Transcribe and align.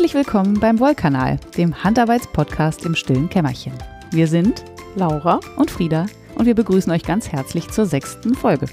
Herzlich 0.00 0.14
willkommen 0.14 0.58
beim 0.58 0.80
Wollkanal, 0.80 1.38
dem 1.58 1.84
Handarbeitspodcast 1.84 2.86
im 2.86 2.94
stillen 2.94 3.28
Kämmerchen. 3.28 3.74
Wir 4.10 4.26
sind 4.26 4.64
Laura 4.96 5.40
und 5.56 5.70
Frieda 5.70 6.06
und 6.36 6.46
wir 6.46 6.54
begrüßen 6.54 6.90
euch 6.90 7.02
ganz 7.02 7.30
herzlich 7.30 7.68
zur 7.68 7.84
sechsten 7.84 8.34
Folge. 8.34 8.64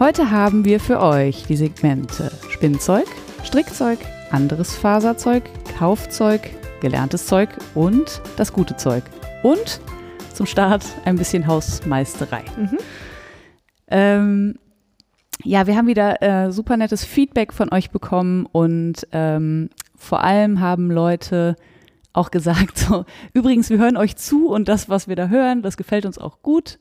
Heute 0.00 0.32
haben 0.32 0.64
wir 0.64 0.80
für 0.80 1.00
euch 1.00 1.44
die 1.46 1.54
Segmente 1.54 2.32
Spinnzeug, 2.50 3.06
Strickzeug, 3.44 4.00
anderes 4.32 4.74
Faserzeug, 4.74 5.44
Kaufzeug, 5.78 6.40
gelerntes 6.80 7.26
Zeug 7.26 7.50
und 7.76 8.20
das 8.36 8.52
gute 8.52 8.76
Zeug. 8.76 9.04
Und 9.44 9.80
zum 10.34 10.46
Start 10.46 10.84
ein 11.04 11.14
bisschen 11.14 11.46
Hausmeisterei. 11.46 12.42
Mhm. 12.56 12.78
Ähm, 13.86 14.58
ja, 15.44 15.66
wir 15.66 15.76
haben 15.76 15.86
wieder 15.86 16.22
äh, 16.22 16.52
super 16.52 16.76
nettes 16.76 17.04
Feedback 17.04 17.52
von 17.52 17.72
euch 17.72 17.90
bekommen 17.90 18.46
und 18.50 19.06
ähm, 19.12 19.70
vor 19.94 20.22
allem 20.22 20.60
haben 20.60 20.90
Leute 20.90 21.56
auch 22.12 22.30
gesagt, 22.30 22.78
so, 22.78 23.04
übrigens, 23.32 23.70
wir 23.70 23.78
hören 23.78 23.96
euch 23.96 24.16
zu 24.16 24.48
und 24.48 24.68
das, 24.68 24.88
was 24.88 25.08
wir 25.08 25.16
da 25.16 25.28
hören, 25.28 25.62
das 25.62 25.76
gefällt 25.76 26.06
uns 26.06 26.18
auch 26.18 26.42
gut. 26.42 26.78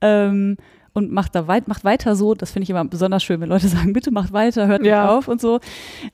Ähm, 0.00 0.56
und 0.98 1.10
macht 1.10 1.34
da 1.34 1.46
weit, 1.46 1.66
macht 1.68 1.82
weiter 1.84 2.14
so. 2.14 2.34
Das 2.34 2.50
finde 2.50 2.64
ich 2.64 2.70
immer 2.70 2.84
besonders 2.84 3.22
schön, 3.22 3.40
wenn 3.40 3.48
Leute 3.48 3.68
sagen, 3.68 3.94
bitte 3.94 4.10
macht 4.10 4.32
weiter, 4.34 4.66
hört 4.66 4.82
nicht 4.82 4.90
Ja. 4.90 5.08
auf 5.16 5.26
und 5.28 5.40
so. 5.40 5.60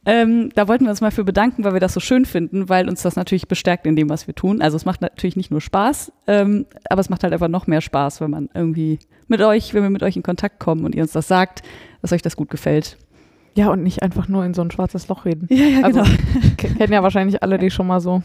Ähm, 0.07 0.51
da 0.55 0.69
wollten 0.69 0.85
wir 0.85 0.91
uns 0.91 1.01
mal 1.01 1.11
für 1.11 1.25
bedanken, 1.25 1.65
weil 1.65 1.73
wir 1.73 1.81
das 1.81 1.93
so 1.95 2.01
schön 2.01 2.25
finden, 2.25 2.69
weil 2.69 2.89
uns 2.89 3.03
das 3.03 3.17
natürlich 3.17 3.49
bestärkt 3.49 3.87
in 3.87 3.97
dem, 3.97 4.09
was 4.09 4.27
wir 4.29 4.35
tun. 4.35 4.63
Also 4.63 4.77
es 4.77 4.85
macht 4.85 5.01
natürlich 5.01 5.35
nicht 5.37 5.51
nur 5.51 5.61
Spaß, 5.61 6.13
ähm, 6.29 6.67
aber 6.89 7.01
es 7.01 7.11
macht 7.11 7.25
halt 7.25 7.33
einfach 7.33 7.49
noch 7.49 7.67
mehr 7.67 7.81
Spaß, 7.81 8.21
wenn 8.21 8.31
man 8.31 8.49
irgendwie 8.55 9.01
mit 9.27 9.41
euch, 9.41 9.75
wenn 9.75 9.83
wir 9.83 9.91
mit 9.91 10.03
euch 10.05 10.17
in 10.17 10.23
Kontakt 10.23 10.61
kommen 10.61 10.85
und 10.85 10.95
ihr 10.95 11.03
uns 11.03 11.13
das 11.13 11.27
sagt, 11.27 11.63
dass 12.03 12.13
euch 12.13 12.23
das 12.23 12.37
gut 12.37 12.51
gefällt. 12.51 12.99
Ja, 13.57 13.71
und 13.71 13.83
nicht 13.83 14.03
einfach 14.03 14.29
nur 14.29 14.45
in 14.45 14.53
so 14.53 14.63
ein 14.63 14.71
schwarzes 14.71 15.09
Loch 15.09 15.25
reden. 15.25 15.47
Ja, 15.51 15.65
ja, 15.65 15.83
Also, 15.85 16.03
ke- 16.57 16.69
kennen 16.75 16.93
ja 16.93 17.03
wahrscheinlich 17.03 17.43
alle, 17.43 17.57
die 17.59 17.71
schon 17.71 17.87
mal 17.87 18.01
so 18.01 18.23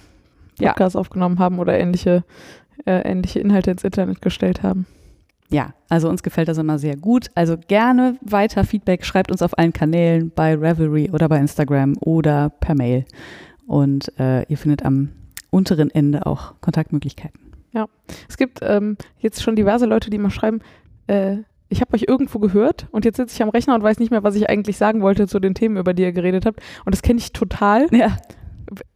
Ja. 0.59 0.69
Podcasts 0.69 0.95
aufgenommen 0.95 1.39
haben 1.39 1.59
oder 1.59 1.80
ähnliche, 1.80 2.23
äh, 2.85 3.07
ähnliche 3.09 3.39
Inhalte 3.39 3.71
ins 3.71 3.83
Internet 3.83 4.21
gestellt 4.21 4.63
haben. 4.63 4.87
Ja, 5.52 5.73
also 5.89 6.09
uns 6.09 6.22
gefällt 6.22 6.47
das 6.47 6.59
immer 6.59 6.78
sehr 6.78 6.95
gut. 6.95 7.30
Also 7.33 7.58
gerne 7.58 8.17
weiter 8.22 8.64
Feedback, 8.64 9.03
schreibt 9.03 9.31
uns 9.31 9.42
auf 9.42 9.58
allen 9.58 9.73
Kanälen 9.73 10.31
bei 10.36 10.53
Revelry 10.53 11.09
oder 11.11 11.28
bei 11.28 11.39
Instagram 11.39 11.95
oder 12.02 12.50
per 12.50 12.75
Mail. 12.75 13.05
Und 13.66 14.11
äh, 14.20 14.44
ihr 14.44 14.58
findet 14.58 14.86
am 14.86 15.09
unteren 15.50 15.89
Ende 15.89 16.25
auch 16.27 16.53
Kontaktmöglichkeiten. 16.61 17.39
Es 18.27 18.38
gibt 18.38 18.59
ähm, 18.61 18.97
jetzt 19.20 19.42
schon 19.42 19.55
diverse 19.55 19.86
Leute, 19.86 20.09
die 20.09 20.17
mal 20.17 20.30
schreiben, 20.30 20.61
äh, 21.08 21.38
ich 21.70 21.81
habe 21.81 21.94
euch 21.94 22.05
irgendwo 22.08 22.39
gehört 22.39 22.88
und 22.92 23.05
jetzt 23.05 23.17
sitze 23.17 23.36
ich 23.36 23.44
am 23.44 23.50
Rechner 23.50 23.75
und 23.75 23.83
weiß 23.83 24.00
nicht 24.00 24.09
mehr, 24.09 24.23
was 24.23 24.36
ich 24.36 24.50
eigentlich 24.50 24.77
sagen 24.77 25.02
wollte 25.02 25.27
zu 25.27 25.39
den 25.39 25.53
Themen, 25.53 25.77
über 25.77 25.94
die 25.94 26.02
ihr 26.02 26.11
geredet 26.11 26.45
habt. 26.45 26.61
Und 26.83 26.95
das 26.95 27.03
kenne 27.03 27.20
ich 27.20 27.31
total. 27.31 27.88
Ja, 27.92 28.17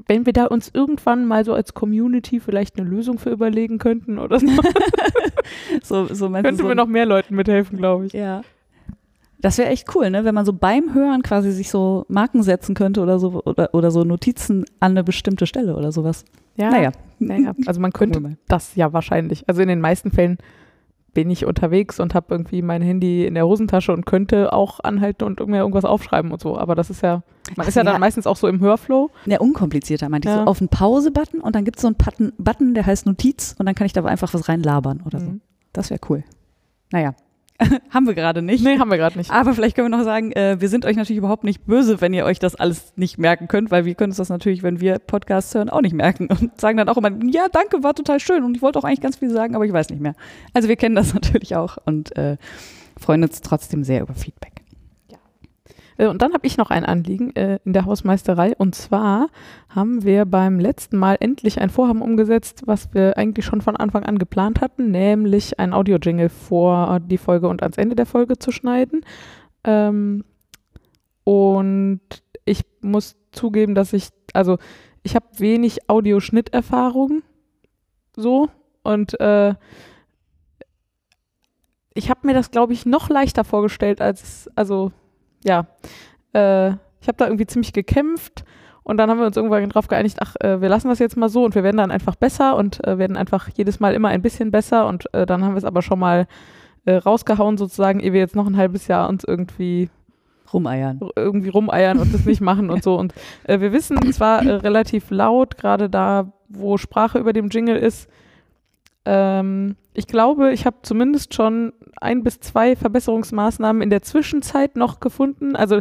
Wenn 0.08 0.26
wir 0.26 0.34
da 0.34 0.46
uns 0.46 0.70
irgendwann 0.74 1.26
mal 1.26 1.46
so 1.46 1.54
als 1.54 1.74
Community 1.74 2.40
vielleicht 2.40 2.78
eine 2.78 2.90
Lösung 2.90 3.18
für 3.20 3.30
überlegen 3.30 3.78
könnten 3.78 4.20
oder 4.20 4.40
so, 4.40 4.48
so, 5.84 6.14
so 6.14 6.30
könnten 6.30 6.58
so 6.58 6.68
wir 6.68 6.76
noch 6.76 6.88
mehr 6.88 7.06
Leuten 7.06 7.36
mithelfen, 7.36 7.78
glaube 7.78 8.08
ich. 8.08 8.14
Ja. 8.14 8.42
Das 9.40 9.58
wäre 9.58 9.70
echt 9.70 9.94
cool, 9.94 10.10
ne? 10.10 10.24
wenn 10.24 10.34
man 10.34 10.46
so 10.46 10.54
beim 10.54 10.94
Hören 10.94 11.22
quasi 11.22 11.52
sich 11.52 11.70
so 11.70 12.06
Marken 12.08 12.44
setzen 12.44 12.76
könnte 12.76 13.02
oder 13.02 13.20
so 13.20 13.42
oder, 13.44 13.74
oder 13.74 13.92
so 13.92 14.06
Notizen 14.06 14.64
an 14.80 14.92
eine 14.92 15.04
bestimmte 15.04 15.48
Stelle 15.48 15.76
oder 15.76 15.92
sowas. 15.92 16.24
Ja, 16.56 16.70
Naja, 16.70 16.92
naja. 17.20 17.54
Also 17.66 17.82
man 17.82 17.92
könnte 17.92 18.38
das 18.48 18.76
ja 18.76 18.94
wahrscheinlich. 18.94 19.44
Also 19.50 19.62
in 19.62 19.68
den 19.68 19.82
meisten 19.82 20.12
Fällen 20.12 20.38
bin 21.14 21.30
ich 21.30 21.46
unterwegs 21.46 22.00
und 22.00 22.16
habe 22.16 22.28
irgendwie 22.30 22.62
mein 22.62 22.82
Handy 22.82 23.26
in 23.26 23.36
der 23.36 23.46
Hosentasche 23.46 23.92
und 23.94 24.06
könnte 24.06 24.52
auch 24.54 24.80
anhalten 24.80 25.24
und 25.26 25.46
mir 25.48 25.58
irgendwas 25.58 25.86
aufschreiben 25.86 26.32
und 26.32 26.42
so. 26.42 26.58
Aber 26.58 26.76
das 26.76 26.90
ist 26.90 27.02
ja, 27.04 27.22
man 27.56 27.66
Ach 27.66 27.68
ist 27.68 27.76
ja, 27.76 27.84
ja. 27.84 27.92
dann 27.92 28.00
meistens 28.00 28.26
auch 28.26 28.38
so 28.38 28.48
im 28.48 28.60
Hörflow. 28.60 29.12
Ja, 29.26 29.40
unkomplizierter 29.40 30.10
meinte 30.10 30.28
ich 30.30 30.34
Ja. 30.36 30.44
so. 30.44 30.50
Auf 30.50 30.60
einen 30.60 30.70
Pause-Button 30.70 31.40
und 31.42 31.56
dann 31.56 31.66
gibt 31.66 31.78
es 31.78 31.82
so 31.82 31.88
einen 31.88 31.98
Button, 31.98 32.34
Button, 32.38 32.74
der 32.74 32.86
heißt 32.86 33.06
Notiz 33.06 33.56
und 33.60 33.66
dann 33.66 33.76
kann 33.76 33.86
ich 33.86 33.94
da 33.94 34.04
einfach 34.04 34.34
was 34.34 34.50
reinlabern 34.50 35.02
oder 35.06 35.20
so. 35.20 35.26
Mhm. 35.28 35.42
Das 35.72 35.90
wäre 35.90 36.00
cool. 36.10 36.24
Naja, 36.92 37.14
haben 37.90 38.08
wir 38.08 38.14
gerade 38.14 38.42
nicht. 38.42 38.64
Nee, 38.64 38.80
haben 38.80 38.90
wir 38.90 38.98
gerade 38.98 39.18
nicht. 39.18 39.32
Aber 39.32 39.54
vielleicht 39.54 39.76
können 39.76 39.92
wir 39.92 39.98
noch 39.98 40.04
sagen, 40.04 40.32
äh, 40.32 40.60
wir 40.60 40.70
sind 40.70 40.86
euch 40.86 40.96
natürlich 40.96 41.18
überhaupt 41.18 41.44
nicht 41.44 41.66
böse, 41.66 42.02
wenn 42.02 42.14
ihr 42.14 42.26
euch 42.26 42.40
das 42.40 42.56
alles 42.56 42.94
nicht 42.96 43.18
merken 43.18 43.48
könnt, 43.48 43.72
weil 43.72 43.86
wir 43.86 43.96
können 43.96 44.12
uns 44.12 44.18
das 44.18 44.30
natürlich, 44.30 44.64
wenn 44.64 44.80
wir 44.80 45.00
Podcasts 45.00 45.54
hören, 45.56 45.70
auch 45.70 45.82
nicht 45.82 45.94
merken 45.94 46.28
und 46.28 46.52
sagen 46.60 46.78
dann 46.78 46.90
auch 46.90 46.98
immer, 46.98 47.12
ja, 47.26 47.48
danke, 47.52 47.84
war 47.84 47.94
total 47.94 48.20
schön 48.20 48.44
und 48.44 48.56
ich 48.56 48.62
wollte 48.62 48.80
auch 48.80 48.84
eigentlich 48.84 49.02
ganz 49.02 49.18
viel 49.18 49.30
sagen, 49.30 49.56
aber 49.56 49.66
ich 49.66 49.74
weiß 49.74 49.90
nicht 49.90 50.02
mehr. 50.02 50.16
Also 50.54 50.70
wir 50.70 50.76
kennen 50.76 50.96
das 50.96 51.14
natürlich 51.14 51.56
auch 51.56 51.78
und 51.86 52.16
äh, 52.18 52.38
freuen 53.00 53.24
uns 53.24 53.42
trotzdem 53.42 53.84
sehr 53.84 54.02
über 54.02 54.14
Feedback. 54.14 54.53
Äh, 56.04 56.08
Und 56.08 56.22
dann 56.22 56.34
habe 56.34 56.46
ich 56.46 56.58
noch 56.58 56.70
ein 56.70 56.86
Anliegen 56.86 57.36
äh, 57.36 57.60
in 57.64 57.74
der 57.74 57.86
Hausmeisterei. 57.86 58.54
Und 58.58 58.76
zwar 58.76 59.28
haben 59.70 60.04
wir 60.04 60.26
beim 60.26 60.60
letzten 60.60 60.98
Mal 60.98 61.18
endlich 61.20 61.62
ein 61.62 61.70
Vorhaben 61.70 62.02
umgesetzt, 62.02 62.64
was 62.66 62.94
wir 62.94 63.18
eigentlich 63.18 63.46
schon 63.46 63.62
von 63.62 63.78
Anfang 63.78 64.04
an 64.04 64.20
geplant 64.20 64.62
hatten, 64.62 64.92
nämlich 64.92 65.60
ein 65.60 65.74
Audio-Jingle 65.74 66.30
vor 66.30 67.00
die 67.00 67.18
Folge 67.18 67.48
und 67.48 67.64
ans 67.64 67.78
Ende 67.78 67.96
der 67.96 68.06
Folge 68.06 68.38
zu 68.38 68.52
schneiden. 68.52 69.02
Ähm, 69.64 70.26
und 71.24 72.02
ich 72.46 72.66
muss 72.82 73.16
zugeben, 73.32 73.76
dass 73.76 73.94
ich, 73.94 74.10
also 74.34 74.58
ich 75.04 75.16
habe 75.16 75.26
wenig 75.38 75.90
Audioschnitterfahrung 75.90 77.24
so 78.16 78.50
und 78.84 79.20
äh, 79.22 79.56
ich 81.96 82.10
habe 82.10 82.28
mir 82.28 82.34
das, 82.34 82.52
glaube 82.52 82.74
ich, 82.74 82.86
noch 82.86 83.10
leichter 83.10 83.44
vorgestellt, 83.44 84.02
als 84.02 84.50
also 84.56 84.92
ja, 85.44 85.68
äh, 86.34 86.70
ich 87.02 87.08
habe 87.08 87.18
da 87.18 87.26
irgendwie 87.26 87.48
ziemlich 87.48 87.74
gekämpft 87.74 88.44
und 88.84 88.98
dann 88.98 89.10
haben 89.10 89.20
wir 89.20 89.26
uns 89.26 89.38
irgendwann 89.38 89.68
drauf 89.70 89.88
geeinigt, 89.88 90.18
ach, 90.22 90.36
äh, 90.40 90.62
wir 90.62 90.70
lassen 90.70 90.90
das 90.90 91.00
jetzt 91.00 91.18
mal 91.18 91.30
so 91.30 91.44
und 91.44 91.56
wir 91.56 91.64
werden 91.64 91.78
dann 91.78 91.92
einfach 91.92 92.16
besser 92.16 92.56
und 92.56 92.86
äh, 92.86 92.98
werden 92.98 93.18
einfach 93.18 93.50
jedes 93.50 93.80
Mal 93.80 93.94
immer 93.94 94.10
ein 94.10 94.22
bisschen 94.22 94.52
besser 94.52 94.88
und 94.88 95.14
äh, 95.14 95.26
dann 95.26 95.44
haben 95.44 95.54
wir 95.54 95.58
es 95.58 95.66
aber 95.66 95.82
schon 95.82 96.00
mal 96.00 96.28
äh, 96.86 96.96
rausgehauen 96.96 97.58
sozusagen, 97.58 98.00
ehe 98.00 98.14
wir 98.14 98.20
jetzt 98.20 98.36
noch 98.36 98.48
ein 98.48 98.58
halbes 98.58 98.88
Jahr 98.88 99.08
uns 99.10 99.24
irgendwie 99.24 99.90
Rumeiern. 100.52 101.00
irgendwie 101.16 101.50
rumeiern 101.50 101.98
und 101.98 102.14
das 102.14 102.26
nicht 102.26 102.42
machen 102.42 102.70
und 102.70 102.84
so. 102.84 102.96
Und 102.96 103.14
äh, 103.46 103.60
wir 103.60 103.74
wissen 103.74 104.14
zwar 104.14 104.42
relativ 104.42 105.10
laut, 105.10 105.58
gerade 105.58 105.90
da, 105.90 106.32
wo 106.48 106.78
Sprache 106.78 107.18
über 107.18 107.34
dem 107.34 107.50
Jingle 107.50 107.76
ist, 107.76 108.08
ähm, 109.06 109.76
ich 109.94 110.08
glaube, 110.08 110.54
ich 110.54 110.66
habe 110.66 110.78
zumindest 110.82 111.34
schon 111.34 111.74
ein 112.00 112.24
bis 112.24 112.40
zwei 112.40 112.76
Verbesserungsmaßnahmen 112.76 113.82
in 113.82 113.90
der 113.90 114.02
Zwischenzeit 114.02 114.76
noch 114.76 115.00
gefunden. 115.00 115.56
Also 115.56 115.80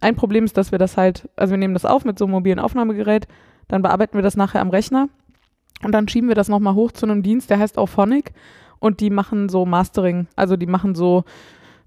ein 0.00 0.16
Problem 0.16 0.44
ist, 0.44 0.56
dass 0.56 0.72
wir 0.72 0.78
das 0.78 0.96
halt, 0.96 1.28
also 1.36 1.52
wir 1.52 1.58
nehmen 1.58 1.74
das 1.74 1.84
auf 1.84 2.04
mit 2.04 2.18
so 2.18 2.24
einem 2.24 2.32
mobilen 2.32 2.58
Aufnahmegerät, 2.58 3.28
dann 3.68 3.82
bearbeiten 3.82 4.16
wir 4.16 4.22
das 4.22 4.36
nachher 4.36 4.60
am 4.60 4.70
Rechner 4.70 5.08
und 5.84 5.92
dann 5.92 6.08
schieben 6.08 6.28
wir 6.28 6.34
das 6.34 6.48
nochmal 6.48 6.74
hoch 6.74 6.92
zu 6.92 7.06
einem 7.06 7.22
Dienst, 7.22 7.50
der 7.50 7.58
heißt 7.58 7.78
Auphonic 7.78 8.32
und 8.80 9.00
die 9.00 9.10
machen 9.10 9.48
so 9.48 9.64
Mastering, 9.64 10.26
also 10.36 10.56
die 10.56 10.66
machen 10.66 10.94
so 10.94 11.24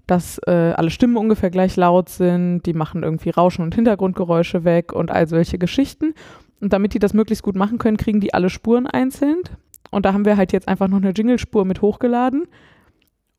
dass 0.06 0.38
äh, 0.46 0.72
alle 0.76 0.90
Stimmen 0.90 1.16
ungefähr 1.16 1.50
gleich 1.50 1.76
laut 1.76 2.08
sind, 2.08 2.62
die 2.64 2.74
machen 2.74 3.02
irgendwie 3.02 3.30
Rauschen 3.30 3.62
und 3.62 3.74
Hintergrundgeräusche 3.74 4.64
weg 4.64 4.92
und 4.92 5.10
all 5.10 5.26
solche 5.26 5.58
Geschichten. 5.58 6.14
Und 6.60 6.72
damit 6.72 6.94
die 6.94 6.98
das 6.98 7.12
möglichst 7.12 7.42
gut 7.42 7.56
machen 7.56 7.78
können, 7.78 7.96
kriegen 7.96 8.20
die 8.20 8.32
alle 8.32 8.48
Spuren 8.48 8.86
einzeln. 8.86 9.38
Und 9.90 10.04
da 10.06 10.12
haben 10.12 10.24
wir 10.24 10.36
halt 10.36 10.52
jetzt 10.52 10.68
einfach 10.68 10.88
noch 10.88 10.96
eine 10.98 11.10
Jingle-Spur 11.10 11.64
mit 11.64 11.82
hochgeladen. 11.82 12.46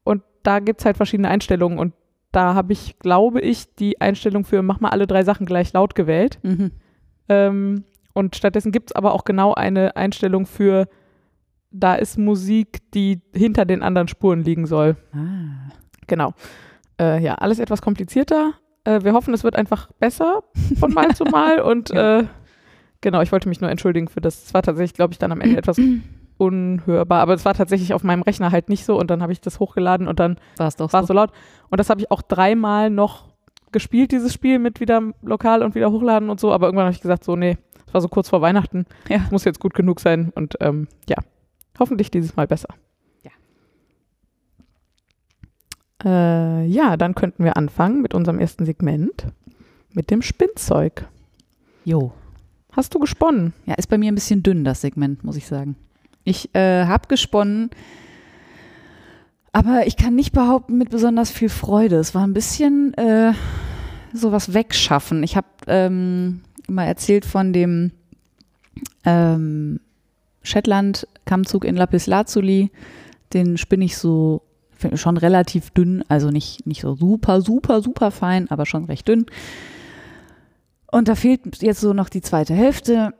Und 0.03 0.23
da 0.43 0.59
gibt 0.59 0.79
es 0.81 0.85
halt 0.85 0.97
verschiedene 0.97 1.29
Einstellungen. 1.29 1.77
Und 1.79 1.93
da 2.31 2.53
habe 2.53 2.73
ich, 2.73 2.99
glaube 2.99 3.41
ich, 3.41 3.73
die 3.75 3.99
Einstellung 4.01 4.43
für 4.45 4.61
mach 4.61 4.79
mal 4.79 4.89
alle 4.89 5.07
drei 5.07 5.23
Sachen 5.23 5.45
gleich 5.45 5.73
laut 5.73 5.95
gewählt. 5.95 6.39
Mhm. 6.43 6.71
Ähm, 7.29 7.83
und 8.13 8.35
stattdessen 8.35 8.71
gibt 8.71 8.91
es 8.91 8.95
aber 8.95 9.13
auch 9.13 9.25
genau 9.25 9.53
eine 9.53 9.95
Einstellung 9.95 10.45
für 10.45 10.87
da 11.71 11.95
ist 11.95 12.17
Musik, 12.17 12.79
die 12.93 13.21
hinter 13.35 13.65
den 13.65 13.83
anderen 13.83 14.07
Spuren 14.07 14.41
liegen 14.43 14.65
soll. 14.65 14.95
Ah. 15.13 15.69
Genau. 16.07 16.33
Äh, 16.99 17.21
ja, 17.21 17.35
alles 17.35 17.59
etwas 17.59 17.81
komplizierter. 17.81 18.53
Äh, 18.85 19.03
wir 19.03 19.13
hoffen, 19.13 19.33
es 19.33 19.43
wird 19.43 19.55
einfach 19.55 19.91
besser 19.99 20.43
von 20.79 20.93
Mal 20.93 21.13
zu 21.15 21.23
Mal. 21.31 21.59
Und 21.59 21.89
Ja. 21.89 22.19
äh, 22.21 22.25
genau, 23.01 23.21
ich 23.21 23.31
wollte 23.31 23.49
mich 23.49 23.59
nur 23.61 23.69
entschuldigen 23.69 24.07
für 24.07 24.21
das. 24.21 24.45
Es 24.45 24.53
war 24.53 24.61
tatsächlich, 24.63 24.93
glaube 24.93 25.11
ich, 25.13 25.19
dann 25.19 25.31
am 25.31 25.41
Ende 25.41 25.57
etwas 25.57 25.77
unhörbar. 26.37 27.21
Aber 27.21 27.33
es 27.33 27.45
war 27.45 27.53
tatsächlich 27.53 27.93
auf 27.93 28.03
meinem 28.03 28.21
Rechner 28.21 28.51
halt 28.51 28.69
nicht 28.69 28.85
so. 28.85 28.99
Und 28.99 29.09
dann 29.11 29.21
habe 29.21 29.31
ich 29.31 29.41
das 29.41 29.59
hochgeladen 29.59 30.07
und 30.07 30.19
dann 30.19 30.37
War 30.57 30.67
es 30.67 30.75
doch 30.75 30.89
so. 30.89 31.01
so 31.03 31.13
laut. 31.13 31.31
Und 31.69 31.79
das 31.79 31.89
habe 31.89 32.01
ich 32.01 32.11
auch 32.11 32.21
dreimal 32.21 32.89
noch 32.89 33.25
gespielt, 33.71 34.11
dieses 34.11 34.33
Spiel 34.33 34.59
mit 34.59 34.79
wieder 34.79 35.01
lokal 35.21 35.61
und 35.63 35.75
wieder 35.75 35.91
hochladen 35.91 36.29
und 36.29 36.39
so. 36.39 36.53
Aber 36.53 36.67
irgendwann 36.67 36.85
habe 36.85 36.95
ich 36.95 37.01
gesagt, 37.01 37.23
so, 37.23 37.35
nee, 37.35 37.57
es 37.85 37.93
war 37.93 38.01
so 38.01 38.07
kurz 38.07 38.29
vor 38.29 38.41
Weihnachten. 38.41 38.85
Ja. 39.09 39.25
Muss 39.31 39.43
jetzt 39.45 39.59
gut 39.59 39.73
genug 39.73 39.99
sein. 39.99 40.31
Und 40.35 40.55
ähm, 40.61 40.87
ja, 41.09 41.17
hoffentlich 41.79 42.11
dieses 42.11 42.35
Mal 42.35 42.47
besser. 42.47 42.69
Ja. 43.23 43.31
Äh, 46.03 46.65
ja, 46.65 46.97
dann 46.97 47.15
könnten 47.15 47.43
wir 47.43 47.57
anfangen 47.57 48.01
mit 48.01 48.13
unserem 48.13 48.39
ersten 48.39 48.65
Segment, 48.65 49.27
mit 49.93 50.11
dem 50.11 50.21
Spinnzeug. 50.21 51.07
Jo. 51.85 52.11
Hast 52.71 52.93
du 52.93 52.99
gesponnen? 52.99 53.53
Ja, 53.65 53.73
ist 53.75 53.87
bei 53.87 53.97
mir 53.97 54.11
ein 54.11 54.15
bisschen 54.15 54.43
dünn, 54.43 54.63
das 54.63 54.81
Segment, 54.81 55.23
muss 55.23 55.35
ich 55.35 55.47
sagen. 55.47 55.75
Ich 56.27 56.53
äh, 56.53 56.85
habe 56.85 57.07
gesponnen, 57.07 57.69
aber 59.53 59.87
ich 59.87 59.95
kann 59.95 60.13
nicht 60.13 60.33
behaupten 60.33 60.77
mit 60.77 60.89
besonders 60.89 61.31
viel 61.31 61.47
Freude. 61.47 61.95
Es 61.95 62.13
war 62.13 62.27
ein 62.27 62.33
bisschen 62.33 62.93
äh, 62.95 63.31
sowas 64.11 64.53
wegschaffen. 64.53 65.23
Ich 65.23 65.37
habe 65.37 65.47
ähm, 65.67 66.41
mal 66.67 66.83
erzählt 66.83 67.23
von 67.23 67.53
dem 67.53 67.93
ähm, 69.05 69.79
Shetland-Kammzug 70.43 71.63
in 71.63 71.77
Lapis 71.77 72.07
Lazuli. 72.07 72.71
Den 73.33 73.57
spinne 73.57 73.85
ich 73.85 73.95
so 73.95 74.41
schon 74.95 75.15
relativ 75.15 75.69
dünn, 75.69 76.03
also 76.09 76.29
nicht, 76.29 76.67
nicht 76.67 76.81
so 76.81 76.93
super, 76.95 77.39
super, 77.39 77.81
super 77.81 78.11
fein, 78.11 78.51
aber 78.51 78.65
schon 78.65 78.83
recht 78.83 79.07
dünn. 79.07 79.27
Und 80.91 81.07
da 81.07 81.15
fehlt 81.15 81.61
jetzt 81.61 81.79
so 81.79 81.93
noch 81.93 82.09
die 82.09 82.21
zweite 82.21 82.53
Hälfte. 82.53 83.13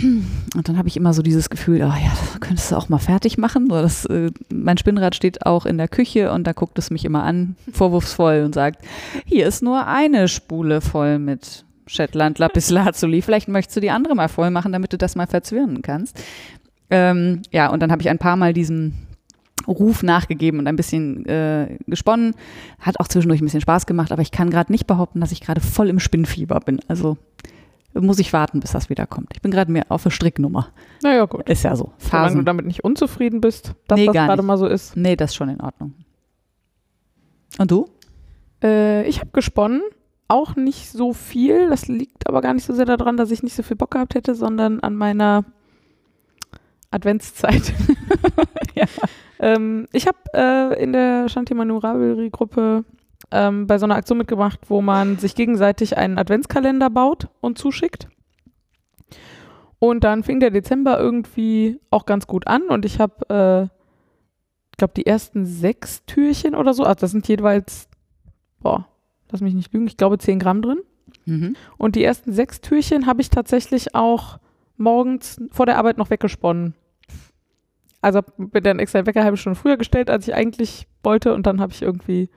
Und 0.00 0.68
dann 0.68 0.78
habe 0.78 0.88
ich 0.88 0.96
immer 0.96 1.12
so 1.12 1.22
dieses 1.22 1.50
Gefühl, 1.50 1.76
oh 1.82 1.94
ja, 1.94 2.10
das 2.10 2.40
könntest 2.40 2.72
du 2.72 2.76
auch 2.76 2.88
mal 2.88 2.98
fertig 2.98 3.36
machen. 3.38 3.68
So, 3.68 3.80
das, 3.80 4.04
äh, 4.06 4.30
mein 4.52 4.78
Spinnrad 4.78 5.14
steht 5.14 5.44
auch 5.46 5.66
in 5.66 5.76
der 5.76 5.88
Küche 5.88 6.32
und 6.32 6.46
da 6.46 6.52
guckt 6.52 6.78
es 6.78 6.90
mich 6.90 7.04
immer 7.04 7.22
an, 7.22 7.56
vorwurfsvoll 7.70 8.42
und 8.44 8.54
sagt, 8.54 8.84
hier 9.26 9.46
ist 9.46 9.62
nur 9.62 9.86
eine 9.86 10.28
Spule 10.28 10.80
voll 10.80 11.18
mit 11.18 11.64
Shetland 11.86 12.38
Lapis 12.38 12.70
Lazuli. 12.70 13.22
Vielleicht 13.22 13.48
möchtest 13.48 13.76
du 13.76 13.80
die 13.80 13.90
andere 13.90 14.14
mal 14.14 14.28
voll 14.28 14.50
machen, 14.50 14.72
damit 14.72 14.92
du 14.92 14.98
das 14.98 15.14
mal 15.14 15.26
verzwirnen 15.26 15.82
kannst. 15.82 16.22
Ähm, 16.90 17.42
ja, 17.50 17.68
und 17.68 17.80
dann 17.80 17.92
habe 17.92 18.02
ich 18.02 18.08
ein 18.08 18.18
paar 18.18 18.36
Mal 18.36 18.54
diesen 18.54 18.94
Ruf 19.68 20.02
nachgegeben 20.02 20.58
und 20.58 20.66
ein 20.66 20.76
bisschen 20.76 21.24
äh, 21.26 21.78
gesponnen. 21.86 22.34
Hat 22.80 22.98
auch 22.98 23.08
zwischendurch 23.08 23.40
ein 23.40 23.44
bisschen 23.44 23.60
Spaß 23.60 23.86
gemacht, 23.86 24.10
aber 24.10 24.22
ich 24.22 24.30
kann 24.30 24.50
gerade 24.50 24.72
nicht 24.72 24.86
behaupten, 24.86 25.20
dass 25.20 25.32
ich 25.32 25.40
gerade 25.40 25.60
voll 25.60 25.88
im 25.88 26.00
Spinnfieber 26.00 26.60
bin. 26.60 26.80
Also 26.88 27.18
muss 27.94 28.18
ich 28.18 28.32
warten, 28.32 28.60
bis 28.60 28.72
das 28.72 28.88
wieder 28.88 29.06
kommt. 29.06 29.30
Ich 29.34 29.42
bin 29.42 29.50
gerade 29.50 29.70
mehr 29.70 29.86
auf 29.88 30.02
der 30.02 30.10
Stricknummer. 30.10 30.68
Naja, 31.02 31.26
gut. 31.26 31.48
Ist 31.48 31.62
ja 31.62 31.76
so. 31.76 31.92
Phasen. 31.98 32.10
Solange 32.10 32.36
du 32.36 32.42
damit 32.42 32.66
nicht 32.66 32.84
unzufrieden 32.84 33.40
bist, 33.40 33.74
dass 33.86 33.98
nee, 33.98 34.06
das 34.06 34.14
gerade 34.14 34.42
mal 34.42 34.56
so 34.56 34.66
ist. 34.66 34.96
Nee, 34.96 35.16
das 35.16 35.30
ist 35.30 35.36
schon 35.36 35.50
in 35.50 35.60
Ordnung. 35.60 35.94
Und 37.58 37.70
du? 37.70 37.88
Äh, 38.62 39.06
ich 39.06 39.20
habe 39.20 39.30
gesponnen. 39.32 39.82
Auch 40.28 40.56
nicht 40.56 40.90
so 40.90 41.12
viel. 41.12 41.68
Das 41.68 41.88
liegt 41.88 42.26
aber 42.26 42.40
gar 42.40 42.54
nicht 42.54 42.64
so 42.64 42.72
sehr 42.72 42.86
daran, 42.86 43.18
dass 43.18 43.30
ich 43.30 43.42
nicht 43.42 43.54
so 43.54 43.62
viel 43.62 43.76
Bock 43.76 43.90
gehabt 43.90 44.14
hätte, 44.14 44.34
sondern 44.34 44.80
an 44.80 44.94
meiner 44.94 45.44
Adventszeit. 46.90 47.74
ja. 48.74 48.86
ähm, 49.40 49.88
ich 49.92 50.06
habe 50.06 50.18
äh, 50.32 50.82
in 50.82 50.92
der 50.92 51.28
Shanti 51.28 51.52
Manurabri-Gruppe 51.52 52.84
ähm, 53.32 53.66
bei 53.66 53.78
so 53.78 53.84
einer 53.84 53.96
Aktion 53.96 54.18
mitgemacht, 54.18 54.60
wo 54.68 54.82
man 54.82 55.18
sich 55.18 55.34
gegenseitig 55.34 55.96
einen 55.96 56.18
Adventskalender 56.18 56.90
baut 56.90 57.28
und 57.40 57.58
zuschickt. 57.58 58.08
Und 59.78 60.04
dann 60.04 60.22
fing 60.22 60.38
der 60.38 60.50
Dezember 60.50 61.00
irgendwie 61.00 61.80
auch 61.90 62.06
ganz 62.06 62.26
gut 62.28 62.46
an 62.46 62.62
und 62.68 62.84
ich 62.84 63.00
habe, 63.00 63.28
äh, 63.28 63.62
ich 64.70 64.76
glaube, 64.76 64.94
die 64.94 65.06
ersten 65.06 65.44
sechs 65.44 66.04
Türchen 66.04 66.54
oder 66.54 66.72
so, 66.72 66.84
also 66.84 67.00
das 67.00 67.10
sind 67.10 67.26
jeweils, 67.26 67.88
boah, 68.60 68.86
lass 69.30 69.40
mich 69.40 69.54
nicht 69.54 69.72
lügen, 69.72 69.88
ich 69.88 69.96
glaube 69.96 70.18
zehn 70.18 70.38
Gramm 70.38 70.62
drin. 70.62 70.78
Mhm. 71.24 71.56
Und 71.78 71.96
die 71.96 72.04
ersten 72.04 72.32
sechs 72.32 72.60
Türchen 72.60 73.06
habe 73.06 73.22
ich 73.22 73.30
tatsächlich 73.30 73.94
auch 73.94 74.38
morgens 74.76 75.40
vor 75.50 75.66
der 75.66 75.78
Arbeit 75.78 75.98
noch 75.98 76.10
weggesponnen. 76.10 76.74
Also 78.00 78.20
bin 78.36 78.64
dann 78.64 78.78
extra 78.78 79.06
Wecker 79.06 79.24
halbe 79.24 79.36
Stunde 79.36 79.58
früher 79.58 79.76
gestellt, 79.76 80.10
als 80.10 80.28
ich 80.28 80.34
eigentlich 80.34 80.86
wollte 81.02 81.34
und 81.34 81.46
dann 81.46 81.60
habe 81.60 81.72
ich 81.72 81.82
irgendwie 81.82 82.28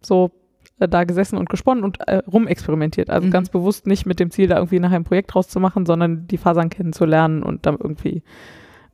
so 0.00 0.30
äh, 0.78 0.88
da 0.88 1.04
gesessen 1.04 1.38
und 1.38 1.48
gesponnen 1.48 1.84
und 1.84 2.06
äh, 2.06 2.18
rumexperimentiert. 2.18 3.10
Also 3.10 3.26
mhm. 3.26 3.32
ganz 3.32 3.48
bewusst 3.48 3.86
nicht 3.86 4.06
mit 4.06 4.20
dem 4.20 4.30
Ziel, 4.30 4.48
da 4.48 4.56
irgendwie 4.56 4.80
nachher 4.80 4.96
ein 4.96 5.04
Projekt 5.04 5.34
draus 5.34 5.48
zu 5.48 5.60
machen, 5.60 5.86
sondern 5.86 6.26
die 6.26 6.38
Fasern 6.38 6.70
kennenzulernen 6.70 7.42
und 7.42 7.66
dann 7.66 7.76
irgendwie 7.76 8.22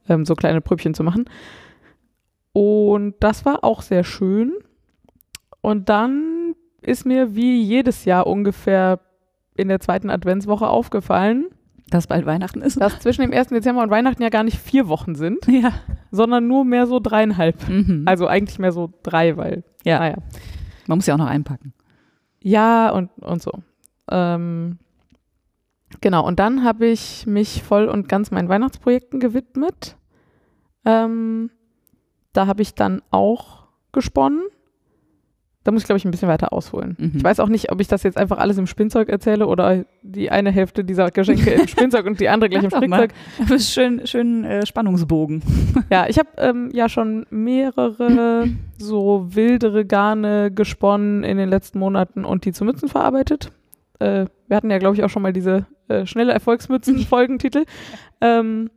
ähm, 0.09 0.25
so 0.25 0.35
kleine 0.35 0.61
Pröbchen 0.61 0.95
zu 0.95 1.03
machen. 1.03 1.25
Und 2.53 3.15
das 3.21 3.45
war 3.45 3.65
auch 3.65 3.83
sehr 3.83 4.05
schön. 4.05 4.53
Und 5.61 5.89
dann 5.89 6.55
ist 6.83 7.07
mir 7.07 7.35
wie 7.35 7.63
jedes 7.63 8.05
Jahr 8.05 8.27
ungefähr 8.27 9.01
in 9.55 9.69
der 9.69 9.81
zweiten 9.81 10.11
Adventswoche 10.11 10.69
aufgefallen, 10.69 11.47
dass 11.89 12.07
bald 12.07 12.27
Weihnachten 12.27 12.63
ist. 12.63 12.81
Dass 12.81 12.99
zwischen 13.01 13.23
dem 13.23 13.33
1. 13.33 13.49
Dezember 13.49 13.83
und 13.83 13.91
Weihnachten 13.91 14.23
ja 14.23 14.31
gar 14.31 14.45
nicht 14.45 14.59
vier 14.59 14.89
Wochen 14.89 15.15
sind, 15.15 15.47
ja. 15.47 15.73
sondern 16.11 16.47
nur 16.47 16.65
mehr 16.65 16.87
so 16.87 17.01
dreieinhalb. 17.01 17.69
Mhm. 17.69 18.05
Also 18.07 18.27
eigentlich 18.27 18.59
mehr 18.59 18.73
so 18.73 18.93
drei, 19.03 19.37
weil, 19.37 19.63
ja. 19.85 19.99
naja. 19.99 20.17
Man 20.87 20.99
muss 20.99 21.07
ja 21.07 21.15
auch 21.15 21.19
noch 21.19 21.27
einpacken. 21.27 21.73
Ja, 22.41 22.91
und, 22.91 23.11
und 23.19 23.43
so. 23.43 23.53
Ähm, 24.11 24.79
genau, 26.01 26.27
und 26.27 26.39
dann 26.39 26.65
habe 26.65 26.87
ich 26.87 27.27
mich 27.27 27.63
voll 27.63 27.87
und 27.87 28.09
ganz 28.09 28.31
meinen 28.31 28.49
Weihnachtsprojekten 28.49 29.21
gewidmet. 29.21 29.97
Ähm, 30.85 31.51
da 32.33 32.47
habe 32.47 32.63
ich 32.63 32.75
dann 32.75 33.03
auch 33.11 33.69
gesponnen. 33.93 34.43
Da 35.65 35.71
muss 35.71 35.83
ich, 35.83 35.87
glaube 35.87 35.99
ich, 35.99 36.05
ein 36.05 36.11
bisschen 36.11 36.29
weiter 36.29 36.53
ausholen. 36.53 36.97
Mhm. 36.99 37.13
Ich 37.17 37.25
weiß 37.25 37.39
auch 37.39 37.49
nicht, 37.49 37.71
ob 37.71 37.81
ich 37.81 37.87
das 37.87 38.03
jetzt 38.03 38.17
einfach 38.17 38.39
alles 38.39 38.59
im 38.59 38.67
Spinnzeug 38.67 39.09
erzähle 39.09 39.47
oder 39.47 39.85
die 40.03 40.31
eine 40.31 40.51
Hälfte 40.51 40.85
dieser 40.85 41.11
Geschenke 41.11 41.51
im 41.51 41.69
Spinnzeug 41.69 42.07
und 42.07 42.19
die 42.21 42.29
andere 42.29 42.51
gleich 42.51 42.65
im 42.65 42.71
Strickzeug. 42.71 43.13
Das 43.39 43.51
ist 43.51 43.73
schön, 43.73 44.07
schön 44.07 44.45
äh, 44.45 44.67
Spannungsbogen. 44.67 45.43
Ja, 45.91 46.07
ich 46.09 46.19
habe 46.19 46.29
ähm, 46.39 46.71
ja 46.73 46.89
schon 46.89 47.27
mehrere 47.31 48.49
so 48.79 49.27
wildere 49.31 49.85
Garne 49.85 50.51
gesponnen 50.51 51.23
in 51.25 51.37
den 51.37 51.49
letzten 51.49 51.79
Monaten 51.79 52.25
und 52.25 52.45
die 52.45 52.53
zu 52.53 52.65
Mützen 52.65 52.89
verarbeitet. 52.89 53.51
Äh, 53.99 54.27
wir 54.49 54.57
hatten 54.57 54.71
ja, 54.71 54.79
glaube 54.79 54.97
ich, 54.97 55.05
auch 55.05 55.11
schon 55.11 55.23
mal 55.23 55.33
diese 55.33 55.67
äh, 55.89 56.07
schnelle 56.07 56.33
Erfolgsmützen-Folgentitel. 56.33 57.65
ähm, 58.21 58.71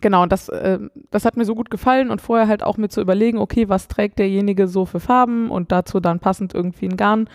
Genau, 0.00 0.22
und 0.22 0.32
das, 0.32 0.48
äh, 0.48 0.78
das 1.10 1.24
hat 1.24 1.36
mir 1.36 1.44
so 1.44 1.54
gut 1.54 1.70
gefallen 1.70 2.10
und 2.10 2.20
vorher 2.20 2.48
halt 2.48 2.62
auch 2.62 2.76
mit 2.76 2.92
zu 2.92 3.00
überlegen, 3.00 3.38
okay, 3.38 3.68
was 3.68 3.88
trägt 3.88 4.18
derjenige 4.18 4.66
so 4.66 4.86
für 4.86 5.00
Farben 5.00 5.50
und 5.50 5.70
dazu 5.70 6.00
dann 6.00 6.18
passend 6.18 6.54
irgendwie 6.54 6.86
ein 6.86 6.96
Garn 6.96 7.28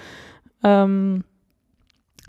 ähm, 0.63 1.24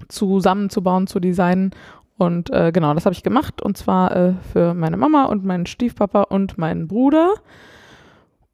zusammenzubauen, 0.08 1.06
zu 1.06 1.18
designen. 1.18 1.70
Und 2.18 2.50
äh, 2.50 2.72
genau, 2.72 2.92
das 2.94 3.06
habe 3.06 3.14
ich 3.14 3.22
gemacht 3.22 3.62
und 3.62 3.76
zwar 3.76 4.14
äh, 4.14 4.34
für 4.52 4.74
meine 4.74 4.96
Mama 4.96 5.24
und 5.24 5.44
meinen 5.44 5.66
Stiefpapa 5.66 6.22
und 6.22 6.58
meinen 6.58 6.88
Bruder. 6.88 7.34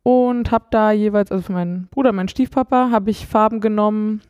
Und 0.03 0.51
habe 0.51 0.67
da 0.71 0.93
jeweils, 0.93 1.33
also 1.33 1.45
für 1.45 1.53
meinen 1.53 1.89
Bruder, 1.91 2.13
meinen 2.13 2.29
Stiefpapa, 2.29 2.91
habe 2.91 3.11
ich 3.11 3.27
Farben 3.27 3.61
genommen. 3.61 4.21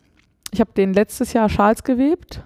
Ich 0.53 0.61
habe 0.61 0.71
den 0.73 0.95
letztes 0.95 1.33
Jahr 1.33 1.49
Schals 1.49 1.83
gewebt 1.83 2.45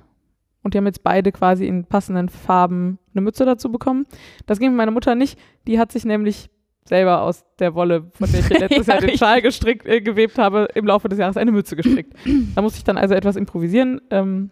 und 0.69 0.75
die 0.75 0.79
haben 0.79 0.85
jetzt 0.85 1.03
beide 1.03 1.33
quasi 1.33 1.67
in 1.67 1.87
passenden 1.87 2.29
Farben 2.29 2.99
eine 3.15 3.23
Mütze 3.23 3.47
dazu 3.47 3.73
bekommen. 3.73 4.05
Das 4.45 4.59
ging 4.59 4.73
mit 4.73 4.77
meiner 4.77 4.91
Mutter 4.91 5.15
nicht. 5.15 5.39
Die 5.67 5.79
hat 5.79 5.93
sich 5.93 6.05
nämlich 6.05 6.51
selber 6.85 7.23
aus 7.23 7.47
der 7.59 7.75
Wolle, 7.75 8.11
von 8.13 8.31
der 8.31 8.41
ich 8.41 8.51
letztes 8.51 8.87
ja, 8.87 8.93
Jahr 8.93 9.01
den 9.01 9.17
Schal 9.17 9.41
gestrickt, 9.41 9.87
äh, 9.87 10.03
gewebt 10.03 10.37
habe, 10.37 10.69
im 10.75 10.85
Laufe 10.85 11.09
des 11.09 11.19
Jahres 11.19 11.39
eine 11.39 11.53
Mütze 11.53 11.75
gestrickt. 11.75 12.13
da 12.55 12.61
musste 12.61 12.77
ich 12.77 12.85
dann 12.85 12.99
also 12.99 13.15
etwas 13.15 13.37
improvisieren. 13.37 14.03
Ähm, 14.11 14.51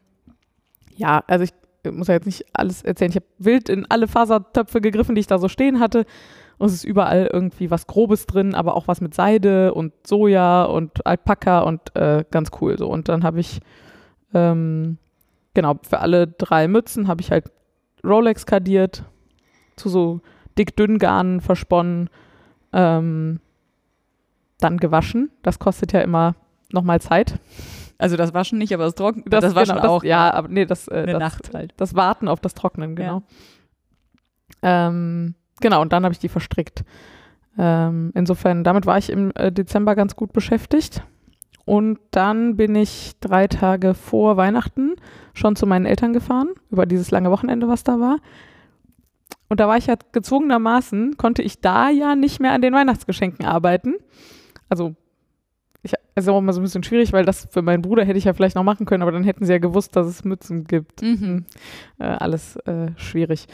ja, 0.96 1.22
also 1.26 1.44
ich 1.44 1.52
muss 1.92 2.08
ja 2.08 2.14
jetzt 2.14 2.24
nicht 2.24 2.46
alles 2.54 2.80
erzählen. 2.80 3.10
Ich 3.10 3.16
habe 3.16 3.26
wild 3.36 3.68
in 3.68 3.84
alle 3.90 4.08
Fasertöpfe 4.08 4.80
gegriffen, 4.80 5.16
die 5.16 5.20
ich 5.20 5.26
da 5.26 5.36
so 5.38 5.48
stehen 5.48 5.80
hatte. 5.80 6.06
Und 6.56 6.68
es 6.68 6.72
ist 6.72 6.84
überall 6.84 7.28
irgendwie 7.30 7.70
was 7.70 7.86
Grobes 7.86 8.24
drin, 8.24 8.54
aber 8.54 8.74
auch 8.74 8.88
was 8.88 9.02
mit 9.02 9.12
Seide 9.12 9.74
und 9.74 9.92
Soja 10.06 10.64
und 10.64 11.06
Alpaka 11.06 11.60
und 11.60 11.94
äh, 11.94 12.24
ganz 12.30 12.52
cool 12.62 12.78
so. 12.78 12.88
Und 12.88 13.10
dann 13.10 13.22
habe 13.22 13.38
ich 13.40 13.60
ähm, 14.32 14.96
genau, 15.56 15.78
für 15.82 15.98
alle 16.00 16.28
drei 16.28 16.68
Mützen 16.68 17.08
habe 17.08 17.22
ich 17.22 17.32
halt 17.32 17.50
Rolex 18.04 18.46
kadiert, 18.46 19.04
zu 19.74 19.88
so 19.88 20.20
dick-dünn 20.56 20.98
Garnen 20.98 21.40
versponnen, 21.40 22.08
ähm, 22.72 23.40
dann 24.60 24.76
gewaschen. 24.76 25.30
Das 25.42 25.58
kostet 25.58 25.92
ja 25.92 26.02
immer 26.02 26.36
nochmal 26.70 27.00
Zeit. 27.00 27.40
Also 27.98 28.16
das 28.16 28.34
Waschen 28.34 28.58
nicht, 28.58 28.74
aber 28.74 28.84
das 28.84 28.94
Trocknen, 28.94 29.24
das, 29.26 29.40
das 29.40 29.54
Waschen 29.54 29.76
genau, 29.76 29.88
auch. 29.88 30.02
Das, 30.02 30.08
ja, 30.08 30.30
aber 30.30 30.48
nee, 30.48 30.66
das, 30.66 30.88
äh, 30.88 31.06
das, 31.06 31.18
Nacht 31.18 31.54
halt. 31.54 31.72
das 31.78 31.94
Warten 31.94 32.28
auf 32.28 32.40
das 32.40 32.52
Trocknen, 32.52 32.94
genau. 32.94 33.22
Ja. 34.62 34.88
Ähm, 34.88 35.34
genau, 35.60 35.80
und 35.80 35.92
dann 35.94 36.04
habe 36.04 36.12
ich 36.12 36.18
die 36.18 36.28
verstrickt. 36.28 36.84
Ähm, 37.58 38.12
insofern, 38.14 38.62
damit 38.62 38.84
war 38.84 38.98
ich 38.98 39.08
im 39.08 39.32
äh, 39.34 39.50
Dezember 39.50 39.94
ganz 39.94 40.16
gut 40.16 40.34
beschäftigt. 40.34 41.02
Und 41.66 41.98
dann 42.12 42.56
bin 42.56 42.76
ich 42.76 43.14
drei 43.20 43.48
Tage 43.48 43.94
vor 43.94 44.36
Weihnachten 44.36 44.94
schon 45.34 45.56
zu 45.56 45.66
meinen 45.66 45.84
Eltern 45.84 46.12
gefahren, 46.12 46.50
über 46.70 46.86
dieses 46.86 47.10
lange 47.10 47.30
Wochenende, 47.32 47.66
was 47.66 47.82
da 47.82 47.98
war. 47.98 48.18
Und 49.48 49.58
da 49.58 49.66
war 49.66 49.76
ich 49.76 49.86
ja 49.86 49.96
gezwungenermaßen, 50.12 51.16
konnte 51.16 51.42
ich 51.42 51.60
da 51.60 51.90
ja 51.90 52.14
nicht 52.14 52.40
mehr 52.40 52.52
an 52.52 52.62
den 52.62 52.72
Weihnachtsgeschenken 52.72 53.44
arbeiten. 53.44 53.96
Also, 54.68 54.94
ich, 55.82 55.92
ist 56.14 56.28
auch 56.28 56.38
immer 56.38 56.52
so 56.52 56.60
ein 56.60 56.64
bisschen 56.64 56.84
schwierig, 56.84 57.12
weil 57.12 57.24
das 57.24 57.48
für 57.50 57.62
meinen 57.62 57.82
Bruder 57.82 58.04
hätte 58.04 58.18
ich 58.18 58.24
ja 58.24 58.32
vielleicht 58.32 58.54
noch 58.54 58.62
machen 58.62 58.86
können, 58.86 59.02
aber 59.02 59.12
dann 59.12 59.24
hätten 59.24 59.44
sie 59.44 59.52
ja 59.52 59.58
gewusst, 59.58 59.96
dass 59.96 60.06
es 60.06 60.24
Mützen 60.24 60.64
gibt. 60.64 61.02
Mhm. 61.02 61.46
Äh, 61.98 62.04
alles 62.04 62.56
äh, 62.58 62.92
schwierig. 62.94 63.48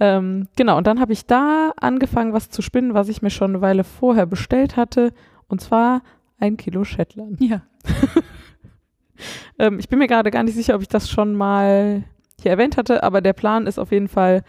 Ähm, 0.00 0.48
genau, 0.56 0.78
und 0.78 0.86
dann 0.86 1.00
habe 1.00 1.12
ich 1.12 1.26
da 1.26 1.72
angefangen, 1.78 2.32
was 2.32 2.48
zu 2.48 2.62
spinnen, 2.62 2.94
was 2.94 3.10
ich 3.10 3.20
mir 3.20 3.30
schon 3.30 3.50
eine 3.50 3.60
Weile 3.60 3.84
vorher 3.84 4.24
bestellt 4.24 4.76
hatte. 4.76 5.12
Und 5.48 5.60
zwar 5.60 6.00
ein 6.38 6.56
Kilo 6.56 6.84
Shetland. 6.84 7.40
Ja. 7.40 7.62
ähm, 9.58 9.78
ich 9.78 9.88
bin 9.88 9.98
mir 9.98 10.06
gerade 10.06 10.30
gar 10.30 10.42
nicht 10.42 10.54
sicher, 10.54 10.74
ob 10.74 10.82
ich 10.82 10.88
das 10.88 11.10
schon 11.10 11.34
mal 11.34 12.04
hier 12.40 12.52
erwähnt 12.52 12.76
hatte, 12.76 13.02
aber 13.02 13.20
der 13.20 13.32
Plan 13.32 13.66
ist 13.66 13.78
auf 13.78 13.92
jeden 13.92 14.08
Fall, 14.08 14.42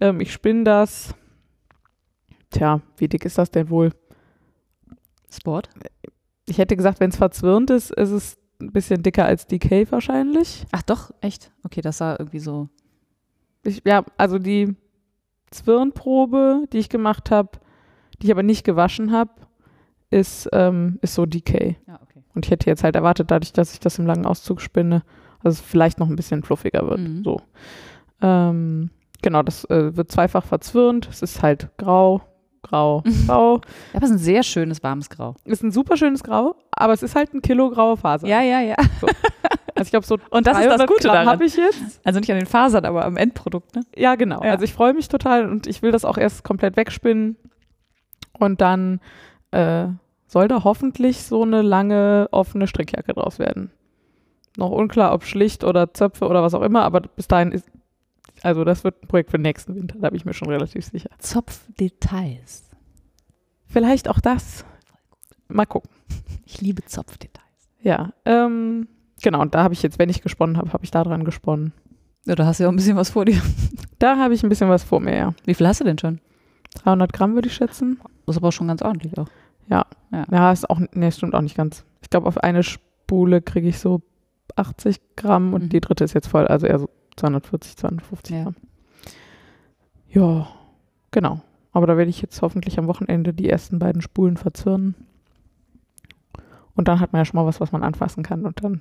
ähm, 0.00 0.20
ich 0.20 0.32
spinne 0.32 0.64
das. 0.64 1.14
Tja, 2.50 2.80
wie 2.96 3.08
dick 3.08 3.24
ist 3.24 3.38
das 3.38 3.50
denn 3.50 3.70
wohl? 3.70 3.92
Sport? 5.30 5.68
Ich 6.46 6.58
hätte 6.58 6.76
gesagt, 6.76 6.98
wenn 7.00 7.10
es 7.10 7.16
verzwirnt 7.16 7.70
ist, 7.70 7.92
ist 7.92 8.10
es 8.10 8.38
ein 8.60 8.72
bisschen 8.72 9.02
dicker 9.02 9.24
als 9.24 9.46
DK 9.46 9.90
wahrscheinlich. 9.92 10.66
Ach 10.72 10.82
doch, 10.82 11.12
echt? 11.20 11.52
Okay, 11.62 11.80
das 11.80 11.98
sah 11.98 12.16
irgendwie 12.18 12.40
so. 12.40 12.68
Ich, 13.62 13.82
ja, 13.84 14.04
also 14.16 14.38
die 14.38 14.74
Zwirnprobe, 15.50 16.64
die 16.72 16.78
ich 16.78 16.88
gemacht 16.88 17.30
habe, 17.30 17.50
die 18.20 18.26
ich 18.26 18.32
aber 18.32 18.42
nicht 18.42 18.64
gewaschen 18.64 19.12
habe, 19.12 19.32
ist, 20.10 20.48
ähm, 20.52 20.98
ist 21.02 21.14
so 21.14 21.26
DK. 21.26 21.76
Ja, 21.86 22.00
okay. 22.02 22.22
Und 22.34 22.44
ich 22.44 22.50
hätte 22.50 22.66
jetzt 22.66 22.84
halt 22.84 22.96
erwartet, 22.96 23.30
dadurch, 23.30 23.52
dass 23.52 23.72
ich 23.72 23.80
das 23.80 23.98
im 23.98 24.06
langen 24.06 24.26
Auszug 24.26 24.60
spinne, 24.60 25.02
dass 25.42 25.54
es 25.54 25.60
vielleicht 25.60 25.98
noch 25.98 26.08
ein 26.08 26.16
bisschen 26.16 26.42
fluffiger 26.42 26.88
wird. 26.88 27.00
Mhm. 27.00 27.24
So. 27.24 27.40
Ähm, 28.20 28.90
genau, 29.22 29.42
das 29.42 29.64
äh, 29.70 29.96
wird 29.96 30.10
zweifach 30.10 30.44
verzwirnt. 30.44 31.08
Es 31.10 31.22
ist 31.22 31.42
halt 31.42 31.70
grau, 31.78 32.20
grau, 32.62 33.02
grau. 33.26 33.54
Aber 33.92 34.02
es 34.04 34.10
ist 34.10 34.16
ein 34.16 34.18
sehr 34.18 34.42
schönes, 34.42 34.82
warmes 34.82 35.08
Grau. 35.10 35.34
ist 35.44 35.62
ein 35.62 35.70
super 35.70 35.96
schönes 35.96 36.22
Grau, 36.22 36.56
aber 36.72 36.92
es 36.92 37.02
ist 37.02 37.14
halt 37.14 37.32
ein 37.32 37.42
Kilo 37.42 37.70
graue 37.70 37.96
Faser. 37.96 38.26
Ja, 38.26 38.42
ja, 38.42 38.60
ja. 38.60 38.76
Also 39.74 39.86
ich 39.86 39.90
glaube 39.90 40.06
so 40.06 40.18
Und 40.30 40.46
das 40.46 40.58
ist 40.58 40.64
das 40.66 40.76
300 40.76 40.88
Gute 40.88 41.02
Gramm 41.04 41.14
daran. 41.14 41.28
habe 41.28 41.44
ich 41.44 41.56
jetzt. 41.56 42.00
Also 42.04 42.20
nicht 42.20 42.30
an 42.30 42.38
den 42.38 42.46
Fasern, 42.46 42.84
aber 42.84 43.04
am 43.04 43.16
Endprodukt, 43.16 43.74
ne? 43.74 43.82
Ja, 43.96 44.14
genau. 44.16 44.42
Ja. 44.42 44.50
Also 44.50 44.64
ich 44.64 44.72
freue 44.74 44.92
mich 44.92 45.08
total 45.08 45.48
und 45.48 45.66
ich 45.66 45.82
will 45.82 45.92
das 45.92 46.04
auch 46.04 46.18
erst 46.18 46.44
komplett 46.44 46.76
wegspinnen. 46.76 47.36
Und 48.38 48.60
dann 48.60 49.00
äh, 49.50 49.88
soll 50.26 50.48
da 50.48 50.64
hoffentlich 50.64 51.22
so 51.22 51.42
eine 51.42 51.62
lange 51.62 52.28
offene 52.30 52.66
Strickjacke 52.66 53.14
draus 53.14 53.38
werden. 53.38 53.70
Noch 54.56 54.70
unklar, 54.70 55.12
ob 55.12 55.24
schlicht 55.24 55.64
oder 55.64 55.92
Zöpfe 55.94 56.26
oder 56.26 56.42
was 56.42 56.54
auch 56.54 56.62
immer, 56.62 56.82
aber 56.82 57.00
bis 57.00 57.28
dahin 57.28 57.52
ist, 57.52 57.70
also 58.42 58.64
das 58.64 58.84
wird 58.84 59.02
ein 59.02 59.08
Projekt 59.08 59.30
für 59.30 59.38
den 59.38 59.42
nächsten 59.42 59.74
Winter, 59.74 59.96
da 59.98 60.10
bin 60.10 60.16
ich 60.16 60.24
mir 60.24 60.34
schon 60.34 60.48
relativ 60.48 60.84
sicher. 60.84 61.10
Zopfdetails. 61.18 62.70
Vielleicht 63.66 64.08
auch 64.08 64.20
das. 64.20 64.64
Mal 65.48 65.66
gucken. 65.66 65.90
Ich 66.44 66.60
liebe 66.60 66.84
Zopfdetails. 66.84 67.46
Ja, 67.82 68.12
ähm, 68.24 68.88
genau. 69.22 69.40
Und 69.40 69.54
da 69.54 69.62
habe 69.62 69.74
ich 69.74 69.82
jetzt, 69.82 69.98
wenn 69.98 70.08
ich 70.08 70.22
gesponnen 70.22 70.56
habe, 70.56 70.72
habe 70.72 70.84
ich 70.84 70.90
da 70.90 71.04
dran 71.04 71.24
gesponnen. 71.24 71.72
Ja, 72.26 72.34
da 72.34 72.46
hast 72.46 72.58
du 72.58 72.64
ja 72.64 72.68
auch 72.68 72.72
ein 72.72 72.76
bisschen 72.76 72.96
was 72.96 73.10
vor 73.10 73.24
dir. 73.24 73.40
Da 73.98 74.16
habe 74.16 74.32
ich 74.32 74.42
ein 74.42 74.48
bisschen 74.48 74.70
was 74.70 74.82
vor 74.82 74.98
mir, 74.98 75.14
ja. 75.14 75.34
Wie 75.44 75.52
viel 75.52 75.68
hast 75.68 75.80
du 75.80 75.84
denn 75.84 75.98
schon? 75.98 76.20
300 76.74 77.12
Gramm 77.12 77.34
würde 77.34 77.48
ich 77.48 77.54
schätzen. 77.54 77.98
Das 78.26 78.34
ist 78.34 78.38
aber 78.38 78.48
auch 78.48 78.52
schon 78.52 78.68
ganz 78.68 78.82
ordentlich 78.82 79.16
auch. 79.18 79.28
Ja, 79.68 80.52
ist 80.52 80.68
auch, 80.68 80.80
nee, 80.92 81.10
stimmt 81.12 81.34
auch 81.34 81.40
nicht 81.42 81.56
ganz. 81.56 81.84
Ich 82.02 82.10
glaube, 82.10 82.26
auf 82.26 82.38
eine 82.38 82.62
Spule 82.64 83.40
kriege 83.40 83.68
ich 83.68 83.78
so 83.78 84.02
80 84.56 85.00
Gramm 85.16 85.54
und 85.54 85.64
Mhm. 85.64 85.68
die 85.68 85.80
dritte 85.80 86.02
ist 86.04 86.14
jetzt 86.14 86.26
voll, 86.26 86.46
also 86.48 86.66
eher 86.66 86.78
so 86.80 86.88
240, 87.16 87.76
250 87.76 88.34
Ja. 88.36 88.42
Gramm. 88.42 88.56
Ja, 90.08 90.48
genau. 91.12 91.40
Aber 91.72 91.86
da 91.86 91.96
werde 91.96 92.10
ich 92.10 92.20
jetzt 92.20 92.42
hoffentlich 92.42 92.78
am 92.78 92.88
Wochenende 92.88 93.32
die 93.32 93.48
ersten 93.48 93.78
beiden 93.78 94.02
Spulen 94.02 94.36
verzwirnen. 94.36 94.94
Und 96.74 96.88
dann 96.88 96.98
hat 96.98 97.12
man 97.12 97.20
ja 97.20 97.24
schon 97.24 97.36
mal 97.38 97.46
was, 97.46 97.60
was 97.60 97.70
man 97.72 97.82
anfassen 97.84 98.22
kann 98.24 98.44
und 98.46 98.64
dann 98.64 98.80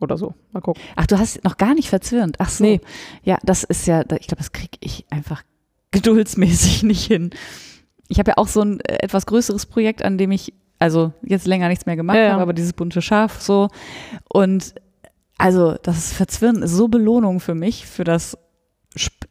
oder 0.00 0.16
so. 0.18 0.34
Mal 0.52 0.60
gucken. 0.60 0.82
Ach, 0.96 1.06
du 1.06 1.16
hast 1.18 1.44
noch 1.44 1.56
gar 1.56 1.74
nicht 1.74 1.88
verzwirnt. 1.88 2.36
Ach 2.40 2.48
so. 2.48 2.64
Nee. 2.64 2.80
Ja, 3.22 3.38
das 3.44 3.62
ist 3.62 3.86
ja, 3.86 4.00
ich 4.00 4.26
glaube, 4.26 4.38
das 4.38 4.50
kriege 4.50 4.76
ich 4.80 5.06
einfach 5.10 5.44
geduldsmäßig 5.94 6.82
nicht 6.82 7.06
hin. 7.06 7.30
Ich 8.08 8.18
habe 8.18 8.32
ja 8.32 8.34
auch 8.36 8.48
so 8.48 8.60
ein 8.60 8.80
äh, 8.80 9.02
etwas 9.02 9.24
größeres 9.26 9.66
Projekt, 9.66 10.04
an 10.04 10.18
dem 10.18 10.30
ich 10.30 10.52
also 10.78 11.12
jetzt 11.22 11.46
länger 11.46 11.68
nichts 11.68 11.86
mehr 11.86 11.96
gemacht 11.96 12.18
Ja, 12.18 12.32
habe, 12.32 12.42
aber 12.42 12.52
dieses 12.52 12.72
bunte 12.74 13.00
Schaf 13.00 13.40
so. 13.40 13.68
Und 14.28 14.74
also 15.38 15.76
das 15.82 16.12
Verzwirren 16.12 16.62
ist 16.62 16.72
so 16.72 16.88
Belohnung 16.88 17.40
für 17.40 17.54
mich, 17.54 17.86
für 17.86 18.04
das, 18.04 18.36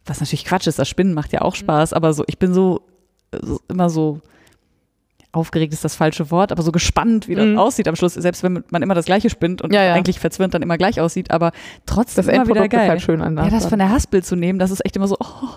was 0.04 0.20
natürlich 0.20 0.44
Quatsch 0.44 0.66
ist, 0.66 0.78
das 0.78 0.88
Spinnen 0.88 1.14
macht 1.14 1.32
ja 1.32 1.40
Mhm. 1.40 1.46
auch 1.46 1.54
Spaß, 1.54 1.92
aber 1.92 2.12
so, 2.12 2.24
ich 2.26 2.38
bin 2.38 2.52
so, 2.52 2.80
so 3.40 3.60
immer 3.68 3.88
so 3.90 4.20
aufgeregt 5.32 5.72
ist 5.72 5.84
das 5.84 5.96
falsche 5.96 6.30
Wort, 6.30 6.52
aber 6.52 6.62
so 6.62 6.70
gespannt, 6.72 7.26
wie 7.28 7.34
das 7.34 7.46
Mhm. 7.46 7.58
aussieht 7.58 7.88
am 7.88 7.96
Schluss, 7.96 8.14
selbst 8.14 8.42
wenn 8.42 8.62
man 8.70 8.82
immer 8.82 8.94
das 8.94 9.04
Gleiche 9.06 9.30
spinnt 9.30 9.62
und 9.62 9.72
Ja, 9.72 9.82
ja. 9.82 9.92
eigentlich 9.94 10.20
verzwirnt 10.20 10.54
dann 10.54 10.62
immer 10.62 10.78
gleich 10.78 11.00
aussieht, 11.00 11.30
aber 11.30 11.52
trotzdem 11.86 12.24
Das 12.24 12.26
immer 12.34 12.46
wieder 12.46 12.60
Endprodukt 12.62 12.70
geil. 12.70 12.84
ist 12.84 12.90
halt 12.90 13.02
schön 13.02 13.20
an 13.20 13.34
der 13.36 13.44
Ja, 13.46 13.50
das 13.50 13.66
von 13.66 13.78
der 13.80 13.90
Haspel 13.90 14.22
zu 14.22 14.36
nehmen, 14.36 14.58
das 14.58 14.70
ist 14.70 14.84
echt 14.84 14.96
immer 14.96 15.08
so, 15.08 15.16
oh. 15.20 15.48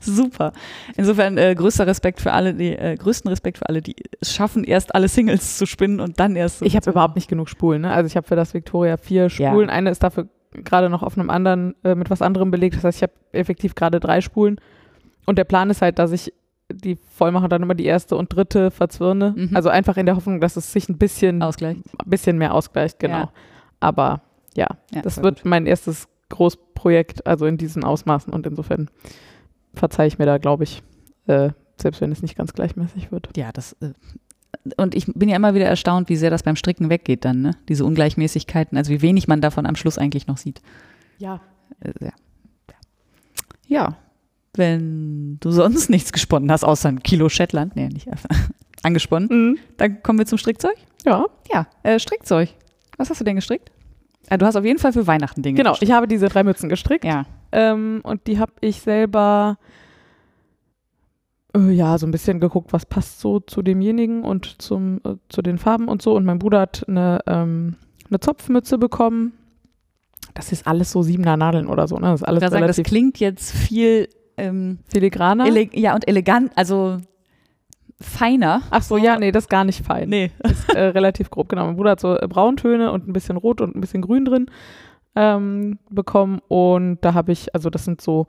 Super. 0.00 0.52
Insofern 0.96 1.38
äh, 1.38 1.54
größter 1.54 1.86
Respekt 1.86 2.20
für 2.20 2.32
alle, 2.32 2.54
die, 2.54 2.72
äh, 2.76 2.96
größten 2.96 3.28
Respekt 3.28 3.58
für 3.58 3.68
alle, 3.68 3.82
die 3.82 3.96
es 4.20 4.34
schaffen, 4.34 4.64
erst 4.64 4.94
alle 4.94 5.08
Singles 5.08 5.58
zu 5.58 5.66
spinnen 5.66 6.00
und 6.00 6.18
dann 6.20 6.36
erst. 6.36 6.58
so 6.60 6.64
Ich 6.64 6.76
habe 6.76 6.90
überhaupt 6.90 7.16
nicht 7.16 7.28
genug 7.28 7.48
Spulen. 7.48 7.82
Ne? 7.82 7.92
Also 7.92 8.06
ich 8.06 8.16
habe 8.16 8.26
für 8.26 8.36
das 8.36 8.54
Victoria 8.54 8.96
vier 8.96 9.22
Ja. 9.28 9.50
Spulen. 9.50 9.70
Eine 9.70 9.90
ist 9.90 10.02
dafür 10.02 10.28
gerade 10.52 10.88
noch 10.88 11.02
auf 11.02 11.18
einem 11.18 11.28
anderen, 11.30 11.74
äh, 11.84 11.94
mit 11.94 12.08
was 12.10 12.22
anderem 12.22 12.50
belegt. 12.50 12.76
Das 12.76 12.84
heißt, 12.84 12.98
ich 12.98 13.02
habe 13.02 13.12
effektiv 13.32 13.74
gerade 13.74 14.00
drei 14.00 14.20
Spulen. 14.20 14.56
Und 15.26 15.38
der 15.38 15.44
Plan 15.44 15.70
ist 15.70 15.82
halt, 15.82 15.98
dass 15.98 16.12
ich 16.12 16.32
die 16.72 16.96
voll 16.96 17.30
mache 17.30 17.44
und 17.44 17.52
dann 17.52 17.62
immer 17.62 17.74
die 17.74 17.84
erste 17.84 18.16
und 18.16 18.34
dritte 18.34 18.70
verzwirne. 18.70 19.34
Mhm. 19.36 19.50
Also 19.54 19.68
einfach 19.68 19.96
in 19.96 20.06
der 20.06 20.16
Hoffnung, 20.16 20.40
dass 20.40 20.56
es 20.56 20.72
sich 20.72 20.88
ein 20.88 20.98
bisschen, 20.98 21.42
Ausgleich. 21.42 21.76
ein 21.76 22.10
bisschen 22.10 22.38
mehr 22.38 22.54
ausgleicht, 22.54 22.98
genau. 22.98 23.18
Ja. 23.18 23.32
Aber 23.78 24.22
ja, 24.56 24.66
Ja, 24.92 25.02
das 25.02 25.22
wird 25.22 25.42
gut. 25.42 25.44
mein 25.44 25.66
erstes 25.66 26.08
Großprojekt, 26.30 27.26
also 27.26 27.46
in 27.46 27.56
diesen 27.56 27.84
Ausmaßen 27.84 28.32
und 28.32 28.46
insofern 28.46 28.88
verzeihe 29.76 30.08
ich 30.08 30.18
mir 30.18 30.26
da, 30.26 30.38
glaube 30.38 30.64
ich, 30.64 30.82
äh, 31.26 31.50
selbst 31.80 32.00
wenn 32.00 32.10
es 32.12 32.22
nicht 32.22 32.36
ganz 32.36 32.52
gleichmäßig 32.52 33.12
wird. 33.12 33.28
Ja, 33.36 33.52
das. 33.52 33.74
Äh, 33.80 33.90
und 34.76 34.94
ich 34.94 35.06
bin 35.14 35.28
ja 35.28 35.36
immer 35.36 35.54
wieder 35.54 35.66
erstaunt, 35.66 36.08
wie 36.08 36.16
sehr 36.16 36.30
das 36.30 36.42
beim 36.42 36.56
Stricken 36.56 36.90
weggeht 36.90 37.24
dann, 37.24 37.42
ne? 37.42 37.50
Diese 37.68 37.84
Ungleichmäßigkeiten, 37.84 38.76
also 38.76 38.90
wie 38.90 39.02
wenig 39.02 39.28
man 39.28 39.40
davon 39.40 39.66
am 39.66 39.76
Schluss 39.76 39.98
eigentlich 39.98 40.26
noch 40.26 40.38
sieht. 40.38 40.60
Ja. 41.18 41.40
Äh, 41.80 41.92
ja. 42.04 42.12
ja. 43.66 43.96
Wenn 44.54 45.36
du 45.40 45.50
sonst 45.50 45.90
nichts 45.90 46.12
gesponnen 46.12 46.50
hast, 46.50 46.64
außer 46.64 46.88
ein 46.88 47.02
Kilo 47.02 47.28
Shetland, 47.28 47.76
nee, 47.76 47.88
nicht 47.88 48.08
angesponnen, 48.82 49.28
Mhm. 49.30 49.58
dann 49.76 50.02
kommen 50.02 50.18
wir 50.18 50.26
zum 50.26 50.38
Strickzeug. 50.38 50.76
Ja, 51.04 51.26
Ja, 51.52 51.66
äh, 51.82 51.98
Strickzeug. 51.98 52.48
Was 52.96 53.10
hast 53.10 53.20
du 53.20 53.24
denn 53.24 53.36
gestrickt? 53.36 53.70
Ah, 54.28 54.38
du 54.38 54.46
hast 54.46 54.56
auf 54.56 54.64
jeden 54.64 54.78
Fall 54.78 54.92
für 54.92 55.06
Weihnachten 55.06 55.42
Dinge 55.42 55.56
genau. 55.58 55.70
gestrickt. 55.72 55.90
Ich 55.90 55.94
habe 55.94 56.08
diese 56.08 56.28
drei 56.28 56.42
Mützen 56.42 56.68
gestrickt. 56.68 57.04
Ja. 57.04 57.26
Ähm, 57.56 58.00
und 58.02 58.26
die 58.26 58.38
habe 58.38 58.52
ich 58.60 58.82
selber 58.82 59.56
äh, 61.56 61.70
ja 61.70 61.96
so 61.96 62.06
ein 62.06 62.10
bisschen 62.10 62.38
geguckt, 62.38 62.74
was 62.74 62.84
passt 62.84 63.18
so 63.18 63.40
zu 63.40 63.62
demjenigen 63.62 64.24
und 64.24 64.60
zum, 64.60 65.00
äh, 65.04 65.14
zu 65.30 65.40
den 65.40 65.56
Farben 65.56 65.88
und 65.88 66.02
so. 66.02 66.14
Und 66.14 66.26
mein 66.26 66.38
Bruder 66.38 66.60
hat 66.60 66.86
eine, 66.86 67.20
ähm, 67.26 67.76
eine 68.10 68.20
Zopfmütze 68.20 68.76
bekommen. 68.76 69.32
Das 70.34 70.52
ist 70.52 70.66
alles 70.66 70.92
so 70.92 71.00
siebener 71.00 71.38
Nadeln 71.38 71.66
oder 71.66 71.88
so, 71.88 71.96
ne? 71.96 72.08
Das 72.08 72.20
ist 72.20 72.28
alles 72.28 72.42
sagen, 72.50 72.66
das 72.66 72.82
klingt 72.82 73.18
jetzt 73.20 73.52
viel 73.52 74.10
ähm, 74.36 74.80
filigraner. 74.86 75.46
ja, 75.74 75.94
und 75.94 76.06
elegant, 76.06 76.52
also 76.56 76.98
feiner. 77.98 78.60
Ach 78.68 78.82
so, 78.82 78.98
ja, 78.98 79.18
nee, 79.18 79.32
das 79.32 79.44
ist 79.44 79.48
gar 79.48 79.64
nicht 79.64 79.82
fein. 79.82 80.10
Nee. 80.10 80.30
ist 80.44 80.68
äh, 80.74 80.88
relativ 80.88 81.30
grob, 81.30 81.48
genau. 81.48 81.64
Mein 81.64 81.76
Bruder 81.76 81.92
hat 81.92 82.00
so 82.00 82.18
äh, 82.18 82.28
Brauntöne 82.28 82.92
und 82.92 83.08
ein 83.08 83.14
bisschen 83.14 83.38
Rot 83.38 83.62
und 83.62 83.74
ein 83.74 83.80
bisschen 83.80 84.02
Grün 84.02 84.26
drin 84.26 84.50
ähm, 85.16 85.78
bekommen. 85.90 86.40
Und 86.48 86.98
da 87.00 87.14
habe 87.14 87.32
ich, 87.32 87.54
also 87.54 87.70
das 87.70 87.84
sind 87.84 88.00
so 88.00 88.26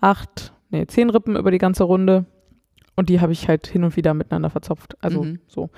acht, 0.00 0.52
nee, 0.70 0.86
zehn 0.86 1.10
Rippen 1.10 1.36
über 1.36 1.50
die 1.50 1.58
ganze 1.58 1.84
Runde. 1.84 2.26
Und 2.94 3.08
die 3.08 3.20
habe 3.20 3.32
ich 3.32 3.48
halt 3.48 3.66
hin 3.66 3.84
und 3.84 3.96
wieder 3.96 4.14
miteinander 4.14 4.50
verzopft. 4.50 4.96
Also 5.00 5.24
Mhm. 5.24 5.40
so. 5.48 5.70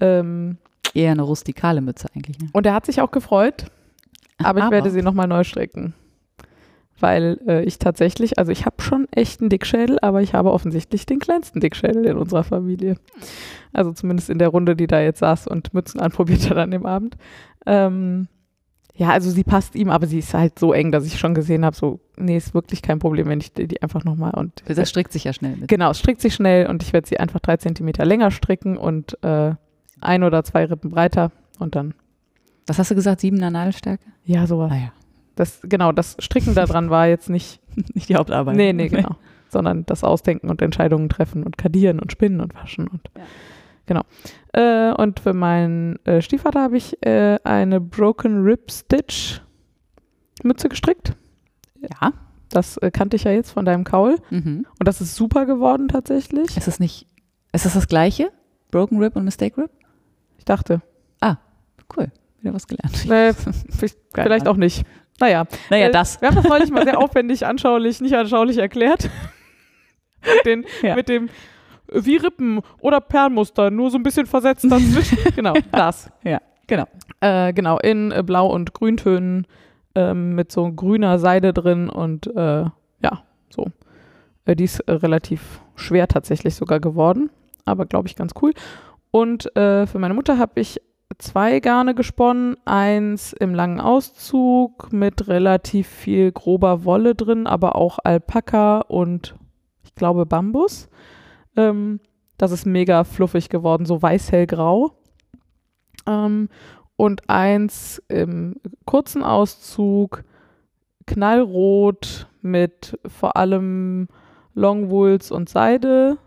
Ähm, 0.00 0.58
Eher 0.92 1.12
eine 1.12 1.22
rustikale 1.22 1.80
Mütze 1.80 2.08
eigentlich. 2.14 2.38
Ne? 2.38 2.48
und 2.52 2.66
er 2.66 2.74
hat 2.74 2.86
sich 2.86 3.00
auch 3.00 3.10
gefreut, 3.10 3.66
aber 4.38 4.60
ich 4.64 4.70
werde 4.70 4.90
sie 4.90 5.02
nochmal 5.02 5.26
neu 5.26 5.42
stricken. 5.44 5.94
Weil 7.00 7.40
äh, 7.48 7.64
ich 7.64 7.80
tatsächlich, 7.80 8.38
also 8.38 8.52
ich 8.52 8.64
habe 8.66 8.80
schon 8.80 9.08
echt 9.10 9.40
einen 9.40 9.50
Dickschädel, 9.50 9.98
aber 10.00 10.22
ich 10.22 10.32
habe 10.34 10.52
offensichtlich 10.52 11.04
den 11.06 11.18
kleinsten 11.18 11.58
Dickschädel 11.58 12.04
in 12.06 12.16
unserer 12.16 12.44
Familie. 12.44 12.96
Also 13.72 13.92
zumindest 13.92 14.30
in 14.30 14.38
der 14.38 14.48
Runde, 14.48 14.76
die 14.76 14.86
da 14.86 15.00
jetzt 15.00 15.18
saß 15.18 15.48
und 15.48 15.74
Mützen 15.74 16.00
anprobiert 16.00 16.48
hat 16.48 16.56
an 16.56 16.70
dem 16.70 16.86
Abend. 16.86 17.16
Ähm, 17.66 18.28
ja, 18.96 19.10
also 19.10 19.30
sie 19.30 19.42
passt 19.44 19.74
ihm, 19.74 19.90
aber 19.90 20.06
sie 20.06 20.20
ist 20.20 20.34
halt 20.34 20.58
so 20.58 20.72
eng, 20.72 20.92
dass 20.92 21.04
ich 21.04 21.18
schon 21.18 21.34
gesehen 21.34 21.64
habe, 21.64 21.74
so, 21.74 22.00
nee, 22.16 22.36
ist 22.36 22.54
wirklich 22.54 22.80
kein 22.80 22.98
Problem, 23.00 23.26
wenn 23.28 23.40
ich 23.40 23.52
die, 23.52 23.82
einfach 23.82 24.04
nochmal 24.04 24.32
und 24.34 24.62
Das 24.66 24.88
strickt 24.88 25.12
sich 25.12 25.24
ja 25.24 25.32
schnell 25.32 25.56
mit. 25.56 25.68
genau, 25.68 25.90
es 25.90 25.98
strickt 25.98 26.20
sich 26.20 26.34
schnell 26.34 26.66
und 26.68 26.82
ich 26.82 26.92
werde 26.92 27.06
sie 27.08 27.18
einfach 27.18 27.40
drei 27.40 27.56
Zentimeter 27.56 28.04
länger 28.04 28.30
stricken 28.30 28.76
und 28.76 29.18
äh, 29.24 29.54
ein 30.00 30.22
oder 30.22 30.44
zwei 30.44 30.64
Rippen 30.66 30.90
breiter 30.90 31.32
und 31.58 31.74
dann, 31.74 31.94
Was 32.66 32.78
hast 32.78 32.90
du 32.90 32.94
gesagt? 32.94 33.20
Siebener 33.20 33.50
Nadelstärke? 33.50 34.04
ja, 34.24 34.46
sowas. 34.46 34.70
Naja, 34.70 34.92
Das, 35.34 35.60
genau, 35.64 35.90
das 35.92 36.16
Stricken 36.20 36.54
daran 36.54 36.88
war 36.90 37.08
jetzt 37.08 37.28
nicht, 37.30 37.60
nicht 37.94 38.08
die 38.08 38.14
Hauptarbeit. 38.14 38.54
nee, 38.56 38.72
nee, 38.72 38.88
genau, 38.88 39.16
sondern 39.48 39.84
das 39.86 40.04
Ausdenken 40.04 40.50
und 40.50 40.62
Entscheidungen 40.62 41.08
treffen 41.08 41.42
und 41.42 41.58
kadieren 41.58 41.98
und 41.98 42.12
spinnen 42.12 42.40
und 42.40 42.54
waschen 42.54 42.86
und 42.88 43.00
Ja. 43.16 43.22
Genau. 43.86 44.02
Äh, 44.52 44.92
und 44.92 45.20
für 45.20 45.32
meinen 45.32 46.04
äh, 46.06 46.20
Stiefvater 46.22 46.60
habe 46.62 46.76
ich 46.76 46.96
äh, 47.04 47.38
eine 47.44 47.80
Broken 47.80 48.42
Rib 48.44 48.70
Stitch 48.70 49.40
Mütze 50.42 50.68
gestrickt. 50.68 51.14
Ja. 51.80 52.12
Das 52.50 52.76
äh, 52.78 52.90
kannte 52.90 53.16
ich 53.16 53.24
ja 53.24 53.32
jetzt 53.32 53.50
von 53.50 53.64
deinem 53.64 53.84
Kaul 53.84 54.18
Mhm. 54.30 54.66
und 54.78 54.86
das 54.88 55.00
ist 55.00 55.14
super 55.16 55.46
geworden 55.46 55.88
tatsächlich. 55.88 56.56
Ist 56.56 56.68
es 56.68 56.78
nicht, 56.80 57.06
ist 57.52 57.64
das 57.64 57.74
das 57.74 57.88
gleiche? 57.88 58.30
Broken 58.70 58.98
Rib 58.98 59.16
und 59.16 59.24
Mistake 59.24 59.60
Rib? 59.60 59.70
Ich 60.38 60.44
dachte, 60.44 60.80
Cool. 61.96 62.10
Wieder 62.40 62.54
was 62.54 62.66
gelernt. 62.66 63.10
äh, 63.10 63.34
vielleicht, 63.70 63.98
vielleicht 64.14 64.48
auch 64.48 64.56
nicht. 64.56 64.84
Naja, 65.20 65.44
Naja, 65.70 65.88
Äh, 65.88 65.90
das. 65.92 66.20
Wir 66.20 66.28
haben 66.28 66.36
das 66.36 66.44
neulich 66.48 66.70
mal 66.70 66.82
sehr 66.84 66.98
aufwendig, 66.98 67.44
anschaulich, 67.46 68.00
nicht 68.00 68.14
anschaulich 68.14 68.56
erklärt. 68.58 69.10
mit, 70.24 70.44
den, 70.46 70.64
Ja. 70.82 70.94
mit 70.96 71.08
dem 71.10 71.28
wie 71.92 72.16
Rippen 72.16 72.60
oder 72.80 73.00
Perlmuster, 73.00 73.70
nur 73.70 73.90
so 73.90 73.98
ein 73.98 74.02
bisschen 74.02 74.26
versetzt 74.26 74.64
dazwischen. 74.70 75.18
genau, 75.36 75.54
das. 75.72 76.10
Ja. 76.22 76.40
Genau. 76.66 76.86
Äh, 77.20 77.52
genau, 77.52 77.78
in 77.78 78.10
äh, 78.10 78.22
Blau- 78.22 78.50
und 78.52 78.74
Grüntönen 78.74 79.46
ähm, 79.94 80.34
mit 80.34 80.50
so 80.50 80.70
grüner 80.72 81.18
Seide 81.18 81.52
drin 81.52 81.88
und 81.88 82.26
äh, 82.34 82.64
ja, 83.02 83.22
so. 83.50 83.66
Äh, 84.44 84.56
die 84.56 84.64
ist 84.64 84.80
äh, 84.80 84.92
relativ 84.92 85.60
schwer 85.76 86.08
tatsächlich 86.08 86.54
sogar 86.54 86.80
geworden, 86.80 87.30
aber 87.64 87.86
glaube 87.86 88.08
ich 88.08 88.16
ganz 88.16 88.32
cool. 88.42 88.52
Und 89.10 89.54
äh, 89.56 89.86
für 89.86 89.98
meine 89.98 90.14
Mutter 90.14 90.38
habe 90.38 90.60
ich 90.60 90.80
zwei 91.18 91.60
Garne 91.60 91.94
gesponnen, 91.94 92.56
eins 92.64 93.32
im 93.32 93.54
langen 93.54 93.80
Auszug 93.80 94.92
mit 94.92 95.28
relativ 95.28 95.86
viel 95.86 96.32
grober 96.32 96.84
Wolle 96.84 97.14
drin, 97.14 97.46
aber 97.46 97.76
auch 97.76 97.98
Alpaka 98.02 98.80
und 98.80 99.36
ich 99.84 99.94
glaube 99.94 100.26
Bambus. 100.26 100.88
Ähm, 101.56 102.00
das 102.38 102.52
ist 102.52 102.66
mega 102.66 103.04
fluffig 103.04 103.48
geworden, 103.48 103.86
so 103.86 104.02
weiß-hellgrau. 104.02 104.92
Ähm, 106.06 106.48
und 106.96 107.28
eins 107.28 108.02
im 108.08 108.56
kurzen 108.84 109.22
Auszug, 109.22 110.24
knallrot 111.06 112.28
mit 112.40 112.98
vor 113.06 113.36
allem 113.36 114.08
Longwools 114.54 115.30
und 115.30 115.48
Seide 115.48 116.18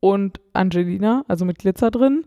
und 0.00 0.40
Angelina, 0.52 1.24
also 1.28 1.44
mit 1.44 1.58
Glitzer 1.58 1.90
drin. 1.90 2.24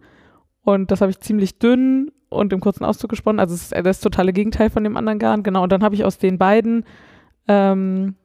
Und 0.63 0.91
das 0.91 1.01
habe 1.01 1.11
ich 1.11 1.19
ziemlich 1.19 1.59
dünn 1.59 2.11
und 2.29 2.53
im 2.53 2.59
kurzen 2.59 2.85
Auszug 2.85 3.09
gesponnen. 3.09 3.39
Also 3.39 3.55
es 3.55 3.71
ist 3.71 3.85
das 3.85 3.99
totale 3.99 4.31
Gegenteil 4.31 4.69
von 4.69 4.83
dem 4.83 4.95
anderen 4.95 5.19
Garn. 5.19 5.43
Genau. 5.43 5.63
Und 5.63 5.71
dann 5.71 5.83
habe 5.83 5.95
ich 5.95 6.05
aus 6.05 6.17
den 6.17 6.37
beiden 6.37 6.85
ähm, 7.47 8.15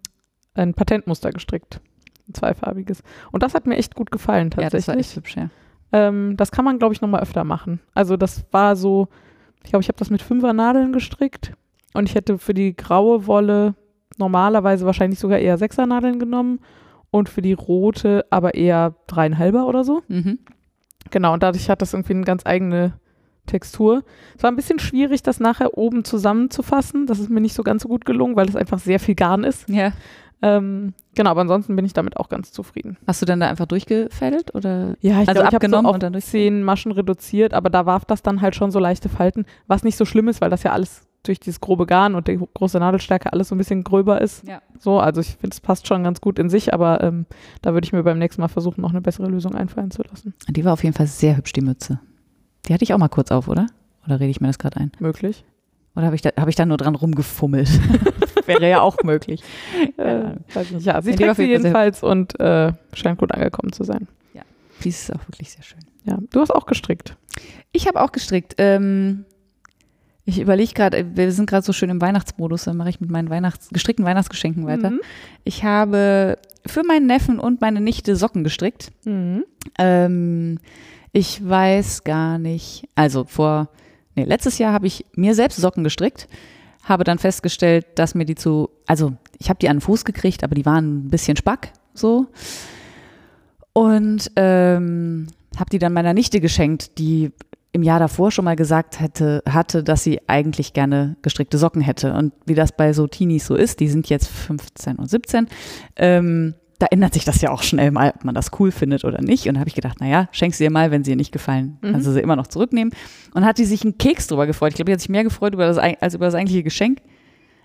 ein 0.54 0.74
Patentmuster 0.74 1.30
gestrickt. 1.30 1.80
Ein 2.28 2.34
zweifarbiges. 2.34 3.02
Und 3.32 3.42
das 3.42 3.54
hat 3.54 3.66
mir 3.66 3.76
echt 3.76 3.94
gut 3.94 4.10
gefallen 4.10 4.50
tatsächlich. 4.50 4.72
Ja, 4.72 4.78
das 4.78 4.88
war 4.88 4.96
echt 4.96 5.16
hübsch, 5.16 5.36
ja. 5.36 5.50
Ähm, 5.92 6.36
das 6.36 6.50
kann 6.50 6.64
man, 6.64 6.78
glaube 6.78 6.94
ich, 6.94 7.00
nochmal 7.00 7.22
öfter 7.22 7.44
machen. 7.44 7.80
Also 7.94 8.16
das 8.16 8.44
war 8.50 8.76
so, 8.76 9.08
ich 9.62 9.70
glaube, 9.70 9.82
ich 9.82 9.88
habe 9.88 9.98
das 9.98 10.10
mit 10.10 10.22
fünfer 10.22 10.52
Nadeln 10.52 10.92
gestrickt 10.92 11.52
und 11.94 12.08
ich 12.08 12.14
hätte 12.14 12.38
für 12.38 12.54
die 12.54 12.74
graue 12.74 13.26
Wolle 13.26 13.74
normalerweise 14.16 14.86
wahrscheinlich 14.86 15.18
sogar 15.18 15.38
eher 15.38 15.58
sechser 15.58 15.86
Nadeln 15.86 16.18
genommen 16.18 16.60
und 17.10 17.28
für 17.28 17.42
die 17.42 17.52
rote 17.52 18.26
aber 18.30 18.54
eher 18.54 18.94
dreieinhalber 19.06 19.66
oder 19.66 19.84
so. 19.84 20.02
Mhm. 20.08 20.38
Genau, 21.10 21.32
und 21.32 21.42
dadurch 21.42 21.70
hat 21.70 21.82
das 21.82 21.92
irgendwie 21.92 22.14
eine 22.14 22.24
ganz 22.24 22.44
eigene 22.44 22.94
Textur. 23.46 24.02
Es 24.36 24.42
war 24.42 24.50
ein 24.50 24.56
bisschen 24.56 24.78
schwierig, 24.78 25.22
das 25.22 25.40
nachher 25.40 25.78
oben 25.78 26.04
zusammenzufassen. 26.04 27.06
Das 27.06 27.20
ist 27.20 27.30
mir 27.30 27.40
nicht 27.40 27.54
so 27.54 27.62
ganz 27.62 27.82
so 27.82 27.88
gut 27.88 28.04
gelungen, 28.04 28.36
weil 28.36 28.48
es 28.48 28.56
einfach 28.56 28.80
sehr 28.80 28.98
viel 28.98 29.14
Garn 29.14 29.44
ist. 29.44 29.68
Ja. 29.68 29.92
Ähm, 30.42 30.92
genau, 31.14 31.30
aber 31.30 31.40
ansonsten 31.40 31.76
bin 31.76 31.84
ich 31.84 31.92
damit 31.92 32.18
auch 32.18 32.28
ganz 32.28 32.52
zufrieden. 32.52 32.98
Hast 33.06 33.22
du 33.22 33.26
dann 33.26 33.40
da 33.40 33.48
einfach 33.48 33.66
durchgefädelt 33.66 34.54
oder? 34.54 34.96
Ja, 35.00 35.22
ich 35.22 35.28
also 35.28 35.40
glaub, 35.40 35.54
abgenommen 35.54 35.86
ich 35.86 35.90
so 35.90 35.94
und 35.94 36.02
dann 36.02 36.12
durch 36.12 36.26
zehn 36.26 36.62
Maschen 36.62 36.92
reduziert, 36.92 37.54
aber 37.54 37.70
da 37.70 37.86
warf 37.86 38.04
das 38.04 38.22
dann 38.22 38.42
halt 38.42 38.54
schon 38.54 38.70
so 38.70 38.78
leichte 38.78 39.08
Falten, 39.08 39.46
was 39.66 39.82
nicht 39.82 39.96
so 39.96 40.04
schlimm 40.04 40.28
ist, 40.28 40.40
weil 40.40 40.50
das 40.50 40.62
ja 40.62 40.72
alles 40.72 41.06
durch 41.22 41.40
dieses 41.40 41.60
grobe 41.60 41.86
Garn 41.86 42.14
und 42.14 42.28
die 42.28 42.38
große 42.54 42.78
Nadelstärke 42.78 43.32
alles 43.32 43.48
so 43.48 43.54
ein 43.54 43.58
bisschen 43.58 43.82
gröber 43.82 44.20
ist. 44.20 44.46
Ja. 44.46 44.60
So, 44.78 45.00
also 45.00 45.20
ich 45.20 45.36
finde, 45.36 45.54
es 45.54 45.60
passt 45.60 45.86
schon 45.86 46.04
ganz 46.04 46.20
gut 46.20 46.38
in 46.38 46.48
sich, 46.48 46.72
aber 46.72 47.02
ähm, 47.02 47.26
da 47.62 47.72
würde 47.72 47.84
ich 47.84 47.92
mir 47.92 48.02
beim 48.02 48.18
nächsten 48.18 48.40
Mal 48.42 48.48
versuchen, 48.48 48.82
noch 48.82 48.90
eine 48.90 49.00
bessere 49.00 49.26
Lösung 49.26 49.54
einfallen 49.54 49.90
zu 49.90 50.02
lassen. 50.02 50.34
Die 50.48 50.64
war 50.64 50.72
auf 50.72 50.84
jeden 50.84 50.94
Fall 50.94 51.06
sehr 51.06 51.36
hübsch, 51.36 51.52
die 51.52 51.62
Mütze. 51.62 51.98
Die 52.66 52.74
hatte 52.74 52.84
ich 52.84 52.94
auch 52.94 52.98
mal 52.98 53.08
kurz 53.08 53.30
auf, 53.30 53.48
oder? 53.48 53.66
Oder 54.04 54.20
rede 54.20 54.30
ich 54.30 54.40
mir 54.40 54.48
das 54.48 54.58
gerade 54.58 54.76
ein? 54.76 54.92
Möglich. 55.00 55.44
Oder 55.96 56.06
habe 56.06 56.14
ich, 56.14 56.22
da, 56.22 56.30
hab 56.36 56.48
ich 56.48 56.54
da 56.54 56.66
nur 56.66 56.76
dran 56.76 56.94
rumgefummelt? 56.94 57.68
Wäre 58.46 58.68
ja 58.68 58.80
auch 58.80 58.96
möglich. 59.02 59.42
Äh, 59.96 60.36
weiß 60.52 60.72
nicht. 60.72 60.84
Ja, 60.84 61.00
sie 61.00 61.14
trägt 61.14 61.36
sie 61.36 61.44
jedenfalls 61.44 62.02
und 62.02 62.38
äh, 62.38 62.72
scheint 62.92 63.18
gut 63.18 63.32
angekommen 63.32 63.72
zu 63.72 63.82
sein. 63.82 64.08
Ja, 64.34 64.42
die 64.84 64.90
ist 64.90 65.10
auch 65.10 65.26
wirklich 65.26 65.50
sehr 65.50 65.62
schön. 65.62 65.78
Ja, 66.04 66.18
du 66.30 66.40
hast 66.40 66.50
auch 66.50 66.66
gestrickt. 66.66 67.16
Ich 67.72 67.88
habe 67.88 68.00
auch 68.02 68.12
gestrickt. 68.12 68.54
Ähm, 68.58 69.24
ich 70.26 70.38
überlege 70.38 70.74
gerade, 70.74 71.16
wir 71.16 71.32
sind 71.32 71.48
gerade 71.48 71.64
so 71.64 71.72
schön 71.72 71.88
im 71.88 72.00
Weihnachtsmodus, 72.00 72.64
dann 72.64 72.76
mache 72.76 72.90
ich 72.90 73.00
mit 73.00 73.10
meinen 73.10 73.30
Weihnachts 73.30 73.70
gestrickten 73.70 74.04
Weihnachtsgeschenken 74.04 74.66
weiter. 74.66 74.90
Mhm. 74.90 75.00
Ich 75.44 75.64
habe 75.64 76.36
für 76.66 76.82
meinen 76.82 77.06
Neffen 77.06 77.38
und 77.38 77.60
meine 77.60 77.80
Nichte 77.80 78.16
Socken 78.16 78.44
gestrickt. 78.44 78.92
Mhm. 79.04 79.44
Ähm, 79.78 80.58
ich 81.12 81.48
weiß 81.48 82.04
gar 82.04 82.38
nicht, 82.38 82.88
also 82.96 83.24
vor, 83.24 83.70
nee, 84.16 84.24
letztes 84.24 84.58
Jahr 84.58 84.72
habe 84.72 84.86
ich 84.86 85.04
mir 85.14 85.34
selbst 85.34 85.58
Socken 85.58 85.84
gestrickt, 85.84 86.28
habe 86.82 87.04
dann 87.04 87.18
festgestellt, 87.18 87.86
dass 87.94 88.14
mir 88.14 88.24
die 88.24 88.34
zu, 88.34 88.70
also 88.86 89.12
ich 89.38 89.48
habe 89.48 89.58
die 89.58 89.68
an 89.68 89.76
den 89.76 89.82
Fuß 89.82 90.04
gekriegt, 90.04 90.42
aber 90.42 90.54
die 90.54 90.66
waren 90.66 91.06
ein 91.06 91.10
bisschen 91.10 91.36
spack, 91.36 91.72
so. 91.94 92.26
Und 93.72 94.30
ähm, 94.36 95.28
habe 95.56 95.70
die 95.70 95.78
dann 95.78 95.92
meiner 95.92 96.14
Nichte 96.14 96.40
geschenkt, 96.40 96.98
die 96.98 97.32
im 97.72 97.82
Jahr 97.82 97.98
davor 97.98 98.30
schon 98.30 98.46
mal 98.46 98.56
gesagt 98.56 99.00
hätte, 99.00 99.42
hatte, 99.46 99.84
dass 99.84 100.02
sie 100.02 100.20
eigentlich 100.28 100.72
gerne 100.72 101.16
gestrickte 101.20 101.58
Socken 101.58 101.82
hätte. 101.82 102.14
Und 102.14 102.32
wie 102.46 102.54
das 102.54 102.72
bei 102.72 102.94
so 102.94 103.06
Teenies 103.06 103.46
so 103.46 103.54
ist, 103.54 103.80
die 103.80 103.88
sind 103.88 104.08
jetzt 104.08 104.28
15 104.28 104.96
und 104.96 105.10
17, 105.10 105.46
ähm, 105.96 106.54
da 106.78 106.86
ändert 106.86 107.14
sich 107.14 107.24
das 107.24 107.40
ja 107.40 107.50
auch 107.50 107.62
schnell 107.62 107.90
mal, 107.90 108.12
ob 108.14 108.24
man 108.24 108.34
das 108.34 108.50
cool 108.58 108.70
findet 108.70 109.04
oder 109.04 109.22
nicht. 109.22 109.48
Und 109.48 109.54
da 109.54 109.60
habe 109.60 109.68
ich 109.68 109.74
gedacht, 109.74 110.00
naja, 110.00 110.28
schenk 110.32 110.54
sie 110.54 110.64
ihr 110.64 110.70
mal, 110.70 110.90
wenn 110.90 111.04
sie 111.04 111.12
ihr 111.12 111.16
nicht 111.16 111.32
gefallen, 111.32 111.78
mhm. 111.80 111.92
kannst 111.92 112.06
du 112.06 112.12
sie 112.12 112.20
immer 112.20 112.36
noch 112.36 112.46
zurücknehmen. 112.46 112.92
Und 113.34 113.44
hat 113.44 113.58
die 113.58 113.64
sich 113.64 113.82
einen 113.82 113.98
Keks 113.98 114.26
drüber 114.26 114.46
gefreut. 114.46 114.70
Ich 114.70 114.76
glaube, 114.76 114.90
die 114.90 114.92
hat 114.92 115.00
sich 115.00 115.08
mehr 115.08 115.24
gefreut 115.24 115.54
über 115.54 115.66
das, 115.66 115.78
als 115.78 116.14
über 116.14 116.26
das 116.26 116.34
eigentliche 116.34 116.62
Geschenk. 116.62 117.00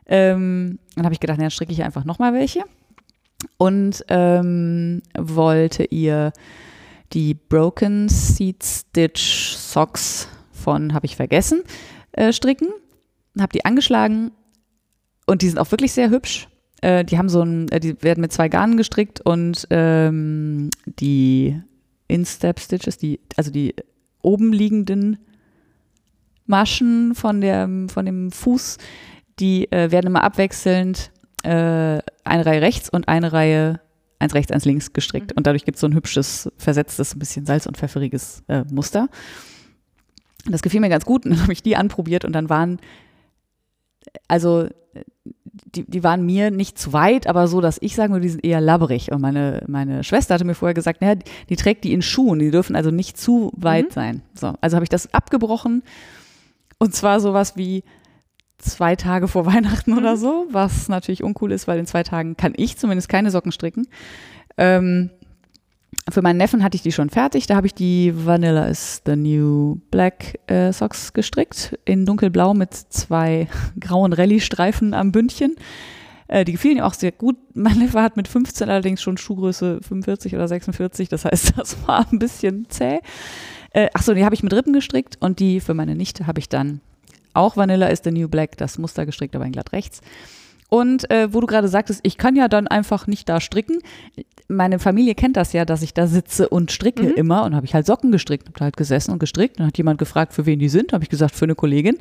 Ähm, 0.05 0.79
dann 0.95 1.05
habe 1.05 1.13
ich 1.13 1.19
gedacht, 1.19 1.37
naja, 1.37 1.49
stricke 1.49 1.71
ich 1.71 1.83
einfach 1.83 2.05
nochmal 2.05 2.33
welche. 2.33 2.63
Und 3.57 4.05
ähm, 4.07 5.01
wollte 5.17 5.83
ihr 5.85 6.31
die 7.13 7.33
Broken 7.33 8.07
Seed 8.07 8.63
Stitch 8.63 9.55
Socks 9.55 10.29
von, 10.51 10.93
habe 10.93 11.05
ich 11.05 11.15
vergessen, 11.15 11.63
äh, 12.13 12.31
stricken. 12.31 12.69
Habe 13.39 13.53
die 13.53 13.65
angeschlagen 13.65 14.31
und 15.25 15.41
die 15.41 15.47
sind 15.47 15.59
auch 15.59 15.71
wirklich 15.71 15.93
sehr 15.93 16.09
hübsch. 16.09 16.49
Äh, 16.81 17.05
die 17.05 17.17
haben 17.17 17.29
so 17.29 17.41
ein, 17.41 17.69
äh, 17.69 17.79
die 17.79 18.01
werden 18.01 18.21
mit 18.21 18.33
zwei 18.33 18.49
Garnen 18.49 18.77
gestrickt 18.77 19.21
und 19.21 19.67
ähm, 19.69 20.69
die 20.85 21.61
Instep 22.07 22.59
Stitches, 22.59 22.97
die, 22.97 23.19
also 23.37 23.51
die 23.51 23.75
oben 24.21 24.51
liegenden 24.51 25.17
Maschen 26.45 27.15
von, 27.15 27.39
der, 27.39 27.69
von 27.87 28.05
dem 28.05 28.31
Fuß, 28.31 28.77
die 29.39 29.71
äh, 29.71 29.91
werden 29.91 30.07
immer 30.07 30.23
abwechselnd 30.23 31.11
äh, 31.43 31.49
eine 31.49 32.45
Reihe 32.45 32.61
rechts 32.61 32.89
und 32.89 33.07
eine 33.07 33.31
Reihe 33.31 33.79
eins 34.19 34.33
rechts, 34.33 34.51
eins 34.51 34.65
links 34.65 34.93
gestrickt. 34.93 35.31
Mhm. 35.31 35.37
Und 35.37 35.47
dadurch 35.47 35.65
gibt 35.65 35.75
es 35.75 35.81
so 35.81 35.87
ein 35.87 35.93
hübsches, 35.93 36.51
versetztes, 36.57 37.15
ein 37.15 37.19
bisschen 37.19 37.45
salz- 37.45 37.65
und 37.65 37.77
pfefferiges 37.77 38.43
äh, 38.47 38.63
Muster. 38.71 39.07
Das 40.45 40.61
gefiel 40.61 40.79
mir 40.79 40.89
ganz 40.89 41.05
gut. 41.05 41.25
Und 41.25 41.31
dann 41.31 41.41
habe 41.41 41.53
ich 41.53 41.63
die 41.63 41.75
anprobiert 41.75 42.25
und 42.25 42.33
dann 42.33 42.49
waren, 42.49 42.79
also 44.27 44.67
die, 45.53 45.83
die 45.83 46.03
waren 46.03 46.25
mir 46.25 46.51
nicht 46.51 46.77
zu 46.79 46.93
weit, 46.93 47.27
aber 47.27 47.47
so, 47.47 47.61
dass 47.61 47.77
ich 47.81 47.95
sagen 47.95 48.13
würde, 48.13 48.23
die 48.23 48.29
sind 48.29 48.45
eher 48.45 48.61
labberig. 48.61 49.11
Und 49.11 49.21
meine, 49.21 49.63
meine 49.67 50.03
Schwester 50.03 50.33
hatte 50.33 50.45
mir 50.45 50.55
vorher 50.55 50.73
gesagt, 50.73 51.01
naja, 51.01 51.15
die, 51.15 51.25
die 51.49 51.55
trägt 51.55 51.83
die 51.83 51.93
in 51.93 52.01
Schuhen, 52.01 52.39
die 52.39 52.51
dürfen 52.51 52.75
also 52.75 52.91
nicht 52.91 53.17
zu 53.17 53.51
weit 53.55 53.89
mhm. 53.89 53.93
sein. 53.93 54.21
So, 54.33 54.53
also 54.61 54.75
habe 54.75 54.85
ich 54.85 54.89
das 54.89 55.13
abgebrochen. 55.13 55.83
Und 56.77 56.95
zwar 56.95 57.19
sowas 57.19 57.57
wie, 57.57 57.83
zwei 58.61 58.95
Tage 58.95 59.27
vor 59.27 59.45
Weihnachten 59.51 59.97
oder 59.97 60.15
mhm. 60.15 60.19
so, 60.19 60.47
was 60.51 60.87
natürlich 60.87 61.23
uncool 61.23 61.51
ist, 61.51 61.67
weil 61.67 61.79
in 61.79 61.85
zwei 61.85 62.03
Tagen 62.03 62.37
kann 62.37 62.53
ich 62.55 62.77
zumindest 62.77 63.09
keine 63.09 63.31
Socken 63.31 63.51
stricken. 63.51 63.87
Ähm, 64.57 65.09
für 66.11 66.21
meinen 66.21 66.37
Neffen 66.37 66.63
hatte 66.63 66.75
ich 66.75 66.81
die 66.81 66.91
schon 66.91 67.09
fertig. 67.09 67.47
Da 67.47 67.55
habe 67.55 67.67
ich 67.67 67.73
die 67.73 68.13
Vanilla 68.25 68.65
is 68.65 69.01
the 69.05 69.15
New 69.15 69.79
Black 69.91 70.39
äh, 70.47 70.71
Socks 70.71 71.13
gestrickt 71.13 71.77
in 71.85 72.05
dunkelblau 72.05 72.53
mit 72.53 72.73
zwei 72.73 73.47
grauen 73.79 74.13
Rallye-Streifen 74.13 74.93
am 74.93 75.11
Bündchen. 75.11 75.55
Äh, 76.27 76.45
die 76.45 76.53
gefielen 76.53 76.77
ihm 76.77 76.83
auch 76.83 76.93
sehr 76.93 77.11
gut. 77.11 77.37
Mein 77.53 77.79
Neffe 77.79 78.01
hat 78.01 78.17
mit 78.17 78.27
15 78.27 78.69
allerdings 78.69 79.01
schon 79.01 79.17
Schuhgröße 79.17 79.79
45 79.81 80.35
oder 80.35 80.47
46. 80.47 81.09
Das 81.09 81.25
heißt, 81.25 81.53
das 81.57 81.87
war 81.87 82.05
ein 82.11 82.19
bisschen 82.19 82.67
zäh. 82.69 82.99
Äh, 83.71 83.89
Achso, 83.93 84.13
die 84.13 84.25
habe 84.25 84.35
ich 84.35 84.43
mit 84.43 84.53
Rippen 84.53 84.73
gestrickt 84.73 85.17
und 85.19 85.39
die 85.39 85.59
für 85.59 85.73
meine 85.73 85.95
Nichte 85.95 86.27
habe 86.27 86.39
ich 86.39 86.49
dann 86.49 86.81
auch 87.33 87.57
Vanilla 87.57 87.87
ist 87.87 88.03
the 88.03 88.11
New 88.11 88.27
Black, 88.27 88.57
das 88.57 88.77
Muster 88.77 89.05
gestrickt, 89.05 89.35
aber 89.35 89.45
in 89.45 89.51
glatt 89.51 89.71
rechts. 89.71 90.01
Und 90.69 91.09
äh, 91.11 91.33
wo 91.33 91.41
du 91.41 91.47
gerade 91.47 91.67
sagtest, 91.67 91.99
ich 92.03 92.17
kann 92.17 92.35
ja 92.35 92.47
dann 92.47 92.67
einfach 92.67 93.05
nicht 93.05 93.27
da 93.27 93.41
stricken. 93.41 93.79
Meine 94.51 94.79
Familie 94.79 95.15
kennt 95.15 95.37
das 95.37 95.53
ja, 95.53 95.65
dass 95.65 95.81
ich 95.81 95.93
da 95.93 96.07
sitze 96.07 96.49
und 96.49 96.71
stricke 96.71 97.03
mhm. 97.03 97.13
immer. 97.13 97.43
Und 97.43 97.55
habe 97.55 97.65
ich 97.65 97.73
halt 97.73 97.85
Socken 97.85 98.11
gestrickt, 98.11 98.47
habe 98.47 98.59
halt 98.65 98.77
gesessen 98.77 99.11
und 99.11 99.19
gestrickt. 99.19 99.59
Dann 99.59 99.67
hat 99.67 99.77
jemand 99.77 99.97
gefragt, 99.97 100.33
für 100.33 100.45
wen 100.45 100.59
die 100.59 100.69
sind. 100.69 100.93
Habe 100.93 101.03
ich 101.03 101.09
gesagt, 101.09 101.35
für 101.35 101.45
eine 101.45 101.55
Kollegin. 101.55 101.97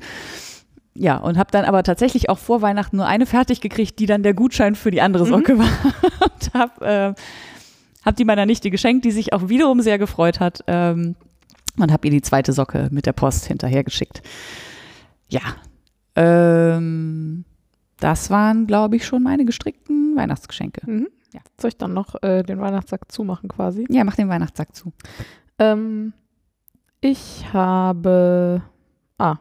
Ja, 0.95 1.17
und 1.17 1.39
habe 1.39 1.51
dann 1.53 1.65
aber 1.65 1.83
tatsächlich 1.83 2.29
auch 2.29 2.39
vor 2.39 2.63
Weihnachten 2.63 2.97
nur 2.97 3.07
eine 3.07 3.25
fertig 3.25 3.61
gekriegt, 3.61 3.99
die 3.99 4.07
dann 4.07 4.23
der 4.23 4.35
Gutschein 4.35 4.75
für 4.75 4.91
die 4.91 5.01
andere 5.01 5.25
Socke 5.27 5.55
mhm. 5.55 5.59
war. 5.61 5.69
und 6.25 6.55
habe 6.55 6.87
äh, 6.87 7.15
hab 8.05 8.17
die 8.17 8.25
meiner 8.25 8.47
Nichte 8.47 8.71
geschenkt, 8.71 9.05
die 9.05 9.11
sich 9.11 9.33
auch 9.33 9.49
wiederum 9.49 9.81
sehr 9.81 9.99
gefreut 9.99 10.41
hat. 10.41 10.65
Ähm, 10.67 11.17
und 11.77 11.93
habe 11.93 12.09
ihr 12.09 12.11
die 12.11 12.23
zweite 12.23 12.53
Socke 12.53 12.89
mit 12.91 13.07
der 13.07 13.13
Post 13.13 13.47
hinterhergeschickt. 13.47 14.23
Ja. 15.29 15.41
Ähm, 16.17 17.45
das 18.01 18.31
waren, 18.31 18.67
glaube 18.67 18.97
ich, 18.97 19.07
schon 19.07 19.23
meine 19.23 19.45
gestrickten 19.45 20.17
Weihnachtsgeschenke. 20.17 20.91
Mhm. 20.91 21.09
Ja. 21.33 21.41
Soll 21.61 21.69
ich 21.69 21.77
dann 21.77 21.93
noch 21.93 22.21
äh, 22.23 22.43
den 22.43 22.61
Weihnachtssack 22.61 23.11
zumachen 23.13 23.49
quasi? 23.49 23.87
Ja, 23.89 24.05
mach 24.05 24.17
den 24.17 24.29
Weihnachtssack 24.29 24.75
zu. 24.75 24.93
Ähm, 25.59 26.13
ich 27.01 27.53
habe. 27.53 28.63
Ah, 29.19 29.37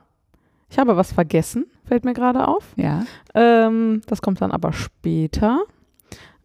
Ich 0.69 0.77
habe 0.77 0.95
was 0.97 1.11
vergessen, 1.13 1.65
fällt 1.85 2.05
mir 2.05 2.13
gerade 2.13 2.47
auf. 2.47 2.73
Ja. 2.75 3.03
Ähm, 3.33 4.01
das 4.07 4.21
kommt 4.21 4.39
dann 4.41 4.51
aber 4.51 4.71
später. 4.73 5.63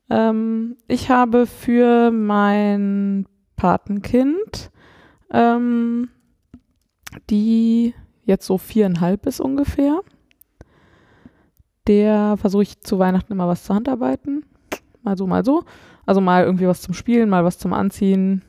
Ähm, 0.09 0.77
ich 0.89 1.11
habe 1.11 1.47
für 1.47 2.11
mein 2.11 3.27
Patenkind, 3.57 4.71
ähm, 5.31 6.09
die 7.31 7.95
jetzt 8.25 8.47
so 8.47 8.57
viereinhalb 8.59 9.27
ist 9.27 9.41
ungefähr, 9.41 10.01
der 11.87 12.37
versuche 12.39 12.63
ich 12.63 12.81
zu 12.81 12.99
Weihnachten 12.99 13.33
immer 13.33 13.47
was 13.49 13.65
zu 13.65 13.75
Handarbeiten. 13.75 14.45
Mal 15.05 15.17
so, 15.17 15.27
mal 15.27 15.45
so. 15.45 15.65
Also 16.07 16.21
mal 16.21 16.45
irgendwie 16.45 16.67
was 16.67 16.81
zum 16.81 16.95
Spielen, 16.95 17.29
mal 17.29 17.45
was 17.45 17.59
zum 17.59 17.73
Anziehen. 17.73 18.43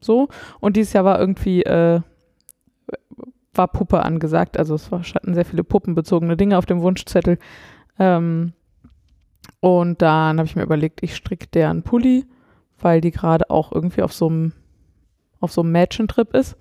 So. 0.00 0.28
Und 0.60 0.76
dieses 0.76 0.92
Jahr 0.92 1.04
war 1.04 1.18
irgendwie, 1.18 1.62
äh, 1.62 2.00
war 3.54 3.68
Puppe 3.68 4.02
angesagt. 4.02 4.58
Also 4.58 4.74
es 4.74 4.92
war, 4.92 5.02
hatten 5.02 5.34
sehr 5.34 5.44
viele 5.44 5.64
puppenbezogene 5.64 6.36
Dinge 6.36 6.58
auf 6.58 6.66
dem 6.66 6.82
Wunschzettel. 6.82 7.38
Ähm, 7.98 8.52
und 9.60 10.02
dann 10.02 10.38
habe 10.38 10.46
ich 10.46 10.54
mir 10.54 10.62
überlegt, 10.62 11.02
ich 11.02 11.16
stricke 11.16 11.46
deren 11.48 11.82
Pulli, 11.82 12.26
weil 12.78 13.00
die 13.00 13.10
gerade 13.10 13.50
auch 13.50 13.72
irgendwie 13.72 14.02
auf 14.02 14.12
so 14.12 14.28
einem 14.28 14.52
auf 15.40 15.52
so 15.52 15.62
einem 15.62 15.72
Mädchentrip 15.72 16.34
ist. 16.34 16.56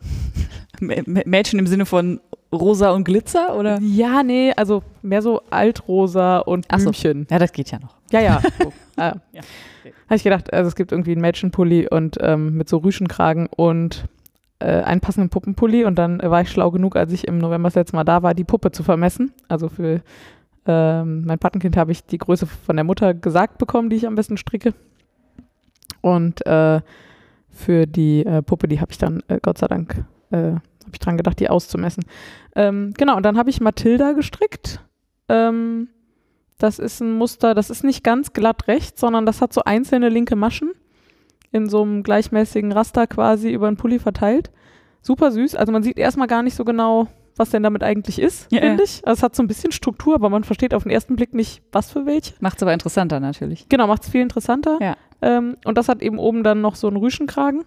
Mädchen 0.79 1.59
im 1.59 1.67
Sinne 1.67 1.85
von 1.85 2.19
rosa 2.55 2.91
und 2.91 3.03
Glitzer 3.03 3.55
oder? 3.55 3.79
Ja, 3.81 4.23
nee, 4.23 4.53
also 4.55 4.83
mehr 5.01 5.21
so 5.21 5.41
altrosa 5.49 6.39
und 6.39 6.67
Blümchen. 6.67 7.25
So. 7.27 7.33
Ja, 7.33 7.39
das 7.39 7.51
geht 7.51 7.71
ja 7.71 7.79
noch. 7.79 7.95
Ja, 8.11 8.21
ja. 8.21 8.41
So. 8.59 8.73
ah. 8.97 9.13
ja. 9.31 9.41
Okay. 9.81 9.93
Habe 10.05 10.15
ich 10.15 10.23
gedacht, 10.23 10.53
also 10.53 10.67
es 10.67 10.75
gibt 10.75 10.91
irgendwie 10.91 11.11
einen 11.11 11.21
Mädchenpulli 11.21 11.87
und 11.89 12.17
ähm, 12.21 12.55
mit 12.57 12.69
so 12.69 12.77
Rüschenkragen 12.77 13.47
und 13.47 14.05
äh, 14.59 14.81
einen 14.81 15.01
passenden 15.01 15.29
Puppenpulli 15.29 15.85
und 15.85 15.95
dann 15.95 16.21
war 16.21 16.41
ich 16.41 16.49
schlau 16.49 16.71
genug, 16.71 16.95
als 16.95 17.11
ich 17.11 17.27
im 17.27 17.37
November 17.37 17.67
das 17.67 17.75
letzte 17.75 17.95
Mal 17.95 18.03
da 18.03 18.23
war, 18.23 18.33
die 18.33 18.43
Puppe 18.43 18.71
zu 18.71 18.83
vermessen. 18.83 19.33
Also 19.47 19.69
für 19.69 20.01
ähm, 20.65 21.25
mein 21.25 21.39
Patenkind 21.39 21.77
habe 21.77 21.91
ich 21.91 22.05
die 22.05 22.17
Größe 22.17 22.47
von 22.47 22.75
der 22.75 22.85
Mutter 22.85 23.13
gesagt 23.13 23.57
bekommen, 23.57 23.89
die 23.89 23.97
ich 23.97 24.07
am 24.07 24.15
besten 24.15 24.37
stricke. 24.37 24.73
Und 26.01 26.45
äh, 26.45 26.81
für 27.49 27.85
die 27.85 28.25
äh, 28.25 28.41
Puppe, 28.41 28.67
die 28.67 28.79
habe 28.81 28.91
ich 28.91 28.97
dann, 28.97 29.23
äh, 29.27 29.39
Gott 29.41 29.57
sei 29.57 29.67
Dank, 29.67 30.03
äh, 30.31 30.53
habe 30.85 30.93
ich 30.93 30.99
dran 30.99 31.17
gedacht, 31.17 31.39
die 31.39 31.49
auszumessen. 31.49 32.05
Ähm, 32.55 32.93
genau, 32.97 33.17
und 33.17 33.23
dann 33.23 33.37
habe 33.37 33.49
ich 33.49 33.61
Mathilda 33.61 34.13
gestrickt. 34.13 34.81
Ähm, 35.29 35.89
das 36.57 36.79
ist 36.79 37.01
ein 37.01 37.13
Muster, 37.13 37.53
das 37.53 37.69
ist 37.69 37.83
nicht 37.83 38.03
ganz 38.03 38.33
glatt 38.33 38.67
rechts, 38.67 39.01
sondern 39.01 39.25
das 39.25 39.41
hat 39.41 39.51
so 39.51 39.63
einzelne 39.63 40.09
linke 40.09 40.35
Maschen 40.35 40.71
in 41.51 41.69
so 41.69 41.81
einem 41.81 42.03
gleichmäßigen 42.03 42.71
Raster 42.71 43.07
quasi 43.07 43.51
über 43.51 43.69
den 43.69 43.77
Pulli 43.77 43.99
verteilt. 43.99 44.51
Super 45.01 45.31
süß. 45.31 45.55
Also 45.55 45.71
man 45.71 45.83
sieht 45.83 45.97
erstmal 45.97 46.27
gar 46.27 46.43
nicht 46.43 46.55
so 46.55 46.65
genau, 46.65 47.07
was 47.35 47.49
denn 47.49 47.63
damit 47.63 47.83
eigentlich 47.83 48.19
ist, 48.19 48.51
ja, 48.51 48.61
finde 48.61 48.83
ich. 48.83 49.05
Also 49.05 49.19
es 49.19 49.23
hat 49.23 49.35
so 49.35 49.43
ein 49.43 49.47
bisschen 49.47 49.71
Struktur, 49.71 50.15
aber 50.15 50.29
man 50.29 50.43
versteht 50.43 50.73
auf 50.73 50.83
den 50.83 50.91
ersten 50.91 51.15
Blick 51.15 51.33
nicht, 51.33 51.61
was 51.71 51.91
für 51.91 52.05
welche. 52.05 52.33
Macht 52.39 52.57
es 52.57 52.63
aber 52.63 52.73
interessanter 52.73 53.19
natürlich. 53.19 53.67
Genau, 53.69 53.87
macht 53.87 54.03
es 54.03 54.09
viel 54.09 54.21
interessanter. 54.21 54.79
Ja. 54.81 54.95
Ähm, 55.21 55.57
und 55.65 55.77
das 55.77 55.89
hat 55.89 56.01
eben 56.01 56.17
oben 56.19 56.43
dann 56.43 56.61
noch 56.61 56.75
so 56.75 56.87
einen 56.87 56.97
Rüschenkragen. 56.97 57.63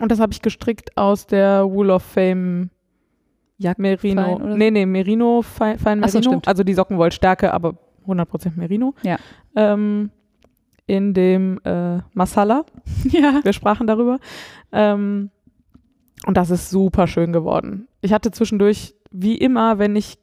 Und 0.00 0.12
das 0.12 0.20
habe 0.20 0.32
ich 0.32 0.42
gestrickt 0.42 0.96
aus 0.96 1.26
der 1.26 1.64
Wool 1.70 1.90
of 1.90 2.02
Fame 2.02 2.70
Jack 3.58 3.78
Merino. 3.78 4.38
Fein, 4.38 4.58
nee, 4.58 4.70
nee, 4.70 4.86
Merino, 4.86 5.42
Fein, 5.42 5.78
Fein 5.78 6.00
Merino. 6.00 6.32
So, 6.32 6.42
also 6.44 6.62
die 6.62 6.74
Sockenwollstärke, 6.74 7.52
aber 7.52 7.74
100% 8.06 8.52
Merino. 8.56 8.94
Ja. 9.02 9.18
Ähm, 9.54 10.10
in 10.86 11.14
dem 11.14 11.60
äh, 11.64 11.98
Masala. 12.12 12.64
Ja. 13.10 13.40
Wir 13.42 13.52
sprachen 13.52 13.86
darüber. 13.86 14.18
Ähm, 14.72 15.30
und 16.26 16.36
das 16.36 16.50
ist 16.50 16.70
super 16.70 17.06
schön 17.06 17.32
geworden. 17.32 17.88
Ich 18.00 18.12
hatte 18.12 18.30
zwischendurch, 18.30 18.94
wie 19.10 19.36
immer, 19.36 19.78
wenn 19.78 19.96
ich 19.96 20.18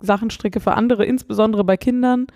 Sachen 0.00 0.30
stricke 0.30 0.60
für 0.60 0.74
andere, 0.74 1.04
insbesondere 1.04 1.64
bei 1.64 1.76
Kindern, 1.76 2.26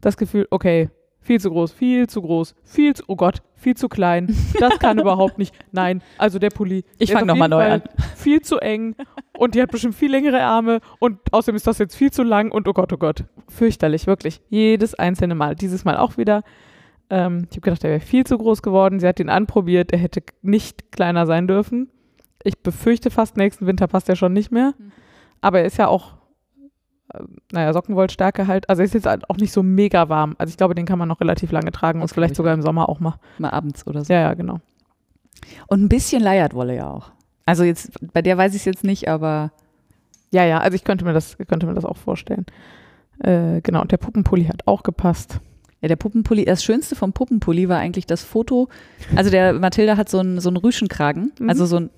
das 0.00 0.16
Gefühl, 0.16 0.46
okay, 0.50 0.90
viel 1.26 1.40
zu 1.40 1.50
groß, 1.50 1.72
viel 1.72 2.06
zu 2.06 2.22
groß, 2.22 2.54
viel 2.62 2.94
zu, 2.94 3.02
oh 3.08 3.16
Gott, 3.16 3.42
viel 3.56 3.76
zu 3.76 3.88
klein. 3.88 4.34
Das 4.60 4.78
kann 4.78 4.98
überhaupt 5.00 5.38
nicht. 5.38 5.54
Nein, 5.72 6.00
also 6.18 6.38
der 6.38 6.50
Pulli. 6.50 6.84
Ich 6.98 7.12
fange 7.12 7.26
nochmal 7.26 7.48
neu 7.48 7.64
an. 7.64 7.82
Viel 8.16 8.40
zu 8.40 8.58
eng 8.58 8.94
und 9.36 9.54
die 9.54 9.62
hat 9.62 9.70
bestimmt 9.70 9.94
viel 9.94 10.10
längere 10.10 10.42
Arme 10.42 10.80
und 10.98 11.18
außerdem 11.32 11.56
ist 11.56 11.66
das 11.66 11.78
jetzt 11.78 11.96
viel 11.96 12.10
zu 12.10 12.22
lang 12.22 12.50
und 12.50 12.66
oh 12.68 12.72
Gott, 12.72 12.92
oh 12.92 12.96
Gott. 12.96 13.24
Fürchterlich, 13.48 14.06
wirklich. 14.06 14.40
Jedes 14.48 14.94
einzelne 14.94 15.34
Mal. 15.34 15.54
Dieses 15.54 15.84
Mal 15.84 15.96
auch 15.96 16.16
wieder. 16.16 16.42
Ähm, 17.10 17.46
ich 17.50 17.56
habe 17.56 17.62
gedacht, 17.62 17.82
der 17.82 17.90
wäre 17.90 18.00
viel 18.00 18.24
zu 18.24 18.38
groß 18.38 18.62
geworden. 18.62 19.00
Sie 19.00 19.06
hat 19.06 19.20
ihn 19.20 19.28
anprobiert, 19.28 19.92
er 19.92 19.98
hätte 19.98 20.22
nicht 20.42 20.92
kleiner 20.92 21.26
sein 21.26 21.46
dürfen. 21.46 21.90
Ich 22.42 22.62
befürchte 22.62 23.10
fast, 23.10 23.36
nächsten 23.36 23.66
Winter 23.66 23.86
passt 23.86 24.08
er 24.08 24.16
schon 24.16 24.32
nicht 24.32 24.52
mehr. 24.52 24.74
Mhm. 24.78 24.92
Aber 25.40 25.60
er 25.60 25.66
ist 25.66 25.76
ja 25.76 25.88
auch 25.88 26.14
naja, 27.52 27.72
Sockenwollstärke 27.72 28.46
halt. 28.46 28.68
Also 28.68 28.82
ist 28.82 28.94
jetzt 28.94 29.06
halt 29.06 29.28
auch 29.30 29.36
nicht 29.36 29.52
so 29.52 29.62
mega 29.62 30.08
warm. 30.08 30.34
Also 30.38 30.50
ich 30.50 30.56
glaube, 30.56 30.74
den 30.74 30.86
kann 30.86 30.98
man 30.98 31.08
noch 31.08 31.20
relativ 31.20 31.52
lange 31.52 31.72
tragen 31.72 32.02
und 32.02 32.08
vielleicht 32.08 32.36
sogar 32.36 32.54
im 32.54 32.62
Sommer 32.62 32.88
auch 32.88 33.00
mal. 33.00 33.18
Mal 33.38 33.50
abends 33.50 33.86
oder 33.86 34.04
so. 34.04 34.12
Ja, 34.12 34.20
ja, 34.20 34.34
genau. 34.34 34.60
Und 35.66 35.82
ein 35.82 35.88
bisschen 35.88 36.22
Leiertwolle 36.22 36.76
ja 36.76 36.90
auch. 36.90 37.10
Also 37.44 37.64
jetzt, 37.64 37.92
bei 38.12 38.22
der 38.22 38.36
weiß 38.36 38.52
ich 38.54 38.62
es 38.62 38.64
jetzt 38.64 38.84
nicht, 38.84 39.08
aber. 39.08 39.52
Ja, 40.32 40.44
ja, 40.44 40.58
also 40.58 40.74
ich 40.74 40.84
könnte 40.84 41.04
mir 41.04 41.12
das, 41.12 41.38
könnte 41.38 41.66
mir 41.66 41.74
das 41.74 41.84
auch 41.84 41.96
vorstellen. 41.96 42.46
Äh, 43.20 43.60
genau, 43.62 43.80
und 43.82 43.92
der 43.92 43.96
Puppenpulli 43.96 44.44
hat 44.46 44.66
auch 44.66 44.82
gepasst. 44.82 45.40
Ja, 45.80 45.88
der 45.88 45.96
Puppenpulli, 45.96 46.44
das 46.44 46.64
Schönste 46.64 46.96
vom 46.96 47.12
Puppenpulli 47.12 47.68
war 47.68 47.78
eigentlich 47.78 48.06
das 48.06 48.24
Foto. 48.24 48.68
Also 49.14 49.30
der 49.30 49.52
Mathilda 49.52 49.96
hat 49.96 50.08
so 50.08 50.18
einen, 50.18 50.40
so 50.40 50.48
einen 50.48 50.56
Rüschenkragen, 50.56 51.32
mhm. 51.38 51.48
also 51.48 51.66
so 51.66 51.76
ein, 51.76 51.90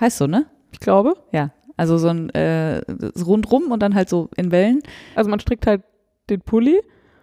heißt 0.00 0.18
so, 0.18 0.26
ne? 0.26 0.46
Ich 0.72 0.80
glaube. 0.80 1.14
Ja, 1.32 1.50
also 1.76 1.98
so 1.98 2.08
ein 2.08 2.30
äh, 2.30 2.82
rundrum 3.20 3.70
und 3.70 3.80
dann 3.80 3.94
halt 3.94 4.08
so 4.08 4.30
in 4.36 4.50
Wellen. 4.50 4.82
Also 5.14 5.30
man 5.30 5.40
strickt 5.40 5.66
halt 5.66 5.82
den 6.30 6.40
Pulli 6.40 6.80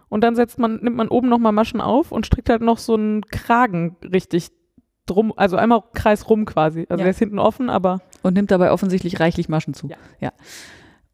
und 0.10 0.22
dann 0.24 0.36
setzt 0.36 0.60
man, 0.60 0.80
nimmt 0.82 0.96
man 0.96 1.08
oben 1.08 1.30
nochmal 1.30 1.52
Maschen 1.52 1.82
auf 1.82 2.12
und 2.12 2.26
strickt 2.26 2.50
halt 2.50 2.62
noch 2.62 2.78
so 2.78 2.94
einen 2.94 3.24
Kragen 3.24 3.98
richtig 4.04 4.52
drum, 5.06 5.34
also 5.36 5.58
einmal 5.58 5.84
Kreis 5.94 6.30
rum 6.30 6.46
quasi. 6.46 6.86
Also 6.90 7.02
ja. 7.02 7.06
der 7.06 7.10
ist 7.10 7.20
hinten 7.20 7.40
offen, 7.40 7.70
aber. 7.70 8.02
Und 8.22 8.36
nimmt 8.36 8.52
dabei 8.52 8.72
offensichtlich 8.72 9.20
reichlich 9.20 9.50
Maschen 9.50 9.74
zu. 9.74 9.88
Ja. 9.88 9.98
ja. 10.20 10.32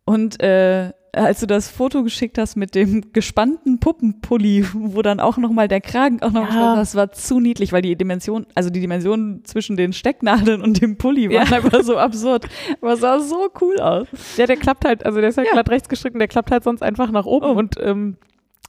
Und 0.06 0.42
äh, 0.42 0.92
als 1.14 1.40
du 1.40 1.48
das 1.48 1.70
Foto 1.70 2.04
geschickt 2.04 2.38
hast 2.38 2.56
mit 2.56 2.76
dem 2.76 3.14
gespannten 3.14 3.80
Puppenpulli, 3.80 4.66
wo 4.74 5.02
dann 5.02 5.20
auch 5.20 5.38
nochmal 5.38 5.68
der 5.68 5.82
Kragen 5.82 6.22
auch 6.22 6.32
noch 6.32 6.50
ja. 6.54 6.76
das 6.76 6.96
war 6.96 7.12
zu 7.12 7.40
niedlich, 7.40 7.72
weil 7.72 7.82
die 7.82 7.96
Dimension, 7.96 8.46
also 8.56 8.70
die 8.70 8.80
Dimension 8.80 9.42
zwischen 9.44 9.76
den 9.76 9.94
Stecknadeln 9.94 10.62
und 10.62 10.82
dem 10.82 10.98
Pulli 10.98 11.30
waren 11.30 11.48
ja. 11.48 11.58
einfach 11.58 11.84
so 11.84 11.98
absurd. 11.98 12.48
Aber 12.82 12.94
es 12.94 13.00
sah 13.00 13.20
so 13.20 13.50
cool 13.62 13.80
aus. 13.80 14.08
Ja, 14.38 14.46
der 14.46 14.58
klappt 14.58 14.86
halt, 14.86 15.06
also 15.06 15.20
der 15.20 15.30
ist 15.30 15.38
halt 15.38 15.48
ja. 15.48 15.54
glatt 15.54 15.70
rechts 15.70 15.90
gestrickt 15.90 16.16
und 16.16 16.20
der 16.20 16.28
klappt 16.28 16.52
halt 16.52 16.64
sonst 16.64 16.82
einfach 16.84 17.12
nach 17.12 17.26
oben 17.26 17.46
oh. 17.46 17.60
und 17.60 17.76
ähm, 17.80 18.18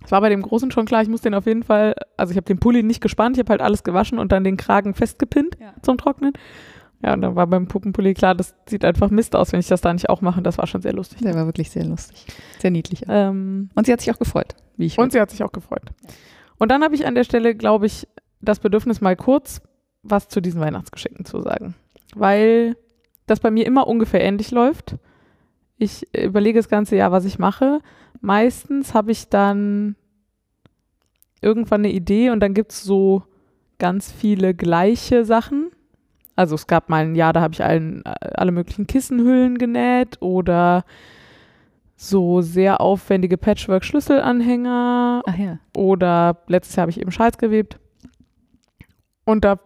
es 0.04 0.10
war 0.10 0.20
bei 0.20 0.30
dem 0.30 0.42
Großen 0.42 0.70
schon 0.70 0.86
klar, 0.86 1.02
ich 1.02 1.08
muss 1.08 1.20
den 1.20 1.34
auf 1.34 1.46
jeden 1.46 1.62
Fall, 1.62 1.94
also 2.16 2.30
ich 2.30 2.36
habe 2.36 2.46
den 2.46 2.58
Pulli 2.58 2.82
nicht 2.82 3.02
gespannt, 3.02 3.36
ich 3.36 3.40
habe 3.40 3.50
halt 3.50 3.60
alles 3.60 3.84
gewaschen 3.84 4.18
und 4.18 4.32
dann 4.32 4.44
den 4.44 4.56
Kragen 4.56 4.94
festgepinnt 4.94 5.56
ja. 5.60 5.74
zum 5.82 5.98
Trocknen. 5.98 6.32
Ja, 7.02 7.14
und 7.14 7.22
dann 7.22 7.34
war 7.34 7.46
beim 7.46 7.66
Puppenpulli 7.66 8.12
klar, 8.12 8.34
das 8.34 8.54
sieht 8.66 8.84
einfach 8.84 9.10
Mist 9.10 9.34
aus, 9.34 9.52
wenn 9.52 9.60
ich 9.60 9.68
das 9.68 9.80
da 9.80 9.92
nicht 9.92 10.10
auch 10.10 10.20
mache. 10.20 10.42
Das 10.42 10.58
war 10.58 10.66
schon 10.66 10.82
sehr 10.82 10.92
lustig. 10.92 11.22
Der 11.22 11.34
war 11.34 11.46
wirklich 11.46 11.70
sehr 11.70 11.84
lustig. 11.84 12.26
Sehr 12.58 12.70
niedlich. 12.70 13.04
Ähm, 13.08 13.70
und 13.74 13.86
sie 13.86 13.92
hat 13.92 14.00
sich 14.00 14.12
auch 14.12 14.18
gefreut, 14.18 14.54
wie 14.76 14.86
ich. 14.86 14.98
Und 14.98 15.04
hörte. 15.04 15.12
sie 15.12 15.20
hat 15.20 15.30
sich 15.30 15.42
auch 15.42 15.52
gefreut. 15.52 15.92
Und 16.58 16.70
dann 16.70 16.82
habe 16.84 16.94
ich 16.94 17.06
an 17.06 17.14
der 17.14 17.24
Stelle, 17.24 17.54
glaube 17.54 17.86
ich, 17.86 18.06
das 18.42 18.60
Bedürfnis, 18.60 19.00
mal 19.00 19.16
kurz 19.16 19.62
was 20.02 20.28
zu 20.28 20.40
diesen 20.40 20.60
Weihnachtsgeschenken 20.60 21.24
zu 21.24 21.40
sagen. 21.40 21.74
Weil 22.14 22.76
das 23.26 23.40
bei 23.40 23.50
mir 23.50 23.66
immer 23.66 23.86
ungefähr 23.86 24.22
ähnlich 24.22 24.50
läuft. 24.50 24.96
Ich 25.76 26.06
überlege 26.14 26.58
das 26.58 26.68
ganze 26.68 26.96
Jahr, 26.96 27.12
was 27.12 27.24
ich 27.24 27.38
mache. 27.38 27.80
Meistens 28.20 28.92
habe 28.92 29.12
ich 29.12 29.28
dann 29.28 29.96
irgendwann 31.40 31.82
eine 31.82 31.92
Idee 31.92 32.30
und 32.30 32.40
dann 32.40 32.54
gibt 32.54 32.72
es 32.72 32.82
so 32.82 33.22
ganz 33.78 34.12
viele 34.12 34.54
gleiche 34.54 35.24
Sachen 35.24 35.70
also 36.40 36.54
es 36.54 36.66
gab 36.66 36.88
mal 36.88 37.04
ein 37.04 37.14
Jahr, 37.14 37.34
da 37.34 37.42
habe 37.42 37.52
ich 37.52 37.62
allen, 37.62 38.02
alle 38.02 38.50
möglichen 38.50 38.86
Kissenhüllen 38.86 39.58
genäht 39.58 40.16
oder 40.22 40.84
so 41.96 42.40
sehr 42.40 42.80
aufwendige 42.80 43.36
Patchwork-Schlüsselanhänger. 43.36 45.20
Ach 45.26 45.36
ja. 45.36 45.58
Oder 45.76 46.38
letztes 46.46 46.76
Jahr 46.76 46.84
habe 46.84 46.92
ich 46.92 46.98
eben 46.98 47.12
Schals 47.12 47.36
gewebt. 47.36 47.78
Und 49.26 49.44
da, 49.44 49.56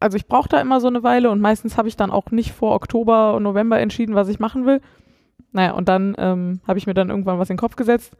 also 0.00 0.16
ich 0.16 0.26
brauche 0.26 0.48
da 0.48 0.60
immer 0.60 0.80
so 0.80 0.88
eine 0.88 1.04
Weile 1.04 1.30
und 1.30 1.40
meistens 1.40 1.78
habe 1.78 1.86
ich 1.86 1.96
dann 1.96 2.10
auch 2.10 2.32
nicht 2.32 2.50
vor 2.50 2.74
Oktober 2.74 3.34
und 3.36 3.44
November 3.44 3.78
entschieden, 3.78 4.16
was 4.16 4.26
ich 4.26 4.40
machen 4.40 4.66
will. 4.66 4.80
Naja, 5.52 5.74
und 5.74 5.88
dann 5.88 6.16
ähm, 6.18 6.60
habe 6.66 6.80
ich 6.80 6.88
mir 6.88 6.94
dann 6.94 7.10
irgendwann 7.10 7.38
was 7.38 7.50
in 7.50 7.54
den 7.54 7.60
Kopf 7.60 7.76
gesetzt 7.76 8.16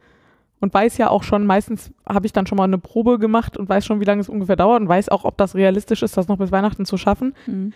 und 0.61 0.73
weiß 0.73 0.97
ja 0.97 1.09
auch 1.09 1.23
schon, 1.23 1.45
meistens 1.45 1.91
habe 2.07 2.25
ich 2.25 2.33
dann 2.33 2.45
schon 2.47 2.57
mal 2.57 2.63
eine 2.63 2.77
Probe 2.77 3.19
gemacht 3.19 3.57
und 3.57 3.67
weiß 3.67 3.85
schon, 3.85 3.99
wie 3.99 4.05
lange 4.05 4.21
es 4.21 4.29
ungefähr 4.29 4.55
dauert 4.55 4.79
und 4.79 4.87
weiß 4.87 5.09
auch, 5.09 5.25
ob 5.25 5.37
das 5.37 5.55
realistisch 5.55 6.03
ist, 6.03 6.15
das 6.15 6.27
noch 6.27 6.37
bis 6.37 6.51
Weihnachten 6.51 6.85
zu 6.85 6.97
schaffen. 6.97 7.33
Mhm. 7.47 7.73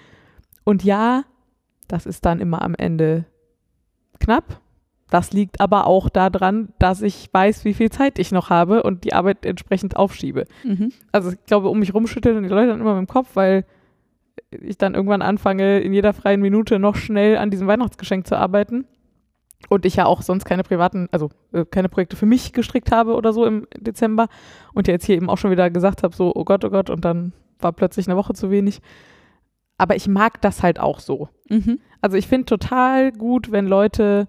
Und 0.64 0.84
ja, 0.84 1.24
das 1.88 2.06
ist 2.06 2.26
dann 2.26 2.40
immer 2.40 2.62
am 2.62 2.76
Ende 2.76 3.26
knapp. 4.20 4.62
Das 5.10 5.34
liegt 5.34 5.62
aber 5.62 5.88
auch 5.88 6.10
daran, 6.10 6.70
dass 6.80 7.02
ich 7.02 7.30
weiß, 7.32 7.66
wie 7.66 7.74
viel 7.74 7.92
Zeit 7.92 8.18
ich 8.20 8.32
noch 8.32 8.50
habe 8.50 8.84
und 8.84 9.04
die 9.04 9.14
Arbeit 9.14 9.46
entsprechend 9.46 9.96
aufschiebe. 9.96 10.46
Mhm. 10.64 10.92
Also 11.12 11.32
ich 11.32 11.44
glaube, 11.46 11.70
um 11.70 11.80
mich 11.80 11.94
rumschütteln 11.94 12.44
die 12.44 12.50
Leute 12.50 12.68
dann 12.68 12.82
immer 12.82 12.96
mit 12.96 13.08
dem 13.08 13.12
Kopf, 13.12 13.30
weil 13.36 13.66
ich 14.52 14.78
dann 14.78 14.96
irgendwann 14.96 15.22
anfange, 15.22 15.80
in 15.80 15.94
jeder 15.94 16.14
freien 16.14 16.42
Minute 16.42 16.80
noch 16.80 16.96
schnell 16.96 17.38
an 17.38 17.50
diesem 17.50 17.68
Weihnachtsgeschenk 17.68 18.28
zu 18.28 18.38
arbeiten. 18.38 18.86
Und 19.70 19.86
ich 19.86 19.96
ja 19.96 20.06
auch 20.06 20.22
sonst 20.22 20.46
keine 20.46 20.64
privaten, 20.64 21.08
also 21.12 21.30
äh, 21.52 21.66
keine 21.66 21.90
Projekte 21.90 22.16
für 22.16 22.26
mich 22.26 22.54
gestrickt 22.54 22.92
habe 22.92 23.16
oder 23.16 23.34
so 23.34 23.46
im 23.46 23.68
Dezember. 23.78 24.28
Und 24.74 24.88
ja 24.88 24.94
jetzt 24.94 25.06
hier 25.06 25.16
eben 25.16 25.30
auch 25.30 25.38
schon 25.38 25.52
wieder 25.52 25.70
gesagt 25.70 26.04
habe, 26.04 26.16
so, 26.16 26.32
oh 26.36 26.44
Gott, 26.46 26.64
oh 26.66 26.70
Gott, 26.70 26.90
und 26.90 27.04
dann 27.04 27.34
war 27.60 27.72
plötzlich 27.74 28.08
eine 28.08 28.18
Woche 28.18 28.34
zu 28.34 28.52
wenig. 28.52 28.82
Aber 29.78 29.96
ich 29.96 30.08
mag 30.08 30.42
das 30.42 30.64
halt 30.64 30.80
auch 30.80 31.00
so. 31.00 31.30
Mhm. 31.50 31.80
Also 32.02 32.18
ich 32.18 32.28
finde 32.28 32.46
total 32.46 33.12
gut, 33.12 33.52
wenn 33.52 33.68
Leute 33.68 34.28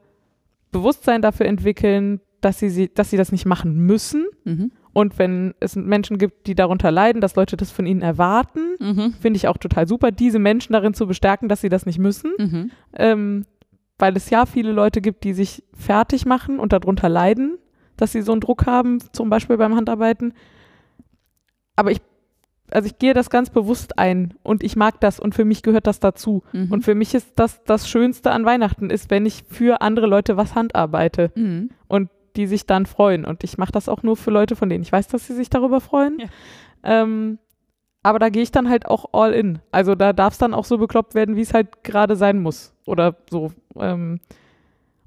Bewusstsein 0.73 1.23
dafür 1.23 1.47
entwickeln, 1.47 2.21
dass 2.41 2.59
sie, 2.59 2.69
sie, 2.69 2.93
dass 2.93 3.11
sie 3.11 3.17
das 3.17 3.33
nicht 3.33 3.47
machen 3.47 3.77
müssen. 3.77 4.27
Mhm. 4.45 4.73
Und 4.93 5.19
wenn 5.19 5.55
es 5.61 5.77
Menschen 5.77 6.17
gibt, 6.17 6.47
die 6.47 6.55
darunter 6.55 6.91
leiden, 6.91 7.21
dass 7.21 7.37
Leute 7.37 7.57
das 7.57 7.71
von 7.71 7.87
ihnen 7.87 8.03
erwarten, 8.03 8.77
Mhm. 8.81 9.15
finde 9.21 9.37
ich 9.37 9.49
auch 9.49 9.59
total 9.59 9.87
super, 9.87 10.11
diese 10.11 10.39
Menschen 10.39 10.73
darin 10.73 10.95
zu 10.95 11.07
bestärken, 11.07 11.49
dass 11.49 11.61
sie 11.61 11.69
das 11.69 11.87
nicht 11.87 11.99
müssen. 11.99 12.33
Mhm. 12.39 12.71
Ähm, 12.95 13.45
weil 13.99 14.17
es 14.17 14.31
ja 14.31 14.47
viele 14.47 14.73
Leute 14.73 15.01
gibt, 15.01 15.25
die 15.25 15.33
sich 15.33 15.63
fertig 15.75 16.27
machen 16.27 16.59
und 16.59 16.73
darunter 16.73 17.09
leiden, 17.09 17.59
dass 17.97 18.13
sie 18.13 18.23
so 18.23 18.33
einen 18.33 18.41
Druck 18.41 18.67
haben, 18.67 18.99
zum 19.13 19.31
Beispiel 19.31 19.57
beim 19.57 19.75
Handarbeiten. 19.75 20.35
Aber 21.77 21.91
ich, 21.91 22.01
also 22.71 22.87
ich 22.87 22.99
gehe 22.99 23.15
das 23.15 23.31
ganz 23.31 23.51
bewusst 23.51 23.99
ein 23.99 24.35
und 24.43 24.63
ich 24.63 24.77
mag 24.77 25.01
das 25.01 25.19
und 25.21 25.35
für 25.35 25.45
mich 25.45 25.63
gehört 25.63 25.87
das 25.87 26.01
dazu. 26.01 26.43
Mhm. 26.53 26.73
Und 26.73 26.85
für 26.85 26.95
mich 26.95 27.15
ist 27.15 27.33
das 27.37 27.63
das 27.65 27.89
Schönste 27.89 28.33
an 28.33 28.45
Weihnachten, 28.45 28.91
ist, 28.91 29.11
wenn 29.11 29.25
ich 29.25 29.45
für 29.49 29.81
andere 29.81 30.07
Leute 30.07 30.37
was 30.37 30.55
handarbeite 30.55 31.31
Mhm. 31.35 31.71
und 31.89 32.11
die 32.37 32.47
sich 32.47 32.67
dann 32.67 32.85
freuen. 32.85 33.25
Und 33.25 33.45
ich 33.45 33.57
mache 33.57 33.73
das 33.73 33.89
auch 33.89 34.03
nur 34.03 34.17
für 34.17 34.31
Leute, 34.31 34.57
von 34.57 34.69
denen 34.69 34.83
ich 34.83 34.93
weiß, 34.93 35.09
dass 35.09 35.27
sie 35.27 35.35
sich 35.35 35.49
darüber 35.49 35.81
freuen. 35.81 36.19
Ja. 36.19 36.27
Ähm, 36.83 37.39
aber 38.07 38.21
da 38.21 38.29
gehe 38.29 38.45
ich 38.45 38.53
dann 38.53 38.71
halt 38.71 38.87
auch 38.87 39.07
all 39.15 39.33
in. 39.33 39.59
Also 39.73 39.97
da 39.97 40.13
darf 40.13 40.35
es 40.35 40.39
dann 40.39 40.55
auch 40.55 40.65
so 40.65 40.79
bekloppt 40.79 41.17
werden, 41.17 41.35
wie 41.35 41.41
es 41.41 41.53
halt 41.53 41.83
gerade 41.83 42.15
sein 42.15 42.39
muss. 42.39 42.73
Oder 42.87 43.17
so. 43.29 43.51
Ähm, 43.77 44.21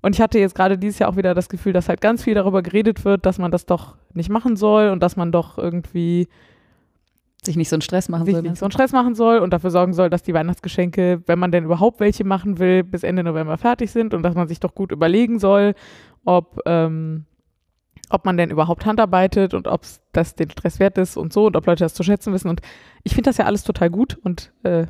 und 0.02 0.16
ich 0.16 0.22
hatte 0.22 0.38
jetzt 0.38 0.54
gerade 0.54 0.78
dieses 0.78 1.00
Jahr 1.00 1.10
auch 1.10 1.16
wieder 1.16 1.34
das 1.34 1.48
Gefühl, 1.48 1.72
dass 1.72 1.88
halt 1.88 2.02
ganz 2.02 2.24
viel 2.26 2.34
darüber 2.34 2.62
geredet 2.62 3.06
wird, 3.06 3.26
dass 3.26 3.38
man 3.38 3.52
das 3.52 3.66
doch 3.66 3.96
nicht 4.14 4.30
machen 4.30 4.58
soll 4.58 4.90
und 4.90 5.02
dass 5.02 5.16
man 5.16 5.32
doch 5.32 5.58
irgendwie 5.58 6.28
Sich 7.42 7.56
nicht 7.56 7.70
so 7.70 7.78
einen 7.78 7.82
Stress 7.82 8.10
machen 8.10 8.26
sich 8.26 8.34
soll. 8.34 8.42
nicht 8.42 8.58
so 8.58 8.66
einen 8.66 8.72
Stress 8.74 8.92
machen 8.92 9.16
soll 9.16 9.38
und 9.40 9.52
dafür 9.54 9.72
sorgen 9.72 9.94
soll, 9.94 10.10
dass 10.10 10.24
die 10.24 10.34
Weihnachtsgeschenke, 10.34 11.22
wenn 11.26 11.40
man 11.40 11.54
denn 11.54 11.64
überhaupt 11.64 12.02
welche 12.02 12.26
machen 12.26 12.60
will, 12.60 12.84
bis 12.84 13.04
Ende 13.04 13.24
November 13.24 13.58
fertig 13.58 13.92
sind 13.92 14.14
und 14.14 14.24
dass 14.24 14.36
man 14.36 14.50
sich 14.50 14.60
doch 14.60 14.76
gut 14.76 14.92
überlegen 14.92 15.40
soll, 15.40 15.74
ob, 16.26 16.60
ähm, 16.66 17.24
ob 18.10 18.26
man 18.26 18.38
denn 18.38 18.50
überhaupt 18.50 18.86
handarbeitet 18.86 19.54
und 19.54 19.68
ob 19.68 19.82
das 20.12 20.36
den 20.36 20.50
Stress 20.50 20.80
wert 20.80 20.98
ist 20.98 21.18
und 21.18 21.32
so 21.32 21.46
und 21.46 21.56
ob 21.56 21.66
Leute 21.66 21.84
das 21.84 21.94
zu 21.94 22.04
schätzen 22.04 22.34
wissen. 22.34 22.50
Und 22.50 22.62
ich 23.04 23.14
finde 23.14 23.30
das 23.30 23.38
ja 23.38 23.46
alles 23.46 23.64
total 23.64 23.90
gut 23.90 24.18
und 24.24 24.52
äh, 24.64 24.88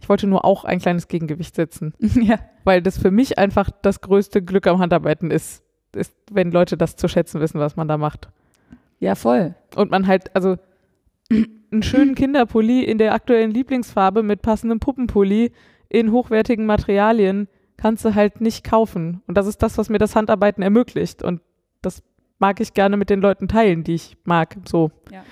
ich 0.00 0.08
wollte 0.08 0.26
nur 0.26 0.44
auch 0.44 0.64
ein 0.64 0.80
kleines 0.80 1.08
Gegengewicht 1.08 1.54
setzen, 1.54 1.94
ja. 2.00 2.38
weil 2.64 2.82
das 2.82 2.98
für 2.98 3.10
mich 3.10 3.38
einfach 3.38 3.70
das 3.82 4.00
größte 4.00 4.42
Glück 4.42 4.66
am 4.66 4.78
Handarbeiten 4.78 5.30
ist, 5.30 5.62
ist, 5.94 6.14
wenn 6.30 6.50
Leute 6.50 6.76
das 6.76 6.96
zu 6.96 7.08
schätzen 7.08 7.40
wissen, 7.40 7.60
was 7.60 7.76
man 7.76 7.88
da 7.88 7.96
macht. 7.98 8.28
ja, 8.98 9.14
voll. 9.14 9.54
Und 9.76 9.90
man 9.90 10.06
halt, 10.06 10.34
also 10.34 10.56
einen 11.30 11.82
schönen 11.82 12.14
Kinderpulli 12.14 12.82
in 12.82 12.98
der 12.98 13.14
aktuellen 13.14 13.50
Lieblingsfarbe 13.50 14.22
mit 14.22 14.42
passendem 14.42 14.80
Puppenpulli 14.80 15.52
in 15.88 16.10
hochwertigen 16.10 16.66
Materialien 16.66 17.48
kannst 17.76 18.04
du 18.04 18.14
halt 18.14 18.40
nicht 18.40 18.64
kaufen. 18.64 19.22
Und 19.26 19.36
das 19.36 19.46
ist 19.46 19.62
das, 19.62 19.76
was 19.76 19.88
mir 19.88 19.98
das 19.98 20.16
Handarbeiten 20.16 20.62
ermöglicht. 20.62 21.22
Und 21.22 21.40
das 21.82 22.02
mag 22.42 22.60
ich 22.60 22.74
gerne 22.74 22.96
mit 22.98 23.08
den 23.08 23.20
Leuten 23.20 23.46
teilen, 23.48 23.84
die 23.84 23.94
ich 23.94 24.16
mag. 24.24 24.56
So. 24.68 24.90
Ja. 25.10 25.22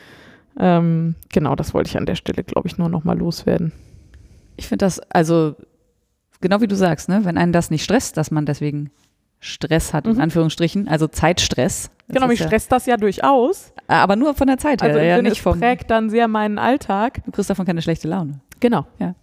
Ähm, 0.59 1.17
genau, 1.33 1.57
das 1.57 1.75
wollte 1.75 1.89
ich 1.91 1.97
an 1.99 2.07
der 2.07 2.15
Stelle, 2.15 2.45
glaube 2.45 2.69
ich, 2.69 2.79
nur 2.79 2.89
nochmal 2.89 3.19
loswerden. 3.19 3.73
Ich 4.57 4.69
finde 4.69 4.85
das, 4.87 5.01
also, 5.11 5.57
genau 6.41 6.61
wie 6.61 6.69
du 6.69 6.77
sagst, 6.77 7.09
ne, 7.09 7.25
wenn 7.25 7.37
einen 7.37 7.53
das 7.53 7.71
nicht 7.71 7.83
stresst, 7.83 8.17
dass 8.17 8.31
man 8.31 8.47
deswegen 8.47 8.91
Stress 9.41 9.93
hat, 9.93 10.07
in 10.07 10.15
Mhm. 10.15 10.21
Anführungsstrichen, 10.21 10.87
also 10.87 11.09
Zeitstress. 11.09 11.91
Das 12.07 12.15
genau, 12.15 12.27
mich 12.29 12.39
ja, 12.41 12.47
stresst 12.47 12.71
das 12.71 12.87
ja 12.87 12.97
durchaus. 12.97 13.73
Aber 13.89 14.15
nur 14.15 14.35
von 14.35 14.47
der 14.47 14.59
Zeit 14.59 14.83
her, 14.83 14.89
Also 14.91 15.01
im 15.01 15.07
ja, 15.07 15.17
Sinne, 15.17 15.29
nicht 15.31 15.39
es 15.39 15.43
vom. 15.43 15.59
prägt 15.59 15.91
dann 15.91 16.11
sehr 16.11 16.29
meinen 16.29 16.59
Alltag. 16.59 17.23
Du 17.25 17.33
kriegst 17.33 17.51
davon 17.51 17.65
keine 17.67 17.81
schlechte 17.83 18.07
Laune. 18.07 18.41
Genau. 18.61 18.87
Ja, 18.99 19.15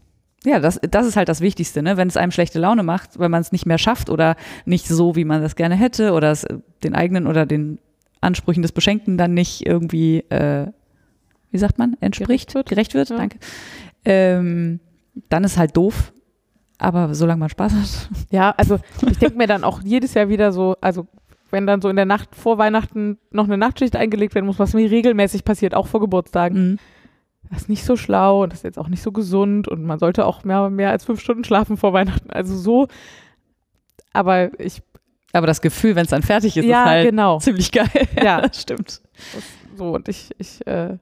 das, 0.43 0.80
das 0.89 1.06
ist 1.08 1.17
halt 1.17 1.30
das 1.30 1.41
Wichtigste, 1.41 1.82
ne? 1.82 1.97
Wenn 1.97 2.08
es 2.08 2.15
einem 2.17 2.32
schlechte 2.32 2.60
Laune 2.60 2.84
macht, 2.84 3.19
wenn 3.19 3.32
man 3.32 3.41
es 3.41 3.52
nicht 3.52 3.65
mehr 3.65 3.78
schafft 3.78 4.10
oder 4.10 4.36
nicht 4.65 4.88
so, 4.88 5.15
wie 5.15 5.26
man 5.26 5.41
das 5.41 5.56
gerne 5.56 5.76
hätte 5.76 6.13
oder 6.13 6.32
es 6.32 6.43
äh, 6.45 6.58
den 6.84 6.95
eigenen 6.95 7.28
oder 7.28 7.45
den 7.45 7.80
Ansprüchen 8.21 8.62
des 8.62 8.71
Beschenkten 8.71 9.17
dann 9.17 9.34
nicht 9.34 9.65
irgendwie, 9.65 10.19
äh, 10.30 10.67
wie 11.52 11.58
sagt 11.58 11.78
man, 11.80 11.95
entspricht, 12.00 12.28
Gerecht 12.28 12.56
wird. 12.56 12.69
gerecht 12.69 12.93
wird, 12.93 13.10
Ja. 13.10 13.17
danke. 13.17 13.38
Ähm, 14.06 14.80
dann 15.30 15.43
ist 15.43 15.58
halt 15.58 15.76
doof. 15.76 16.13
Aber 16.80 17.15
solange 17.15 17.39
man 17.39 17.50
Spaß 17.50 17.73
hat. 17.73 18.10
Ja, 18.32 18.54
also 18.56 18.78
ich 19.10 19.17
denke 19.17 19.38
mir 19.38 19.47
dann 19.47 19.63
auch 19.63 19.82
jedes 19.84 20.13
Jahr 20.13 20.30
wieder 20.30 20.52
so, 20.52 20.76
also 20.80 21.08
wenn 21.50 21.65
dann 21.65 21.82
so 21.82 21.89
in 21.89 21.95
der 21.95 22.06
Nacht 22.06 22.36
vor 22.36 22.58
Weihnachten 22.60 23.17
noch 23.32 23.45
eine 23.45 23.58
Nachtschicht 23.58 23.95
eingelegt 23.95 24.36
werden 24.36 24.45
muss, 24.45 24.60
was 24.60 24.73
mir 24.73 24.89
regelmäßig 24.91 25.43
passiert, 25.43 25.73
auch 25.73 25.88
vor 25.88 26.00
Geburtstagen, 26.02 26.71
Mhm. 26.71 26.80
Das 27.49 27.63
ist 27.63 27.69
nicht 27.69 27.86
so 27.86 27.95
schlau 27.95 28.43
und 28.43 28.51
das 28.51 28.60
ist 28.60 28.63
jetzt 28.63 28.79
auch 28.79 28.88
nicht 28.89 29.01
so 29.01 29.12
gesund 29.12 29.67
und 29.67 29.83
man 29.83 29.99
sollte 29.99 30.25
auch 30.25 30.43
mehr, 30.43 30.69
mehr 30.69 30.89
als 30.91 31.05
fünf 31.05 31.19
Stunden 31.21 31.43
schlafen 31.43 31.77
vor 31.77 31.93
Weihnachten. 31.93 32.29
Also 32.29 32.55
so, 32.55 32.88
aber 34.13 34.60
ich, 34.60 34.81
Aber 35.33 35.47
das 35.47 35.62
Gefühl, 35.62 35.95
wenn 35.95 36.05
es 36.05 36.10
dann 36.10 36.23
fertig 36.23 36.57
ist, 36.57 36.65
ja, 36.65 36.83
ist 36.83 36.89
halt 36.89 37.10
genau, 37.10 37.39
ziemlich 37.39 37.71
geil. 37.71 37.89
Ja. 38.23 38.51
stimmt. 38.53 39.01
so 39.75 39.91
und 39.91 40.07
ich, 40.10 40.31
ich, 40.38 40.65
äh, 40.67 40.97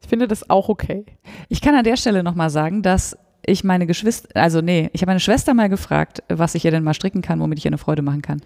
ich 0.00 0.08
finde 0.08 0.28
das 0.28 0.50
auch 0.50 0.68
okay. 0.68 1.04
Ich 1.48 1.60
kann 1.60 1.74
an 1.74 1.84
der 1.84 1.96
Stelle 1.96 2.22
nochmal 2.22 2.50
sagen, 2.50 2.82
dass 2.82 3.16
ich 3.44 3.62
meine 3.64 3.86
Geschwister, 3.86 4.28
also 4.34 4.60
nee, 4.60 4.90
ich 4.92 5.02
habe 5.02 5.10
meine 5.10 5.20
Schwester 5.20 5.54
mal 5.54 5.68
gefragt, 5.68 6.22
was 6.28 6.54
ich 6.54 6.64
ihr 6.64 6.70
denn 6.72 6.82
mal 6.82 6.94
stricken 6.94 7.22
kann, 7.22 7.40
womit 7.40 7.58
ich 7.58 7.64
ihr 7.64 7.70
eine 7.70 7.78
Freude 7.78 8.02
machen 8.02 8.22
kann. 8.22 8.42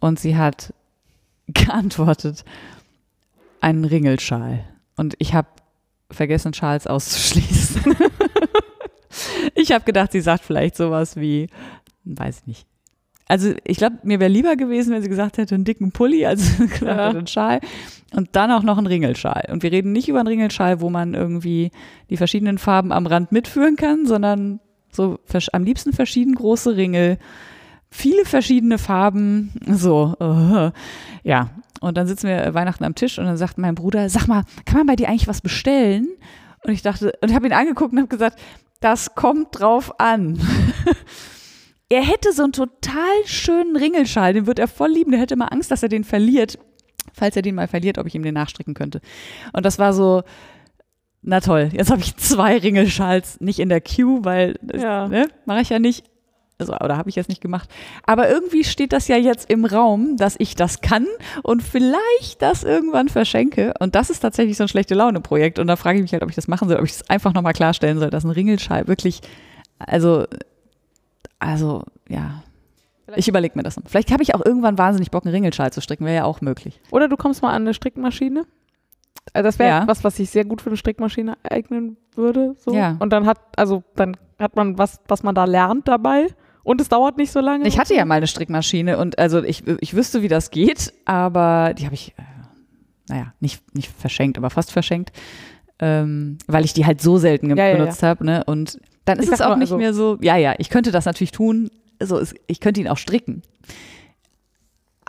Und 0.00 0.18
sie 0.18 0.36
hat 0.36 0.74
geantwortet, 1.46 2.44
einen 3.60 3.84
Ringelschal. 3.84 4.64
Und 4.96 5.14
ich 5.18 5.34
habe 5.34 5.48
vergessen, 6.10 6.54
Schals 6.54 6.86
auszuschließen. 6.86 7.96
ich 9.54 9.72
habe 9.72 9.84
gedacht, 9.84 10.12
sie 10.12 10.20
sagt 10.20 10.44
vielleicht 10.44 10.76
sowas 10.76 11.16
wie, 11.16 11.48
weiß 12.04 12.40
ich 12.40 12.46
nicht. 12.46 12.66
Also 13.28 13.54
ich 13.64 13.76
glaube, 13.76 13.98
mir 14.02 14.18
wäre 14.18 14.30
lieber 14.30 14.56
gewesen, 14.56 14.92
wenn 14.92 15.02
sie 15.02 15.08
gesagt 15.08 15.38
hätte, 15.38 15.54
einen 15.54 15.64
dicken 15.64 15.92
Pulli, 15.92 16.26
als 16.26 16.58
gesagt 16.58 16.82
Ja. 16.82 17.06
hätte, 17.06 17.18
einen 17.18 17.26
Schal. 17.26 17.60
Und 18.12 18.30
dann 18.32 18.50
auch 18.50 18.64
noch 18.64 18.76
einen 18.76 18.88
Ringelschal. 18.88 19.48
Und 19.52 19.62
wir 19.62 19.70
reden 19.70 19.92
nicht 19.92 20.08
über 20.08 20.18
einen 20.18 20.26
Ringelschal, 20.26 20.80
wo 20.80 20.90
man 20.90 21.14
irgendwie 21.14 21.70
die 22.10 22.16
verschiedenen 22.16 22.58
Farben 22.58 22.90
am 22.90 23.06
Rand 23.06 23.30
mitführen 23.30 23.76
kann, 23.76 24.04
sondern 24.04 24.58
so 24.90 25.20
am 25.52 25.62
liebsten 25.62 25.92
verschieden 25.92 26.34
große 26.34 26.76
Ringel, 26.76 27.18
viele 27.90 28.24
verschiedene 28.24 28.78
Farben, 28.78 29.52
so, 29.68 30.14
äh, 30.20 30.70
ja. 31.28 31.50
Und 31.80 31.96
dann 31.96 32.06
sitzen 32.06 32.28
wir 32.28 32.52
Weihnachten 32.54 32.84
am 32.84 32.94
Tisch 32.94 33.18
und 33.18 33.24
dann 33.24 33.38
sagt 33.38 33.56
mein 33.56 33.74
Bruder, 33.74 34.08
sag 34.10 34.26
mal, 34.26 34.44
kann 34.66 34.78
man 34.78 34.86
bei 34.86 34.96
dir 34.96 35.08
eigentlich 35.08 35.28
was 35.28 35.40
bestellen? 35.40 36.08
Und 36.62 36.72
ich 36.72 36.82
dachte, 36.82 37.12
und 37.22 37.32
habe 37.34 37.46
ihn 37.46 37.54
angeguckt 37.54 37.92
und 37.92 37.98
habe 37.98 38.08
gesagt, 38.08 38.38
das 38.80 39.14
kommt 39.14 39.58
drauf 39.58 39.98
an. 39.98 40.38
er 41.88 42.02
hätte 42.02 42.32
so 42.32 42.42
einen 42.42 42.52
total 42.52 43.02
schönen 43.24 43.76
Ringelschal, 43.76 44.34
den 44.34 44.46
wird 44.46 44.58
er 44.58 44.68
voll 44.68 44.90
lieben, 44.90 45.10
der 45.10 45.20
hätte 45.20 45.36
mal 45.36 45.46
Angst, 45.46 45.70
dass 45.70 45.82
er 45.82 45.88
den 45.88 46.04
verliert. 46.04 46.58
Falls 47.12 47.34
er 47.34 47.42
den 47.42 47.54
mal 47.54 47.66
verliert, 47.66 47.98
ob 47.98 48.06
ich 48.06 48.14
ihm 48.14 48.22
den 48.22 48.34
nachstricken 48.34 48.74
könnte. 48.74 49.00
Und 49.52 49.64
das 49.66 49.78
war 49.78 49.92
so, 49.94 50.22
na 51.22 51.40
toll, 51.40 51.70
jetzt 51.72 51.90
habe 51.90 52.00
ich 52.02 52.16
zwei 52.16 52.58
Ringelschals, 52.58 53.40
nicht 53.40 53.58
in 53.58 53.68
der 53.70 53.80
Queue, 53.80 54.24
weil 54.24 54.58
das, 54.62 54.82
Ja. 54.82 55.08
ne, 55.08 55.28
mache 55.46 55.62
ich 55.62 55.70
ja 55.70 55.78
nicht. 55.78 56.04
Also, 56.60 56.74
oder 56.74 56.96
habe 56.96 57.08
ich 57.08 57.16
jetzt 57.16 57.28
nicht 57.28 57.40
gemacht. 57.40 57.68
Aber 58.06 58.28
irgendwie 58.28 58.64
steht 58.64 58.92
das 58.92 59.08
ja 59.08 59.16
jetzt 59.16 59.50
im 59.50 59.64
Raum, 59.64 60.16
dass 60.16 60.36
ich 60.38 60.54
das 60.56 60.80
kann 60.80 61.06
und 61.42 61.62
vielleicht 61.62 62.42
das 62.42 62.64
irgendwann 62.64 63.08
verschenke. 63.08 63.74
Und 63.80 63.94
das 63.94 64.10
ist 64.10 64.20
tatsächlich 64.20 64.56
so 64.56 64.64
ein 64.64 64.68
schlechte 64.68 64.94
Laune-Projekt. 64.94 65.58
Und 65.58 65.66
da 65.66 65.76
frage 65.76 65.98
ich 65.98 66.02
mich 66.02 66.12
halt, 66.12 66.22
ob 66.22 66.28
ich 66.30 66.36
das 66.36 66.48
machen 66.48 66.68
soll, 66.68 66.78
ob 66.78 66.84
ich 66.84 66.98
das 66.98 67.08
einfach 67.10 67.34
nochmal 67.34 67.52
klarstellen 67.52 67.98
soll, 67.98 68.10
dass 68.10 68.24
ein 68.24 68.30
Ringelschal 68.30 68.86
wirklich, 68.88 69.20
also, 69.78 70.26
also, 71.38 71.82
ja. 72.08 72.42
Ich 73.16 73.26
überlege 73.26 73.56
mir 73.56 73.64
das 73.64 73.76
noch. 73.76 73.84
Vielleicht 73.88 74.12
habe 74.12 74.22
ich 74.22 74.34
auch 74.34 74.44
irgendwann 74.44 74.78
wahnsinnig 74.78 75.10
Bock, 75.10 75.24
einen 75.24 75.34
Ringelschal 75.34 75.72
zu 75.72 75.80
stricken, 75.80 76.04
wäre 76.04 76.16
ja 76.16 76.24
auch 76.24 76.40
möglich. 76.42 76.80
Oder 76.92 77.08
du 77.08 77.16
kommst 77.16 77.42
mal 77.42 77.50
an 77.50 77.62
eine 77.62 77.74
Strickmaschine. 77.74 78.44
Also 79.32 79.44
das 79.44 79.58
wäre 79.58 79.68
Ja. 79.70 79.86
was, 79.86 80.04
was 80.04 80.16
sich 80.16 80.30
sehr 80.30 80.44
gut 80.44 80.62
für 80.62 80.70
eine 80.70 80.76
Strickmaschine 80.76 81.36
eignen 81.42 81.96
würde. 82.14 82.54
So. 82.58 82.72
Ja. 82.74 82.96
Und 83.00 83.12
dann 83.12 83.26
hat, 83.26 83.38
also 83.56 83.82
dann 83.96 84.16
hat 84.38 84.56
man 84.56 84.78
was, 84.78 85.00
was 85.08 85.22
man 85.22 85.34
da 85.34 85.44
lernt 85.44 85.88
dabei. 85.88 86.28
Und 86.62 86.80
es 86.80 86.88
dauert 86.88 87.16
nicht 87.16 87.32
so 87.32 87.40
lange. 87.40 87.66
Ich 87.66 87.78
hatte 87.78 87.94
ja 87.94 88.04
mal 88.04 88.16
eine 88.16 88.26
Strickmaschine 88.26 88.98
und 88.98 89.18
also 89.18 89.42
ich, 89.42 89.66
ich 89.80 89.94
wüsste, 89.94 90.22
wie 90.22 90.28
das 90.28 90.50
geht, 90.50 90.92
aber 91.04 91.74
die 91.76 91.84
habe 91.86 91.94
ich, 91.94 92.14
äh, 92.18 92.22
naja, 93.08 93.32
nicht, 93.40 93.74
nicht 93.74 93.90
verschenkt, 93.90 94.36
aber 94.38 94.50
fast 94.50 94.70
verschenkt, 94.70 95.12
ähm, 95.78 96.38
weil 96.46 96.64
ich 96.64 96.72
die 96.74 96.84
halt 96.84 97.00
so 97.00 97.16
selten 97.18 97.56
Ja, 97.56 97.68
ja, 97.68 97.76
benutzt 97.76 98.02
habe. 98.02 98.24
Ne? 98.24 98.44
Und 98.44 98.78
dann 99.06 99.18
Ich 99.18 99.24
ist 99.24 99.32
es 99.32 99.38
sag 99.38 99.46
auch 99.46 99.50
nur, 99.50 99.56
nicht 99.58 99.68
also- 99.72 99.78
mehr 99.78 99.94
so, 99.94 100.18
ja, 100.20 100.36
ja, 100.36 100.54
ich 100.58 100.68
könnte 100.70 100.90
das 100.92 101.06
natürlich 101.06 101.32
tun, 101.32 101.70
also 101.98 102.18
es, 102.18 102.34
ich 102.46 102.60
könnte 102.60 102.80
ihn 102.80 102.88
auch 102.88 102.98
stricken. 102.98 103.42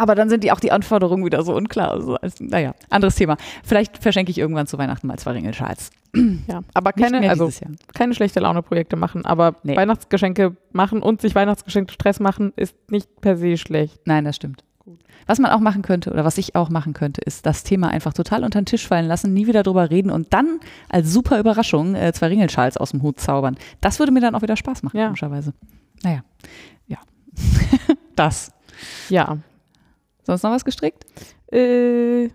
Aber 0.01 0.15
dann 0.15 0.29
sind 0.29 0.43
die 0.43 0.51
auch 0.51 0.59
die 0.59 0.71
Anforderungen 0.71 1.23
wieder 1.23 1.43
so 1.43 1.55
unklar. 1.55 1.91
Also, 1.91 2.15
als, 2.15 2.39
naja, 2.39 2.73
anderes 2.89 3.15
Thema. 3.15 3.37
Vielleicht 3.63 3.99
verschenke 3.99 4.31
ich 4.31 4.39
irgendwann 4.39 4.65
zu 4.65 4.79
Weihnachten 4.79 5.05
mal 5.05 5.19
zwei 5.19 5.31
Ringelschals. 5.31 5.91
Ja, 6.47 6.61
aber 6.73 6.91
keine, 6.91 7.29
also, 7.29 7.49
keine 7.93 8.13
schlechte 8.13 8.41
Laune-Projekte 8.41 8.97
machen, 8.97 9.25
aber 9.25 9.55
nee. 9.63 9.77
Weihnachtsgeschenke 9.77 10.57
machen 10.73 11.01
und 11.01 11.21
sich 11.21 11.35
Weihnachtsgeschenke 11.35 11.93
Stress 11.93 12.19
machen, 12.19 12.51
ist 12.57 12.75
nicht 12.89 13.21
per 13.21 13.37
se 13.37 13.55
schlecht. 13.55 14.01
Nein, 14.05 14.25
das 14.25 14.35
stimmt. 14.35 14.63
Was 15.27 15.39
man 15.39 15.51
auch 15.51 15.61
machen 15.61 15.83
könnte 15.83 16.11
oder 16.11 16.25
was 16.25 16.37
ich 16.37 16.55
auch 16.55 16.69
machen 16.69 16.93
könnte, 16.93 17.21
ist 17.21 17.45
das 17.45 17.63
Thema 17.63 17.89
einfach 17.89 18.13
total 18.13 18.43
unter 18.43 18.59
den 18.59 18.65
Tisch 18.65 18.87
fallen 18.87 19.07
lassen, 19.07 19.33
nie 19.33 19.47
wieder 19.47 19.63
drüber 19.63 19.89
reden 19.89 20.09
und 20.11 20.33
dann 20.33 20.59
als 20.89 21.13
super 21.13 21.39
Überraschung 21.39 21.95
äh, 21.95 22.11
zwei 22.11 22.27
Ringelschals 22.27 22.75
aus 22.75 22.91
dem 22.91 23.03
Hut 23.03 23.19
zaubern. 23.19 23.55
Das 23.79 23.99
würde 23.99 24.11
mir 24.11 24.19
dann 24.19 24.35
auch 24.35 24.41
wieder 24.41 24.57
Spaß 24.57 24.83
machen, 24.83 24.97
ja. 24.97 25.05
komischerweise. 25.05 25.53
Naja, 26.03 26.23
ja. 26.87 26.97
das. 28.15 28.51
Ja. 29.07 29.37
Sonst 30.23 30.43
noch 30.43 30.51
was 30.51 30.65
gestrickt? 30.65 31.05
Äh, 31.51 32.29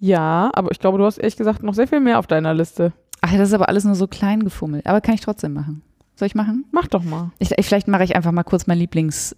ja, 0.00 0.50
aber 0.52 0.70
ich 0.70 0.78
glaube, 0.78 0.98
du 0.98 1.04
hast 1.04 1.18
ehrlich 1.18 1.36
gesagt 1.36 1.62
noch 1.62 1.74
sehr 1.74 1.88
viel 1.88 2.00
mehr 2.00 2.18
auf 2.18 2.26
deiner 2.26 2.54
Liste. 2.54 2.92
Ach, 3.20 3.32
das 3.32 3.48
ist 3.48 3.54
aber 3.54 3.68
alles 3.68 3.84
nur 3.84 3.94
so 3.94 4.06
klein 4.06 4.44
gefummelt. 4.44 4.86
Aber 4.86 5.00
kann 5.00 5.14
ich 5.14 5.20
trotzdem 5.20 5.52
machen. 5.52 5.82
Soll 6.14 6.26
ich 6.26 6.34
machen? 6.34 6.64
Mach 6.70 6.86
doch 6.86 7.02
mal. 7.02 7.32
Ich, 7.38 7.50
vielleicht 7.60 7.88
mache 7.88 8.04
ich 8.04 8.16
einfach 8.16 8.32
mal 8.32 8.44
kurz 8.44 8.66
mein 8.66 8.78
Lieblings, 8.78 9.36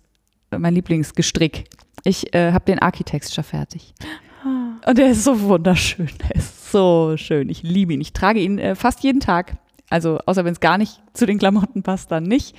mein 0.50 0.74
Lieblingsgestrick. 0.74 1.64
Ich 2.04 2.34
äh, 2.34 2.52
habe 2.52 2.64
den 2.64 2.78
Architecture 2.78 3.44
fertig. 3.44 3.94
Und 4.86 4.98
der 4.98 5.10
ist 5.10 5.24
so 5.24 5.40
wunderschön. 5.42 6.08
Der 6.22 6.36
ist 6.36 6.72
so 6.72 7.16
schön. 7.16 7.48
Ich 7.48 7.62
liebe 7.62 7.92
ihn. 7.92 8.00
Ich 8.00 8.12
trage 8.12 8.40
ihn 8.40 8.58
äh, 8.58 8.74
fast 8.74 9.02
jeden 9.02 9.20
Tag. 9.20 9.56
Also, 9.90 10.18
außer 10.24 10.44
wenn 10.44 10.52
es 10.52 10.60
gar 10.60 10.78
nicht 10.78 11.02
zu 11.12 11.26
den 11.26 11.38
Klamotten 11.38 11.82
passt, 11.82 12.10
dann 12.10 12.22
nicht. 12.22 12.56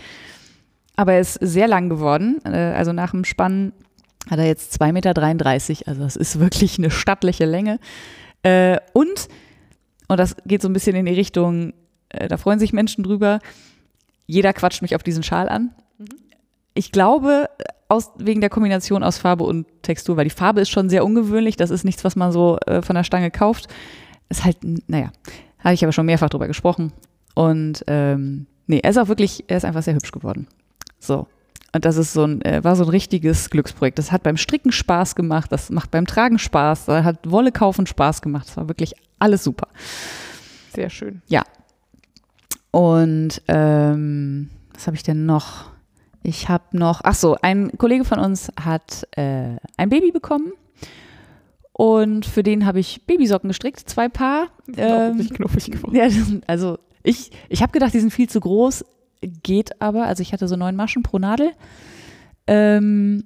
Aber 0.96 1.14
er 1.14 1.22
ist 1.22 1.36
sehr 1.36 1.68
lang 1.68 1.90
geworden. 1.90 2.42
Äh, 2.46 2.74
also 2.76 2.94
nach 2.94 3.12
dem 3.12 3.26
Spannen 3.26 3.74
hat 4.30 4.40
er 4.40 4.46
jetzt 4.46 4.82
2,33 4.82 4.92
Meter. 4.92 5.88
Also, 5.88 6.02
das 6.02 6.16
ist 6.16 6.40
wirklich 6.40 6.78
eine 6.78 6.92
stattliche 6.92 7.46
Länge. 7.46 7.80
Äh, 8.44 8.78
und, 8.94 9.28
und 10.08 10.20
das 10.20 10.36
geht 10.46 10.62
so 10.62 10.70
ein 10.70 10.74
bisschen 10.74 10.96
in 10.96 11.06
die 11.06 11.14
Richtung, 11.14 11.74
äh, 12.10 12.28
da 12.28 12.38
freuen 12.38 12.60
sich 12.60 12.74
Menschen 12.74 13.04
drüber. 13.04 13.40
Jeder 14.28 14.54
quatscht 14.54 14.82
mich 14.82 14.96
auf 14.96 15.04
diesen 15.04 15.24
Schal 15.24 15.50
an. 15.50 15.72
Mhm. 15.98 16.08
Ich 16.74 16.92
glaube, 16.92 17.50
aus, 17.92 18.12
wegen 18.18 18.42
der 18.42 18.50
Kombination 18.50 19.04
aus 19.04 19.18
Farbe 19.18 19.44
und 19.44 19.68
Textur, 19.82 20.16
weil 20.16 20.24
die 20.24 20.30
Farbe 20.30 20.62
ist 20.62 20.70
schon 20.70 20.90
sehr 20.90 21.04
ungewöhnlich. 21.04 21.58
Das 21.58 21.70
ist 21.70 21.84
nichts, 21.84 22.04
was 22.04 22.16
man 22.16 22.32
so 22.32 22.58
äh, 22.66 22.82
von 22.82 22.96
der 22.96 23.04
Stange 23.04 23.32
kauft. 23.32 23.68
Ist 24.30 24.46
halt, 24.46 24.58
naja, 24.88 25.12
habe 25.60 25.74
ich 25.74 25.84
aber 25.84 25.92
schon 25.92 26.06
mehrfach 26.06 26.30
drüber 26.30 26.48
gesprochen. 26.48 26.94
Und 27.36 27.84
ähm, 27.88 28.48
nee, 28.68 28.80
er 28.82 28.92
ist 28.92 28.98
auch 28.98 29.10
wirklich, 29.10 29.44
er 29.48 29.58
ist 29.58 29.66
einfach 29.66 29.84
sehr 29.84 29.94
hübsch 29.94 30.12
geworden. 30.12 30.48
So. 31.00 31.28
Und 31.74 31.86
das 31.86 31.98
ist 31.98 32.14
so 32.14 32.24
ein, 32.24 32.42
äh, 32.42 32.64
war 32.64 32.76
so 32.76 32.84
ein 32.84 32.90
richtiges 32.90 33.50
Glücksprojekt. 33.50 33.98
Das 33.98 34.12
hat 34.12 34.24
beim 34.24 34.38
Stricken 34.38 34.72
Spaß 34.72 35.16
gemacht, 35.16 35.52
das 35.52 35.70
macht 35.70 35.92
beim 35.92 36.06
Tragen 36.06 36.38
Spaß, 36.38 36.86
da 36.86 37.04
hat 37.04 37.30
Wolle 37.30 37.52
kaufen 37.52 37.88
Spaß 37.88 38.22
gemacht. 38.22 38.48
Das 38.48 38.58
war 38.58 38.68
wirklich 38.68 38.94
alles 39.20 39.44
super. 39.44 39.68
Sehr 40.74 40.90
schön. 40.90 41.22
Ja. 41.28 41.44
Und 42.72 43.42
ähm, 43.48 44.50
was 44.74 44.88
habe 44.88 44.96
ich 44.96 45.04
denn 45.04 45.26
noch? 45.26 45.72
Ich 46.24 46.50
habe 46.50 46.66
noch, 46.72 47.02
ach 47.04 47.16
so, 47.16 47.38
ein 47.42 47.72
Kollege 47.78 48.06
von 48.06 48.20
uns 48.20 48.52
hat 48.64 49.08
äh, 49.18 49.56
ein 49.78 49.90
Baby 49.90 50.12
bekommen 50.12 50.54
und 51.74 52.26
für 52.26 52.44
den 52.44 52.66
habe 52.66 52.80
ich 52.80 53.06
Babysocken 53.08 53.48
gestrickt, 53.48 53.90
zwei 53.90 54.08
Paar. 54.08 54.50
Ähm, 54.78 55.30
knuffig 55.30 55.72
geworden. 55.72 55.96
Ja, 55.96 56.08
also 56.48 56.78
ich, 57.04 57.32
ich 57.50 57.62
habe 57.62 57.72
gedacht, 57.72 57.94
die 57.94 58.00
sind 58.00 58.12
viel 58.12 58.30
zu 58.30 58.40
groß, 58.40 58.86
geht 59.22 59.82
aber. 59.82 60.06
Also 60.06 60.22
ich 60.22 60.34
hatte 60.34 60.48
so 60.48 60.56
neun 60.56 60.76
Maschen 60.76 61.04
pro 61.04 61.20
Nadel. 61.20 61.52
Ähm, 62.48 63.24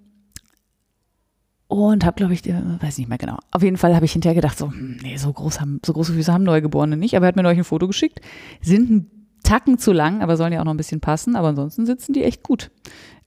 und 1.67 2.05
habe, 2.05 2.15
glaube 2.15 2.34
ich, 2.34 2.45
weiß 2.45 2.97
nicht 2.99 3.10
mehr 3.10 3.17
genau. 3.17 3.38
Auf 3.51 3.63
jeden 3.63 3.77
Fall 3.77 3.95
habe 3.95 4.05
ich 4.05 4.12
hinterher 4.12 4.36
gedacht, 4.36 4.58
so, 4.58 4.67
hm, 4.71 4.97
nee, 5.01 5.17
so, 5.17 5.34
groß 5.34 5.60
haben, 5.60 5.79
so 5.84 5.93
große 5.93 6.13
Füße 6.13 6.31
haben 6.31 6.43
Neugeborene 6.43 6.95
nicht. 6.95 7.15
Aber 7.15 7.25
er 7.25 7.29
hat 7.29 7.36
mir 7.36 7.43
neulich 7.43 7.60
ein 7.60 7.65
Foto 7.65 7.88
geschickt. 7.88 8.21
Sind 8.62 8.91
ein 8.91 9.12
Tacken 9.43 9.77
zu 9.77 9.91
lang, 9.91 10.21
aber 10.21 10.38
sollen 10.38 10.53
ja 10.53 10.62
auch 10.62 10.65
noch 10.65 10.73
ein 10.73 10.77
bisschen 10.77 11.01
passen. 11.01 11.36
Aber 11.36 11.49
ansonsten 11.49 11.86
sitzen 11.86 12.13
die 12.13 12.23
echt 12.23 12.43
gut. 12.43 12.71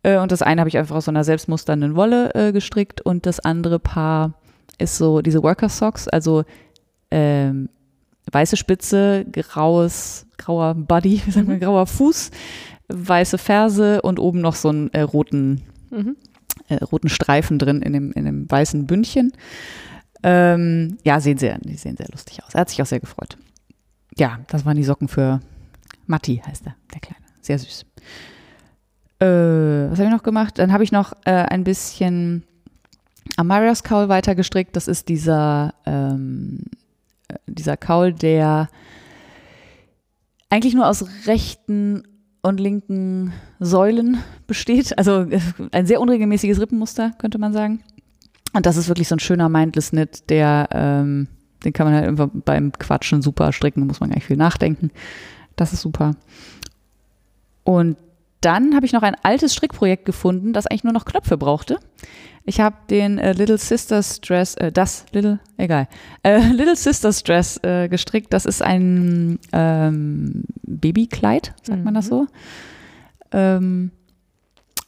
Äh, 0.02 0.18
und 0.18 0.32
das 0.32 0.42
eine 0.42 0.60
habe 0.60 0.68
ich 0.68 0.78
einfach 0.78 0.96
aus 0.96 1.06
so 1.06 1.10
einer 1.10 1.24
selbstmusternden 1.24 1.96
Wolle 1.96 2.34
äh, 2.34 2.52
gestrickt 2.52 3.00
und 3.00 3.26
das 3.26 3.40
andere 3.40 3.78
Paar 3.78 4.34
ist 4.78 4.96
so 4.96 5.22
diese 5.22 5.42
Worker 5.42 5.68
Socks, 5.68 6.08
also 6.08 6.44
ähm, 7.10 7.68
weiße 8.32 8.56
Spitze, 8.56 9.24
graues, 9.32 10.26
grauer 10.36 10.74
Body, 10.74 11.22
wie 11.26 11.30
sagt 11.30 11.46
man, 11.46 11.56
mhm. 11.56 11.60
grauer 11.60 11.86
Fuß, 11.86 12.30
weiße 12.88 13.38
Ferse 13.38 14.02
und 14.02 14.18
oben 14.18 14.40
noch 14.40 14.54
so 14.54 14.68
einen 14.68 14.92
äh, 14.92 15.02
roten, 15.02 15.62
mhm. 15.90 16.16
äh, 16.68 16.76
roten 16.76 17.08
Streifen 17.08 17.58
drin 17.58 17.82
in 17.82 17.92
dem, 17.92 18.12
in 18.12 18.24
dem 18.24 18.50
weißen 18.50 18.86
Bündchen. 18.86 19.32
Ähm, 20.22 20.98
ja, 21.04 21.20
sehen 21.20 21.38
sehr, 21.38 21.58
die 21.58 21.76
sehen 21.76 21.96
sehr 21.96 22.08
lustig 22.10 22.42
aus. 22.42 22.54
Er 22.54 22.62
hat 22.62 22.70
sich 22.70 22.82
auch 22.82 22.86
sehr 22.86 23.00
gefreut. 23.00 23.36
Ja, 24.16 24.40
das 24.48 24.64
waren 24.64 24.76
die 24.76 24.84
Socken 24.84 25.06
für 25.06 25.40
Matti 26.08 26.42
heißt 26.44 26.66
er, 26.66 26.74
der 26.92 27.00
Kleine. 27.00 27.24
Sehr 27.40 27.58
süß. 27.58 27.84
Äh, 29.20 29.90
was 29.90 29.98
habe 29.98 30.08
ich 30.08 30.14
noch 30.14 30.22
gemacht? 30.22 30.58
Dann 30.58 30.72
habe 30.72 30.84
ich 30.84 30.90
noch 30.90 31.12
äh, 31.24 31.30
ein 31.30 31.64
bisschen 31.64 32.44
Amarias 33.36 33.82
Kaul 33.82 34.08
weiter 34.08 34.34
gestrickt. 34.34 34.74
Das 34.74 34.88
ist 34.88 35.08
dieser, 35.08 35.74
ähm, 35.86 36.64
äh, 36.74 36.77
dieser 37.46 37.76
Kaul, 37.76 38.12
der 38.12 38.68
eigentlich 40.50 40.74
nur 40.74 40.86
aus 40.86 41.04
rechten 41.26 42.02
und 42.42 42.60
linken 42.60 43.32
Säulen 43.60 44.18
besteht. 44.46 44.96
Also 44.96 45.22
äh, 45.22 45.40
ein 45.72 45.86
sehr 45.86 46.00
unregelmäßiges 46.00 46.60
Rippenmuster, 46.60 47.12
könnte 47.18 47.38
man 47.38 47.52
sagen. 47.52 47.80
Und 48.54 48.66
das 48.66 48.76
ist 48.76 48.88
wirklich 48.88 49.08
so 49.08 49.16
ein 49.16 49.20
schöner 49.20 49.48
Mindless 49.48 49.90
Knit, 49.90 50.30
der, 50.30 50.68
ähm, 50.72 51.28
den 51.64 51.72
kann 51.72 51.86
man 51.86 51.94
halt 51.94 52.08
einfach 52.08 52.28
beim 52.32 52.72
Quatschen 52.72 53.20
super 53.20 53.52
stricken, 53.52 53.86
muss 53.86 54.00
man 54.00 54.10
gar 54.10 54.16
nicht 54.16 54.26
viel 54.26 54.36
nachdenken. 54.36 54.90
Das 55.56 55.72
ist 55.72 55.82
super. 55.82 56.12
Und 57.64 57.96
dann 58.40 58.74
habe 58.74 58.86
ich 58.86 58.92
noch 58.92 59.02
ein 59.02 59.16
altes 59.22 59.52
Strickprojekt 59.52 60.04
gefunden, 60.04 60.52
das 60.52 60.66
eigentlich 60.66 60.84
nur 60.84 60.92
noch 60.92 61.04
Knöpfe 61.04 61.36
brauchte. 61.36 61.78
Ich 62.44 62.60
habe 62.60 62.76
den 62.88 63.18
äh, 63.18 63.32
Little 63.32 63.58
Sisters 63.58 64.20
Dress, 64.20 64.54
äh, 64.54 64.72
das 64.72 65.04
Little, 65.12 65.38
egal, 65.58 65.86
äh, 66.22 66.38
Little 66.52 66.76
Sisters 66.76 67.22
Dress 67.22 67.60
äh, 67.62 67.88
gestrickt. 67.88 68.32
Das 68.32 68.46
ist 68.46 68.62
ein 68.62 69.38
ähm, 69.52 70.44
Babykleid, 70.62 71.52
sagt 71.62 71.80
mhm. 71.80 71.84
man 71.84 71.94
das 71.94 72.06
mhm. 72.06 72.10
so. 72.10 72.26
Ähm, 73.32 73.90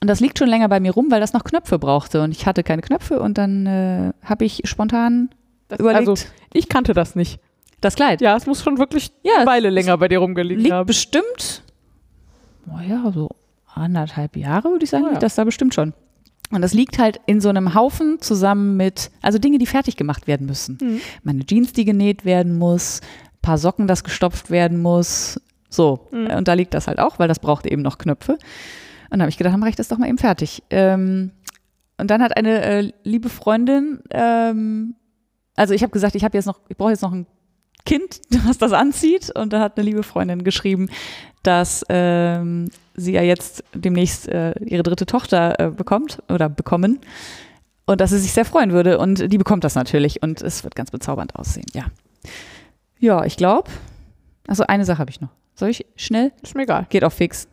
und 0.00 0.08
das 0.08 0.20
liegt 0.20 0.38
schon 0.38 0.48
länger 0.48 0.70
bei 0.70 0.80
mir 0.80 0.92
rum, 0.92 1.10
weil 1.10 1.20
das 1.20 1.34
noch 1.34 1.44
Knöpfe 1.44 1.78
brauchte 1.78 2.22
und 2.22 2.30
ich 2.30 2.46
hatte 2.46 2.62
keine 2.62 2.80
Knöpfe 2.80 3.20
und 3.20 3.36
dann 3.36 3.66
äh, 3.66 4.12
habe 4.24 4.46
ich 4.46 4.62
spontan 4.64 5.28
das, 5.68 5.80
überlegt. 5.80 6.08
Also 6.08 6.26
ich 6.54 6.68
kannte 6.70 6.94
das 6.94 7.14
nicht. 7.14 7.40
Das 7.82 7.96
Kleid? 7.96 8.22
Ja, 8.22 8.36
es 8.36 8.46
muss 8.46 8.62
schon 8.62 8.78
wirklich 8.78 9.10
ja, 9.22 9.36
eine 9.36 9.46
Weile 9.46 9.70
länger 9.70 9.98
bei 9.98 10.08
dir 10.08 10.20
rumgelegen 10.20 10.62
liegt 10.62 10.74
haben. 10.74 10.86
bestimmt, 10.86 11.62
naja, 12.64 13.10
so 13.12 13.28
anderthalb 13.80 14.36
Jahre 14.36 14.70
würde 14.70 14.84
ich 14.84 14.90
sagen, 14.90 15.06
oh 15.08 15.12
ja. 15.12 15.18
das 15.18 15.34
da 15.34 15.44
bestimmt 15.44 15.74
schon. 15.74 15.92
Und 16.52 16.62
das 16.62 16.74
liegt 16.74 16.98
halt 16.98 17.20
in 17.26 17.40
so 17.40 17.48
einem 17.48 17.74
Haufen 17.74 18.20
zusammen 18.20 18.76
mit, 18.76 19.10
also 19.22 19.38
Dinge, 19.38 19.58
die 19.58 19.66
fertig 19.66 19.96
gemacht 19.96 20.26
werden 20.26 20.46
müssen. 20.46 20.78
Mhm. 20.80 21.00
Meine 21.22 21.46
Jeans, 21.46 21.72
die 21.72 21.84
genäht 21.84 22.24
werden 22.24 22.58
muss, 22.58 23.00
paar 23.40 23.58
Socken, 23.58 23.86
das 23.86 24.04
gestopft 24.04 24.50
werden 24.50 24.82
muss. 24.82 25.40
So. 25.68 26.08
Mhm. 26.10 26.26
Und 26.26 26.48
da 26.48 26.54
liegt 26.54 26.74
das 26.74 26.88
halt 26.88 26.98
auch, 26.98 27.18
weil 27.18 27.28
das 27.28 27.38
braucht 27.38 27.66
eben 27.66 27.82
noch 27.82 27.98
Knöpfe. 27.98 28.32
Und 28.32 28.38
dann 29.10 29.22
habe 29.22 29.30
ich 29.30 29.38
gedacht, 29.38 29.52
dann 29.52 29.60
mache 29.60 29.70
ich 29.70 29.76
das 29.76 29.88
doch 29.88 29.98
mal 29.98 30.08
eben 30.08 30.18
fertig. 30.18 30.62
Ähm, 30.70 31.30
und 31.98 32.10
dann 32.10 32.22
hat 32.22 32.36
eine 32.36 32.62
äh, 32.62 32.92
liebe 33.04 33.28
Freundin, 33.28 34.00
ähm, 34.10 34.96
also 35.54 35.74
ich 35.74 35.82
habe 35.82 35.92
gesagt, 35.92 36.14
ich 36.14 36.24
habe 36.24 36.36
jetzt 36.36 36.46
noch, 36.46 36.60
ich 36.68 36.76
brauche 36.76 36.90
jetzt 36.90 37.02
noch 37.02 37.12
ein 37.12 37.26
Kind, 37.84 38.20
was 38.46 38.58
das 38.58 38.72
anzieht. 38.72 39.30
Und 39.34 39.52
da 39.52 39.60
hat 39.60 39.76
eine 39.76 39.84
liebe 39.84 40.02
Freundin 40.02 40.44
geschrieben, 40.44 40.88
dass 41.42 41.84
ähm, 41.88 42.68
sie 42.94 43.12
ja 43.12 43.22
jetzt 43.22 43.64
demnächst 43.74 44.28
äh, 44.28 44.52
ihre 44.64 44.82
dritte 44.82 45.06
Tochter 45.06 45.58
äh, 45.58 45.70
bekommt 45.70 46.22
oder 46.28 46.48
bekommen. 46.48 47.00
Und 47.86 48.00
dass 48.00 48.10
sie 48.10 48.18
sich 48.18 48.32
sehr 48.32 48.44
freuen 48.44 48.72
würde. 48.72 48.98
Und 48.98 49.32
die 49.32 49.38
bekommt 49.38 49.64
das 49.64 49.74
natürlich. 49.74 50.22
Und 50.22 50.42
es 50.42 50.62
wird 50.62 50.74
ganz 50.74 50.90
bezaubernd 50.90 51.34
aussehen, 51.36 51.66
ja. 51.74 51.86
Ja, 52.98 53.24
ich 53.24 53.36
glaube. 53.36 53.70
Also 54.46 54.64
eine 54.66 54.84
Sache 54.84 54.98
habe 54.98 55.10
ich 55.10 55.20
noch. 55.20 55.30
Soll 55.54 55.70
ich 55.70 55.86
schnell? 55.96 56.32
Ist 56.42 56.54
mir 56.54 56.62
egal. 56.62 56.86
Geht 56.88 57.04
auch 57.04 57.12
fix. 57.12 57.48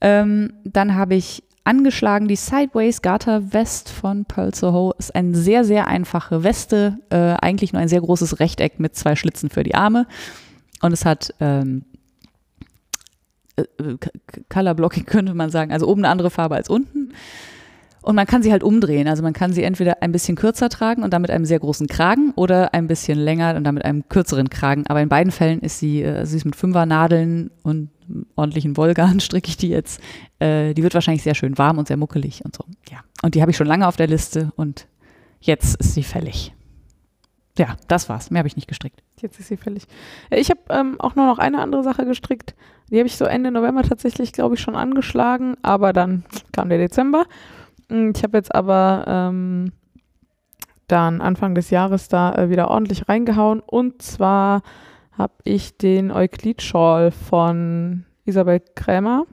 Ähm, 0.00 0.52
dann 0.64 0.94
habe 0.94 1.14
ich 1.14 1.42
angeschlagen. 1.66 2.28
Die 2.28 2.36
Sideways 2.36 3.02
Garter 3.02 3.52
West 3.52 3.90
von 3.90 4.24
Pearl 4.24 4.54
Soho 4.54 4.94
ist 4.98 5.14
eine 5.14 5.36
sehr, 5.36 5.64
sehr 5.64 5.88
einfache 5.88 6.44
Weste. 6.44 6.98
Äh, 7.10 7.34
eigentlich 7.40 7.72
nur 7.72 7.82
ein 7.82 7.88
sehr 7.88 8.00
großes 8.00 8.40
Rechteck 8.40 8.78
mit 8.78 8.94
zwei 8.96 9.16
Schlitzen 9.16 9.50
für 9.50 9.62
die 9.62 9.74
Arme. 9.74 10.06
Und 10.82 10.92
es 10.92 11.04
hat 11.04 11.34
ähm, 11.40 11.84
äh, 13.56 13.64
Color 14.48 14.74
Blocking 14.74 15.04
könnte 15.06 15.34
man 15.34 15.50
sagen, 15.50 15.72
also 15.72 15.86
oben 15.88 16.04
eine 16.04 16.12
andere 16.12 16.30
Farbe 16.30 16.54
als 16.54 16.68
unten. 16.68 17.12
Und 18.02 18.14
man 18.14 18.26
kann 18.26 18.40
sie 18.40 18.52
halt 18.52 18.62
umdrehen. 18.62 19.08
Also 19.08 19.24
man 19.24 19.32
kann 19.32 19.52
sie 19.52 19.64
entweder 19.64 20.00
ein 20.00 20.12
bisschen 20.12 20.36
kürzer 20.36 20.68
tragen 20.68 21.02
und 21.02 21.12
damit 21.12 21.28
einem 21.28 21.44
sehr 21.44 21.58
großen 21.58 21.88
Kragen 21.88 22.32
oder 22.36 22.72
ein 22.72 22.86
bisschen 22.86 23.18
länger 23.18 23.56
und 23.56 23.64
damit 23.64 23.84
einem 23.84 24.08
kürzeren 24.08 24.48
Kragen. 24.48 24.84
Aber 24.86 25.00
in 25.00 25.08
beiden 25.08 25.32
Fällen 25.32 25.58
ist 25.60 25.80
sie, 25.80 26.02
äh, 26.02 26.24
sie 26.24 26.36
ist 26.36 26.44
mit 26.44 26.54
Fünfernadeln 26.54 27.50
und 27.64 27.90
ordentlichen 28.34 28.76
Wollgarn 28.76 29.20
stricke 29.20 29.48
ich 29.48 29.56
die 29.56 29.68
jetzt. 29.68 30.00
Äh, 30.38 30.74
die 30.74 30.82
wird 30.82 30.94
wahrscheinlich 30.94 31.22
sehr 31.22 31.34
schön 31.34 31.58
warm 31.58 31.78
und 31.78 31.88
sehr 31.88 31.96
muckelig 31.96 32.44
und 32.44 32.54
so. 32.54 32.64
Ja. 32.90 32.98
Und 33.22 33.34
die 33.34 33.40
habe 33.42 33.50
ich 33.50 33.56
schon 33.56 33.66
lange 33.66 33.86
auf 33.86 33.96
der 33.96 34.06
Liste 34.06 34.52
und 34.56 34.86
jetzt 35.40 35.76
ist 35.76 35.94
sie 35.94 36.02
fällig. 36.02 36.52
Ja, 37.58 37.76
das 37.88 38.08
war's. 38.08 38.30
Mehr 38.30 38.40
habe 38.40 38.48
ich 38.48 38.56
nicht 38.56 38.68
gestrickt. 38.68 39.02
Jetzt 39.20 39.40
ist 39.40 39.48
sie 39.48 39.56
fällig. 39.56 39.86
Äh, 40.30 40.40
Ich 40.40 40.50
habe 40.50 40.60
ähm, 40.70 40.96
auch 41.00 41.14
nur 41.14 41.26
noch 41.26 41.38
eine 41.38 41.60
andere 41.60 41.82
Sache 41.82 42.04
gestrickt. 42.04 42.54
Die 42.90 42.98
habe 42.98 43.06
ich 43.06 43.16
so 43.16 43.24
Ende 43.24 43.50
November 43.50 43.82
tatsächlich, 43.82 44.32
glaube 44.32 44.54
ich, 44.54 44.60
schon 44.60 44.76
angeschlagen, 44.76 45.56
aber 45.62 45.92
dann 45.92 46.24
kam 46.52 46.68
der 46.68 46.78
Dezember. 46.78 47.24
Mm, 47.88 48.10
Ich 48.14 48.22
habe 48.22 48.36
jetzt 48.36 48.54
aber 48.54 49.04
ähm, 49.08 49.72
dann 50.86 51.20
Anfang 51.20 51.54
des 51.54 51.70
Jahres 51.70 52.08
da 52.08 52.34
äh, 52.34 52.50
wieder 52.50 52.70
ordentlich 52.70 53.08
reingehauen. 53.08 53.60
Und 53.60 54.02
zwar 54.02 54.62
habe 55.16 55.34
ich 55.44 55.76
den 55.76 56.10
Euklid-Shawl 56.10 57.10
von 57.10 58.04
Isabel 58.24 58.60
Krämer 58.74 59.24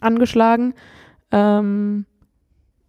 angeschlagen. 0.00 0.74
Ähm, 1.30 2.06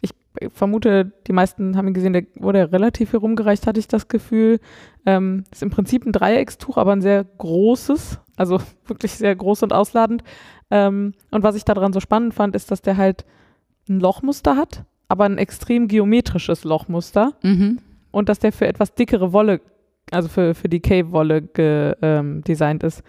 ich 0.02 0.12
vermute, 0.54 1.12
die 1.28 1.34
meisten 1.34 1.78
haben 1.78 1.88
ihn 1.88 1.94
gesehen, 1.94 2.14
der 2.14 2.26
wurde 2.36 2.72
relativ 2.72 3.12
viel 3.12 3.20
rumgereicht, 3.20 3.68
hatte 3.68 3.80
ich 3.80 3.88
das 3.88 4.08
Gefühl. 4.08 4.60
Ähm, 5.06 5.44
ist 5.52 5.64
im 5.64 5.70
Prinzip 5.70 6.06
ein 6.06 6.12
Dreieckstuch, 6.12 6.78
aber 6.78 6.92
ein 6.94 7.02
sehr 7.02 7.24
großes, 7.24 8.20
also 8.36 8.60
wirklich 8.86 9.14
sehr 9.14 9.36
groß 9.36 9.64
und 9.64 9.74
ausladend. 9.74 10.24
Ähm, 10.72 11.14
und 11.32 11.44
was 11.44 11.56
ich 11.56 11.66
daran 11.66 11.94
so 11.94 12.00
spannend 12.00 12.34
fand, 12.34 12.56
ist, 12.56 12.72
dass 12.72 12.82
der 12.82 12.98
halt 12.98 13.26
ein 13.90 14.00
Lochmuster 14.00 14.56
hat, 14.56 14.84
aber 15.08 15.26
ein 15.26 15.38
extrem 15.38 15.88
geometrisches 15.88 16.64
Lochmuster 16.64 17.34
Mhm. 17.44 17.80
und 18.12 18.30
dass 18.30 18.40
der 18.40 18.54
für 18.54 18.68
etwas 18.68 18.94
dickere 18.94 19.34
Wolle, 19.34 19.60
also 20.12 20.28
für, 20.28 20.54
für 20.54 20.70
die 20.70 20.82
Cave-Wolle 20.82 21.50
ähm, 22.02 22.44
designt 22.44 22.84
ist. 22.84 23.04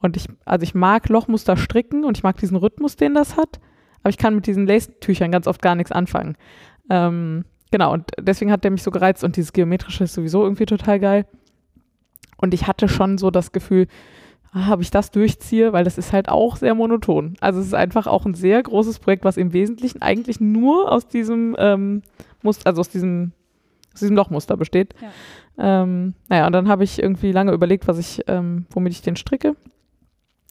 Und 0.00 0.16
ich, 0.16 0.28
also 0.44 0.62
ich 0.64 0.74
mag 0.74 1.08
Lochmuster 1.08 1.56
stricken 1.56 2.04
und 2.04 2.18
ich 2.18 2.22
mag 2.22 2.36
diesen 2.36 2.56
Rhythmus, 2.56 2.96
den 2.96 3.14
das 3.14 3.36
hat, 3.36 3.60
aber 4.02 4.10
ich 4.10 4.18
kann 4.18 4.34
mit 4.34 4.46
diesen 4.46 4.66
Lace-Tüchern 4.66 5.32
ganz 5.32 5.46
oft 5.46 5.62
gar 5.62 5.74
nichts 5.74 5.92
anfangen. 5.92 6.36
Ähm, 6.90 7.46
genau, 7.70 7.92
und 7.92 8.10
deswegen 8.20 8.52
hat 8.52 8.64
der 8.64 8.70
mich 8.70 8.82
so 8.82 8.90
gereizt 8.90 9.24
und 9.24 9.36
dieses 9.36 9.54
Geometrische 9.54 10.04
ist 10.04 10.14
sowieso 10.14 10.42
irgendwie 10.42 10.66
total 10.66 11.00
geil. 11.00 11.26
Und 12.36 12.52
ich 12.52 12.66
hatte 12.66 12.88
schon 12.88 13.16
so 13.16 13.30
das 13.30 13.52
Gefühl, 13.52 13.86
ah, 14.52 14.74
ob 14.74 14.82
ich 14.82 14.90
das 14.90 15.10
durchziehe, 15.10 15.72
weil 15.72 15.84
das 15.84 15.96
ist 15.96 16.12
halt 16.12 16.28
auch 16.28 16.56
sehr 16.56 16.74
monoton. 16.74 17.36
Also 17.40 17.60
es 17.60 17.66
ist 17.68 17.74
einfach 17.74 18.06
auch 18.06 18.26
ein 18.26 18.34
sehr 18.34 18.62
großes 18.62 18.98
Projekt, 18.98 19.24
was 19.24 19.36
im 19.36 19.52
Wesentlichen 19.52 20.02
eigentlich 20.02 20.40
nur 20.40 20.92
aus 20.92 21.08
diesem 21.08 21.56
ähm, 21.58 22.02
Muster, 22.42 22.66
also 22.66 22.80
aus 22.80 22.90
diesem, 22.90 23.32
aus 23.94 24.00
diesem 24.00 24.16
Lochmuster 24.16 24.56
besteht. 24.56 24.94
Ähm, 25.58 26.14
naja, 26.28 26.46
und 26.46 26.52
dann 26.52 26.68
habe 26.68 26.84
ich 26.84 27.00
irgendwie 27.00 27.32
lange 27.32 27.52
überlegt, 27.52 27.86
was 27.86 27.98
ich, 27.98 28.22
ähm, 28.26 28.66
womit 28.70 28.92
ich 28.92 29.02
den 29.02 29.16
stricke. 29.16 29.54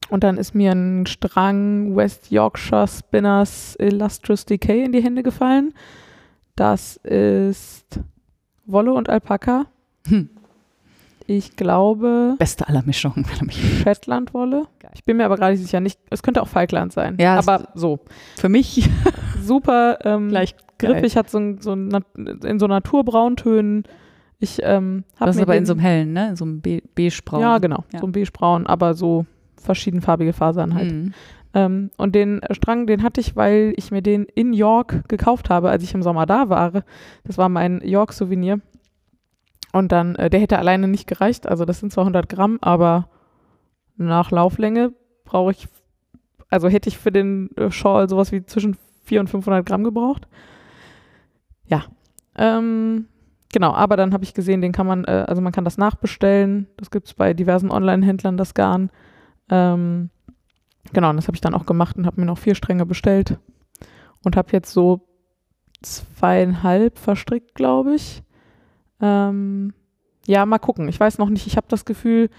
Und 0.10 0.24
dann 0.24 0.38
ist 0.38 0.54
mir 0.54 0.72
ein 0.72 1.06
Strang 1.06 1.96
West 1.96 2.32
Yorkshire 2.32 2.88
Spinners 2.88 3.76
Illustrious 3.80 4.46
Decay 4.46 4.84
in 4.84 4.92
die 4.92 5.02
Hände 5.04 5.24
gefallen. 5.24 5.74
Das 6.56 6.98
ist 6.98 8.00
Wolle 8.66 8.94
und 8.94 9.10
Alpaka. 9.10 9.66
Hm. 10.08 10.30
Ich 11.26 11.56
glaube 11.56 12.36
Beste 12.38 12.68
aller 12.68 12.84
Mischungen. 12.84 13.26
mich- 13.42 13.80
Shetland-Wolle. 13.82 14.68
Ich 14.94 15.04
bin 15.06 15.18
mir 15.18 15.26
aber 15.26 15.38
gerade 15.38 15.54
nicht 15.54 15.64
sicher. 15.64 15.80
Nicht, 15.80 16.00
es 16.10 16.22
könnte 16.22 16.42
auch 16.42 16.48
Falkland 16.48 16.92
sein. 16.94 17.18
Ja, 17.20 17.38
aber 17.40 17.70
so. 17.74 18.00
Für 18.38 18.50
mich 18.50 18.90
Super 19.42 20.00
ähm, 20.04 20.30
gleich 20.30 20.56
griffig, 20.78 21.16
hat 21.16 21.30
so, 21.30 21.56
so 21.60 21.74
in 21.74 22.60
so 22.60 22.68
Naturbrauntönen. 22.68 23.84
Ich 24.44 24.60
ähm, 24.62 25.06
habe 25.16 25.28
Das 25.28 25.38
ist 25.38 25.42
aber 25.42 25.56
in 25.56 25.66
so 25.66 25.72
einem 25.72 25.80
hellen, 25.80 26.12
ne? 26.12 26.30
In 26.32 26.36
so 26.36 26.44
einem 26.44 26.60
Be 26.60 26.82
beigebraun. 26.96 27.40
Ja, 27.40 27.60
genau. 27.60 27.86
Ja. 27.94 28.00
So 28.00 28.08
ein 28.08 28.12
beigebraun, 28.12 28.68
aber 28.68 28.94
so 28.94 29.26
verschiedenfarbige 29.56 30.34
Fasern 30.34 30.76
halt. 30.76 30.92
Mhm. 30.92 31.14
Ähm, 31.54 31.92
und 31.96 32.14
den 32.14 32.42
Strang, 32.52 32.86
den 32.86 33.04
hatte 33.04 33.22
ich, 33.22 33.38
weil 33.38 33.74
ich 33.78 33.92
mir 33.92 34.02
den 34.02 34.26
in 34.26 34.52
York 34.52 35.08
gekauft 35.08 35.50
habe, 35.50 35.70
als 35.70 35.82
ich 35.82 35.94
im 35.94 36.04
Sommer 36.04 36.26
da 36.26 36.50
war. 36.50 36.84
Das 37.24 37.38
war 37.38 37.48
mein 37.48 37.80
York-Souvenir. 37.80 38.60
Und 39.72 39.94
dann, 39.94 40.16
äh, 40.16 40.30
der 40.30 40.42
hätte 40.42 40.60
alleine 40.60 40.90
nicht 40.90 41.08
gereicht. 41.08 41.48
Also 41.48 41.64
das 41.64 41.80
sind 41.80 41.94
zwar 41.94 42.04
100 42.04 42.28
Gramm, 42.28 42.58
aber 42.60 43.08
nach 43.96 44.30
Lauflänge 44.30 44.92
brauche 45.24 45.52
ich, 45.52 45.70
also 46.50 46.68
hätte 46.68 46.90
ich 46.90 46.98
für 46.98 47.14
den 47.14 47.50
äh, 47.56 47.72
Shawl 47.72 48.10
sowas 48.10 48.34
wie 48.34 48.46
zwischen 48.46 48.76
400 49.06 49.22
und 49.22 49.42
500 49.42 49.66
Gramm 49.66 49.86
gebraucht. 49.86 50.28
Ja. 51.66 51.86
Ähm, 52.36 53.08
genau, 53.54 53.74
aber 53.74 53.96
dann 53.96 54.14
habe 54.14 54.26
ich 54.26 54.34
gesehen, 54.34 54.62
den 54.62 54.74
kann 54.74 54.86
man, 54.86 55.06
äh, 55.06 55.26
also 55.28 55.42
man 55.42 55.54
kann 55.54 55.64
das 55.64 55.78
nachbestellen. 55.78 56.68
Das 56.76 56.92
gibt 56.92 57.08
es 57.08 57.14
bei 57.14 57.34
diversen 57.34 57.72
Online-Händlern, 57.72 58.36
das 58.36 58.54
Garn. 58.54 58.90
Ähm, 59.50 60.10
genau, 60.92 61.10
und 61.10 61.16
das 61.16 61.28
habe 61.28 61.36
ich 61.36 61.42
dann 61.42 61.54
auch 61.54 61.66
gemacht 61.66 61.96
und 61.96 62.06
habe 62.06 62.20
mir 62.20 62.28
noch 62.28 62.38
vier 62.38 62.56
Stränge 62.56 62.86
bestellt 62.86 63.38
und 64.24 64.36
habe 64.36 64.50
jetzt 64.52 64.74
so 64.74 65.08
zweieinhalb 65.82 67.00
verstrickt, 67.00 67.56
glaube 67.56 67.96
ich. 67.96 68.24
Ähm, 69.02 69.74
ja, 70.26 70.46
mal 70.46 70.60
gucken. 70.60 70.88
Ich 70.88 71.00
weiß 71.00 71.18
noch 71.18 71.30
nicht. 71.30 71.48
Ich 71.48 71.58
habe 71.58 71.68
das 71.70 71.86
Gefühl, 71.86 72.30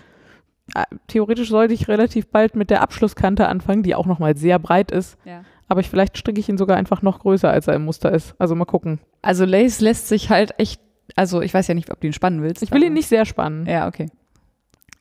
äh, 0.74 0.84
theoretisch 1.08 1.50
sollte 1.50 1.74
ich 1.74 1.88
relativ 1.88 2.28
bald 2.28 2.56
mit 2.56 2.70
der 2.70 2.80
Abschlusskante 2.80 3.48
anfangen, 3.48 3.82
die 3.82 3.94
auch 3.94 4.06
nochmal 4.06 4.36
sehr 4.36 4.58
breit 4.58 4.90
ist. 4.90 5.18
Ja. 5.24 5.44
Aber 5.68 5.80
ich, 5.80 5.90
vielleicht 5.90 6.18
stricke 6.18 6.40
ich 6.40 6.48
ihn 6.48 6.58
sogar 6.58 6.76
einfach 6.76 7.02
noch 7.02 7.20
größer, 7.20 7.50
als 7.50 7.68
er 7.68 7.74
im 7.74 7.84
Muster 7.84 8.12
ist. 8.12 8.34
Also 8.38 8.54
mal 8.54 8.64
gucken. 8.64 9.00
Also 9.22 9.44
Lace 9.44 9.80
lässt 9.80 10.08
sich 10.08 10.30
halt 10.30 10.58
echt, 10.58 10.80
also 11.16 11.40
ich 11.42 11.52
weiß 11.54 11.66
ja 11.68 11.74
nicht, 11.74 11.90
ob 11.90 12.00
du 12.00 12.06
ihn 12.06 12.12
spannen 12.12 12.42
willst. 12.42 12.62
Ich 12.62 12.70
will 12.72 12.82
ihn 12.82 12.92
nicht 12.94 13.08
sehr 13.08 13.24
spannen. 13.24 13.66
Ja, 13.66 13.86
okay. 13.88 14.06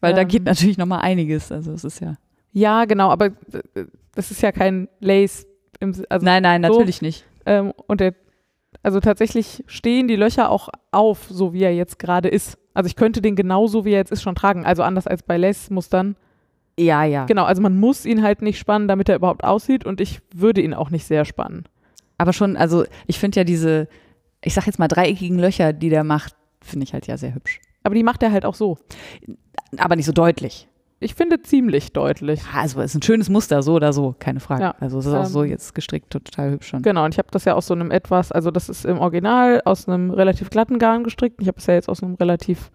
Weil 0.01 0.13
da 0.13 0.21
Ähm. 0.21 0.27
geht 0.27 0.43
natürlich 0.43 0.77
noch 0.77 0.85
mal 0.85 0.99
einiges. 0.99 1.51
Also 1.51 1.71
es 1.73 1.83
ist 1.83 1.99
ja. 2.01 2.15
Ja, 2.51 2.85
genau, 2.85 3.09
aber 3.09 3.27
äh, 3.27 3.85
das 4.15 4.29
ist 4.31 4.41
ja 4.41 4.51
kein 4.51 4.87
Lace. 4.99 5.47
Im, 5.79 5.93
also 6.09 6.25
nein, 6.25 6.43
nein, 6.43 6.63
so- 6.63 6.69
natürlich 6.73 7.01
nicht. 7.01 7.25
Ähm, 7.45 7.73
und 7.87 7.99
der, 7.99 8.13
also 8.83 8.99
tatsächlich 8.99 9.63
stehen 9.67 10.07
die 10.07 10.15
Löcher 10.15 10.49
auch 10.49 10.69
auf, 10.91 11.27
so 11.29 11.53
wie 11.53 11.63
er 11.63 11.73
jetzt 11.73 11.99
gerade 11.99 12.29
ist. 12.29 12.57
Also 12.73 12.87
ich 12.87 12.95
könnte 12.95 13.21
den 13.21 13.35
genauso, 13.35 13.85
wie 13.85 13.91
er 13.91 13.97
jetzt 13.99 14.11
ist, 14.11 14.21
schon 14.21 14.35
tragen. 14.35 14.65
Also 14.65 14.83
anders 14.83 15.07
als 15.07 15.23
bei 15.23 15.37
Lace-Mustern. 15.37 16.15
Ja, 16.79 17.03
ja. 17.03 17.25
Genau, 17.25 17.43
also 17.45 17.61
man 17.61 17.77
muss 17.79 18.05
ihn 18.05 18.23
halt 18.23 18.41
nicht 18.41 18.57
spannen, 18.59 18.87
damit 18.87 19.09
er 19.09 19.15
überhaupt 19.15 19.43
aussieht. 19.43 19.85
Und 19.85 20.01
ich 20.01 20.21
würde 20.33 20.61
ihn 20.61 20.73
auch 20.73 20.89
nicht 20.89 21.05
sehr 21.05 21.23
spannen. 21.25 21.65
Aber 22.17 22.33
schon, 22.33 22.55
also 22.57 22.85
ich 23.07 23.19
finde 23.19 23.39
ja 23.39 23.43
diese, 23.43 23.87
ich 24.43 24.53
sag 24.53 24.65
jetzt 24.65 24.79
mal 24.79 24.87
dreieckigen 24.87 25.39
Löcher, 25.39 25.73
die 25.73 25.89
der 25.89 26.03
macht, 26.03 26.35
finde 26.61 26.83
ich 26.85 26.93
halt 26.93 27.07
ja 27.07 27.17
sehr 27.17 27.33
hübsch. 27.35 27.59
Aber 27.83 27.95
die 27.95 28.03
macht 28.03 28.23
er 28.23 28.31
halt 28.31 28.45
auch 28.45 28.55
so. 28.55 28.77
Aber 29.77 29.95
nicht 29.95 30.05
so 30.05 30.11
deutlich. 30.11 30.67
Ich 30.99 31.15
finde 31.15 31.41
ziemlich 31.41 31.91
deutlich. 31.91 32.39
Ja, 32.53 32.61
also 32.61 32.79
es 32.79 32.91
ist 32.91 32.95
ein 32.95 33.01
schönes 33.01 33.29
Muster, 33.29 33.61
so 33.61 33.73
oder 33.73 33.91
so, 33.91 34.15
keine 34.19 34.39
Frage. 34.39 34.61
Ja. 34.63 34.75
Also 34.79 34.99
es 34.99 35.05
ist 35.05 35.13
auch 35.13 35.25
Ähm, 35.25 35.29
so 35.29 35.43
jetzt 35.43 35.75
gestrickt, 35.75 36.09
total 36.11 36.51
hübsch 36.51 36.67
schon. 36.69 36.81
Genau, 36.81 37.03
und 37.03 37.13
ich 37.13 37.17
habe 37.17 37.27
das 37.31 37.43
ja 37.43 37.55
aus 37.55 37.67
so 37.67 37.73
einem 37.73 37.91
etwas, 37.91 38.31
also 38.31 38.51
das 38.51 38.69
ist 38.69 38.85
im 38.85 38.99
Original 38.99 39.61
aus 39.65 39.87
einem 39.89 40.11
relativ 40.11 40.49
glatten 40.49 40.79
Garn 40.79 41.03
gestrickt. 41.03 41.41
Ich 41.41 41.47
habe 41.49 41.57
es 41.57 41.65
ja 41.65 41.73
jetzt 41.73 41.89
aus 41.89 42.01
einem 42.01 42.15
relativ, 42.15 42.71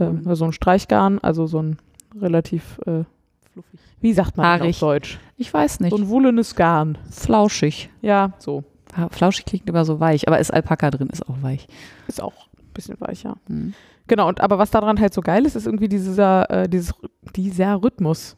ähm, 0.00 0.22
so 0.34 0.46
ein 0.46 0.52
Streichgarn, 0.54 1.18
also 1.18 1.46
so 1.46 1.60
ein 1.60 1.76
relativ, 2.18 2.78
äh, 2.86 3.04
Fluffig. 3.52 3.80
wie 4.00 4.14
sagt 4.14 4.38
man 4.38 4.46
Haarig. 4.46 4.76
auf 4.76 4.80
Deutsch? 4.80 5.18
Ich 5.36 5.52
weiß 5.52 5.80
nicht. 5.80 5.90
So 5.90 5.96
ein 5.98 6.08
wullenes 6.08 6.54
Garn. 6.56 6.96
Flauschig. 7.10 7.90
Ja, 8.00 8.32
so. 8.38 8.64
Flauschig 9.10 9.46
klingt 9.46 9.68
immer 9.68 9.84
so 9.84 10.00
weich, 10.00 10.28
aber 10.28 10.38
ist 10.38 10.52
Alpaka 10.52 10.90
drin, 10.90 11.08
ist 11.10 11.28
auch 11.28 11.42
weich. 11.42 11.66
Ist 12.08 12.22
auch 12.22 12.46
ein 12.58 12.72
bisschen 12.74 13.00
weicher. 13.00 13.36
Hm. 13.46 13.74
Genau, 14.06 14.28
und 14.28 14.40
aber 14.40 14.58
was 14.58 14.70
daran 14.70 15.00
halt 15.00 15.14
so 15.14 15.20
geil 15.20 15.46
ist, 15.46 15.56
ist 15.56 15.66
irgendwie 15.66 15.88
dieser, 15.88 16.50
äh, 16.50 16.68
dieses, 16.68 16.92
dieser 17.34 17.82
Rhythmus. 17.82 18.36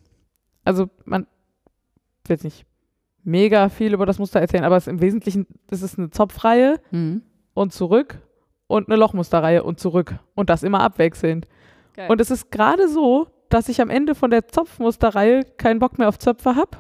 Also 0.64 0.88
man 1.05 1.22
will 2.26 2.36
jetzt 2.36 2.44
nicht 2.44 2.64
mega 3.24 3.68
viel 3.68 3.94
über 3.94 4.07
das 4.07 4.18
Muster 4.18 4.40
erzählen, 4.40 4.64
aber 4.64 4.76
es 4.76 4.86
im 4.86 5.00
Wesentlichen, 5.00 5.46
ist 5.70 5.98
eine 5.98 6.11
Zopfreihe 6.11 6.80
Hm. 6.90 7.22
und 7.55 7.72
zurück 7.72 8.20
und 8.66 8.88
eine 8.88 8.96
Lochmusterreihe 8.96 9.62
und 9.62 9.80
zurück. 9.80 10.14
Und 10.34 10.50
das 10.50 10.62
immer 10.62 10.80
abwechselnd. 10.80 11.46
Geil. 11.94 12.11
Und 12.11 12.20
es 12.20 12.30
ist 12.30 12.50
gerade 12.50 12.88
so, 12.88 13.28
dass 13.48 13.68
ich 13.68 13.80
am 13.80 13.90
Ende 13.90 14.14
von 14.14 14.30
der 14.30 14.48
Zopfmusterreihe 14.48 15.44
keinen 15.57 15.78
Bock 15.78 15.98
mehr 15.98 16.09
auf 16.09 16.18
Zöpfe 16.18 16.57
habe 16.57 16.78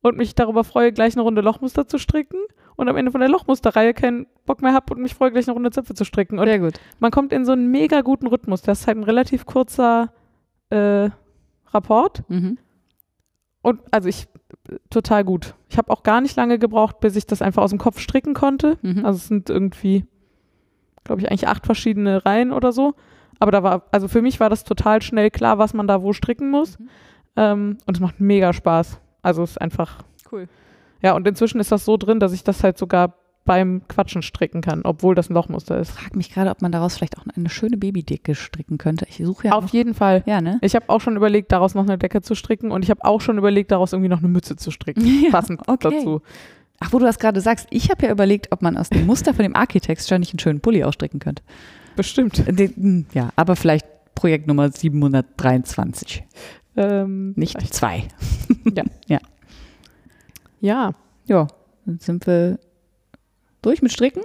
und 0.00 0.16
mich 0.16 0.34
darüber 0.34 0.64
freue, 0.64 0.92
gleich 0.92 1.14
eine 1.14 1.22
Runde 1.22 1.42
Lochmuster 1.42 1.86
zu 1.86 1.98
stricken 1.98 2.38
und 2.82 2.88
am 2.88 2.96
Ende 2.96 3.10
von 3.10 3.20
der 3.20 3.30
Lochmusterreihe 3.30 3.94
keinen 3.94 4.26
Bock 4.44 4.60
mehr 4.62 4.74
habe 4.74 4.94
und 4.94 5.02
mich 5.02 5.14
freue, 5.14 5.30
gleich 5.30 5.46
eine 5.46 5.54
Runde 5.54 5.70
Zöpfe 5.70 5.94
zu 5.94 6.04
stricken. 6.04 6.38
Und 6.38 6.46
Sehr 6.46 6.58
gut. 6.58 6.74
man 7.00 7.10
kommt 7.10 7.32
in 7.32 7.44
so 7.44 7.52
einen 7.52 7.70
mega 7.70 8.02
guten 8.02 8.26
Rhythmus. 8.26 8.62
Das 8.62 8.80
ist 8.80 8.86
halt 8.86 8.98
ein 8.98 9.04
relativ 9.04 9.46
kurzer 9.46 10.12
äh, 10.70 11.10
Rapport. 11.72 12.28
Mhm. 12.28 12.58
Und 13.62 13.80
also 13.90 14.08
ich, 14.08 14.26
total 14.90 15.24
gut. 15.24 15.54
Ich 15.68 15.78
habe 15.78 15.90
auch 15.90 16.02
gar 16.02 16.20
nicht 16.20 16.36
lange 16.36 16.58
gebraucht, 16.58 17.00
bis 17.00 17.16
ich 17.16 17.26
das 17.26 17.42
einfach 17.42 17.62
aus 17.62 17.70
dem 17.70 17.78
Kopf 17.78 17.98
stricken 17.98 18.34
konnte. 18.34 18.78
Mhm. 18.82 19.04
Also 19.04 19.16
es 19.16 19.28
sind 19.28 19.48
irgendwie, 19.48 20.04
glaube 21.04 21.22
ich, 21.22 21.30
eigentlich 21.30 21.48
acht 21.48 21.64
verschiedene 21.64 22.24
Reihen 22.26 22.52
oder 22.52 22.72
so. 22.72 22.94
Aber 23.38 23.50
da 23.50 23.62
war, 23.62 23.84
also 23.92 24.08
für 24.08 24.22
mich 24.22 24.40
war 24.40 24.50
das 24.50 24.64
total 24.64 25.02
schnell 25.02 25.30
klar, 25.30 25.58
was 25.58 25.74
man 25.74 25.86
da 25.86 26.02
wo 26.02 26.12
stricken 26.12 26.50
muss. 26.50 26.78
Mhm. 26.78 26.88
Ähm, 27.36 27.78
und 27.86 27.96
es 27.96 28.00
macht 28.00 28.20
mega 28.20 28.52
Spaß. 28.52 29.00
Also 29.22 29.42
es 29.42 29.52
ist 29.52 29.60
einfach. 29.60 30.02
Cool. 30.30 30.48
Ja, 31.02 31.14
und 31.14 31.26
inzwischen 31.26 31.60
ist 31.60 31.72
das 31.72 31.84
so 31.84 31.96
drin, 31.96 32.20
dass 32.20 32.32
ich 32.32 32.44
das 32.44 32.62
halt 32.62 32.78
sogar 32.78 33.14
beim 33.44 33.82
Quatschen 33.88 34.22
stricken 34.22 34.60
kann, 34.60 34.82
obwohl 34.84 35.16
das 35.16 35.28
ein 35.28 35.34
Lochmuster 35.34 35.76
ist. 35.78 35.90
frage 35.90 36.16
mich 36.16 36.32
gerade, 36.32 36.48
ob 36.50 36.62
man 36.62 36.70
daraus 36.70 36.96
vielleicht 36.96 37.18
auch 37.18 37.24
eine 37.34 37.48
schöne 37.50 37.76
Babydecke 37.76 38.36
stricken 38.36 38.78
könnte. 38.78 39.04
Ich 39.08 39.16
suche 39.16 39.48
ja 39.48 39.52
Auf 39.54 39.64
noch, 39.64 39.72
jeden 39.72 39.94
Fall. 39.94 40.22
ja, 40.26 40.40
ne? 40.40 40.58
Ich 40.62 40.76
habe 40.76 40.88
auch 40.88 41.00
schon 41.00 41.16
überlegt, 41.16 41.50
daraus 41.50 41.74
noch 41.74 41.82
eine 41.82 41.98
Decke 41.98 42.22
zu 42.22 42.36
stricken 42.36 42.70
und 42.70 42.84
ich 42.84 42.90
habe 42.90 43.04
auch 43.04 43.20
schon 43.20 43.38
überlegt, 43.38 43.72
daraus 43.72 43.92
irgendwie 43.92 44.08
noch 44.10 44.20
eine 44.20 44.28
Mütze 44.28 44.54
zu 44.54 44.70
stricken, 44.70 45.04
Ja, 45.24 45.30
passend 45.32 45.60
okay. 45.66 45.90
dazu. 45.90 46.22
Ach, 46.78 46.92
wo 46.92 47.00
du 47.00 47.04
das 47.04 47.18
gerade 47.18 47.40
sagst, 47.40 47.66
ich 47.70 47.90
habe 47.90 48.06
ja 48.06 48.12
überlegt, 48.12 48.52
ob 48.52 48.62
man 48.62 48.76
aus 48.76 48.90
dem 48.90 49.06
Muster 49.06 49.34
von 49.34 49.42
dem 49.42 49.56
Architects 49.56 50.08
schon 50.08 50.20
nicht 50.20 50.32
einen 50.32 50.38
schönen 50.38 50.60
Pulli 50.60 50.84
ausstricken 50.84 51.18
könnte. 51.18 51.42
Bestimmt. 51.96 52.44
Den, 52.46 52.74
hm, 52.76 53.06
ja, 53.12 53.30
aber 53.34 53.56
vielleicht 53.56 53.86
Projekt 54.14 54.46
Nummer 54.46 54.70
723, 54.70 56.24
Ähm, 56.76 57.32
nicht 57.36 57.60
zwei. 57.74 58.04
Ja, 58.74 58.84
Ja, 59.08 59.18
dann 61.84 61.98
sind 61.98 62.26
wir 62.26 62.58
durch 63.60 63.82
mit 63.82 63.92
Stricken. 63.92 64.22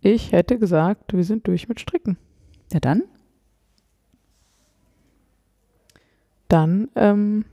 ich 0.00 0.32
hätte 0.32 0.58
gesagt, 0.58 1.12
wir 1.12 1.24
sind 1.24 1.46
durch 1.46 1.68
mit 1.68 1.80
Stricken. 1.80 2.18
Ja, 2.72 2.80
dann. 2.80 3.04
Dann 6.48 6.88
ähm, 6.96 7.44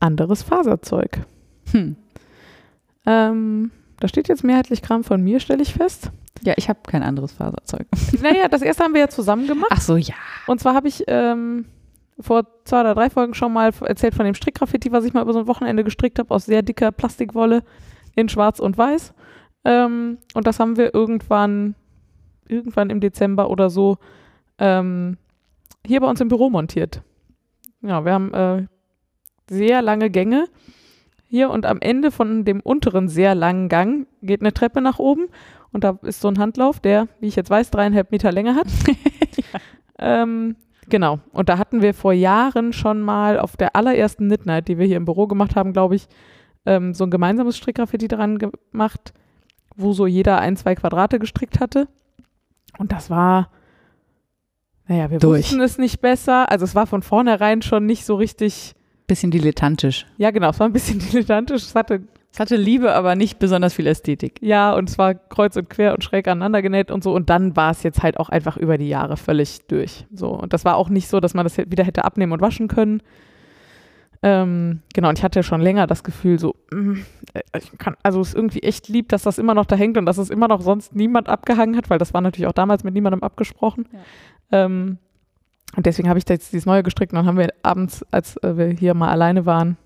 anderes 0.00 0.42
Faserzeug. 0.42 1.20
Hm. 1.72 1.96
Ähm, 3.06 3.70
da 4.00 4.08
steht 4.08 4.28
jetzt 4.28 4.44
mehrheitlich 4.44 4.82
Kram 4.82 5.04
von 5.04 5.22
mir, 5.22 5.40
stelle 5.40 5.62
ich 5.62 5.74
fest. 5.74 6.10
Ja, 6.42 6.54
ich 6.56 6.68
habe 6.68 6.80
kein 6.86 7.02
anderes 7.02 7.32
Faserzeug. 7.32 7.86
naja, 8.22 8.48
das 8.48 8.62
erste 8.62 8.84
haben 8.84 8.94
wir 8.94 9.00
ja 9.00 9.08
zusammen 9.08 9.46
gemacht. 9.46 9.70
Ach 9.70 9.80
so, 9.80 9.96
ja. 9.96 10.14
Und 10.46 10.60
zwar 10.60 10.74
habe 10.74 10.88
ich 10.88 11.04
ähm, 11.06 11.66
vor 12.20 12.46
zwei 12.64 12.80
oder 12.80 12.94
drei 12.94 13.10
Folgen 13.10 13.34
schon 13.34 13.52
mal 13.52 13.72
erzählt 13.82 14.14
von 14.14 14.24
dem 14.24 14.34
Strickgraffiti, 14.34 14.92
was 14.92 15.04
ich 15.04 15.12
mal 15.12 15.22
über 15.22 15.32
so 15.32 15.40
ein 15.40 15.46
Wochenende 15.46 15.84
gestrickt 15.84 16.18
habe, 16.18 16.34
aus 16.34 16.46
sehr 16.46 16.62
dicker 16.62 16.92
Plastikwolle 16.92 17.62
in 18.14 18.28
schwarz 18.28 18.60
und 18.60 18.76
weiß. 18.76 19.14
Ähm, 19.64 20.18
und 20.34 20.46
das 20.46 20.60
haben 20.60 20.76
wir 20.76 20.94
irgendwann, 20.94 21.74
irgendwann 22.48 22.90
im 22.90 23.00
Dezember 23.00 23.50
oder 23.50 23.70
so, 23.70 23.98
ähm, 24.58 25.16
hier 25.86 26.00
bei 26.00 26.08
uns 26.08 26.20
im 26.20 26.28
Büro 26.28 26.50
montiert. 26.50 27.02
Ja, 27.82 28.04
wir 28.04 28.12
haben 28.12 28.34
äh, 28.34 28.66
sehr 29.48 29.82
lange 29.82 30.10
Gänge 30.10 30.46
hier 31.30 31.50
und 31.50 31.64
am 31.64 31.80
Ende 31.80 32.10
von 32.10 32.44
dem 32.44 32.60
unteren 32.60 33.08
sehr 33.08 33.34
langen 33.34 33.68
Gang 33.68 34.08
geht 34.20 34.40
eine 34.40 34.52
Treppe 34.52 34.80
nach 34.80 34.98
oben 34.98 35.28
und 35.72 35.84
da 35.84 35.98
ist 36.02 36.20
so 36.20 36.28
ein 36.28 36.38
Handlauf, 36.38 36.80
der, 36.80 37.06
wie 37.20 37.28
ich 37.28 37.36
jetzt 37.36 37.50
weiß, 37.50 37.70
dreieinhalb 37.70 38.10
Meter 38.10 38.32
Länge 38.32 38.56
hat. 38.56 38.66
ähm, 39.98 40.56
genau. 40.90 41.20
Und 41.32 41.48
da 41.48 41.56
hatten 41.58 41.80
wir 41.82 41.94
vor 41.94 42.12
Jahren 42.12 42.72
schon 42.72 43.00
mal 43.00 43.38
auf 43.38 43.56
der 43.56 43.74
allerersten 43.76 44.26
Knit 44.28 44.46
Night, 44.46 44.68
die 44.68 44.78
wir 44.78 44.86
hier 44.86 44.96
im 44.96 45.04
Büro 45.06 45.26
gemacht 45.26 45.56
haben, 45.56 45.72
glaube 45.72 45.94
ich, 45.96 46.08
ähm, 46.66 46.92
so 46.92 47.04
ein 47.04 47.10
gemeinsames 47.10 47.56
Strickgraffiti 47.56 48.08
dran 48.08 48.38
gemacht, 48.38 49.14
wo 49.76 49.92
so 49.92 50.06
jeder 50.06 50.38
ein, 50.40 50.56
zwei 50.56 50.74
Quadrate 50.74 51.18
gestrickt 51.18 51.60
hatte. 51.60 51.88
Und 52.78 52.92
das 52.92 53.08
war, 53.08 53.50
naja, 54.86 55.10
wir 55.10 55.18
Durch. 55.18 55.44
wussten 55.44 55.60
es 55.62 55.78
nicht 55.78 56.00
besser. 56.00 56.50
Also 56.50 56.64
es 56.64 56.74
war 56.74 56.86
von 56.86 57.02
vornherein 57.02 57.62
schon 57.62 57.86
nicht 57.86 58.04
so 58.04 58.16
richtig, 58.16 58.74
Bisschen 59.06 59.30
dilettantisch. 59.30 60.06
ja 60.18 60.30
genau, 60.30 60.50
es 60.50 60.60
war 60.60 60.68
ein 60.68 60.72
bisschen 60.72 60.98
dilettantisch. 61.10 61.62
Es 61.62 61.74
hatte 61.74 62.02
Es 62.32 62.38
hatte 62.38 62.56
Liebe, 62.56 62.94
aber 62.94 63.16
nicht 63.16 63.38
besonders 63.40 63.74
viel 63.74 63.86
Ästhetik. 63.88 64.38
Ja, 64.40 64.72
und 64.74 64.88
es 64.88 64.98
war 64.98 65.14
kreuz 65.14 65.56
und 65.56 65.68
quer 65.68 65.94
und 65.94 66.04
schräg 66.04 66.28
aneinander 66.28 66.62
genäht 66.62 66.90
und 66.90 67.02
so. 67.02 67.12
Und 67.12 67.28
dann 67.28 67.56
war 67.56 67.72
es 67.72 67.82
jetzt 67.82 68.02
halt 68.02 68.18
auch 68.18 68.28
einfach 68.28 68.56
über 68.56 68.78
die 68.78 68.88
Jahre 68.88 69.16
völlig 69.16 69.66
durch. 69.66 70.06
So. 70.12 70.28
Und 70.28 70.52
das 70.52 70.64
war 70.64 70.76
auch 70.76 70.88
nicht 70.88 71.08
so, 71.08 71.18
dass 71.18 71.34
man 71.34 71.44
das 71.44 71.58
wieder 71.58 71.84
hätte 71.84 72.04
abnehmen 72.04 72.32
und 72.32 72.40
waschen 72.40 72.68
können. 72.68 73.02
Ähm, 74.22 74.82
genau, 74.92 75.08
und 75.08 75.18
ich 75.18 75.24
hatte 75.24 75.42
schon 75.42 75.62
länger 75.62 75.86
das 75.86 76.04
Gefühl, 76.04 76.38
so, 76.38 76.54
mm, 76.70 76.98
äh, 77.32 77.60
kann, 77.78 77.96
also 78.02 78.20
es 78.20 78.28
ist 78.28 78.34
irgendwie 78.34 78.62
echt 78.62 78.88
lieb, 78.88 79.08
dass 79.08 79.22
das 79.22 79.38
immer 79.38 79.54
noch 79.54 79.64
da 79.64 79.76
hängt 79.76 79.96
und 79.96 80.04
dass 80.04 80.18
es 80.18 80.28
immer 80.28 80.46
noch 80.46 80.60
sonst 80.60 80.94
niemand 80.94 81.28
abgehangen 81.28 81.74
hat, 81.76 81.88
weil 81.88 81.98
das 81.98 82.12
war 82.12 82.20
natürlich 82.20 82.46
auch 82.46 82.52
damals 82.52 82.84
mit 82.84 82.92
niemandem 82.92 83.22
abgesprochen. 83.22 83.88
Ähm, 84.52 84.98
und 85.74 85.86
deswegen 85.86 86.08
habe 86.08 86.18
ich 86.18 86.26
da 86.26 86.34
jetzt 86.34 86.52
dieses 86.52 86.66
neue 86.66 86.82
gestrickt 86.82 87.12
und 87.12 87.16
dann 87.16 87.26
haben 87.26 87.38
wir 87.38 87.48
abends, 87.62 88.04
als 88.10 88.36
äh, 88.42 88.56
wir 88.58 88.66
hier 88.66 88.92
mal 88.92 89.08
alleine 89.08 89.46
waren, 89.46 89.78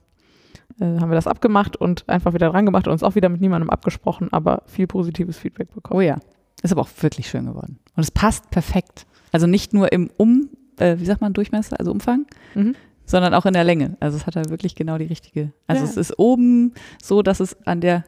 äh, 0.81 0.85
haben 0.85 1.11
wir 1.11 1.15
das 1.15 1.27
abgemacht 1.27 1.77
und 1.77 2.09
einfach 2.09 2.35
wieder 2.35 2.51
dran 2.51 2.67
gemacht 2.67 2.87
und 2.87 2.93
uns 2.93 3.03
auch 3.03 3.15
wieder 3.15 3.29
mit 3.29 3.41
niemandem 3.41 3.71
abgesprochen, 3.71 4.29
aber 4.33 4.63
viel 4.67 4.87
positives 4.87 5.39
Feedback 5.39 5.73
bekommen. 5.75 5.99
Oh 5.99 6.03
ja. 6.03 6.17
Ist 6.63 6.73
aber 6.73 6.83
auch 6.83 6.89
wirklich 7.01 7.29
schön 7.29 7.47
geworden. 7.47 7.79
Und 7.97 8.03
es 8.03 8.11
passt 8.11 8.51
perfekt. 8.51 9.07
Also 9.33 9.47
nicht 9.47 9.75
nur 9.75 9.93
im 9.93 10.11
Um, 10.17 10.49
äh, 10.79 10.97
wie 10.99 11.05
sagt 11.05 11.21
man, 11.21 11.33
Durchmesser, 11.33 11.79
also 11.79 11.91
Umfang, 11.91 12.27
Mhm. 12.55 12.75
sondern 13.05 13.35
auch 13.35 13.45
in 13.47 13.53
der 13.53 13.65
Länge. 13.65 13.97
Also 14.01 14.17
es 14.17 14.27
hat 14.27 14.37
da 14.37 14.49
wirklich 14.49 14.75
genau 14.75 14.97
die 14.99 15.05
richtige. 15.05 15.53
Also 15.67 15.85
Ja. 15.85 15.91
es 15.91 15.97
ist 15.97 16.19
oben 16.19 16.73
so, 17.03 17.23
dass 17.23 17.41
es 17.41 17.57
an 17.67 17.81
der 17.81 18.05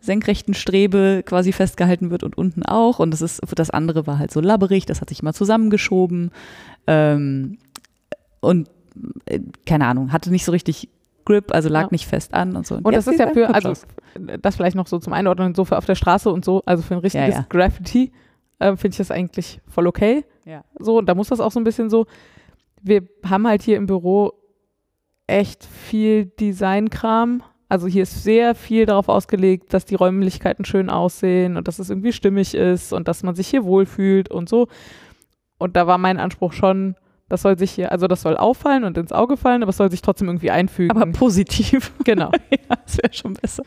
senkrechten 0.00 0.54
Strebe 0.54 1.22
quasi 1.24 1.52
festgehalten 1.52 2.10
wird 2.10 2.22
und 2.24 2.36
unten 2.38 2.62
auch. 2.64 2.98
Und 2.98 3.10
das 3.12 3.20
ist, 3.20 3.40
das 3.54 3.70
andere 3.70 4.06
war 4.06 4.18
halt 4.18 4.30
so 4.32 4.40
labberig, 4.40 4.86
das 4.86 5.00
hat 5.02 5.10
sich 5.10 5.20
immer 5.20 5.34
zusammengeschoben. 5.34 6.30
Ähm, 6.86 7.58
und 8.40 8.68
äh, 9.26 9.40
keine 9.66 9.86
Ahnung, 9.86 10.12
hatte 10.12 10.30
nicht 10.30 10.44
so 10.46 10.52
richtig 10.52 10.88
Grip, 11.24 11.52
also 11.54 11.68
lag 11.68 11.82
Ja. 11.82 11.88
nicht 11.90 12.06
fest 12.06 12.34
an 12.34 12.56
und 12.56 12.66
so. 12.66 12.76
Und 12.76 12.86
das 12.86 13.06
jetzt 13.06 13.14
ist 13.14 13.20
ja 13.20 13.28
für, 13.30 13.54
also 13.54 13.72
das 14.40 14.56
vielleicht 14.56 14.76
noch 14.76 14.86
so 14.86 14.98
zum 14.98 15.12
Einordnen, 15.12 15.54
so 15.54 15.64
für 15.64 15.78
auf 15.78 15.86
der 15.86 15.94
Straße 15.94 16.30
und 16.30 16.44
so, 16.44 16.62
also 16.66 16.82
für 16.82 16.94
ein 16.94 17.00
richtiges 17.00 17.34
ja. 17.34 17.46
Graffiti, 17.48 18.12
äh, 18.58 18.76
finde 18.76 18.88
ich 18.88 18.96
das 18.98 19.10
eigentlich 19.10 19.60
voll 19.68 19.86
okay. 19.86 20.24
Ja. 20.44 20.64
So, 20.78 20.98
und 20.98 21.06
da 21.06 21.14
muss 21.14 21.28
das 21.28 21.40
auch 21.40 21.52
so 21.52 21.60
ein 21.60 21.64
bisschen 21.64 21.90
so, 21.90 22.06
wir 22.82 23.02
haben 23.24 23.46
halt 23.46 23.62
hier 23.62 23.76
im 23.76 23.86
Büro 23.86 24.32
echt 25.26 25.64
viel 25.64 26.26
Designkram. 26.26 27.42
Also 27.68 27.86
hier 27.86 28.02
ist 28.02 28.24
sehr 28.24 28.56
viel 28.56 28.84
darauf 28.86 29.08
ausgelegt, 29.08 29.72
dass 29.72 29.84
die 29.84 29.94
Räumlichkeiten 29.94 30.64
schön 30.64 30.90
aussehen 30.90 31.56
und 31.56 31.68
dass 31.68 31.78
es 31.78 31.88
irgendwie 31.88 32.12
stimmig 32.12 32.54
ist 32.54 32.92
und 32.92 33.06
dass 33.06 33.22
man 33.22 33.36
sich 33.36 33.46
hier 33.48 33.64
wohlfühlt 33.64 34.28
und 34.30 34.48
so. 34.48 34.66
Und 35.58 35.76
da 35.76 35.86
war 35.86 35.98
mein 35.98 36.18
Anspruch 36.18 36.52
schon, 36.52 36.96
das 37.30 37.42
soll 37.42 37.56
sich 37.56 37.70
hier, 37.70 37.92
also 37.92 38.08
das 38.08 38.22
soll 38.22 38.36
auffallen 38.36 38.82
und 38.82 38.98
ins 38.98 39.12
Auge 39.12 39.36
fallen, 39.36 39.62
aber 39.62 39.70
es 39.70 39.76
soll 39.76 39.88
sich 39.88 40.02
trotzdem 40.02 40.28
irgendwie 40.28 40.50
einfügen. 40.50 41.00
Aber 41.00 41.10
positiv. 41.12 41.92
genau. 42.04 42.32
ja, 42.50 42.76
das 42.84 42.98
wäre 42.98 43.12
schon 43.12 43.34
besser. 43.34 43.62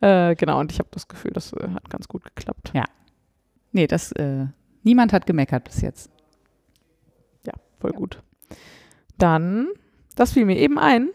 Äh, 0.00 0.36
genau, 0.36 0.60
und 0.60 0.70
ich 0.70 0.78
habe 0.78 0.88
das 0.92 1.08
Gefühl, 1.08 1.32
das 1.32 1.52
äh, 1.52 1.68
hat 1.74 1.90
ganz 1.90 2.06
gut 2.06 2.24
geklappt. 2.24 2.70
Nee, 3.72 3.88
das, 3.88 4.12
äh, 4.12 4.46
niemand 4.84 5.12
hat 5.12 5.26
gemeckert 5.26 5.64
bis 5.64 5.80
jetzt. 5.80 6.10
Ja, 7.44 7.54
voll 7.80 7.90
gut. 7.90 8.22
Dann, 9.18 9.66
das 10.14 10.32
fiel 10.32 10.44
mir 10.44 10.56
eben 10.56 10.78
ein, 10.78 11.08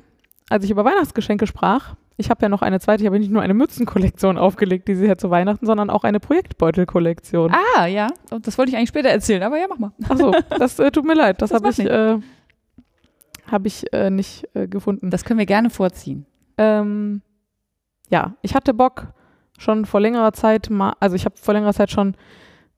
als 0.49 0.65
ich 0.65 0.71
über 0.71 0.83
Weihnachtsgeschenke 0.83 1.47
sprach. 1.47 1.95
Ich 2.23 2.29
habe 2.29 2.41
ja 2.41 2.47
noch 2.47 2.61
eine 2.61 2.79
zweite, 2.79 3.03
ich 3.03 3.07
habe 3.07 3.19
nicht 3.19 3.31
nur 3.31 3.41
eine 3.41 3.53
Mützenkollektion 3.53 4.37
aufgelegt, 4.37 4.87
diese 4.87 5.03
hier 5.03 5.17
zu 5.17 5.29
Weihnachten, 5.29 5.65
sondern 5.65 5.89
auch 5.89 6.05
eine 6.05 6.21
Projektbeutelkollektion. 6.21 7.53
Ah, 7.75 7.85
ja. 7.85 8.07
Und 8.31 8.47
das 8.47 8.57
wollte 8.57 8.71
ich 8.71 8.77
eigentlich 8.77 8.87
später 8.87 9.09
erzählen, 9.09 9.43
aber 9.43 9.59
ja, 9.59 9.65
mach 9.67 9.77
mal. 9.77 9.91
Achso, 10.07 10.33
das 10.57 10.79
äh, 10.79 10.89
tut 10.89 11.03
mir 11.03 11.15
leid, 11.15 11.41
das, 11.41 11.49
Das 11.49 11.61
habe 11.61 11.69
ich, 11.69 11.79
äh, 11.79 12.17
hab 13.51 13.65
ich 13.65 13.91
äh, 13.91 14.09
nicht 14.09 14.47
äh, 14.53 14.69
gefunden. 14.69 15.09
Das 15.09 15.25
können 15.25 15.37
wir 15.37 15.45
gerne 15.45 15.69
vorziehen. 15.69 16.25
Ähm, 16.57 17.21
ja, 18.09 18.37
ich 18.41 18.55
hatte 18.55 18.73
Bock 18.73 19.07
schon 19.59 19.83
vor 19.85 19.99
längerer 19.99 20.31
Zeit 20.31 20.69
mal, 20.69 20.93
also 21.01 21.17
ich 21.17 21.25
habe 21.25 21.35
vor 21.35 21.53
längerer 21.53 21.73
Zeit 21.73 21.91
schon 21.91 22.15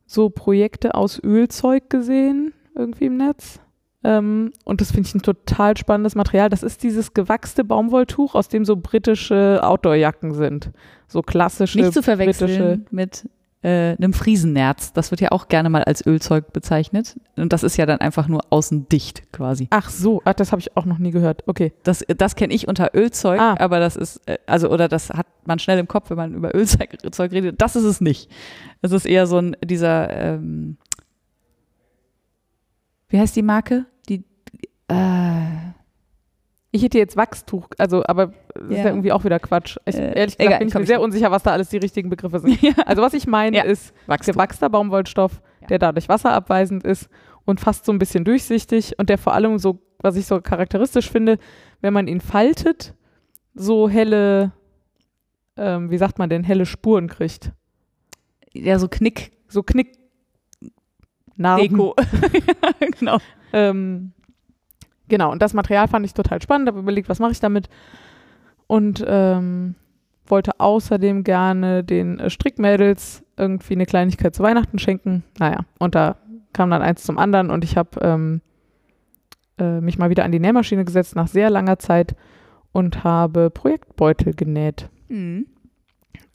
so 0.07 0.31
Projekte 0.31 0.95
aus 0.95 1.21
Ölzeug 1.23 1.91
gesehen, 1.91 2.51
irgendwie 2.73 3.05
im 3.05 3.17
Netz. 3.17 3.59
Ähm, 4.05 4.53
und 4.65 4.81
das 4.81 4.91
finde 4.91 5.09
ich 5.09 5.15
ein 5.15 5.23
total 5.23 5.75
spannendes 5.75 6.13
Material. 6.13 6.49
Das 6.49 6.61
ist 6.61 6.83
dieses 6.83 7.15
gewachste 7.15 7.63
Baumwolltuch, 7.63 8.35
aus 8.35 8.47
dem 8.49 8.63
so 8.63 8.75
britische 8.75 9.61
Outdoorjacken 9.63 10.35
sind. 10.35 10.69
So 11.07 11.23
klassische 11.23 11.79
Nicht 11.79 11.93
zu 11.93 12.03
verwechseln 12.03 12.85
mit 12.91 13.27
äh, 13.63 13.95
einem 13.97 14.13
Friesennerz. 14.13 14.93
Das 14.93 15.09
wird 15.09 15.21
ja 15.21 15.31
auch 15.31 15.47
gerne 15.47 15.71
mal 15.71 15.83
als 15.83 16.05
Ölzeug 16.05 16.53
bezeichnet. 16.53 17.19
Und 17.35 17.51
das 17.51 17.63
ist 17.63 17.77
ja 17.77 17.87
dann 17.87 17.99
einfach 17.99 18.27
nur 18.27 18.41
außen 18.51 18.87
dicht 18.89 19.31
quasi. 19.31 19.67
Ach 19.71 19.89
so, 19.89 20.21
ach, 20.23 20.35
das 20.35 20.51
habe 20.51 20.59
ich 20.59 20.77
auch 20.77 20.85
noch 20.85 20.99
nie 20.99 21.09
gehört. 21.09 21.41
Okay. 21.47 21.73
Das, 21.81 22.05
das 22.15 22.35
kenne 22.35 22.53
ich 22.53 22.67
unter 22.67 22.91
Ölzeug, 22.93 23.39
Ah. 23.41 23.55
aber 23.57 23.79
das 23.79 23.95
ist, 23.95 24.21
äh, 24.27 24.37
also, 24.45 24.69
oder 24.69 24.87
das 24.87 25.09
hat 25.09 25.25
man 25.45 25.57
schnell 25.57 25.79
im 25.79 25.87
Kopf, 25.87 26.11
wenn 26.11 26.17
man 26.17 26.35
über 26.35 26.53
Ölzeug 26.53 26.95
Zeug 27.11 27.31
redet. 27.31 27.59
Das 27.59 27.75
ist 27.75 27.85
es 27.85 28.01
nicht. 28.01 28.29
Es 28.83 28.91
ist 28.91 29.07
eher 29.07 29.25
so 29.25 29.39
ein, 29.39 29.57
dieser, 29.65 30.11
ähm, 30.11 30.77
wie 33.09 33.19
heißt 33.19 33.35
die 33.35 33.41
Marke? 33.41 33.87
Äh, 34.87 35.45
Ich 36.71 36.83
hätte 36.83 36.97
jetzt 36.97 37.15
Wachstuch, 37.15 37.69
also, 37.77 38.03
aber 38.05 38.33
das 38.53 38.63
ist 38.65 38.71
Ja. 38.71 38.83
ja 38.83 38.89
irgendwie 38.89 39.13
auch 39.13 39.23
wieder 39.23 39.39
Quatsch. 39.39 39.77
Ich, 39.85 39.95
Äh, 39.95 40.07
ehrlich 40.13 40.37
gesagt 40.37 40.41
egal, 40.41 40.59
bin 40.59 40.67
ich 40.67 40.73
mir 40.73 40.85
sehr 40.85 40.99
unsicher, 40.99 41.31
was 41.31 41.43
da 41.43 41.51
alles 41.51 41.69
die 41.69 41.77
richtigen 41.77 42.09
Begriffe 42.09 42.39
sind. 42.39 42.61
ja, 42.61 42.73
Also 42.85 43.01
was 43.01 43.13
ich 43.13 43.27
meine 43.27 43.55
Ja. 43.57 43.63
ist 43.63 43.93
Wachstuch. 44.07 44.33
gewachster 44.33 44.69
Baumwollstoff, 44.69 45.41
Ja. 45.61 45.67
der 45.67 45.79
dadurch 45.79 46.09
wasserabweisend 46.09 46.83
ist 46.83 47.07
und 47.45 47.61
fast 47.61 47.85
so 47.85 47.93
ein 47.93 47.97
bisschen 47.99 48.25
durchsichtig 48.25 48.99
und 48.99 49.07
der 49.09 49.17
vor 49.17 49.33
allem 49.33 49.57
so, 49.57 49.79
was 49.99 50.17
ich 50.17 50.25
so 50.27 50.41
charakteristisch 50.41 51.09
finde, 51.09 51.37
wenn 51.79 51.93
man 51.93 52.07
ihn 52.09 52.19
faltet, 52.19 52.93
so 53.53 53.87
helle, 53.87 54.51
ähm, 55.55 55.89
wie 55.91 55.97
sagt 55.97 56.19
man 56.19 56.29
denn, 56.29 56.43
helle 56.43 56.65
Spuren 56.65 57.07
kriegt. 57.07 57.53
Ja, 58.51 58.79
so 58.79 58.89
Knick. 58.89 59.31
So 59.47 59.63
Knick. 59.63 59.97
Narben. 61.37 61.69
Deko. 61.69 61.95
ja, 62.81 62.87
genau. 62.99 63.17
Ähm, 63.53 64.11
genau, 65.07 65.31
und 65.31 65.41
das 65.41 65.53
Material 65.53 65.87
fand 65.87 66.05
ich 66.05 66.13
total 66.13 66.41
spannend, 66.41 66.67
habe 66.67 66.79
überlegt, 66.79 67.09
was 67.09 67.19
mache 67.19 67.31
ich 67.31 67.39
damit 67.39 67.69
und 68.67 69.03
ähm, 69.07 69.75
wollte 70.27 70.59
außerdem 70.59 71.23
gerne 71.23 71.83
den 71.83 72.19
äh, 72.19 72.29
Strickmädels 72.29 73.23
irgendwie 73.37 73.73
eine 73.73 73.85
Kleinigkeit 73.85 74.33
zu 74.33 74.43
Weihnachten 74.43 74.79
schenken. 74.79 75.23
Naja, 75.37 75.59
und 75.79 75.95
da 75.95 76.17
kam 76.53 76.69
dann 76.69 76.81
eins 76.81 77.03
zum 77.03 77.17
anderen 77.17 77.51
und 77.51 77.63
ich 77.63 77.77
habe 77.77 77.99
ähm, 78.01 78.41
äh, 79.59 79.81
mich 79.81 79.97
mal 79.97 80.09
wieder 80.09 80.25
an 80.25 80.31
die 80.31 80.39
Nähmaschine 80.39 80.85
gesetzt 80.85 81.15
nach 81.15 81.27
sehr 81.27 81.49
langer 81.49 81.79
Zeit 81.79 82.15
und 82.71 83.03
habe 83.03 83.49
Projektbeutel 83.49 84.33
genäht. 84.33 84.89
Mhm. 85.09 85.47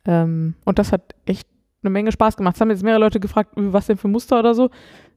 Ähm, 0.05 0.55
und 0.65 0.79
das 0.79 0.93
hat 0.93 1.15
echt 1.27 1.49
eine 1.83 1.91
Menge 1.91 2.13
Spaß 2.13 2.37
gemacht. 2.37 2.57
Es 2.57 2.61
haben 2.61 2.71
jetzt 2.71 2.83
mehrere 2.83 3.01
Leute 3.01 3.21
gefragt, 3.21 3.57
äh, 3.57 3.73
was 3.73 3.87
denn 3.87 3.97
für 3.97 4.09
Muster 4.09 4.39
oder 4.39 4.55
so. 4.55 4.71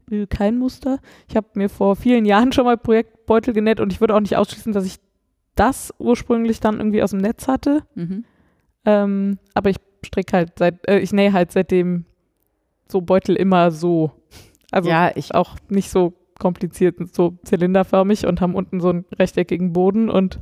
Äh, 0.10 0.26
Kein 0.28 0.58
Muster. 0.58 1.00
Ich 1.28 1.36
habe 1.36 1.48
mir 1.56 1.70
vor 1.70 1.96
vielen 1.96 2.26
Jahren 2.26 2.52
schon 2.52 2.66
mal 2.66 2.78
Projektbeutel 3.26 3.54
genäht 3.54 3.80
und 3.80 3.92
ich 3.92 4.02
würde 4.02 4.16
auch 4.16 4.20
nicht 4.20 4.38
ausschließen, 4.38 4.74
dass 4.74 4.86
ich 4.86 4.98
das 5.56 5.94
ursprünglich 6.00 6.60
dann 6.60 6.78
irgendwie 6.78 7.04
aus 7.04 7.12
dem 7.12 7.20
Netz 7.20 7.48
hatte. 7.48 7.84
Mhm. 7.96 8.26
Ähm, 8.86 9.38
aber 9.54 9.70
ich 9.70 9.78
stricke 10.04 10.36
halt 10.36 10.52
seit, 10.58 10.88
äh, 10.88 11.00
ich 11.00 11.14
nähe 11.14 11.32
halt 11.34 11.52
seitdem 11.52 12.06
so 12.88 13.02
Beutel 13.02 13.36
immer 13.36 13.72
so. 13.72 14.12
Also 14.72 14.90
ja, 14.90 15.12
ich 15.16 15.34
auch 15.36 15.56
nicht 15.70 15.90
so 15.90 16.14
kompliziert, 16.40 16.96
so 17.14 17.38
zylinderförmig 17.44 18.26
und 18.26 18.42
haben 18.42 18.56
unten 18.56 18.82
so 18.82 18.90
einen 18.90 19.06
rechteckigen 19.18 19.72
Boden 19.72 20.10
und 20.10 20.40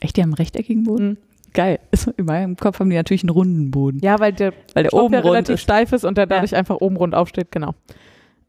Echt, 0.00 0.16
die 0.16 0.22
haben 0.22 0.30
einen 0.30 0.34
rechteckigen 0.34 0.84
Boden? 0.84 1.08
Mhm. 1.08 1.16
Geil. 1.52 1.78
In 2.16 2.26
meinem 2.26 2.56
Kopf 2.56 2.80
haben 2.80 2.90
die 2.90 2.96
natürlich 2.96 3.22
einen 3.22 3.30
runden 3.30 3.70
Boden. 3.70 4.00
ja, 4.02 4.18
weil 4.18 4.32
der 4.32 4.52
weil 4.74 4.82
der 4.82 4.90
Stoff 4.90 5.04
oben 5.04 5.14
ja 5.14 5.20
rund 5.20 5.32
relativ 5.32 5.54
ist. 5.54 5.62
steif 5.62 5.92
ist 5.92 6.04
und 6.04 6.18
der 6.18 6.26
dadurch 6.26 6.54
einfach 6.54 6.76
oben 6.80 6.96
rund 6.96 7.14
aufsteht, 7.14 7.50
genau. 7.50 7.74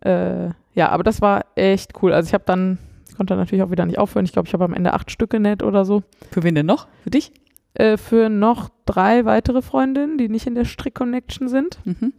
Äh, 0.02 0.50
ja, 0.74 0.90
aber 0.90 1.04
das 1.04 1.22
war 1.22 1.46
echt 1.56 1.94
cool. 2.02 2.12
Also 2.14 2.28
ich 2.28 2.34
habe 2.34 2.44
dann, 2.46 2.78
konnte 3.18 3.32
dann 3.32 3.40
natürlich 3.40 3.64
auch 3.64 3.72
wieder 3.72 3.86
nicht 3.86 4.00
aufhören. 4.00 4.26
Ich 4.26 4.32
glaube, 4.32 4.48
ich 4.48 4.54
habe 4.54 4.64
am 4.64 4.74
Ende 4.74 4.94
acht 4.94 5.12
Stück 5.12 5.30
genäht 5.30 5.64
oder 5.64 5.86
so. 5.86 6.04
Für 6.32 6.44
wen 6.44 6.56
denn 6.56 6.66
noch? 6.66 6.88
Für 7.04 7.10
dich? 7.10 7.32
Äh, 7.74 7.98
für 7.98 8.30
noch 8.30 8.70
drei 8.86 9.26
weitere 9.26 9.62
Freundinnen, 9.62 10.18
die 10.18 10.30
nicht 10.30 10.48
in 10.48 10.56
der 10.56 10.66
Strick-Connection 10.66 11.50
sind. 11.50 11.80
Mhm. 11.86 12.14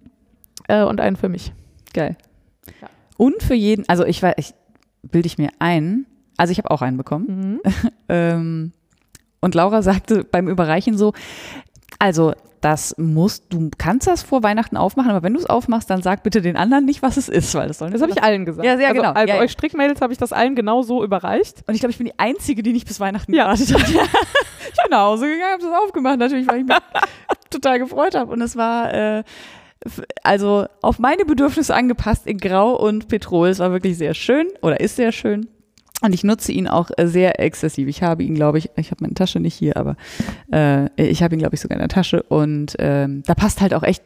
Äh, 0.68 0.84
und 0.84 1.00
einen 1.00 1.16
für 1.16 1.28
mich. 1.28 1.52
Geil. 1.94 2.16
Ja. 2.80 2.88
Und 3.16 3.42
für 3.42 3.54
jeden, 3.54 3.88
also 3.88 4.04
ich 4.04 4.22
war, 4.22 4.36
ich 4.38 4.54
bilde 5.02 5.26
ich 5.26 5.38
mir 5.38 5.50
ein, 5.58 6.06
also 6.36 6.52
ich 6.52 6.58
habe 6.58 6.70
auch 6.70 6.82
einen 6.82 6.96
bekommen. 6.96 7.60
Mhm. 7.64 7.72
Ähm, 8.10 8.72
und 9.40 9.54
Laura 9.54 9.82
sagte 9.82 10.24
beim 10.24 10.48
Überreichen 10.48 10.96
so, 10.96 11.12
also 11.98 12.32
das 12.60 12.94
musst, 12.98 13.44
du 13.52 13.70
kannst 13.78 14.06
das 14.06 14.22
vor 14.22 14.42
Weihnachten 14.42 14.76
aufmachen, 14.76 15.10
aber 15.10 15.22
wenn 15.22 15.34
du 15.34 15.38
es 15.38 15.46
aufmachst, 15.46 15.88
dann 15.90 16.02
sag 16.02 16.22
bitte 16.22 16.42
den 16.42 16.56
anderen 16.56 16.84
nicht, 16.84 17.02
was 17.02 17.16
es 17.16 17.28
ist, 17.28 17.54
weil 17.54 17.68
das 17.68 17.78
soll 17.78 17.90
Das 17.90 18.02
habe 18.02 18.10
ich 18.10 18.22
allen 18.22 18.44
gesagt. 18.44 18.66
Ja, 18.66 18.76
sehr 18.76 18.88
also, 18.88 19.00
genau. 19.00 19.12
Also 19.12 19.32
Ja, 19.32 19.40
euch 19.40 19.52
Strickmädels 19.52 20.00
habe 20.00 20.12
ich 20.12 20.18
das 20.18 20.32
allen 20.32 20.56
genau 20.56 20.82
so 20.82 21.04
überreicht. 21.04 21.62
Und 21.66 21.74
ich 21.74 21.80
glaube, 21.80 21.92
ich 21.92 21.98
bin 21.98 22.06
die 22.06 22.18
Einzige, 22.18 22.62
die 22.62 22.72
nicht 22.72 22.86
bis 22.86 22.98
Weihnachten 23.00 23.32
Ja. 23.32 23.44
gewartet 23.44 23.74
hat. 23.74 23.88
ich 23.88 23.94
bin 23.94 24.90
nach 24.90 25.04
Hause 25.06 25.26
gegangen, 25.28 25.52
habe 25.52 25.62
das 25.62 25.82
aufgemacht, 25.84 26.18
natürlich, 26.18 26.48
weil 26.48 26.60
ich 26.60 26.66
mich 26.66 26.76
total 27.50 27.78
gefreut 27.78 28.14
habe. 28.14 28.32
Und 28.32 28.40
es 28.40 28.56
war 28.56 28.92
äh, 28.92 29.22
also 30.22 30.66
auf 30.82 30.98
meine 30.98 31.24
Bedürfnisse 31.24 31.74
angepasst 31.74 32.26
in 32.26 32.38
Grau 32.38 32.74
und 32.74 33.08
Petrol. 33.08 33.48
Es 33.48 33.60
war 33.60 33.70
wirklich 33.70 33.96
sehr 33.96 34.14
schön 34.14 34.48
oder 34.62 34.80
ist 34.80 34.96
sehr 34.96 35.12
schön. 35.12 35.48
Und 36.00 36.14
ich 36.14 36.22
nutze 36.22 36.52
ihn 36.52 36.68
auch 36.68 36.90
äh, 36.96 37.06
sehr 37.06 37.40
exzessiv. 37.40 37.88
Ich 37.88 38.02
habe 38.02 38.22
ihn, 38.22 38.34
glaube 38.34 38.58
ich, 38.58 38.70
ich 38.76 38.90
habe 38.90 39.02
meine 39.02 39.14
Tasche 39.14 39.40
nicht 39.40 39.54
hier, 39.54 39.76
aber 39.76 39.96
äh, 40.52 40.88
ich 40.96 41.22
habe 41.22 41.34
ihn, 41.34 41.40
glaube 41.40 41.54
ich, 41.54 41.60
sogar 41.60 41.76
in 41.76 41.80
der 41.80 41.88
Tasche. 41.88 42.22
Und 42.22 42.76
ähm, 42.78 43.22
da 43.26 43.34
passt 43.34 43.60
halt 43.60 43.74
auch 43.74 43.82
echt 43.82 44.04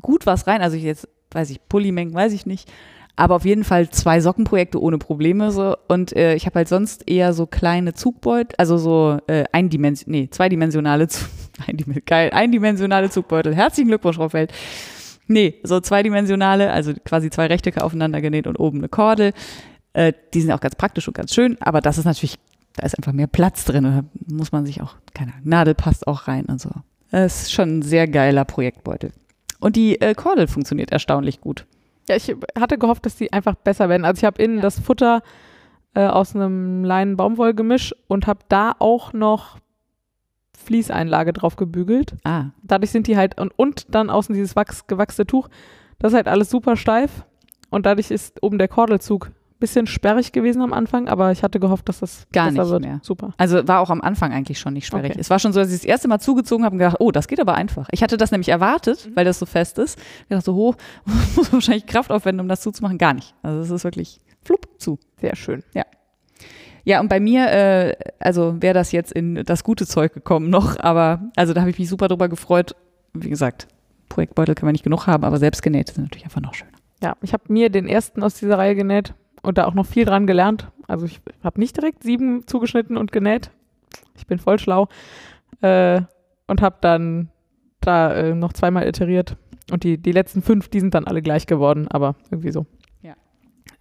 gut 0.00 0.26
was 0.26 0.46
rein. 0.46 0.60
Also 0.60 0.76
ich 0.76 0.82
jetzt, 0.82 1.08
weiß 1.30 1.50
ich, 1.50 1.66
Pullimengen, 1.68 2.14
weiß 2.14 2.32
ich 2.32 2.44
nicht. 2.44 2.70
Aber 3.18 3.34
auf 3.36 3.46
jeden 3.46 3.64
Fall 3.64 3.88
zwei 3.88 4.20
Sockenprojekte 4.20 4.80
ohne 4.80 4.98
Probleme 4.98 5.50
so. 5.50 5.74
Und 5.88 6.14
äh, 6.14 6.34
ich 6.34 6.44
habe 6.44 6.56
halt 6.56 6.68
sonst 6.68 7.08
eher 7.08 7.32
so 7.32 7.46
kleine 7.46 7.94
Zugbeutel, 7.94 8.54
also 8.58 8.76
so 8.76 9.18
äh, 9.26 9.44
eindimension, 9.52 10.12
nee, 10.12 10.28
zweidimensionale, 10.30 11.08
Zu 11.08 11.24
Eindimen 11.66 12.02
geil, 12.04 12.30
eindimensionale 12.32 13.08
Zugbeutel. 13.08 13.54
Herzlichen 13.54 13.88
Glückwunsch, 13.88 14.16
Frau 14.16 14.28
Feld. 14.28 14.52
Nee, 15.28 15.54
so 15.62 15.80
zweidimensionale, 15.80 16.70
also 16.70 16.92
quasi 17.04 17.30
zwei 17.30 17.46
Rechtecke 17.46 17.82
aufeinander 17.82 18.20
genäht 18.20 18.46
und 18.46 18.56
oben 18.56 18.78
eine 18.78 18.88
Kordel. 18.90 19.32
Äh, 19.96 20.12
die 20.34 20.42
sind 20.42 20.52
auch 20.52 20.60
ganz 20.60 20.76
praktisch 20.76 21.08
und 21.08 21.14
ganz 21.14 21.32
schön, 21.32 21.56
aber 21.60 21.80
das 21.80 21.96
ist 21.96 22.04
natürlich, 22.04 22.38
da 22.74 22.84
ist 22.84 22.98
einfach 22.98 23.12
mehr 23.12 23.28
Platz 23.28 23.64
drin. 23.64 23.86
Und 23.86 23.96
da 23.96 24.02
muss 24.26 24.52
man 24.52 24.66
sich 24.66 24.82
auch, 24.82 24.94
keine 25.14 25.32
Ahnung, 25.32 25.48
Nadel 25.48 25.74
passt 25.74 26.06
auch 26.06 26.28
rein 26.28 26.44
und 26.44 26.60
so. 26.60 26.68
Das 27.10 27.44
ist 27.44 27.52
schon 27.52 27.78
ein 27.78 27.82
sehr 27.82 28.06
geiler 28.06 28.44
Projektbeutel. 28.44 29.12
Und 29.58 29.74
die 29.74 29.98
äh, 30.02 30.14
Kordel 30.14 30.48
funktioniert 30.48 30.92
erstaunlich 30.92 31.40
gut. 31.40 31.64
Ja, 32.10 32.16
ich 32.16 32.36
hatte 32.58 32.76
gehofft, 32.76 33.06
dass 33.06 33.16
die 33.16 33.32
einfach 33.32 33.54
besser 33.54 33.88
werden. 33.88 34.04
Also 34.04 34.20
ich 34.20 34.24
habe 34.26 34.42
innen 34.42 34.60
das 34.60 34.78
Futter 34.78 35.22
äh, 35.94 36.06
aus 36.06 36.36
einem 36.36 36.84
Leinen-Baumwollgemisch 36.84 37.94
und 38.06 38.26
habe 38.26 38.40
da 38.50 38.76
auch 38.78 39.14
noch 39.14 39.56
Fließeinlage 40.62 41.32
drauf 41.32 41.56
gebügelt. 41.56 42.16
Ah, 42.22 42.50
Dadurch 42.62 42.90
sind 42.90 43.06
die 43.06 43.16
halt 43.16 43.40
und, 43.40 43.50
und 43.58 43.86
dann 43.94 44.10
außen 44.10 44.34
dieses 44.34 44.56
Wachs, 44.56 44.86
gewachste 44.88 45.26
Tuch. 45.26 45.48
Das 45.98 46.12
ist 46.12 46.16
halt 46.16 46.28
alles 46.28 46.50
super 46.50 46.76
steif 46.76 47.24
und 47.70 47.86
dadurch 47.86 48.10
ist 48.10 48.42
oben 48.42 48.58
der 48.58 48.68
Kordelzug 48.68 49.30
bisschen 49.58 49.86
sperrig 49.86 50.32
gewesen 50.32 50.62
am 50.62 50.72
Anfang, 50.72 51.08
aber 51.08 51.32
ich 51.32 51.42
hatte 51.42 51.60
gehofft, 51.60 51.88
dass 51.88 52.00
das 52.00 52.26
Gar 52.32 52.50
nicht 52.50 52.64
wird. 52.64 52.82
mehr. 52.82 53.00
Super. 53.02 53.34
Also 53.38 53.66
war 53.66 53.80
auch 53.80 53.90
am 53.90 54.00
Anfang 54.00 54.32
eigentlich 54.32 54.58
schon 54.58 54.74
nicht 54.74 54.86
sperrig. 54.86 55.12
Okay. 55.12 55.20
Es 55.20 55.30
war 55.30 55.38
schon 55.38 55.52
so, 55.52 55.60
dass 55.60 55.70
ich 55.70 55.80
das 55.80 55.84
erste 55.84 56.08
Mal 56.08 56.18
zugezogen 56.18 56.64
habe 56.64 56.74
und 56.74 56.78
gedacht, 56.78 56.96
oh, 57.00 57.10
das 57.10 57.28
geht 57.28 57.40
aber 57.40 57.54
einfach. 57.54 57.88
Ich 57.92 58.02
hatte 58.02 58.16
das 58.16 58.30
nämlich 58.30 58.48
erwartet, 58.48 59.10
weil 59.14 59.24
das 59.24 59.38
so 59.38 59.46
fest 59.46 59.78
ist. 59.78 59.98
Ich 59.98 60.28
dachte 60.28 60.44
so, 60.44 60.56
oh, 60.56 60.74
muss 61.36 61.52
wahrscheinlich 61.52 61.86
Kraft 61.86 62.10
aufwenden, 62.10 62.40
um 62.40 62.48
das 62.48 62.60
zuzumachen. 62.60 62.98
Gar 62.98 63.14
nicht. 63.14 63.34
Also 63.42 63.60
es 63.60 63.70
ist 63.70 63.84
wirklich 63.84 64.20
flupp 64.44 64.68
zu. 64.78 64.98
Sehr 65.20 65.36
schön. 65.36 65.62
Ja, 66.84 67.00
und 67.00 67.08
bei 67.08 67.18
mir, 67.18 67.50
äh, 67.50 67.96
also 68.20 68.62
wäre 68.62 68.72
das 68.72 68.92
jetzt 68.92 69.10
in 69.10 69.42
das 69.44 69.64
gute 69.64 69.86
Zeug 69.86 70.14
gekommen 70.14 70.50
noch, 70.50 70.78
aber 70.78 71.20
also 71.34 71.52
da 71.52 71.62
habe 71.62 71.70
ich 71.70 71.78
mich 71.80 71.88
super 71.88 72.06
drüber 72.06 72.28
gefreut. 72.28 72.76
Wie 73.12 73.28
gesagt, 73.28 73.66
Projektbeutel 74.08 74.54
kann 74.54 74.66
man 74.66 74.72
nicht 74.72 74.84
genug 74.84 75.08
haben, 75.08 75.24
aber 75.24 75.38
selbst 75.38 75.62
genäht 75.62 75.90
ist 75.90 75.98
natürlich 75.98 76.24
einfach 76.24 76.40
noch 76.40 76.54
schöner. 76.54 76.70
Ja, 77.02 77.16
ich 77.22 77.32
habe 77.32 77.42
mir 77.48 77.70
den 77.70 77.88
ersten 77.88 78.22
aus 78.22 78.34
dieser 78.34 78.58
Reihe 78.58 78.76
genäht 78.76 79.14
und 79.46 79.58
da 79.58 79.66
auch 79.66 79.74
noch 79.74 79.86
viel 79.86 80.04
dran 80.04 80.26
gelernt. 80.26 80.70
Also 80.88 81.06
ich 81.06 81.20
habe 81.42 81.60
nicht 81.60 81.76
direkt 81.76 82.02
sieben 82.02 82.46
zugeschnitten 82.46 82.96
und 82.96 83.12
genäht. 83.12 83.50
Ich 84.16 84.26
bin 84.26 84.38
voll 84.38 84.58
schlau. 84.58 84.88
Äh, 85.62 86.02
und 86.46 86.62
habe 86.62 86.76
dann 86.80 87.30
da 87.80 88.12
äh, 88.14 88.34
noch 88.34 88.52
zweimal 88.52 88.86
iteriert. 88.86 89.36
Und 89.70 89.82
die, 89.84 89.98
die 89.98 90.12
letzten 90.12 90.42
fünf, 90.42 90.68
die 90.68 90.80
sind 90.80 90.94
dann 90.94 91.06
alle 91.06 91.22
gleich 91.22 91.46
geworden, 91.46 91.88
aber 91.88 92.14
irgendwie 92.30 92.52
so. 92.52 92.66
Ja. 93.02 93.14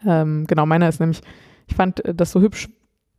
Ähm, 0.05 0.45
genau, 0.47 0.65
meiner 0.65 0.89
ist 0.89 0.99
nämlich, 0.99 1.21
ich 1.67 1.75
fand 1.75 2.03
äh, 2.05 2.15
das 2.15 2.31
so 2.31 2.41
hübsch, 2.41 2.69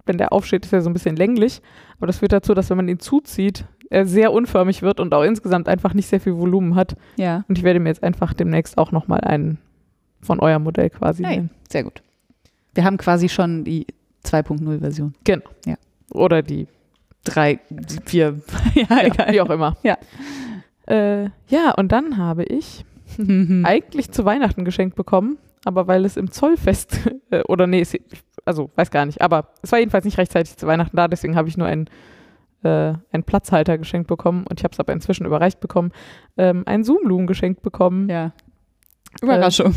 wenn 0.05 0.19
der 0.19 0.33
aufsteht, 0.33 0.65
ist 0.65 0.73
er 0.73 0.83
so 0.83 0.91
ein 0.91 0.93
bisschen 0.93 1.17
länglich. 1.17 1.63
Aber 1.99 2.07
das 2.07 2.19
führt 2.19 2.33
dazu, 2.33 2.55
dass 2.55 2.71
wenn 2.71 2.77
man 2.77 2.89
ihn 2.89 2.99
zuzieht, 3.01 3.67
er 3.91 4.05
sehr 4.07 4.33
unförmig 4.33 4.83
wird 4.83 4.99
und 5.01 5.15
auch 5.15 5.23
insgesamt 5.23 5.69
einfach 5.69 5.95
nicht 5.95 6.07
sehr 6.09 6.21
viel 6.21 6.37
Volumen 6.37 6.75
hat. 6.75 6.97
Ja, 7.17 7.45
Und 7.49 7.59
ich 7.59 7.65
werde 7.65 7.79
mir 7.81 7.89
jetzt 7.89 8.03
einfach 8.03 8.35
demnächst 8.35 8.79
auch 8.79 8.91
nochmal 8.91 9.21
einen 9.21 9.59
von 10.21 10.41
eurem 10.41 10.65
Modell 10.65 10.91
quasi 10.91 11.23
Hey. 11.25 11.37
nehmen. 11.37 11.51
sehr 11.69 11.85
gut. 11.85 12.03
Wir 12.77 12.85
haben 12.85 12.99
quasi 12.99 13.29
schon 13.29 13.65
die 13.65 13.87
2.0-Version. 14.25 15.15
Oder 16.13 16.43
die, 16.43 16.69
Drei, 17.27 17.59
vier, 18.05 18.41
ja, 18.75 18.87
ja, 18.89 19.03
egal. 19.03 19.33
wie 19.33 19.41
auch 19.41 19.51
immer. 19.51 19.77
Ja. 19.83 19.99
Äh, 20.87 21.31
ja, 21.49 21.73
und 21.77 21.91
dann 21.91 22.17
habe 22.19 22.45
ich 22.45 22.85
eigentlich 23.65 24.13
zu 24.13 24.25
Weihnachten 24.25 24.65
geschenkt 24.65 24.95
bekommen, 24.95 25.37
aber 25.65 25.89
weil 25.89 26.05
es 26.05 26.17
im 26.17 26.31
Zollfest, 26.31 27.01
äh, 27.31 27.43
oder 27.43 27.67
nee, 27.67 27.81
es, 27.81 27.97
also 28.45 28.71
weiß 28.77 28.93
gar 28.93 29.05
nicht, 29.07 29.21
aber 29.21 29.49
es 29.63 29.73
war 29.73 29.81
jedenfalls 29.81 30.05
nicht 30.05 30.19
rechtzeitig 30.19 30.57
zu 30.57 30.69
Weihnachten 30.69 30.97
da, 30.97 31.09
deswegen 31.09 31.35
habe 31.35 31.49
ich 31.49 31.57
nur 31.57 31.67
einen, 31.67 31.89
äh, 32.63 32.95
einen 33.11 33.25
Platzhalter 33.25 33.77
geschenkt 33.77 34.07
bekommen 34.07 34.47
und 34.49 34.61
ich 34.61 34.65
habe 34.65 34.73
es 34.73 34.79
aber 34.79 34.93
inzwischen 34.93 35.27
überreicht 35.27 35.59
bekommen, 35.59 35.91
ähm, 36.37 36.63
einen 36.67 36.85
Zoom-Loom 36.85 37.27
geschenkt 37.27 37.63
bekommen. 37.63 38.09
Ja. 38.09 38.33
Überraschung. 39.21 39.75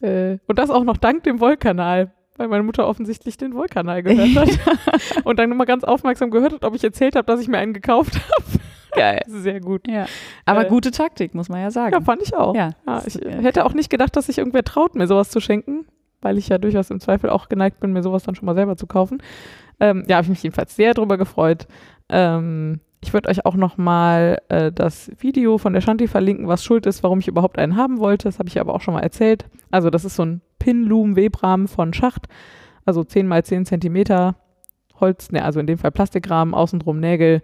Äh, 0.00 0.38
und 0.46 0.58
das 0.58 0.70
auch 0.70 0.84
noch 0.84 0.96
dank 0.96 1.24
dem 1.24 1.40
Wollkanal, 1.40 2.12
weil 2.36 2.48
meine 2.48 2.62
Mutter 2.62 2.86
offensichtlich 2.86 3.36
den 3.36 3.54
Wollkanal 3.54 4.02
gehört 4.02 4.36
hat. 4.36 5.24
und 5.24 5.38
dann 5.38 5.50
immer 5.50 5.66
ganz 5.66 5.84
aufmerksam 5.84 6.30
gehört 6.30 6.52
hat, 6.52 6.64
ob 6.64 6.74
ich 6.74 6.84
erzählt 6.84 7.16
habe, 7.16 7.26
dass 7.26 7.40
ich 7.40 7.48
mir 7.48 7.58
einen 7.58 7.72
gekauft 7.72 8.14
habe. 8.14 8.60
Geil. 8.92 9.22
Sehr 9.26 9.60
gut. 9.60 9.86
Ja. 9.88 10.06
Aber 10.44 10.66
Äh, 10.66 10.68
gute 10.68 10.90
Taktik, 10.90 11.34
muss 11.34 11.48
man 11.48 11.60
ja 11.60 11.70
sagen. 11.70 11.92
Ja, 11.92 12.00
fand 12.00 12.22
ich 12.22 12.34
auch. 12.34 12.54
Ja. 12.54 12.70
Ja, 12.86 13.02
ich 13.06 13.14
hätte 13.14 13.64
auch 13.64 13.74
nicht 13.74 13.90
gedacht, 13.90 14.16
dass 14.16 14.26
sich 14.26 14.38
irgendwer 14.38 14.64
traut, 14.64 14.94
mir 14.94 15.06
sowas 15.06 15.30
zu 15.30 15.40
schenken, 15.40 15.86
weil 16.22 16.38
ich 16.38 16.48
ja 16.48 16.58
durchaus 16.58 16.90
im 16.90 17.00
Zweifel 17.00 17.30
auch 17.30 17.48
geneigt 17.48 17.80
bin, 17.80 17.92
mir 17.92 18.02
sowas 18.02 18.24
dann 18.24 18.34
schon 18.34 18.46
mal 18.46 18.54
selber 18.54 18.76
zu 18.76 18.86
kaufen. 18.86 19.22
Ähm, 19.78 20.04
ja, 20.08 20.16
habe 20.16 20.24
ich 20.24 20.30
mich 20.30 20.42
jedenfalls 20.42 20.74
sehr 20.74 20.94
drüber 20.94 21.18
gefreut. 21.18 21.66
Ähm, 22.08 22.80
ich 23.00 23.12
würde 23.12 23.28
euch 23.28 23.44
auch 23.44 23.54
noch 23.54 23.76
mal 23.76 24.40
äh, 24.48 24.72
das 24.72 25.10
Video 25.18 25.58
von 25.58 25.72
der 25.72 25.80
Shanti 25.80 26.08
verlinken, 26.08 26.48
was 26.48 26.64
schuld 26.64 26.86
ist, 26.86 27.02
warum 27.02 27.20
ich 27.20 27.28
überhaupt 27.28 27.58
einen 27.58 27.76
haben 27.76 27.98
wollte. 27.98 28.24
Das 28.24 28.38
habe 28.38 28.48
ich 28.48 28.60
aber 28.60 28.74
auch 28.74 28.80
schon 28.80 28.94
mal 28.94 29.02
erzählt. 29.02 29.46
Also 29.70 29.90
das 29.90 30.04
ist 30.04 30.16
so 30.16 30.24
ein 30.24 30.40
Pin-Loom-Webrahmen 30.58 31.68
von 31.68 31.92
Schacht, 31.92 32.26
also 32.84 33.04
10 33.04 33.26
mal 33.26 33.44
10 33.44 33.66
Zentimeter 33.66 34.36
Holz, 35.00 35.30
ne, 35.30 35.44
also 35.44 35.60
in 35.60 35.66
dem 35.66 35.78
Fall 35.78 35.92
Plastikrahmen, 35.92 36.54
außenrum 36.54 36.98
Nägel 36.98 37.42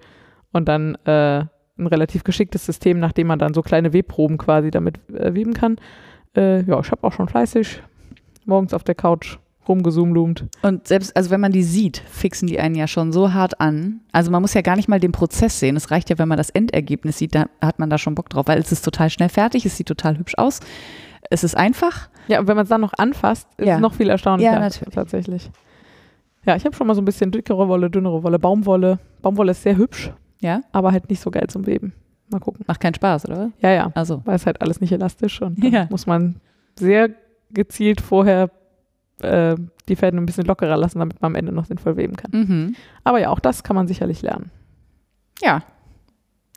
und 0.52 0.68
dann 0.68 0.94
äh, 1.04 1.44
ein 1.78 1.86
relativ 1.86 2.24
geschicktes 2.24 2.66
System, 2.66 2.98
nachdem 2.98 3.26
man 3.26 3.38
dann 3.38 3.54
so 3.54 3.62
kleine 3.62 3.92
Webproben 3.92 4.38
quasi 4.38 4.70
damit 4.70 5.00
äh, 5.12 5.34
weben 5.34 5.52
kann. 5.52 5.76
Äh, 6.36 6.62
ja, 6.62 6.80
ich 6.80 6.90
habe 6.90 7.06
auch 7.06 7.12
schon 7.12 7.28
fleißig 7.28 7.82
morgens 8.46 8.74
auf 8.74 8.84
der 8.84 8.94
Couch 8.94 9.38
rumgezoomloomt. 9.68 10.46
Und 10.62 10.86
selbst, 10.88 11.16
also 11.16 11.30
wenn 11.30 11.40
man 11.40 11.52
die 11.52 11.62
sieht, 11.62 11.98
fixen 11.98 12.46
die 12.48 12.58
einen 12.58 12.74
ja 12.74 12.86
schon 12.86 13.12
so 13.12 13.32
hart 13.32 13.60
an. 13.60 14.00
Also 14.12 14.30
man 14.30 14.42
muss 14.42 14.54
ja 14.54 14.60
gar 14.62 14.76
nicht 14.76 14.88
mal 14.88 15.00
den 15.00 15.12
Prozess 15.12 15.58
sehen. 15.60 15.76
Es 15.76 15.90
reicht 15.90 16.10
ja, 16.10 16.18
wenn 16.18 16.28
man 16.28 16.38
das 16.38 16.50
Endergebnis 16.50 17.18
sieht, 17.18 17.34
da 17.34 17.46
hat 17.60 17.78
man 17.78 17.90
da 17.90 17.98
schon 17.98 18.14
Bock 18.14 18.28
drauf, 18.30 18.46
weil 18.48 18.58
es 18.58 18.72
ist 18.72 18.84
total 18.84 19.10
schnell 19.10 19.28
fertig, 19.28 19.64
es 19.66 19.76
sieht 19.76 19.86
total 19.88 20.18
hübsch 20.18 20.34
aus. 20.36 20.60
Es 21.30 21.44
ist 21.44 21.56
einfach. 21.56 22.08
Ja, 22.28 22.40
und 22.40 22.48
wenn 22.48 22.56
man 22.56 22.64
es 22.64 22.68
dann 22.68 22.80
noch 22.80 22.92
anfasst, 22.98 23.48
ist 23.56 23.66
Ja. 23.66 23.76
es 23.76 23.80
noch 23.80 23.94
viel 23.94 24.10
erstaunlicher. 24.10 24.52
Ja, 24.52 24.58
natürlich. 24.60 24.94
Tatsächlich. 24.94 25.50
Ja, 26.44 26.56
ich 26.56 26.64
habe 26.64 26.74
schon 26.74 26.86
mal 26.88 26.94
so 26.94 27.00
ein 27.00 27.04
bisschen 27.04 27.30
dickere 27.30 27.68
Wolle, 27.68 27.88
dünnere 27.88 28.22
Wolle, 28.24 28.38
Baumwolle. 28.38 28.98
Baumwolle 29.22 29.52
ist 29.52 29.62
sehr 29.62 29.76
hübsch, 29.76 30.12
Ja. 30.40 30.62
aber 30.72 30.90
halt 30.92 31.08
nicht 31.08 31.20
so 31.20 31.30
geil 31.30 31.46
zum 31.48 31.66
Weben. 31.66 31.92
Mal 32.30 32.40
gucken. 32.40 32.64
Macht 32.66 32.80
keinen 32.80 32.94
Spaß, 32.94 33.26
oder? 33.26 33.50
Ja, 33.60 33.70
ja. 33.70 33.92
Also. 33.94 34.22
Weil 34.24 34.36
es 34.36 34.46
halt 34.46 34.60
alles 34.60 34.80
nicht 34.80 34.90
elastisch 34.92 35.40
und 35.40 35.62
Ja. 35.72 35.86
muss 35.90 36.06
man 36.06 36.36
sehr 36.78 37.10
gezielt 37.52 38.00
vorher 38.00 38.50
äh, 39.22 39.56
die 39.88 39.96
Fäden 39.96 40.18
ein 40.18 40.26
bisschen 40.26 40.46
lockerer 40.46 40.76
lassen, 40.76 40.98
damit 40.98 41.20
man 41.20 41.32
am 41.32 41.34
Ende 41.36 41.52
noch 41.52 41.64
sinnvoll 41.64 41.96
weben 41.96 42.16
kann. 42.16 42.30
Mhm. 42.32 42.76
Aber 43.04 43.20
ja, 43.20 43.30
auch 43.30 43.40
das 43.40 43.62
kann 43.62 43.76
man 43.76 43.88
sicherlich 43.88 44.22
lernen. 44.22 44.50
Ja. 45.40 45.62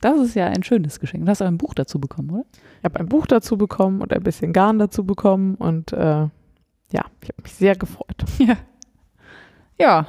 Das 0.01 0.19
ist 0.19 0.35
ja 0.35 0.47
ein 0.47 0.63
schönes 0.63 0.99
Geschenk. 0.99 1.25
Du 1.25 1.31
hast 1.31 1.41
auch 1.41 1.47
ein 1.47 1.57
Buch 1.57 1.73
dazu 1.73 1.99
bekommen, 1.99 2.29
oder? 2.29 2.45
Ich 2.79 2.83
habe 2.83 2.99
ein 2.99 3.09
Buch 3.09 3.25
dazu 3.25 3.57
bekommen 3.57 4.01
und 4.01 4.13
ein 4.13 4.23
bisschen 4.23 4.53
Garn 4.53 4.77
dazu 4.77 5.05
bekommen 5.05 5.55
und 5.55 5.93
äh, 5.93 6.27
ja, 6.91 7.05
ich 7.21 7.29
habe 7.29 7.41
mich 7.41 7.53
sehr 7.53 7.75
gefreut. 7.75 8.23
Ja. 8.37 8.57
Ja. 9.77 10.07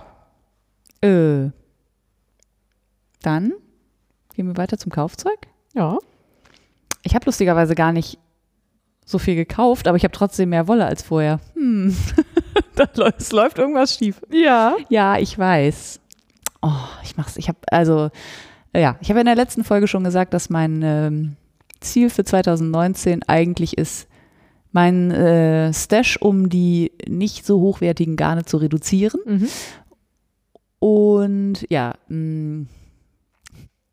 Äh. 1.01 1.51
Dann 3.23 3.53
gehen 4.35 4.47
wir 4.47 4.57
weiter 4.57 4.79
zum 4.79 4.93
Kaufzeug. 4.93 5.39
Ja. 5.75 5.99
Ich 7.03 7.15
habe 7.15 7.27
lustigerweise 7.27 7.75
gar 7.75 7.93
nicht 7.93 8.19
so 9.07 9.19
viel 9.19 9.37
gekauft, 9.37 9.89
aber 9.89 9.97
ich 9.97 10.05
habe 10.05 10.13
trotzdem 10.13 10.51
mehr 10.51 10.69
Wolle 10.69 10.85
als 10.85 11.03
vorher. 11.03 11.41
Hm. 11.55 11.97
da 12.75 12.87
läuft, 12.97 13.21
es 13.21 13.33
läuft 13.33 13.57
irgendwas 13.57 13.95
schief. 13.95 14.21
Ja. 14.31 14.77
Ja, 14.91 15.17
ich 15.17 15.39
weiß. 15.39 16.01
Oh, 16.61 16.71
ich 17.03 17.17
mach's. 17.17 17.39
Ich 17.39 17.49
habe 17.49 17.59
also 17.71 18.11
ja, 18.81 18.97
ich 19.01 19.09
habe 19.09 19.21
in 19.21 19.27
der 19.27 19.37
letzten 19.37 19.65
Folge 19.65 19.89
schon 19.89 20.05
gesagt, 20.05 20.35
dass 20.35 20.51
mein 20.51 20.83
ähm, 20.83 21.37
Ziel 21.81 22.11
für 22.11 22.25
2019 22.25 23.23
eigentlich 23.27 23.79
ist, 23.79 24.09
mein 24.73 25.11
äh, 25.11 25.73
Stash 25.73 26.19
um 26.19 26.49
die 26.49 26.93
nicht 27.09 27.47
so 27.47 27.61
hochwertigen 27.61 28.17
Garne 28.17 28.45
zu 28.45 28.59
reduzieren. 28.59 29.21
Mhm. 29.25 29.49
Und 30.79 31.67
ja, 31.71 31.95
mh, 32.09 32.67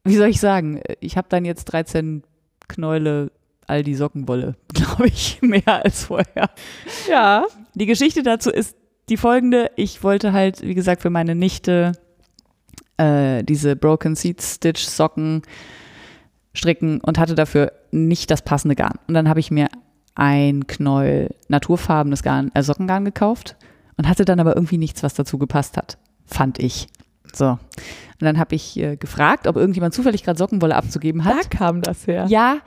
wie 0.03 0.17
soll 0.17 0.27
ich 0.27 0.41
sagen? 0.41 0.81
Ich 0.99 1.15
habe 1.15 1.29
dann 1.29 1.45
jetzt 1.45 1.65
13 1.65 2.23
Knäule 2.67 3.31
Aldi 3.67 3.95
Sockenwolle, 3.95 4.55
glaube 4.73 5.07
ich, 5.07 5.41
mehr 5.41 5.83
als 5.83 6.05
vorher. 6.05 6.49
Ja. 7.09 7.45
Die 7.73 7.85
Geschichte 7.85 8.23
dazu 8.23 8.49
ist 8.49 8.75
die 9.09 9.17
folgende. 9.17 9.71
Ich 9.75 10.03
wollte 10.03 10.33
halt, 10.33 10.61
wie 10.61 10.75
gesagt, 10.75 11.01
für 11.01 11.09
meine 11.09 11.35
Nichte 11.35 11.93
äh, 12.97 13.43
diese 13.43 13.75
Broken 13.75 14.15
Seed 14.15 14.41
Stitch 14.41 14.83
Socken 14.83 15.41
stricken 16.53 17.01
und 17.01 17.17
hatte 17.17 17.35
dafür 17.35 17.73
nicht 17.91 18.29
das 18.31 18.43
passende 18.43 18.75
Garn. 18.75 18.99
Und 19.07 19.13
dann 19.13 19.27
habe 19.27 19.39
ich 19.39 19.51
mir 19.51 19.67
ein 20.15 20.67
Knäuel 20.67 21.35
naturfarbenes 21.47 22.21
Garn, 22.21 22.51
äh, 22.53 22.61
Sockengarn 22.61 23.05
gekauft 23.05 23.55
und 23.97 24.07
hatte 24.07 24.25
dann 24.25 24.39
aber 24.39 24.55
irgendwie 24.55 24.77
nichts, 24.77 25.03
was 25.03 25.15
dazu 25.15 25.37
gepasst 25.37 25.77
hat, 25.77 25.97
fand 26.25 26.59
ich. 26.59 26.87
So. 27.33 27.47
Und 27.47 27.59
dann 28.19 28.37
habe 28.37 28.55
ich 28.55 28.77
äh, 28.77 28.95
gefragt, 28.95 29.47
ob 29.47 29.55
irgendjemand 29.55 29.93
zufällig 29.93 30.23
gerade 30.23 30.37
Sockenwolle 30.37 30.75
abzugeben 30.75 31.25
hat. 31.25 31.35
Da 31.43 31.49
kam 31.49 31.81
das 31.81 32.05
her. 32.05 32.25
Ja. 32.29 32.59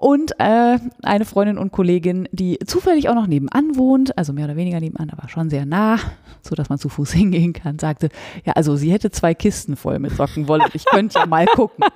Und 0.00 0.32
äh, 0.40 0.78
eine 1.02 1.26
Freundin 1.26 1.58
und 1.58 1.72
Kollegin, 1.72 2.26
die 2.32 2.58
zufällig 2.64 3.10
auch 3.10 3.14
noch 3.14 3.26
nebenan 3.26 3.76
wohnt, 3.76 4.16
also 4.16 4.32
mehr 4.32 4.46
oder 4.46 4.56
weniger 4.56 4.80
nebenan, 4.80 5.10
aber 5.10 5.28
schon 5.28 5.50
sehr 5.50 5.66
nah, 5.66 5.98
so 6.40 6.54
dass 6.54 6.70
man 6.70 6.78
zu 6.78 6.88
Fuß 6.88 7.12
hingehen 7.12 7.52
kann, 7.52 7.78
sagte, 7.78 8.08
ja, 8.46 8.54
also 8.54 8.76
sie 8.76 8.90
hätte 8.90 9.10
zwei 9.10 9.34
Kisten 9.34 9.76
voll 9.76 9.98
mit 9.98 10.12
Sockenwolle. 10.12 10.64
Ich 10.72 10.86
könnte 10.86 11.18
ja 11.18 11.26
mal 11.26 11.46
gucken. 11.46 11.84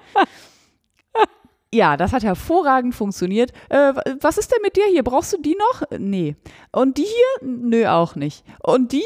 Ja, 1.73 1.97
das 1.97 2.13
hat 2.13 2.23
hervorragend 2.23 2.95
funktioniert. 2.95 3.51
Äh, 3.69 3.95
was 4.21 4.39
ist 4.39 4.53
denn 4.53 4.63
mit 4.63 4.77
dir 4.77 4.85
hier? 4.93 5.03
Brauchst 5.03 5.33
du 5.33 5.43
die 5.43 5.57
noch? 5.59 5.83
Nee. 5.99 6.37
Und 6.71 6.99
die 6.99 7.03
hier? 7.03 7.49
Nö, 7.49 7.89
auch 7.89 8.15
nicht. 8.15 8.45
Und 8.63 8.93
die? 8.93 9.03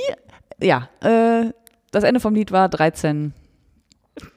Ja, 0.61 0.91
äh, 1.01 1.51
das 1.93 2.05
Ende 2.05 2.21
vom 2.21 2.35
Lied 2.35 2.53
war 2.53 2.69
13 2.69 3.33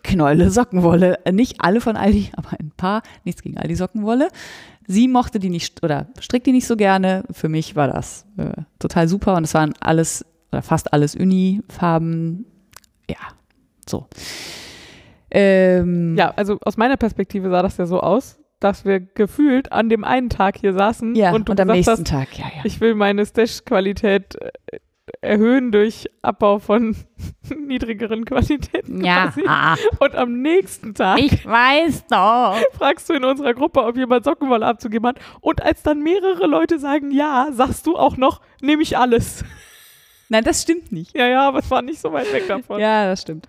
Knäule 0.04 0.52
Sockenwolle. 0.52 1.20
Äh, 1.26 1.32
Nicht 1.32 1.58
alle 1.60 1.82
von 1.82 1.96
Aldi, 1.96 2.32
aber 2.38 2.52
ein 2.60 2.72
paar. 2.76 3.02
Nichts 3.24 3.42
gegen 3.42 3.58
Aldi 3.58 3.76
Sockenwolle. 3.76 4.30
Sie 4.88 5.08
mochte 5.08 5.40
die 5.40 5.50
nicht 5.50 5.84
oder 5.84 6.08
strickt 6.20 6.48
die 6.48 6.52
nicht 6.52 6.68
so 6.68 6.76
gerne. 6.76 7.24
Für 7.32 7.50
mich 7.50 7.76
war 7.76 7.88
das 7.88 8.26
äh, 8.38 8.64
total 8.80 9.08
super 9.08 9.36
und 9.36 9.44
es 9.44 9.54
waren 9.54 9.74
alles 9.80 10.26
oder 10.52 10.62
fast 10.62 10.92
alles 10.92 11.16
Uni-Farben. 11.16 12.46
Ja, 13.10 13.16
so. 13.88 14.08
Ähm, 15.30 16.18
Ja, 16.18 16.34
also 16.36 16.58
aus 16.66 16.78
meiner 16.78 16.98
Perspektive 16.98 17.50
sah 17.50 17.62
das 17.62 17.78
ja 17.78 17.86
so 17.86 18.02
aus, 18.02 18.40
dass 18.60 18.84
wir 18.84 19.00
gefühlt 19.00 19.72
an 19.72 19.90
dem 19.90 20.04
einen 20.04 20.30
Tag 20.30 20.58
hier 20.58 20.74
saßen 20.74 21.16
ja, 21.16 21.32
und 21.32 21.50
und, 21.50 21.60
am 21.60 21.70
nächsten 21.70 21.92
hast, 21.92 22.08
Tag, 22.08 22.38
ja, 22.38 22.46
ja. 22.46 22.62
ich 22.66 22.82
will 22.82 22.96
meine 22.96 23.26
Stash-Qualität 23.26 24.36
äh, 24.42 24.80
erhöhen 25.22 25.72
durch 25.72 26.08
Abbau 26.22 26.60
von 26.60 26.96
niedrigeren 27.68 28.26
Qualitäten. 28.26 29.04
Ja, 29.04 29.26
quasi. 29.28 29.44
ah, 29.48 29.76
Und 30.00 30.16
am 30.16 30.42
nächsten 30.42 30.94
Tag 30.94 31.20
ich 31.20 31.46
weiß 31.46 32.06
doch. 32.08 32.56
fragst 32.74 33.10
du 33.10 33.14
in 33.14 33.24
unserer 33.24 33.54
Gruppe, 33.54 33.84
ob 33.84 33.98
jemand 33.98 34.24
Sockenwolle 34.24 34.66
abzugeben 34.66 35.08
hat. 35.08 35.20
Und 35.42 35.62
als 35.62 35.84
dann 35.84 36.02
mehrere 36.02 36.48
Leute 36.48 36.80
sagen 36.80 37.12
ja, 37.12 37.50
sagst 37.52 37.86
du 37.88 37.98
auch 37.98 38.18
noch, 38.18 38.42
nehme 38.62 38.82
ich 38.84 38.98
alles. 38.98 39.44
Nein, 40.30 40.44
das 40.44 40.62
stimmt 40.62 40.92
nicht. 40.92 41.16
Ja, 41.18 41.28
ja, 41.28 41.48
aber 41.48 41.60
es 41.60 41.70
war 41.70 41.82
nicht 41.82 42.00
so 42.00 42.14
weit 42.14 42.32
weg 42.32 42.48
davon. 42.48 42.80
Ja, 42.80 43.06
das 43.06 43.22
stimmt. 43.22 43.48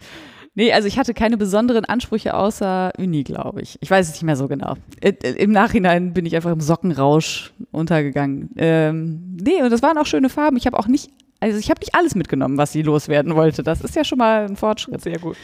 Nee, 0.55 0.73
also 0.73 0.87
ich 0.87 0.99
hatte 0.99 1.15
keine 1.15 1.39
besonderen 1.39 1.87
Ansprüche 1.87 2.35
außer 2.35 2.93
Uni, 2.99 3.23
glaube 3.23 3.63
ich. 3.63 3.79
Ich 3.81 3.91
weiß 3.91 4.07
es 4.09 4.13
nicht 4.15 4.25
mehr 4.25 4.37
so 4.37 4.49
genau. 4.49 4.75
Äh, 5.01 5.15
äh, 5.23 5.31
Im 5.43 5.51
Nachhinein 5.51 6.13
bin 6.13 6.27
ich 6.27 6.37
einfach 6.37 6.51
im 6.53 6.61
Sockenrausch 6.61 7.55
untergegangen. 7.71 8.51
Ähm, 8.57 9.37
nee, 9.41 9.63
und 9.63 9.71
das 9.71 9.81
waren 9.83 9.97
auch 9.97 10.05
schöne 10.05 10.29
Farben. 10.29 10.59
Ich 10.59 10.67
habe 10.67 10.79
auch 10.79 10.89
nicht, 10.89 11.11
also 11.43 11.59
ich 11.59 11.71
habe 11.71 11.81
nicht 11.81 11.95
alles 11.95 12.15
mitgenommen, 12.15 12.57
was 12.57 12.73
sie 12.73 12.83
loswerden 12.83 13.35
wollte. 13.35 13.63
Das 13.63 13.81
ist 13.81 13.97
ja 13.97 14.05
schon 14.05 14.19
mal 14.19 14.45
ein 14.45 14.57
Fortschritt. 14.57 15.01
Sehr 15.03 15.19
gut. 15.19 15.37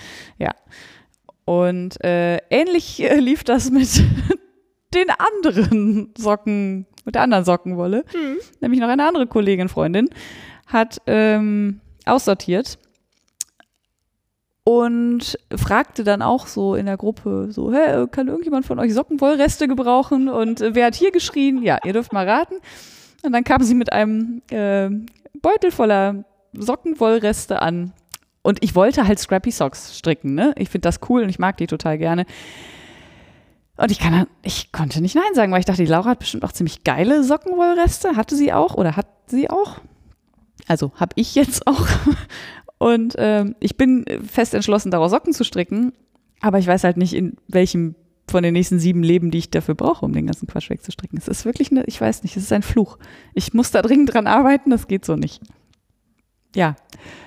Und 1.44 2.05
äh, 2.05 2.36
ähnlich 2.51 3.03
äh, 3.03 3.18
lief 3.18 3.42
das 3.42 3.70
mit 3.70 3.88
den 4.94 5.07
anderen 5.11 6.12
Socken, 6.16 6.86
mit 7.05 7.14
der 7.14 7.22
anderen 7.22 7.44
Sockenwolle. 7.44 8.05
Nämlich 8.61 8.80
noch 8.80 8.88
eine 8.88 9.09
andere 9.09 9.26
Kollegin, 9.26 9.68
Freundin, 9.68 10.09
hat 10.66 11.01
ähm, 11.07 11.80
aussortiert 12.05 12.78
und 14.62 15.38
fragte 15.57 16.05
dann 16.05 16.20
auch 16.20 16.46
so 16.46 16.74
in 16.74 16.84
der 16.84 16.99
Gruppe 16.99 17.49
so, 17.51 17.72
hä, 17.72 18.07
kann 18.11 18.28
irgendjemand 18.28 18.66
von 18.66 18.78
euch 18.78 18.92
Sockenwollreste 18.92 19.66
gebrauchen? 19.66 20.28
Und 20.28 20.61
äh, 20.61 20.74
wer 20.74 20.86
hat 20.86 20.94
hier 20.94 21.11
geschrien? 21.11 21.62
Ja, 21.62 21.78
ihr 21.82 21.94
dürft 21.94 22.12
mal 22.12 22.28
raten. 22.28 22.57
Und 23.22 23.32
dann 23.32 23.44
kam 23.44 23.62
sie 23.62 23.74
mit 23.74 23.90
einem 23.90 24.42
äh, 24.51 24.90
Beutel 25.41 25.70
voller 25.70 26.24
Sockenwollreste 26.53 27.61
an. 27.62 27.93
Und 28.43 28.62
ich 28.62 28.74
wollte 28.74 29.07
halt 29.07 29.18
Scrappy 29.18 29.51
Socks 29.51 29.99
stricken, 29.99 30.34
ne? 30.34 30.55
Ich 30.57 30.70
finde 30.70 30.89
das 30.89 31.01
cool 31.09 31.22
und 31.22 31.28
ich 31.28 31.39
mag 31.39 31.57
die 31.57 31.66
total 31.66 31.99
gerne. 31.99 32.24
Und 33.76 33.91
ich 33.91 33.99
kann 33.99 34.26
ich 34.43 34.72
konnte 34.72 35.01
nicht 35.01 35.14
Nein 35.14 35.34
sagen, 35.34 35.53
weil 35.53 35.61
ich 35.61 35.66
dachte, 35.66 35.84
die 35.84 35.91
Laura 35.91 36.11
hat 36.11 36.18
bestimmt 36.18 36.45
auch 36.45 36.53
ziemlich 36.53 36.82
geile 36.82 37.22
Sockenwollreste. 37.22 38.16
Hatte 38.16 38.36
sie 38.36 38.53
auch 38.53 38.74
oder 38.74 38.97
hat 38.97 39.07
sie 39.26 39.51
auch? 39.51 39.78
Also 40.66 40.93
habe 40.97 41.12
ich 41.16 41.34
jetzt 41.34 41.66
auch. 41.66 41.86
Und 42.78 43.14
ähm, 43.18 43.57
ich 43.61 43.76
bin 43.76 44.05
fest 44.26 44.55
entschlossen, 44.55 44.91
daraus 44.91 45.11
Socken 45.11 45.32
zu 45.32 45.45
stricken. 45.45 45.93
Aber 46.41 46.59
ich 46.59 46.66
weiß 46.66 46.84
halt 46.84 46.97
nicht, 46.97 47.14
in 47.14 47.36
welchem 47.49 47.97
von 48.31 48.43
den 48.43 48.53
nächsten 48.53 48.79
sieben 48.79 49.03
Leben, 49.03 49.31
die 49.31 49.39
ich 49.39 49.51
dafür 49.51 49.74
brauche, 49.74 50.05
um 50.05 50.12
den 50.12 50.26
ganzen 50.26 50.47
Quatsch 50.47 50.70
wegzustricken. 50.70 51.18
Es 51.18 51.29
ist 51.29 51.45
wirklich 51.45 51.70
eine, 51.70 51.85
ich 51.85 52.01
weiß 52.01 52.22
nicht, 52.22 52.37
es 52.37 52.45
ist 52.45 52.53
ein 52.53 52.62
Fluch. 52.62 52.99
Ich 53.35 53.55
muss 53.55 53.70
da 53.70 53.83
dringend 53.83 54.12
dran 54.12 54.26
arbeiten, 54.26 54.70
das 54.70 54.89
geht 54.89 55.05
so 55.05 55.16
nicht. 55.16 55.41
Ja, 56.55 56.76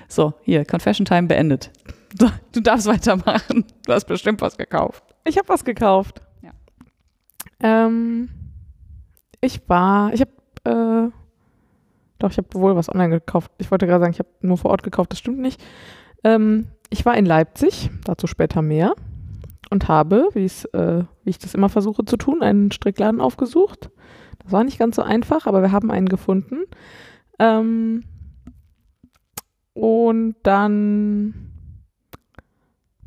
so, 0.08 0.34
hier, 0.42 0.64
Confession 0.64 1.04
Time 1.04 1.28
beendet. 1.28 1.70
Du, 2.16 2.28
du 2.52 2.60
darfst 2.60 2.86
weitermachen. 2.86 3.64
Du 3.86 3.92
hast 3.92 4.04
bestimmt 4.04 4.40
was 4.40 4.56
gekauft. 4.56 5.02
Ich 5.24 5.38
habe 5.38 5.48
was 5.48 5.64
gekauft. 5.64 6.20
Ja. 6.42 6.50
Ähm, 7.60 8.28
ich 9.40 9.60
war, 9.68 10.12
ich 10.12 10.20
habe, 10.20 10.30
äh, 10.64 11.10
doch, 12.18 12.30
ich 12.30 12.38
habe 12.38 12.48
wohl 12.54 12.76
was 12.76 12.88
online 12.88 13.10
gekauft. 13.10 13.50
Ich 13.58 13.70
wollte 13.70 13.86
gerade 13.86 14.02
sagen, 14.02 14.12
ich 14.12 14.18
habe 14.18 14.28
nur 14.40 14.58
vor 14.58 14.70
Ort 14.70 14.82
gekauft, 14.82 15.12
das 15.12 15.18
stimmt 15.18 15.38
nicht. 15.38 15.62
Ähm, 16.24 16.68
ich 16.90 17.06
war 17.06 17.16
in 17.16 17.24
Leipzig, 17.24 17.90
dazu 18.04 18.26
später 18.26 18.60
mehr, 18.60 18.94
und 19.72 19.88
habe, 19.88 20.28
wie 20.34 20.44
äh, 20.44 21.04
wie 21.24 21.30
ich 21.30 21.38
das 21.38 21.54
immer 21.54 21.68
versuche 21.68 22.04
zu 22.04 22.16
tun, 22.16 22.42
einen 22.42 22.70
Strickladen 22.70 23.20
aufgesucht. 23.20 23.90
Das 24.44 24.52
war 24.52 24.62
nicht 24.64 24.78
ganz 24.78 24.96
so 24.96 25.02
einfach, 25.02 25.46
aber 25.46 25.62
wir 25.62 25.72
haben 25.72 25.90
einen 25.90 26.08
gefunden. 26.08 26.58
Ähm, 27.38 28.04
und 29.74 30.36
dann, 30.42 31.34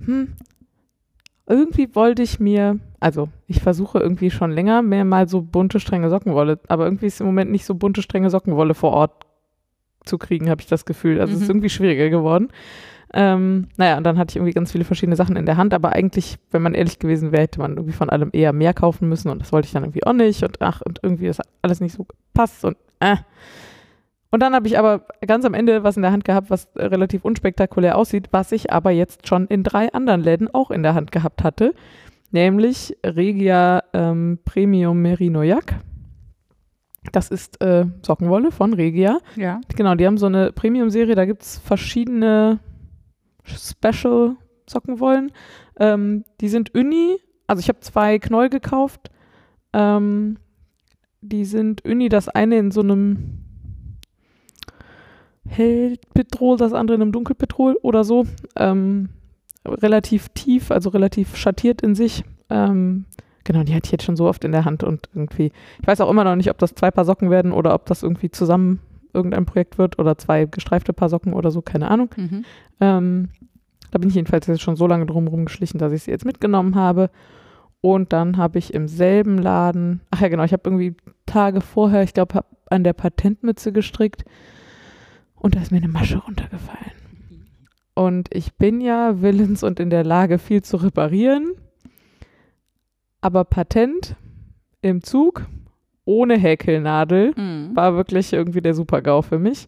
hm, 0.03 0.33
irgendwie 1.47 1.93
wollte 1.93 2.23
ich 2.23 2.39
mir, 2.39 2.79
also 2.99 3.29
ich 3.47 3.61
versuche 3.61 3.99
irgendwie 3.99 4.31
schon 4.31 4.51
länger 4.51 4.81
mehr 4.81 5.05
mal 5.05 5.29
so 5.29 5.41
bunte, 5.41 5.79
strenge 5.79 6.09
Sockenwolle, 6.09 6.59
aber 6.67 6.85
irgendwie 6.85 7.05
ist 7.05 7.19
im 7.21 7.27
Moment 7.27 7.51
nicht 7.51 7.65
so 7.65 7.75
bunte, 7.75 8.01
strenge 8.01 8.29
Sockenwolle 8.29 8.73
vor 8.73 8.91
Ort 8.91 9.25
zu 10.05 10.17
kriegen, 10.17 10.49
habe 10.49 10.61
ich 10.61 10.67
das 10.67 10.85
Gefühl. 10.85 11.19
Also 11.21 11.33
es 11.33 11.41
ist 11.41 11.47
Mhm. 11.47 11.55
irgendwie 11.55 11.69
schwieriger 11.69 12.09
geworden. 12.09 12.49
Ähm, 13.17 13.69
naja, 13.77 13.95
und 13.95 14.03
dann 14.03 14.17
hatte 14.17 14.31
ich 14.31 14.35
irgendwie 14.35 14.51
ganz 14.51 14.73
viele 14.73 14.83
verschiedene 14.83 15.15
Sachen 15.15 15.37
in 15.37 15.45
der 15.45 15.55
Hand, 15.55 15.73
aber 15.73 15.93
eigentlich, 15.93 16.37
wenn 16.51 16.61
man 16.61 16.73
ehrlich 16.73 16.99
gewesen 16.99 17.31
wäre, 17.31 17.43
hätte 17.43 17.61
man 17.61 17.71
irgendwie 17.77 17.93
von 17.93 18.09
allem 18.09 18.29
eher 18.33 18.51
mehr 18.51 18.73
kaufen 18.73 19.07
müssen 19.07 19.29
und 19.29 19.41
das 19.41 19.53
wollte 19.53 19.67
ich 19.67 19.71
dann 19.71 19.83
irgendwie 19.83 20.05
auch 20.05 20.11
nicht 20.11 20.43
und 20.43 20.61
ach, 20.61 20.81
und 20.81 20.99
irgendwie 21.01 21.27
ist 21.27 21.41
alles 21.61 21.79
nicht 21.79 21.93
so 21.93 22.05
passt 22.33 22.65
und 22.65 22.75
äh. 22.99 23.15
Und 24.31 24.41
dann 24.41 24.53
habe 24.53 24.67
ich 24.67 24.77
aber 24.77 25.05
ganz 25.25 25.45
am 25.45 25.53
Ende 25.53 25.83
was 25.83 25.95
in 25.95 26.01
der 26.01 26.11
Hand 26.11 26.25
gehabt, 26.25 26.49
was 26.49 26.67
relativ 26.75 27.23
unspektakulär 27.23 27.97
aussieht, 27.97 28.27
was 28.31 28.51
ich 28.51 28.73
aber 28.73 28.91
jetzt 28.91 29.29
schon 29.29 29.47
in 29.47 29.63
drei 29.63 29.93
anderen 29.93 30.19
Läden 30.19 30.53
auch 30.53 30.69
in 30.69 30.83
der 30.83 30.93
Hand 30.93 31.13
gehabt 31.13 31.41
hatte. 31.41 31.73
nämlich 32.31 32.97
Regia 33.05 33.81
ähm, 33.93 34.39
Premium 34.43 35.01
Merino 35.01 35.41
Yak. 35.41 35.75
Das 37.13 37.29
ist 37.29 37.61
äh, 37.61 37.85
Sockenwolle 38.01 38.51
von 38.51 38.73
Regia. 38.73 39.19
Ja. 39.37 39.61
Genau, 39.73 39.95
die 39.95 40.05
haben 40.05 40.17
so 40.17 40.25
eine 40.25 40.51
Premium-Serie, 40.51 41.15
da 41.15 41.23
gibt 41.25 41.43
es 41.43 41.59
verschiedene 41.59 42.59
Special-Sockenwollen. 43.45 45.31
Ähm, 45.79 46.25
die 46.41 46.49
sind 46.49 46.73
Uni, 46.73 47.17
also 47.47 47.59
ich 47.59 47.69
habe 47.69 47.79
zwei 47.79 48.19
Knäuel 48.19 48.49
gekauft. 48.49 49.11
Ähm, 49.73 50.37
die 51.21 51.45
sind 51.45 51.83
Uni, 51.85 52.09
das 52.09 52.29
eine 52.29 52.57
in 52.57 52.71
so 52.71 52.81
einem 52.81 53.45
Hellpetrol, 55.47 56.57
das 56.57 56.73
andere 56.73 56.95
in 56.95 57.01
einem 57.01 57.11
Dunkelpetrol 57.11 57.77
oder 57.81 58.03
so. 58.03 58.25
Ähm, 58.55 59.09
relativ 59.65 60.29
tief, 60.29 60.71
also 60.71 60.89
relativ 60.89 61.35
schattiert 61.35 61.81
in 61.81 61.95
sich. 61.95 62.23
Ähm, 62.49 63.05
genau, 63.43 63.63
die 63.63 63.73
hatte 63.73 63.85
ich 63.85 63.91
jetzt 63.91 64.03
schon 64.03 64.15
so 64.15 64.27
oft 64.27 64.43
in 64.43 64.51
der 64.51 64.65
Hand 64.65 64.83
und 64.83 65.09
irgendwie, 65.13 65.51
ich 65.81 65.87
weiß 65.87 66.01
auch 66.01 66.09
immer 66.09 66.23
noch 66.23 66.35
nicht, 66.35 66.49
ob 66.49 66.57
das 66.57 66.75
zwei 66.75 66.91
Paar 66.91 67.05
Socken 67.05 67.29
werden 67.29 67.51
oder 67.51 67.73
ob 67.73 67.85
das 67.85 68.03
irgendwie 68.03 68.29
zusammen 68.29 68.79
irgendein 69.15 69.45
Projekt 69.45 69.77
wird 69.77 69.97
oder 69.97 70.17
zwei 70.17 70.45
gestreifte 70.45 70.93
Paar 70.93 71.09
Socken 71.09 71.33
oder 71.33 71.51
so, 71.51 71.61
keine 71.61 71.89
Ahnung. 71.89 72.09
Mhm. 72.15 72.45
Ähm, 72.79 73.29
da 73.91 73.99
bin 73.99 74.09
ich 74.09 74.15
jedenfalls 74.15 74.47
jetzt 74.47 74.61
schon 74.61 74.75
so 74.75 74.87
lange 74.87 75.05
drum 75.05 75.45
geschlichen, 75.45 75.77
dass 75.77 75.93
ich 75.93 76.03
sie 76.03 76.11
jetzt 76.11 76.25
mitgenommen 76.25 76.75
habe. 76.75 77.09
Und 77.81 78.13
dann 78.13 78.37
habe 78.37 78.59
ich 78.59 78.73
im 78.73 78.87
selben 78.87 79.37
Laden, 79.37 80.01
ach 80.11 80.21
ja 80.21 80.27
genau, 80.27 80.43
ich 80.43 80.53
habe 80.53 80.63
irgendwie 80.65 80.95
Tage 81.25 81.61
vorher, 81.61 82.03
ich 82.03 82.13
glaube, 82.13 82.43
an 82.69 82.83
der 82.83 82.93
Patentmütze 82.93 83.71
gestrickt 83.71 84.25
und 85.35 85.55
da 85.55 85.61
ist 85.61 85.71
mir 85.71 85.77
eine 85.77 85.87
Masche 85.87 86.17
runtergefallen. 86.17 86.91
Und 87.93 88.27
ich 88.33 88.55
bin 88.55 88.81
ja 88.81 89.21
willens 89.21 89.63
und 89.63 89.79
in 89.79 89.89
der 89.89 90.03
Lage, 90.03 90.39
viel 90.39 90.61
zu 90.61 90.77
reparieren. 90.77 91.53
Aber 93.21 93.45
Patent 93.45 94.15
im 94.81 95.01
Zug 95.01 95.47
ohne 96.05 96.37
Häkelnadel 96.37 97.33
Mhm. 97.35 97.75
war 97.75 97.95
wirklich 97.95 98.31
irgendwie 98.31 98.61
der 98.61 98.73
Super-GAU 98.73 99.21
für 99.23 99.39
mich. 99.39 99.67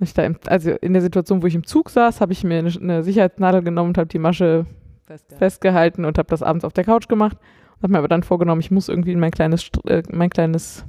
Im, 0.00 0.36
also 0.46 0.70
in 0.70 0.92
der 0.92 1.02
Situation, 1.02 1.42
wo 1.42 1.46
ich 1.46 1.54
im 1.54 1.66
Zug 1.66 1.90
saß, 1.90 2.20
habe 2.20 2.32
ich 2.32 2.44
mir 2.44 2.58
eine, 2.58 2.70
eine 2.80 3.02
Sicherheitsnadel 3.02 3.62
genommen 3.62 3.90
und 3.90 3.98
habe 3.98 4.08
die 4.08 4.18
Masche 4.20 4.66
festgehalten 5.38 6.04
und 6.04 6.18
habe 6.18 6.28
das 6.28 6.42
abends 6.42 6.64
auf 6.64 6.72
der 6.72 6.84
Couch 6.84 7.08
gemacht. 7.08 7.36
Habe 7.82 7.92
mir 7.92 7.98
aber 7.98 8.08
dann 8.08 8.22
vorgenommen, 8.22 8.60
ich 8.60 8.70
muss 8.70 8.88
irgendwie 8.88 9.12
in 9.12 9.20
mein 9.20 9.30
kleines, 9.30 9.70
äh, 9.86 10.02
mein 10.12 10.30
kleines 10.30 10.84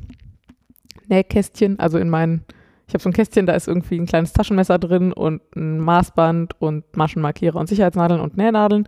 Nähkästchen, 1.07 1.79
also 1.79 1.97
in 1.97 2.09
mein, 2.09 2.43
ich 2.87 2.93
habe 2.93 3.01
so 3.01 3.09
ein 3.09 3.13
Kästchen, 3.13 3.45
da 3.45 3.53
ist 3.53 3.67
irgendwie 3.67 3.99
ein 3.99 4.05
kleines 4.05 4.33
Taschenmesser 4.33 4.77
drin 4.79 5.13
und 5.13 5.41
ein 5.55 5.79
Maßband 5.79 6.59
und 6.61 6.95
Maschenmarkierer 6.97 7.59
und 7.59 7.67
Sicherheitsnadeln 7.67 8.19
und 8.21 8.37
Nähnadeln. 8.37 8.87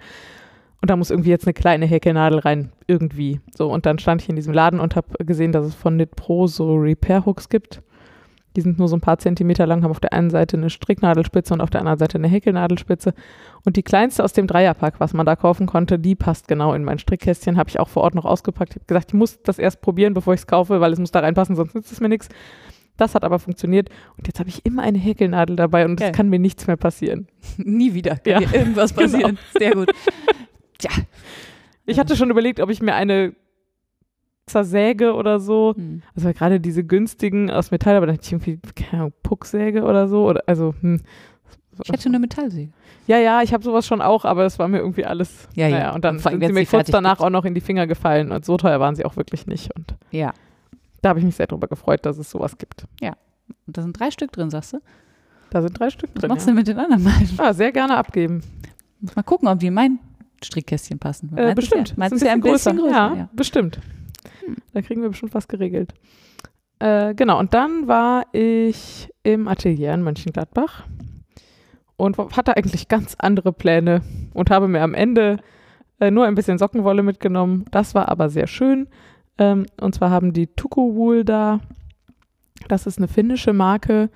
Und 0.82 0.90
da 0.90 0.96
muss 0.96 1.12
irgendwie 1.12 1.30
jetzt 1.30 1.46
eine 1.46 1.54
kleine 1.54 1.86
Häkelnadel 1.86 2.40
rein, 2.40 2.72
irgendwie. 2.88 3.40
So, 3.56 3.72
und 3.72 3.86
dann 3.86 4.00
stand 4.00 4.22
ich 4.24 4.30
in 4.30 4.36
diesem 4.36 4.54
Laden 4.54 4.80
und 4.80 4.96
habe 4.96 5.24
gesehen, 5.26 5.52
dass 5.52 5.66
es 5.66 5.76
von 5.76 5.94
Knit 5.96 6.16
Pro 6.16 6.48
so 6.48 6.74
Repair-Hooks 6.76 7.50
gibt. 7.50 7.82
Die 8.58 8.62
sind 8.62 8.80
nur 8.80 8.88
so 8.90 8.98
ein 8.98 9.02
paar 9.02 9.18
Zentimeter 9.20 9.66
lang, 9.66 9.84
haben 9.84 9.92
auf 9.92 10.00
der 10.02 10.12
einen 10.12 10.30
Seite 10.30 10.58
eine 10.58 10.70
Stricknadelspitze 10.70 11.54
und 11.54 11.62
auf 11.62 11.70
der 11.70 11.80
anderen 11.82 12.00
Seite 12.00 12.18
eine 12.18 12.28
Häkelnadelspitze. 12.28 13.14
Und 13.64 13.78
die 13.78 13.84
kleinste 13.84 14.24
aus 14.24 14.34
dem 14.34 14.48
Dreierpack, 14.48 15.00
was 15.00 15.14
man 15.14 15.26
da 15.26 15.36
kaufen 15.38 15.68
konnte, 15.68 16.00
die 16.00 16.16
passt 16.16 16.48
genau 16.50 16.74
in 16.74 16.84
mein 16.84 17.00
Strickkästchen. 17.00 17.58
Habe 17.58 17.70
ich 17.70 17.80
auch 17.80 17.88
vor 17.88 18.04
Ort 18.04 18.16
noch 18.16 18.26
ausgepackt. 18.26 18.72
Ich 18.72 18.76
habe 18.78 18.86
gesagt, 18.88 19.12
ich 19.12 19.14
muss 19.14 19.42
das 19.44 19.58
erst 19.60 19.82
probieren, 19.82 20.14
bevor 20.14 20.34
ich 20.34 20.42
es 20.42 20.48
kaufe, 20.48 20.82
weil 20.82 20.92
es 20.92 21.00
muss 21.00 21.12
da 21.12 21.20
reinpassen, 21.20 21.56
sonst 21.56 21.76
nützt 21.76 21.92
es 21.94 22.02
mir 22.02 22.10
nichts. 22.10 22.28
Das 22.98 23.16
hat 23.16 23.24
aber 23.24 23.40
funktioniert. 23.40 23.90
Und 24.18 24.28
jetzt 24.28 24.40
habe 24.40 24.50
ich 24.50 24.66
immer 24.66 24.82
eine 24.82 24.98
Häkelnadel 24.98 25.56
dabei 25.56 25.86
und 25.86 25.94
es 25.94 26.02
Geil. 26.08 26.12
kann 26.12 26.28
mir 26.28 26.40
nichts 26.40 26.68
mehr 26.68 26.76
passieren. 26.76 27.28
Nie 27.58 27.94
wieder 27.94 28.18
kann 28.18 28.42
Ja. 28.44 28.52
irgendwas 28.52 28.94
Genau. 28.96 29.06
passieren. 29.12 29.38
Sehr 29.58 29.72
gut. 29.76 29.92
Tja. 30.82 30.92
Ich 31.86 31.98
hatte 32.00 32.16
schon 32.16 32.30
überlegt, 32.30 32.60
ob 32.60 32.70
ich 32.70 32.82
mir 32.82 32.94
eine 32.96 33.34
zersäge 34.46 35.14
oder 35.14 35.40
so. 35.40 35.74
Hm. 35.76 36.02
Also 36.16 36.32
gerade 36.34 36.60
diese 36.60 36.84
günstigen 36.84 37.50
aus 37.50 37.72
Metall, 37.72 37.96
aber 37.96 38.06
dann 38.08 38.16
hätte 38.16 38.26
ich 38.26 38.32
irgendwie, 38.34 38.60
keine 38.76 39.04
Ahnung, 39.04 39.14
Pucksäge 39.24 39.84
oder 39.84 40.08
so. 40.08 40.28
Oder, 40.28 40.44
also, 40.48 40.74
hm. 40.82 41.02
Ich 41.84 41.90
hätte 41.92 42.10
eine 42.10 42.20
Metallsäge. 42.20 42.72
Ja, 43.08 43.18
ja, 43.18 43.42
ich 43.42 43.54
habe 43.54 43.64
sowas 43.64 43.88
schon 43.88 44.02
auch, 44.02 44.26
aber 44.26 44.46
es 44.46 44.60
war 44.60 44.68
mir 44.68 44.80
irgendwie 44.80 45.06
alles. 45.06 45.48
Ja, 45.56 45.68
ja. 45.68 45.78
Naja, 45.78 45.96
und 45.96 46.04
dann 46.06 46.16
allem, 46.20 46.40
sind 46.40 46.46
sie 46.48 46.54
mir 46.54 46.66
kurz 46.66 46.92
danach 46.92 47.14
gibt. 47.18 47.22
auch 47.26 47.30
noch 47.30 47.46
in 47.46 47.56
die 47.56 47.62
Finger 47.62 47.88
gefallen 47.88 48.32
und 48.32 48.46
so 48.46 48.58
teuer 48.58 48.80
waren 48.80 48.96
sie 48.96 49.06
auch 49.06 49.16
wirklich 49.16 49.48
nicht. 49.48 49.74
Und 49.76 49.96
Ja. 50.12 50.34
da 51.02 51.10
habe 51.10 51.20
ich 51.20 51.26
mich 51.26 51.36
sehr 51.36 51.48
drüber 51.48 51.68
gefreut, 51.68 52.06
dass 52.06 52.18
es 52.18 52.30
sowas 52.30 52.58
gibt. 52.58 52.86
Und 53.02 53.78
da 53.78 53.82
sind 53.82 53.98
drei 54.00 54.12
Stück 54.12 54.32
drin, 54.32 54.50
sagst 54.50 54.74
du? 54.74 54.80
Da 55.50 55.62
sind 55.62 55.78
drei 55.80 55.90
Stück 55.90 56.10
Was 56.14 56.22
drin. 56.22 56.30
machst 56.30 56.46
Ja. 56.48 56.52
du 56.54 56.58
mit 56.58 56.68
den 56.68 56.78
anderen 56.78 57.04
beiden? 57.04 57.30
Ah, 57.40 57.54
sehr 57.54 57.72
gerne 57.72 57.98
abgeben. 57.98 58.42
Muss 59.00 59.16
mal 59.16 59.24
gucken, 59.24 59.48
ob 59.48 59.60
die 59.60 59.68
in 59.68 59.74
mein 59.74 60.00
Strickkästchen 60.44 61.00
passen. 61.00 61.36
Äh, 61.38 61.54
bestimmt. 61.56 61.89
Ist 61.89 61.92
ja, 61.92 61.96
meins 61.98 62.14
Ist 62.14 62.22
ist 62.22 62.28
ja 62.28 62.34
ein 62.34 62.42
bisschen 62.42 62.78
größer. 62.78 62.92
Ja, 62.92 63.16
ja. 63.16 63.30
bestimmt. 63.34 63.80
Da 64.74 64.82
kriegen 64.82 65.02
wir 65.02 65.10
bestimmt 65.10 65.34
was 65.34 65.48
geregelt. 65.48 65.94
Äh, 66.80 67.14
genau, 67.14 67.39
und 67.39 67.54
dann 67.54 67.88
war 67.88 68.26
ich 68.32 69.10
im 69.24 69.48
Atelier 69.48 69.94
in 69.94 70.02
Mönchengladbach 70.02 70.84
und 71.96 72.18
hatte 72.36 72.58
eigentlich 72.58 72.88
ganz 72.88 73.16
andere 73.20 73.54
Pläne 73.54 74.02
und 74.34 74.50
habe 74.50 74.68
mir 74.68 74.82
am 74.82 74.96
Ende 74.96 75.38
äh, 76.00 76.10
nur 76.10 76.26
ein 76.26 76.34
bisschen 76.34 76.58
Sockenwolle 76.58 77.04
mitgenommen. 77.04 77.66
Das 77.70 77.94
war 77.94 78.10
aber 78.10 78.30
sehr 78.30 78.48
schön. 78.48 78.88
Ähm, 79.38 79.68
und 79.80 79.94
zwar 79.94 80.10
haben 80.10 80.34
die 80.34 80.48
Tuku 80.48 81.24
da, 81.24 81.60
das 82.68 82.88
ist 82.88 82.98
eine 82.98 83.08
finnische 83.08 83.54
Marke, 83.54 84.10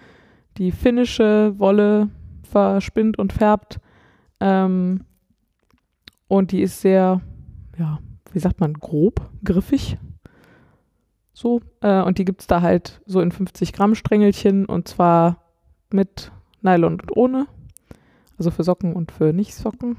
die 0.57 0.71
finnische 0.71 1.53
Wolle 1.59 2.09
verspinnt 2.49 3.19
und 3.19 3.33
färbt. 3.33 3.79
Ähm, 4.39 5.01
und 6.27 6.51
die 6.51 6.61
ist 6.61 6.81
sehr, 6.81 7.21
ja, 7.77 7.99
wie 8.33 8.39
sagt 8.39 8.59
man, 8.59 8.73
grob, 8.73 9.29
griffig. 9.43 9.97
So. 11.33 11.61
Äh, 11.81 12.01
und 12.01 12.17
die 12.17 12.25
gibt 12.25 12.41
es 12.41 12.47
da 12.47 12.61
halt 12.61 13.01
so 13.05 13.21
in 13.21 13.31
50 13.31 13.73
Gramm 13.73 13.95
Strängelchen 13.95 14.65
und 14.65 14.87
zwar 14.87 15.37
mit 15.91 16.31
Nylon 16.61 16.93
und 17.01 17.15
ohne. 17.15 17.47
Also 18.37 18.51
für 18.51 18.63
Socken 18.63 18.93
und 18.93 19.11
für 19.11 19.31
Nicht-Socken. 19.33 19.97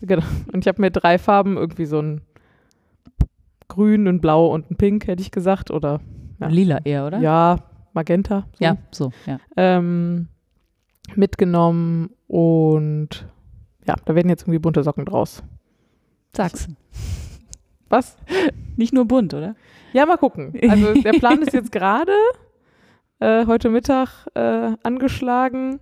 Genau. 0.00 0.24
Und 0.52 0.60
ich 0.64 0.68
habe 0.68 0.80
mir 0.80 0.90
drei 0.90 1.18
Farben, 1.18 1.56
irgendwie 1.56 1.86
so 1.86 2.00
ein 2.00 2.20
Grün, 3.68 4.06
ein 4.08 4.20
Blau 4.20 4.46
und 4.52 4.70
ein 4.70 4.76
Pink, 4.76 5.06
hätte 5.06 5.20
ich 5.22 5.30
gesagt. 5.30 5.70
Oder 5.70 6.00
Ja. 6.40 6.48
Lila 6.48 6.78
eher, 6.84 7.06
oder? 7.06 7.18
ja, 7.18 7.58
Magenta. 7.92 8.46
So 8.52 8.64
Ja, 8.64 8.76
so, 8.90 9.12
ja. 9.26 9.38
ähm, 9.56 10.28
mitgenommen 11.14 12.10
und 12.26 13.26
ja, 13.86 13.94
da 14.04 14.14
werden 14.14 14.28
jetzt 14.28 14.42
irgendwie 14.42 14.58
bunte 14.58 14.82
Socken 14.82 15.04
draus. 15.04 15.42
Sag's. 16.32 16.68
Was? 17.88 18.16
Nicht 18.76 18.92
nur 18.92 19.06
bunt, 19.06 19.32
oder? 19.34 19.56
Ja, 19.92 20.04
mal 20.04 20.18
gucken. 20.18 20.52
Also 20.68 20.92
der 20.94 21.12
Plan 21.12 21.40
ist 21.42 21.54
jetzt 21.54 21.72
gerade 21.72 22.12
äh, 23.18 23.46
heute 23.46 23.70
Mittag 23.70 24.26
äh, 24.34 24.72
angeschlagen, 24.82 25.80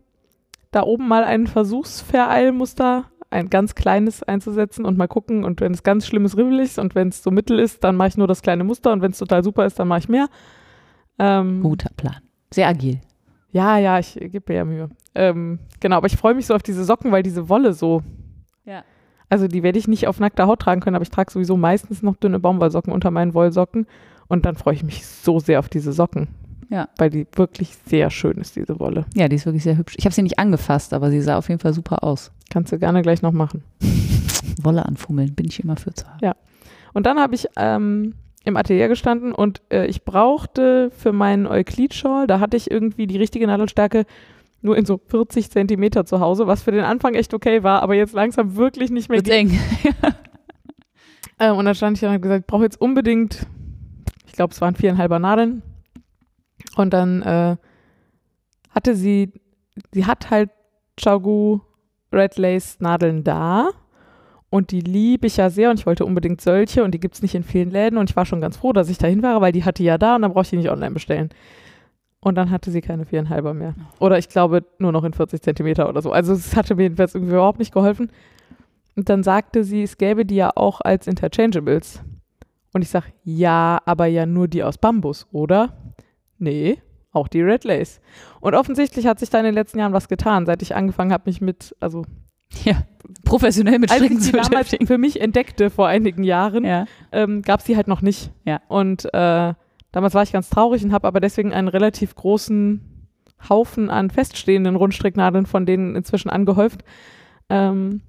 da 0.70 0.82
oben 0.82 1.08
mal 1.08 1.24
ein 1.24 1.46
Versuchsvereilmuster, 1.46 3.04
ein 3.30 3.50
ganz 3.50 3.74
kleines 3.74 4.22
einzusetzen 4.22 4.84
und 4.84 4.96
mal 4.96 5.08
gucken. 5.08 5.44
Und 5.44 5.60
wenn 5.60 5.72
es 5.72 5.82
ganz 5.82 6.06
schlimm 6.06 6.24
ist, 6.24 6.36
ribbelig 6.36 6.70
ist 6.70 6.78
und 6.78 6.94
wenn 6.94 7.08
es 7.08 7.22
so 7.22 7.30
mittel 7.30 7.58
ist, 7.58 7.82
dann 7.82 7.96
mache 7.96 8.08
ich 8.08 8.16
nur 8.16 8.28
das 8.28 8.42
kleine 8.42 8.64
Muster 8.64 8.92
und 8.92 9.02
wenn 9.02 9.10
es 9.10 9.18
total 9.18 9.42
super 9.42 9.66
ist, 9.66 9.78
dann 9.78 9.88
mache 9.88 10.00
ich 10.00 10.08
mehr. 10.08 10.28
Ähm, 11.18 11.62
Guter 11.62 11.90
Plan. 11.96 12.16
Sehr 12.52 12.68
agil. 12.68 13.00
Ja, 13.50 13.78
ja, 13.78 13.98
ich 13.98 14.14
gebe 14.14 14.44
mir 14.48 14.56
ja 14.56 14.64
Mühe. 14.64 14.88
Ähm, 15.14 15.58
genau, 15.80 15.96
aber 15.96 16.06
ich 16.06 16.16
freue 16.16 16.34
mich 16.34 16.46
so 16.46 16.54
auf 16.54 16.62
diese 16.62 16.84
Socken, 16.84 17.10
weil 17.10 17.22
diese 17.22 17.48
Wolle 17.48 17.72
so. 17.72 18.02
Ja. 18.64 18.84
Also 19.28 19.48
die 19.48 19.62
werde 19.62 19.78
ich 19.78 19.88
nicht 19.88 20.06
auf 20.06 20.20
nackter 20.20 20.46
Haut 20.46 20.60
tragen 20.60 20.80
können, 20.80 20.96
aber 20.96 21.02
ich 21.02 21.10
trage 21.10 21.32
sowieso 21.32 21.56
meistens 21.56 22.02
noch 22.02 22.16
dünne 22.16 22.38
Baumwollsocken 22.38 22.92
unter 22.92 23.10
meinen 23.10 23.34
Wollsocken. 23.34 23.86
Und 24.28 24.44
dann 24.44 24.56
freue 24.56 24.74
ich 24.74 24.84
mich 24.84 25.06
so 25.06 25.38
sehr 25.38 25.58
auf 25.58 25.68
diese 25.68 25.92
Socken. 25.92 26.28
Ja. 26.68 26.88
Weil 26.98 27.10
die 27.10 27.26
wirklich 27.32 27.76
sehr 27.86 28.10
schön 28.10 28.38
ist, 28.38 28.56
diese 28.56 28.80
Wolle. 28.80 29.06
Ja, 29.14 29.28
die 29.28 29.36
ist 29.36 29.46
wirklich 29.46 29.62
sehr 29.62 29.78
hübsch. 29.78 29.94
Ich 29.98 30.04
habe 30.04 30.14
sie 30.14 30.22
nicht 30.22 30.38
angefasst, 30.38 30.94
aber 30.94 31.10
sie 31.10 31.20
sah 31.20 31.38
auf 31.38 31.48
jeden 31.48 31.60
Fall 31.60 31.72
super 31.72 32.02
aus. 32.02 32.32
Kannst 32.50 32.72
du 32.72 32.78
gerne 32.78 33.02
gleich 33.02 33.22
noch 33.22 33.32
machen. 33.32 33.62
Wolle 34.62 34.84
anfummeln, 34.84 35.34
bin 35.34 35.46
ich 35.46 35.62
immer 35.62 35.76
für 35.76 35.94
zu 35.94 36.06
haben. 36.08 36.32
Und 36.92 37.04
dann 37.04 37.18
habe 37.18 37.34
ich 37.34 37.46
ähm, 37.56 38.14
im 38.44 38.56
Atelier 38.56 38.88
gestanden 38.88 39.32
und 39.32 39.60
äh, 39.70 39.86
ich 39.86 40.04
brauchte 40.04 40.90
für 40.96 41.12
meinen 41.12 41.46
Euklid-Shawl, 41.46 42.26
da 42.26 42.40
hatte 42.40 42.56
ich 42.56 42.70
irgendwie 42.70 43.06
die 43.06 43.18
richtige 43.18 43.46
Nadelstärke 43.46 44.06
nur 44.62 44.76
in 44.76 44.84
so 44.84 45.00
40 45.08 45.50
Zentimeter 45.50 46.04
zu 46.04 46.20
Hause, 46.20 46.46
was 46.46 46.62
für 46.62 46.72
den 46.72 46.84
Anfang 46.84 47.14
echt 47.14 47.34
okay 47.34 47.62
war, 47.62 47.82
aber 47.82 47.94
jetzt 47.94 48.14
langsam 48.14 48.56
wirklich 48.56 48.90
nicht 48.90 49.08
mehr 49.08 49.18
Wird 49.18 49.28
eng. 49.28 49.58
Äh, 51.38 51.50
und 51.50 51.66
dann 51.66 51.74
stand 51.74 51.96
ich 51.96 52.00
da 52.00 52.06
und 52.06 52.14
habe 52.14 52.22
gesagt, 52.22 52.40
ich 52.40 52.46
brauche 52.46 52.62
jetzt 52.62 52.80
unbedingt, 52.80 53.46
ich 54.24 54.32
glaube, 54.32 54.54
es 54.54 54.60
waren 54.62 54.74
viereinhalber 54.74 55.18
Nadeln. 55.18 55.62
Und 56.76 56.94
dann 56.94 57.20
äh, 57.22 57.56
hatte 58.70 58.94
sie, 58.94 59.32
sie 59.92 60.06
hat 60.06 60.30
halt 60.30 60.48
Chagu 60.98 61.60
Red 62.12 62.38
Lace 62.38 62.80
Nadeln 62.80 63.24
da. 63.24 63.70
Und 64.48 64.70
die 64.70 64.80
liebe 64.80 65.26
ich 65.26 65.36
ja 65.36 65.50
sehr 65.50 65.70
und 65.70 65.80
ich 65.80 65.86
wollte 65.86 66.04
unbedingt 66.04 66.40
solche 66.40 66.84
und 66.84 66.92
die 66.92 67.00
gibt 67.00 67.16
es 67.16 67.22
nicht 67.22 67.34
in 67.34 67.42
vielen 67.42 67.70
Läden 67.70 67.98
und 67.98 68.08
ich 68.08 68.16
war 68.16 68.24
schon 68.24 68.40
ganz 68.40 68.56
froh, 68.56 68.72
dass 68.72 68.88
ich 68.88 68.96
dahin 68.96 69.22
war, 69.22 69.40
weil 69.40 69.52
die 69.52 69.64
hatte 69.64 69.82
ja 69.82 69.98
da 69.98 70.14
und 70.14 70.22
dann 70.22 70.32
brauche 70.32 70.44
ich 70.44 70.50
die 70.50 70.56
nicht 70.56 70.70
online 70.70 70.92
bestellen. 70.92 71.30
Und 72.26 72.34
dann 72.34 72.50
hatte 72.50 72.72
sie 72.72 72.80
keine 72.80 73.04
viereinhalber 73.04 73.54
mehr. 73.54 73.76
Oder 74.00 74.18
ich 74.18 74.28
glaube 74.28 74.64
nur 74.80 74.90
noch 74.90 75.04
in 75.04 75.12
40 75.12 75.40
Zentimeter 75.42 75.88
oder 75.88 76.02
so. 76.02 76.10
Also 76.10 76.32
es 76.32 76.56
hatte 76.56 76.74
mir 76.74 76.82
jedenfalls 76.82 77.14
irgendwie 77.14 77.34
überhaupt 77.34 77.60
nicht 77.60 77.72
geholfen. 77.72 78.10
Und 78.96 79.08
dann 79.08 79.22
sagte 79.22 79.62
sie, 79.62 79.84
es 79.84 79.96
gäbe 79.96 80.26
die 80.26 80.34
ja 80.34 80.50
auch 80.56 80.80
als 80.80 81.06
Interchangeables. 81.06 82.02
Und 82.74 82.82
ich 82.82 82.88
sage, 82.88 83.06
ja, 83.22 83.80
aber 83.84 84.06
ja 84.06 84.26
nur 84.26 84.48
die 84.48 84.64
aus 84.64 84.76
Bambus, 84.76 85.28
oder? 85.30 85.76
Nee, 86.38 86.82
auch 87.12 87.28
die 87.28 87.42
Red 87.42 87.62
Lace. 87.62 88.00
Und 88.40 88.56
offensichtlich 88.56 89.06
hat 89.06 89.20
sich 89.20 89.30
da 89.30 89.38
in 89.38 89.44
den 89.44 89.54
letzten 89.54 89.78
Jahren 89.78 89.92
was 89.92 90.08
getan, 90.08 90.46
seit 90.46 90.62
ich 90.62 90.74
angefangen 90.74 91.12
habe, 91.12 91.22
mich 91.26 91.40
mit, 91.40 91.76
also 91.78 92.02
Ja, 92.64 92.82
professionell 93.24 93.78
mit 93.78 93.90
Stricken 93.92 94.18
sie 94.18 94.32
zu 94.32 94.32
damals 94.32 94.48
beschäftigen. 94.50 94.88
für 94.88 94.98
mich 94.98 95.20
entdeckte 95.20 95.70
vor 95.70 95.86
einigen 95.86 96.24
Jahren, 96.24 96.64
Ja. 96.64 96.86
ähm, 97.12 97.42
gab 97.42 97.60
es 97.60 97.66
die 97.66 97.76
halt 97.76 97.86
noch 97.86 98.02
nicht. 98.02 98.32
Ja. 98.44 98.60
Und 98.66 99.04
äh, 99.14 99.54
damals 99.96 100.12
war 100.12 100.22
ich 100.22 100.32
ganz 100.32 100.50
traurig 100.50 100.84
und 100.84 100.92
habe 100.92 101.08
aber 101.08 101.20
deswegen 101.20 101.54
einen 101.54 101.68
relativ 101.68 102.14
großen 102.14 103.08
Haufen 103.48 103.88
an 103.88 104.10
feststehenden 104.10 104.76
Rundstricknadeln 104.76 105.46
von 105.46 105.64
denen 105.64 105.96
inzwischen 105.96 106.28
angehäuft. 106.28 106.84
Ähm, 107.48 108.02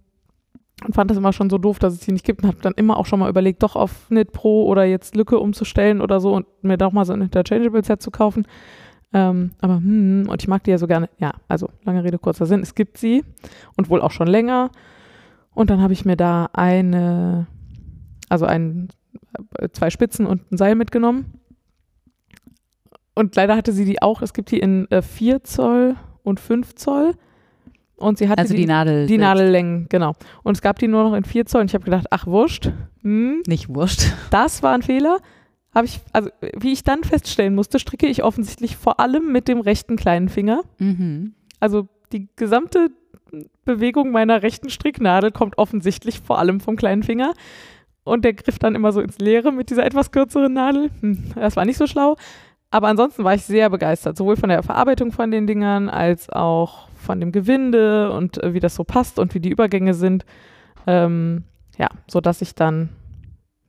und 0.85 0.93
fand 0.93 1.09
das 1.09 1.17
immer 1.17 1.31
schon 1.31 1.49
so 1.49 1.57
doof, 1.57 1.79
dass 1.79 1.93
es 1.93 2.01
die 2.01 2.11
nicht 2.11 2.25
gibt 2.25 2.43
und 2.43 2.49
habe 2.49 2.61
dann 2.61 2.73
immer 2.73 2.97
auch 2.97 3.05
schon 3.05 3.19
mal 3.19 3.29
überlegt, 3.29 3.63
doch 3.63 3.77
auf 3.77 4.09
Knit 4.09 4.33
Pro 4.33 4.65
oder 4.65 4.83
jetzt 4.83 5.15
Lücke 5.15 5.39
umzustellen 5.39 6.01
oder 6.01 6.19
so 6.19 6.33
und 6.33 6.45
mir 6.61 6.77
doch 6.77 6.91
mal 6.91 7.05
so 7.05 7.13
ein 7.13 7.21
Interchangeable 7.21 7.81
Set 7.81 8.01
zu 8.01 8.11
kaufen. 8.11 8.45
Ähm, 9.13 9.51
aber 9.61 9.77
hm, 9.77 10.27
und 10.29 10.41
ich 10.41 10.49
mag 10.49 10.65
die 10.65 10.71
ja 10.71 10.77
so 10.77 10.87
gerne. 10.87 11.07
Ja, 11.19 11.35
also 11.47 11.69
lange 11.85 12.03
Rede, 12.03 12.19
kurzer 12.19 12.45
Sinn. 12.45 12.59
Es 12.59 12.75
gibt 12.75 12.97
sie 12.97 13.23
und 13.77 13.89
wohl 13.89 14.01
auch 14.01 14.11
schon 14.11 14.27
länger. 14.27 14.71
Und 15.53 15.69
dann 15.69 15.81
habe 15.81 15.93
ich 15.93 16.03
mir 16.03 16.17
da 16.17 16.49
eine, 16.51 17.47
also 18.27 18.45
ein, 18.45 18.89
äh, 19.57 19.69
zwei 19.69 19.89
Spitzen 19.89 20.25
und 20.25 20.51
ein 20.51 20.57
Seil 20.57 20.75
mitgenommen. 20.75 21.37
Und 23.17 23.35
leider 23.35 23.55
hatte 23.57 23.71
sie 23.71 23.83
die 23.83 23.99
auch, 24.01 24.21
es 24.21 24.31
gibt 24.31 24.51
die 24.51 24.59
in 24.59 24.89
äh, 24.91 25.01
4 25.01 25.43
Zoll 25.43 25.95
und 26.21 26.39
5 26.39 26.75
Zoll. 26.75 27.13
Und 27.95 28.19
sie 28.19 28.29
hatte 28.29 28.39
Also 28.39 28.53
die, 28.53 28.61
die, 28.61 28.67
Nadel. 28.67 29.07
die. 29.07 29.17
Nadellängen, 29.17 29.87
genau. 29.89 30.13
Und 30.43 30.55
es 30.55 30.61
gab 30.61 30.77
die 30.77 30.87
nur 30.87 31.03
noch 31.03 31.15
in 31.15 31.23
4 31.23 31.47
Zoll 31.47 31.61
und 31.61 31.71
ich 31.71 31.73
habe 31.73 31.83
gedacht, 31.83 32.05
ach 32.11 32.27
wurscht, 32.27 32.69
hm, 33.01 33.41
Nicht 33.47 33.73
wurscht. 33.73 34.03
das 34.29 34.61
war 34.61 34.75
ein 34.75 34.83
Fehler. 34.83 35.17
Habe 35.73 35.87
ich, 35.87 35.99
also 36.13 36.29
wie 36.59 36.71
ich 36.71 36.83
dann 36.83 37.03
feststellen 37.03 37.55
musste, 37.55 37.79
stricke 37.79 38.05
ich 38.05 38.23
offensichtlich 38.23 38.77
vor 38.77 38.99
allem 38.99 39.31
mit 39.31 39.47
dem 39.47 39.61
rechten 39.61 39.95
kleinen 39.95 40.29
Finger. 40.29 40.61
Mhm. 40.77 41.33
Also 41.59 41.87
die 42.11 42.27
gesamte 42.35 42.91
Bewegung 43.65 44.11
meiner 44.11 44.43
rechten 44.43 44.69
Stricknadel 44.69 45.31
kommt 45.31 45.57
offensichtlich 45.57 46.19
vor 46.19 46.37
allem 46.37 46.59
vom 46.59 46.75
kleinen 46.75 47.01
Finger. 47.01 47.33
Und 48.03 48.23
der 48.23 48.33
griff 48.33 48.59
dann 48.59 48.75
immer 48.75 48.91
so 48.91 49.01
ins 49.01 49.17
Leere 49.17 49.51
mit 49.51 49.71
dieser 49.71 49.85
etwas 49.85 50.11
kürzeren 50.11 50.53
Nadel. 50.53 50.91
Hm, 51.01 51.31
das 51.33 51.55
war 51.55 51.65
nicht 51.65 51.77
so 51.77 51.87
schlau. 51.87 52.15
Aber 52.69 52.87
ansonsten 52.87 53.23
war 53.23 53.33
ich 53.33 53.43
sehr 53.43 53.69
begeistert, 53.69 54.17
sowohl 54.17 54.35
von 54.35 54.49
der 54.49 54.63
Verarbeitung 54.63 55.11
von 55.11 55.31
den 55.31 55.47
Dingern 55.47 55.89
als 55.89 56.29
auch 56.29 56.89
von 56.95 57.19
dem 57.19 57.31
Gewinde 57.31 58.11
und 58.11 58.43
äh, 58.43 58.53
wie 58.53 58.59
das 58.59 58.75
so 58.75 58.83
passt 58.83 59.19
und 59.19 59.33
wie 59.33 59.39
die 59.39 59.49
Übergänge 59.49 59.93
sind. 59.93 60.25
Ähm, 60.85 61.45
ja, 61.77 61.87
so 62.07 62.19
dass 62.21 62.41
ich 62.41 62.55
dann 62.55 62.89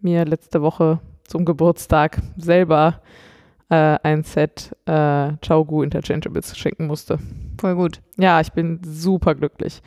mir 0.01 0.25
letzte 0.25 0.63
Woche 0.63 1.01
zum 1.25 1.45
Geburtstag 1.45 2.21
selber 2.37 3.01
äh, 3.69 3.99
ein 4.03 4.23
Set 4.25 4.75
äh, 4.87 5.33
Chaugu 5.45 5.83
Interchangeables 5.83 6.57
schenken 6.57 6.87
musste. 6.87 7.19
Voll 7.61 7.75
gut. 7.75 8.01
Ja, 8.17 8.41
ich 8.41 8.53
bin 8.53 8.81
super 8.83 9.35
glücklich. 9.35 9.83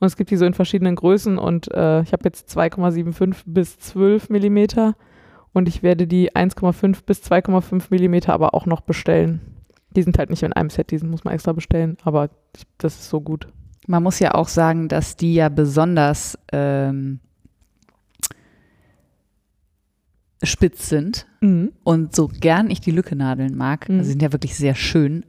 Und 0.00 0.06
es 0.06 0.16
gibt 0.16 0.30
die 0.30 0.36
so 0.36 0.46
in 0.46 0.54
verschiedenen 0.54 0.94
Größen 0.94 1.38
und 1.38 1.72
äh, 1.72 2.02
ich 2.02 2.12
habe 2.12 2.22
jetzt 2.24 2.56
2,75 2.56 3.42
bis 3.46 3.78
12 3.78 4.30
Millimeter 4.30 4.94
und 5.52 5.68
ich 5.68 5.82
werde 5.82 6.06
die 6.06 6.32
1,5 6.32 7.04
bis 7.04 7.22
2,5 7.22 7.84
Millimeter 7.90 8.32
aber 8.32 8.54
auch 8.54 8.66
noch 8.66 8.80
bestellen. 8.82 9.40
Die 9.96 10.02
sind 10.02 10.18
halt 10.18 10.30
nicht 10.30 10.42
in 10.42 10.52
einem 10.52 10.70
Set, 10.70 10.90
die 10.90 10.98
muss 10.98 11.24
man 11.24 11.34
extra 11.34 11.52
bestellen, 11.52 11.96
aber 12.04 12.30
das 12.78 12.94
ist 12.94 13.08
so 13.08 13.20
gut. 13.20 13.48
Man 13.86 14.02
muss 14.02 14.18
ja 14.18 14.34
auch 14.34 14.48
sagen, 14.48 14.88
dass 14.88 15.16
die 15.16 15.34
ja 15.34 15.48
besonders 15.48 16.38
ähm, 16.52 17.20
spitz 20.42 20.88
sind. 20.88 21.26
Mhm. 21.40 21.72
Und 21.84 22.14
so 22.14 22.28
gern 22.28 22.70
ich 22.70 22.80
die 22.80 22.90
Lückenadeln 22.90 23.56
mag, 23.56 23.88
Mhm. 23.88 24.02
sie 24.02 24.10
sind 24.10 24.22
ja 24.22 24.32
wirklich 24.32 24.54
sehr 24.56 24.74
schön, 24.74 25.24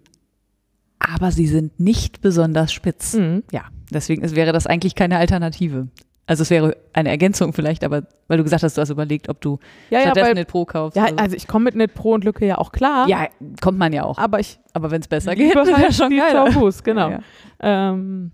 aber 1.00 1.32
sie 1.32 1.48
sind 1.48 1.80
nicht 1.80 2.22
besonders 2.22 2.74
spitz. 2.74 3.14
Mhm. 3.16 3.44
Ja, 3.52 3.64
deswegen 3.92 4.24
ist, 4.24 4.36
wäre 4.36 4.52
das 4.52 4.68
eigentlich 4.68 4.96
keine 4.96 5.18
Alternative. 5.18 5.88
Also 6.30 6.44
es 6.44 6.50
wäre 6.52 6.78
eine 6.94 7.10
Ergänzung 7.10 7.54
vielleicht, 7.54 7.84
aber 7.84 8.04
weil 8.28 8.38
du 8.38 8.44
gesagt 8.44 8.62
hast, 8.64 8.78
du 8.78 8.82
hast 8.82 8.90
überlegt, 8.92 9.30
ob 9.30 9.42
du 9.42 9.58
Ja, 9.90 9.98
ja, 9.98 10.06
stattdessen 10.06 10.28
weil, 10.28 10.34
Knit 10.36 10.48
Pro 10.48 10.64
kaufst. 10.66 10.96
ja, 10.96 11.06
also, 11.06 11.16
also 11.18 11.36
ich 11.36 11.48
komme 11.48 11.66
mit 11.66 11.76
Net 11.76 11.94
Pro 11.96 12.14
und 12.14 12.24
Lücke 12.24 12.46
ja 12.46 12.60
auch 12.60 12.72
klar. 12.72 13.08
ja, 13.10 13.28
kommt 13.62 13.80
man 13.80 13.92
ja 13.94 14.04
auch. 14.04 14.18
aber 14.20 14.40
ich 14.40 14.60
Aber 14.74 14.92
wenn 14.92 15.02
es 15.02 15.08
besser 15.08 15.34
geht, 15.36 15.56
wäre 15.56 15.76
halt 15.76 15.94
schon 15.96 16.12
die 16.12 16.18
geil. 16.18 16.32
Chaubus, 16.32 16.84
genau. 16.84 17.10
Ja. 17.10 17.20
Ähm, 17.60 18.32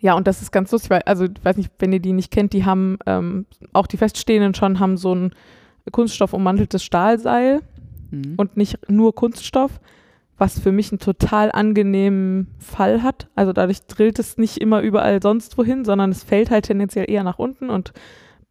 ja, 0.00 0.12
und 0.14 0.26
das 0.26 0.42
ist 0.42 0.52
ganz 0.52 0.70
lustig, 0.70 0.90
weil, 0.90 1.02
also 1.06 1.24
ich 1.24 1.30
weiß 1.42 1.56
nicht, 1.56 1.70
wenn 1.78 1.92
ihr 1.94 2.00
die 2.00 2.12
nicht 2.12 2.30
kennt, 2.30 2.52
die 2.52 2.64
haben, 2.66 2.98
ähm, 3.06 3.46
auch 3.72 3.86
die 3.86 3.96
Feststehenden 3.96 4.54
schon, 4.54 4.78
haben 4.78 4.96
so 4.98 5.14
ein 5.14 5.32
kunststoffummanteltes 5.90 6.84
Stahlseil 6.84 7.62
Mhm. 8.10 8.34
und 8.38 8.56
nicht 8.56 8.78
nur 8.90 9.14
Kunststoff, 9.14 9.80
was 10.38 10.58
für 10.58 10.72
mich 10.72 10.90
einen 10.92 11.00
total 11.00 11.50
angenehmen 11.52 12.54
Fall 12.58 13.02
hat. 13.02 13.28
Also 13.34 13.52
dadurch 13.52 13.82
drillt 13.86 14.18
es 14.18 14.38
nicht 14.38 14.58
immer 14.58 14.80
überall 14.80 15.20
sonst 15.20 15.58
wohin, 15.58 15.84
sondern 15.84 16.10
es 16.10 16.22
fällt 16.22 16.50
halt 16.50 16.66
tendenziell 16.66 17.10
eher 17.10 17.24
nach 17.24 17.38
unten 17.38 17.70
und 17.70 17.92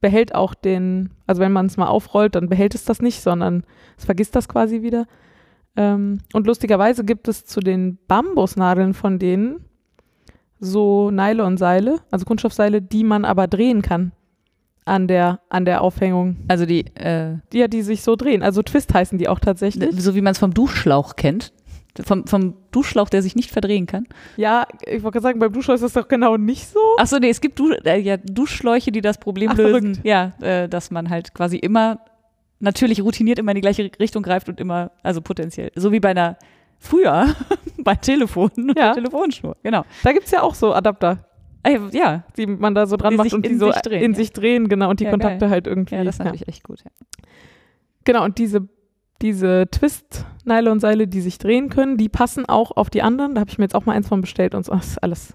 behält 0.02 0.36
auch 0.36 0.54
den, 0.54 1.12
also 1.26 1.42
wenn 1.42 1.54
man 1.54 1.66
es 1.66 1.78
mal 1.78 1.88
aufrollt, 1.88 2.36
dann 2.36 2.50
behält 2.50 2.76
es 2.76 2.86
das 2.86 3.02
nicht, 3.02 3.22
sondern 3.22 3.64
es 3.98 4.06
vergisst 4.06 4.36
das 4.36 4.48
quasi 4.48 4.82
wieder. 4.82 5.08
Ähm, 5.76 6.20
und 6.34 6.46
lustigerweise 6.46 7.04
gibt 7.04 7.28
es 7.28 7.46
zu 7.46 7.62
den 7.62 7.98
Bambusnadeln 8.08 8.94
von 8.94 9.18
denen 9.18 9.66
so 10.60 11.10
Nylonseile, 11.12 12.00
also 12.12 12.26
Kunststoffseile, 12.26 12.82
die 12.82 13.04
man 13.04 13.26
aber 13.26 13.48
drehen 13.48 13.82
kann 13.82 14.12
an 14.86 15.08
der, 15.08 15.42
an 15.50 15.66
der 15.66 15.82
Aufhängung. 15.82 16.38
Also 16.48 16.66
die, 16.66 16.86
äh, 16.96 17.38
Die, 17.54 17.60
ja, 17.60 17.68
die 17.68 17.82
sich 17.82 18.02
so 18.02 18.16
drehen. 18.16 18.42
Also 18.42 18.62
Twist 18.64 18.94
heißen 18.94 19.18
die 19.18 19.28
auch 19.30 19.40
tatsächlich. 19.40 20.02
so 20.02 20.16
wie 20.16 20.22
man 20.22 20.32
es 20.32 20.40
vom 20.40 20.54
Duschschlauch 20.54 21.16
kennt. 21.16 21.54
Vom, 22.06 22.28
vom 22.28 22.56
Duschschlauch, 22.72 23.10
der 23.10 23.22
sich 23.22 23.36
nicht 23.36 23.52
verdrehen 23.52 23.86
kann. 23.86 24.08
Ja, 24.36 24.68
ich 24.86 25.04
wollte 25.04 25.14
gerade 25.20 25.24
sagen, 25.24 25.40
beim 25.40 25.52
Duschschlauch 25.52 25.76
ist 25.76 25.82
das 25.84 25.94
doch 25.94 26.08
genau 26.08 26.38
nicht 26.38 26.68
so. 26.68 26.80
Achso, 26.98 27.18
nee, 27.20 27.30
es 27.30 27.42
gibt 27.42 27.58
du 27.60 27.72
äh, 27.72 28.00
ja, 28.00 28.18
Duschschläuche, 28.18 28.92
die 28.92 29.02
das 29.02 29.18
Problem 29.18 29.50
Ach, 29.54 29.58
lösen. 29.58 29.96
verrückt. 29.96 30.06
Ja, 30.08 30.34
äh, 30.42 30.68
dass 30.70 30.92
man 30.92 31.10
halt 31.10 31.34
quasi 31.34 31.58
immer 31.58 32.00
natürlich 32.60 33.02
routiniert 33.04 33.38
immer 33.40 33.52
in 33.52 33.56
die 33.56 33.62
gleiche 33.62 33.90
Richtung 34.00 34.24
greift 34.24 34.50
und 34.50 34.60
immer, 34.60 34.92
also 35.04 35.22
potenziell. 35.22 35.72
So 35.76 35.92
wie 35.92 36.00
bei 36.00 36.10
einer, 36.10 36.38
früher, 36.80 37.36
bei 37.84 37.96
Telefon 37.96 38.50
und 38.58 38.78
Ja. 38.78 38.94
Telefonschnur. 38.96 39.56
Genau. 39.64 39.84
Da 40.04 40.12
gibt 40.12 40.26
es 40.26 40.32
ja 40.32 40.42
auch 40.42 40.56
so 40.56 40.74
Adapter, 40.74 41.26
Äh, 41.64 41.80
ja, 41.92 42.24
die 42.38 42.48
man 42.48 42.74
da 42.76 42.86
so 42.88 42.98
dran 42.98 43.12
Die 43.12 43.18
macht 43.18 43.34
und 43.34 43.46
die 43.46 43.56
so 43.56 43.72
sich 43.72 43.82
drehen, 43.82 44.04
in 44.04 44.12
ja. 44.14 44.18
sich 44.18 44.32
drehen, 44.34 44.70
genau, 44.70 44.90
und 44.90 45.00
die 45.00 45.04
Ja, 45.06 45.10
Kontakte 45.12 45.50
halt 45.50 45.68
irgendwie. 45.68 45.96
ja, 45.96 46.04
das 46.04 46.16
ist 46.16 46.20
natürlich 46.20 46.48
echt 46.48 46.64
gut. 46.64 46.80
Ja. 46.84 46.92
Genau, 48.06 48.24
und 48.24 48.38
diese, 48.38 48.68
diese 49.22 49.68
Twist-Nylon-Seile, 49.72 51.08
die 51.08 51.22
sich 51.22 51.38
drehen 51.38 51.70
können, 51.70 51.98
die 51.98 52.10
passen 52.10 52.46
auch 52.46 52.72
auf 52.72 52.90
die 52.90 53.02
anderen. 53.02 53.36
Da 53.36 53.42
habe 53.42 53.50
ich 53.50 53.58
mir 53.58 53.66
jetzt 53.66 53.76
auch 53.76 53.86
mal 53.86 53.94
eins 53.94 54.08
von 54.08 54.22
bestellt 54.22 54.56
und 54.56 54.66
so. 54.66 54.74
Das 54.74 54.88
ist 54.88 55.04
alles. 55.04 55.34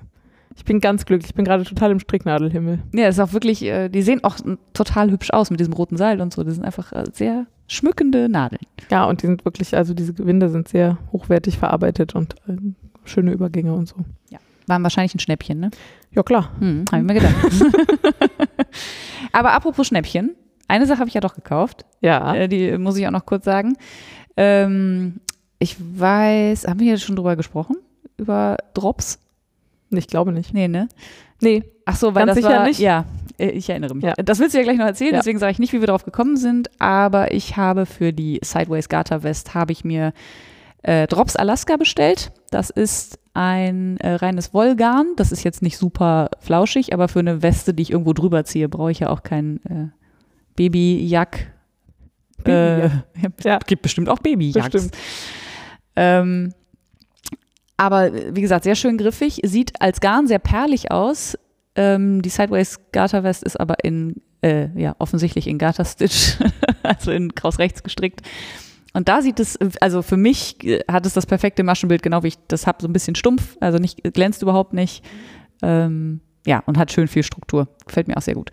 Ich 0.56 0.64
bin 0.64 0.80
ganz 0.80 1.06
glücklich. 1.06 1.30
Ich 1.30 1.34
bin 1.34 1.44
gerade 1.44 1.64
total 1.64 1.90
im 1.90 2.00
Stricknadelhimmel. 2.00 2.80
Ja, 2.92 3.06
das 3.06 3.16
ist 3.16 3.20
auch 3.20 3.32
wirklich, 3.32 3.62
äh, 3.62 3.88
die 3.88 4.02
sehen 4.02 4.22
auch 4.22 4.36
total 4.74 5.10
hübsch 5.10 5.30
aus 5.30 5.50
mit 5.50 5.60
diesem 5.60 5.72
roten 5.72 5.96
Seil 5.96 6.20
und 6.20 6.32
so. 6.32 6.42
Das 6.42 6.54
sind 6.54 6.64
einfach 6.64 6.92
äh, 6.92 7.04
sehr 7.12 7.46
schmückende 7.68 8.28
Nadeln. 8.28 8.62
Ja, 8.90 9.04
und 9.04 9.22
die 9.22 9.26
sind 9.26 9.44
wirklich, 9.44 9.74
also 9.76 9.94
diese 9.94 10.12
Gewinde 10.12 10.50
sind 10.50 10.68
sehr 10.68 10.98
hochwertig 11.10 11.58
verarbeitet 11.58 12.14
und 12.14 12.34
äh, 12.48 12.56
schöne 13.04 13.32
Übergänge 13.32 13.72
und 13.72 13.88
so. 13.88 13.96
Waren 14.66 14.82
wahrscheinlich 14.82 15.14
ein 15.14 15.18
Schnäppchen, 15.18 15.58
ne? 15.60 15.70
Ja, 16.12 16.22
klar. 16.22 16.52
Hm, 16.58 16.84
habe 16.92 17.02
ich 17.02 17.06
mir 17.06 17.14
gedacht. 17.14 17.34
Aber 19.32 19.52
apropos 19.52 19.86
Schnäppchen, 19.86 20.36
eine 20.72 20.86
Sache 20.86 20.98
habe 21.00 21.08
ich 21.08 21.14
ja 21.14 21.20
doch 21.20 21.34
gekauft. 21.34 21.84
Ja. 22.00 22.34
Äh, 22.34 22.48
die 22.48 22.78
muss 22.78 22.96
ich 22.96 23.06
auch 23.06 23.10
noch 23.12 23.26
kurz 23.26 23.44
sagen. 23.44 23.76
Ähm, 24.36 25.20
ich 25.58 25.76
weiß, 25.78 26.66
haben 26.66 26.80
wir 26.80 26.86
hier 26.86 26.98
schon 26.98 27.16
drüber 27.16 27.36
gesprochen? 27.36 27.76
Über 28.16 28.56
Drops? 28.74 29.18
ich 29.90 30.06
glaube 30.06 30.32
nicht. 30.32 30.54
Nee, 30.54 30.68
ne? 30.68 30.88
Nee. 31.40 31.62
Ach 31.84 31.96
so, 31.96 32.14
weil 32.14 32.26
Ganz 32.26 32.36
das 32.38 32.44
sicher 32.44 32.58
war, 32.60 32.66
nicht? 32.66 32.80
Ja, 32.80 33.04
äh, 33.38 33.50
ich 33.50 33.68
erinnere 33.68 33.94
mich. 33.94 34.04
Ja. 34.04 34.14
Das 34.14 34.38
willst 34.38 34.54
du 34.54 34.58
ja 34.58 34.64
gleich 34.64 34.78
noch 34.78 34.86
erzählen, 34.86 35.12
Ja. 35.12 35.18
deswegen 35.18 35.38
sage 35.38 35.52
ich 35.52 35.58
nicht, 35.58 35.72
wie 35.74 35.80
wir 35.80 35.86
drauf 35.88 36.04
gekommen 36.04 36.36
sind, 36.36 36.70
aber 36.80 37.32
ich 37.34 37.56
habe 37.58 37.84
für 37.84 38.12
die 38.12 38.40
Sideways 38.42 38.88
Garter 38.88 39.22
West 39.22 39.54
habe 39.54 39.72
ich 39.72 39.84
mir 39.84 40.14
äh, 40.82 41.06
Drops 41.06 41.36
Alaska 41.36 41.76
bestellt. 41.76 42.32
Das 42.50 42.70
ist 42.70 43.18
ein 43.34 43.98
äh, 43.98 44.14
reines 44.14 44.54
Wollgarn. 44.54 45.08
Das 45.16 45.32
ist 45.32 45.44
jetzt 45.44 45.60
nicht 45.62 45.76
super 45.76 46.30
flauschig, 46.40 46.94
aber 46.94 47.08
für 47.08 47.18
eine 47.18 47.42
Weste, 47.42 47.74
die 47.74 47.82
ich 47.82 47.90
irgendwo 47.90 48.14
drüber 48.14 48.44
ziehe, 48.44 48.68
brauche 48.68 48.90
ich 48.90 49.00
ja 49.00 49.10
auch 49.10 49.22
kein 49.22 49.60
äh, 49.66 49.88
Babyjack. 50.56 51.52
Äh, 52.44 52.44
Babyjack. 52.44 53.04
Ja. 53.44 53.58
Gibt 53.58 53.82
bestimmt 53.82 54.08
auch 54.08 54.18
Babyjacks. 54.18 54.90
Ähm, 55.96 56.52
aber 57.76 58.12
äh, 58.12 58.34
wie 58.34 58.40
gesagt, 58.40 58.64
sehr 58.64 58.74
schön 58.74 58.98
griffig. 58.98 59.40
Sieht 59.44 59.80
als 59.80 60.00
Garn 60.00 60.26
sehr 60.26 60.38
perlig 60.38 60.90
aus. 60.90 61.38
Ähm, 61.74 62.22
die 62.22 62.28
Sideways 62.28 62.78
Garter 62.92 63.24
West 63.24 63.42
ist 63.42 63.58
aber 63.58 63.82
in, 63.84 64.20
äh, 64.42 64.68
ja, 64.78 64.94
offensichtlich 64.98 65.46
in 65.46 65.58
Garter 65.58 65.84
Stitch, 65.84 66.36
also 66.82 67.10
in 67.10 67.34
Kraus 67.34 67.58
rechts 67.58 67.82
gestrickt. 67.82 68.22
Und 68.92 69.08
da 69.08 69.22
sieht 69.22 69.40
es, 69.40 69.58
also 69.80 70.02
für 70.02 70.18
mich 70.18 70.62
äh, 70.64 70.80
hat 70.90 71.06
es 71.06 71.14
das 71.14 71.24
perfekte 71.26 71.62
Maschenbild, 71.62 72.02
genau 72.02 72.22
wie 72.22 72.28
ich 72.28 72.38
das 72.48 72.66
habe, 72.66 72.78
so 72.82 72.88
ein 72.88 72.92
bisschen 72.92 73.14
stumpf, 73.14 73.56
also 73.60 73.78
nicht 73.78 74.02
glänzt 74.12 74.42
überhaupt 74.42 74.74
nicht. 74.74 75.02
Ähm, 75.62 76.20
ja, 76.46 76.62
und 76.66 76.78
hat 76.78 76.90
schön 76.92 77.08
viel 77.08 77.22
Struktur. 77.22 77.68
Gefällt 77.86 78.08
mir 78.08 78.16
auch 78.16 78.22
sehr 78.22 78.34
gut. 78.34 78.50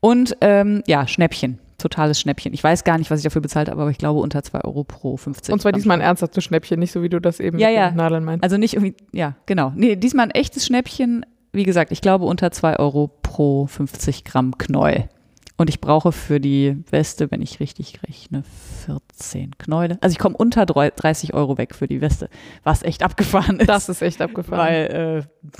Und 0.00 0.36
ähm, 0.40 0.82
ja, 0.86 1.06
Schnäppchen. 1.06 1.58
Totales 1.78 2.20
Schnäppchen. 2.20 2.54
Ich 2.54 2.62
weiß 2.62 2.84
gar 2.84 2.96
nicht, 2.98 3.10
was 3.10 3.18
ich 3.20 3.24
dafür 3.24 3.42
bezahlt 3.42 3.68
habe, 3.68 3.80
aber 3.82 3.90
ich 3.90 3.98
glaube 3.98 4.20
unter 4.20 4.42
2 4.44 4.60
Euro 4.62 4.84
pro 4.84 5.16
50. 5.16 5.52
Und 5.52 5.60
zwar 5.60 5.72
diesmal 5.72 5.96
ein 5.96 6.00
ernsthaftes 6.00 6.44
Schnäppchen, 6.44 6.78
nicht 6.78 6.92
so 6.92 7.02
wie 7.02 7.08
du 7.08 7.20
das 7.20 7.40
eben 7.40 7.58
Ja, 7.58 7.66
mit 7.68 7.76
ja. 7.76 7.90
Nadeln 7.90 8.22
meinst. 8.24 8.44
Also 8.44 8.56
nicht 8.56 8.74
irgendwie, 8.74 8.94
ja, 9.12 9.34
genau. 9.46 9.72
Nee, 9.74 9.96
diesmal 9.96 10.26
ein 10.26 10.30
echtes 10.30 10.64
Schnäppchen. 10.66 11.26
Wie 11.52 11.64
gesagt, 11.64 11.90
ich 11.90 12.00
glaube 12.00 12.24
unter 12.24 12.52
2 12.52 12.78
Euro 12.78 13.08
pro 13.22 13.66
50 13.66 14.22
Gramm 14.24 14.56
Knäuel. 14.58 15.08
Und 15.56 15.68
ich 15.68 15.80
brauche 15.80 16.12
für 16.12 16.40
die 16.40 16.82
Weste, 16.90 17.30
wenn 17.32 17.42
ich 17.42 17.58
richtig 17.60 18.00
rechne, 18.06 18.42
14 18.86 19.58
Knäule. 19.58 19.98
Also 20.00 20.12
ich 20.12 20.18
komme 20.18 20.36
unter 20.36 20.66
drei- 20.66 20.90
30 20.90 21.34
Euro 21.34 21.58
weg 21.58 21.74
für 21.74 21.86
die 21.88 22.00
Weste, 22.00 22.28
was 22.62 22.82
echt 22.84 23.02
abgefahren 23.02 23.58
ist. 23.60 23.68
Das 23.68 23.88
ist 23.88 24.02
echt 24.02 24.22
abgefahren. 24.22 24.58
Weil 24.64 25.24
äh, 25.26 25.50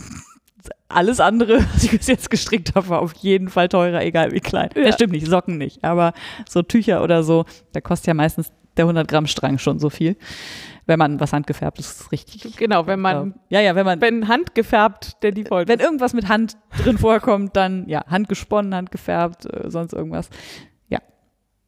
alles 0.88 1.20
andere, 1.20 1.58
was 1.74 1.84
ich 1.84 1.90
bis 1.90 2.06
jetzt 2.06 2.30
gestrickt 2.30 2.74
habe, 2.74 2.88
war 2.88 3.00
auf 3.00 3.14
jeden 3.14 3.48
Fall 3.48 3.68
teurer, 3.68 4.02
egal 4.02 4.32
wie 4.32 4.40
klein. 4.40 4.70
Ja. 4.76 4.84
Das 4.84 4.94
stimmt 4.94 5.12
nicht, 5.12 5.26
Socken 5.26 5.58
nicht. 5.58 5.84
Aber 5.84 6.12
so 6.48 6.62
Tücher 6.62 7.02
oder 7.02 7.22
so, 7.22 7.44
da 7.72 7.80
kostet 7.80 8.08
ja 8.08 8.14
meistens 8.14 8.52
der 8.76 8.84
100 8.84 9.06
Gramm 9.08 9.26
Strang 9.26 9.58
schon 9.58 9.78
so 9.78 9.90
viel. 9.90 10.16
Wenn 10.86 10.98
man 10.98 11.20
was 11.20 11.32
handgefärbtes 11.32 12.00
ist, 12.00 12.12
richtig. 12.12 12.56
genau, 12.56 12.88
wenn 12.88 13.00
man, 13.00 13.34
ja, 13.48 13.60
ja, 13.60 13.76
wenn 13.76 13.86
man 13.86 14.00
wenn 14.00 14.26
handgefärbt 14.26 15.22
der 15.22 15.30
Default 15.30 15.68
wenn 15.68 15.78
irgendwas 15.78 16.12
mit 16.12 16.28
Hand 16.28 16.56
drin 16.82 16.98
vorkommt, 16.98 17.54
dann 17.54 17.88
ja, 17.88 18.04
handgesponnen, 18.08 18.74
handgefärbt, 18.74 19.46
äh, 19.46 19.70
sonst 19.70 19.92
irgendwas. 19.92 20.28
Ja, 20.88 20.98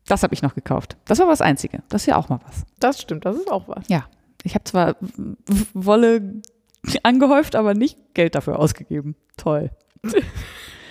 das 0.09 0.25
habe 0.25 0.35
ich 0.35 0.43
noch 0.43 0.57
gekauft. 0.57 0.97
Das 1.05 1.21
war 1.21 1.29
das 1.29 1.41
Einzige. 1.41 1.85
Das 1.91 2.03
ist 2.03 2.07
ja 2.07 2.17
auch 2.17 2.29
mal 2.29 2.41
was. 2.45 2.65
Das 2.81 3.01
stimmt, 3.01 3.25
das 3.25 3.37
ist 3.37 3.53
auch 3.53 3.69
was. 3.69 3.87
Ich 4.43 4.55
habe 4.55 4.65
zwar 4.65 4.97
Wolle 5.75 6.43
angehäuft, 7.03 7.57
aber 7.57 7.74
nicht 7.74 7.99
Geld 8.14 8.35
dafür 8.35 8.59
ausgegeben. 8.59 9.16
Toll. 9.37 9.70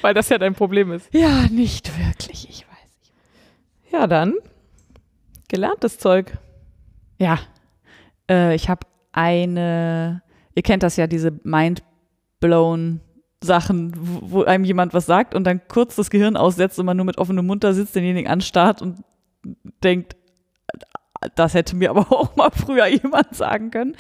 Weil 0.02 0.14
das 0.14 0.30
ja 0.30 0.38
dein 0.38 0.54
Problem 0.54 0.92
ist. 0.92 1.14
Ja, 1.14 1.48
nicht 1.50 1.92
wirklich, 1.98 2.50
ich 2.50 2.66
weiß. 2.68 3.92
Ja, 3.92 4.08
dann 4.08 4.34
gelerntes 5.48 6.00
Zeug. 6.00 6.38
Ja, 7.20 7.40
äh, 8.30 8.56
ich 8.56 8.70
habe 8.70 8.88
eine, 9.12 10.24
ihr 10.56 10.64
kennt 10.64 10.82
das 10.82 10.98
ja, 10.98 11.06
diese 11.06 11.32
mind-blown 11.44 13.02
Sachen, 13.44 13.94
wo 13.96 14.32
wo 14.32 14.44
einem 14.44 14.64
jemand 14.64 14.94
was 14.94 15.06
sagt 15.06 15.36
und 15.36 15.44
dann 15.44 15.62
kurz 15.68 15.96
das 15.96 16.10
Gehirn 16.10 16.38
aussetzt 16.38 16.80
und 16.80 16.88
man 16.88 16.98
nur 16.98 17.06
mit 17.06 17.20
offenem 17.20 17.46
Mund 17.46 17.64
da 17.64 17.74
sitzt, 17.74 17.96
denjenigen 17.96 18.30
anstarrt 18.30 18.82
und 18.82 19.04
denkt, 19.84 20.16
das 21.36 21.54
hätte 21.54 21.76
mir 21.76 21.90
aber 21.90 22.02
auch 22.12 22.36
mal 22.36 22.52
früher 22.52 22.88
jemand 22.88 23.36
sagen 23.36 23.72
können. 23.72 23.96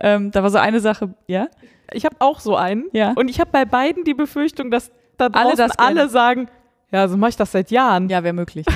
Ähm, 0.00 0.30
da 0.30 0.42
war 0.42 0.50
so 0.50 0.58
eine 0.58 0.80
Sache, 0.80 1.14
ja? 1.26 1.48
Ich 1.92 2.04
habe 2.04 2.16
auch 2.20 2.40
so 2.40 2.56
einen. 2.56 2.84
Ja. 2.92 3.12
Und 3.16 3.28
ich 3.28 3.40
habe 3.40 3.50
bei 3.50 3.64
beiden 3.64 4.04
die 4.04 4.14
Befürchtung, 4.14 4.70
dass 4.70 4.92
da 5.16 5.26
Alle 5.26 5.56
das 5.56 5.78
alle, 5.78 6.08
sagen, 6.08 6.48
ja, 6.92 7.08
so 7.08 7.16
mache 7.16 7.30
ich 7.30 7.36
das 7.36 7.52
seit 7.52 7.70
Jahren. 7.70 8.08
Ja, 8.08 8.22
wäre 8.22 8.32
möglich. 8.32 8.66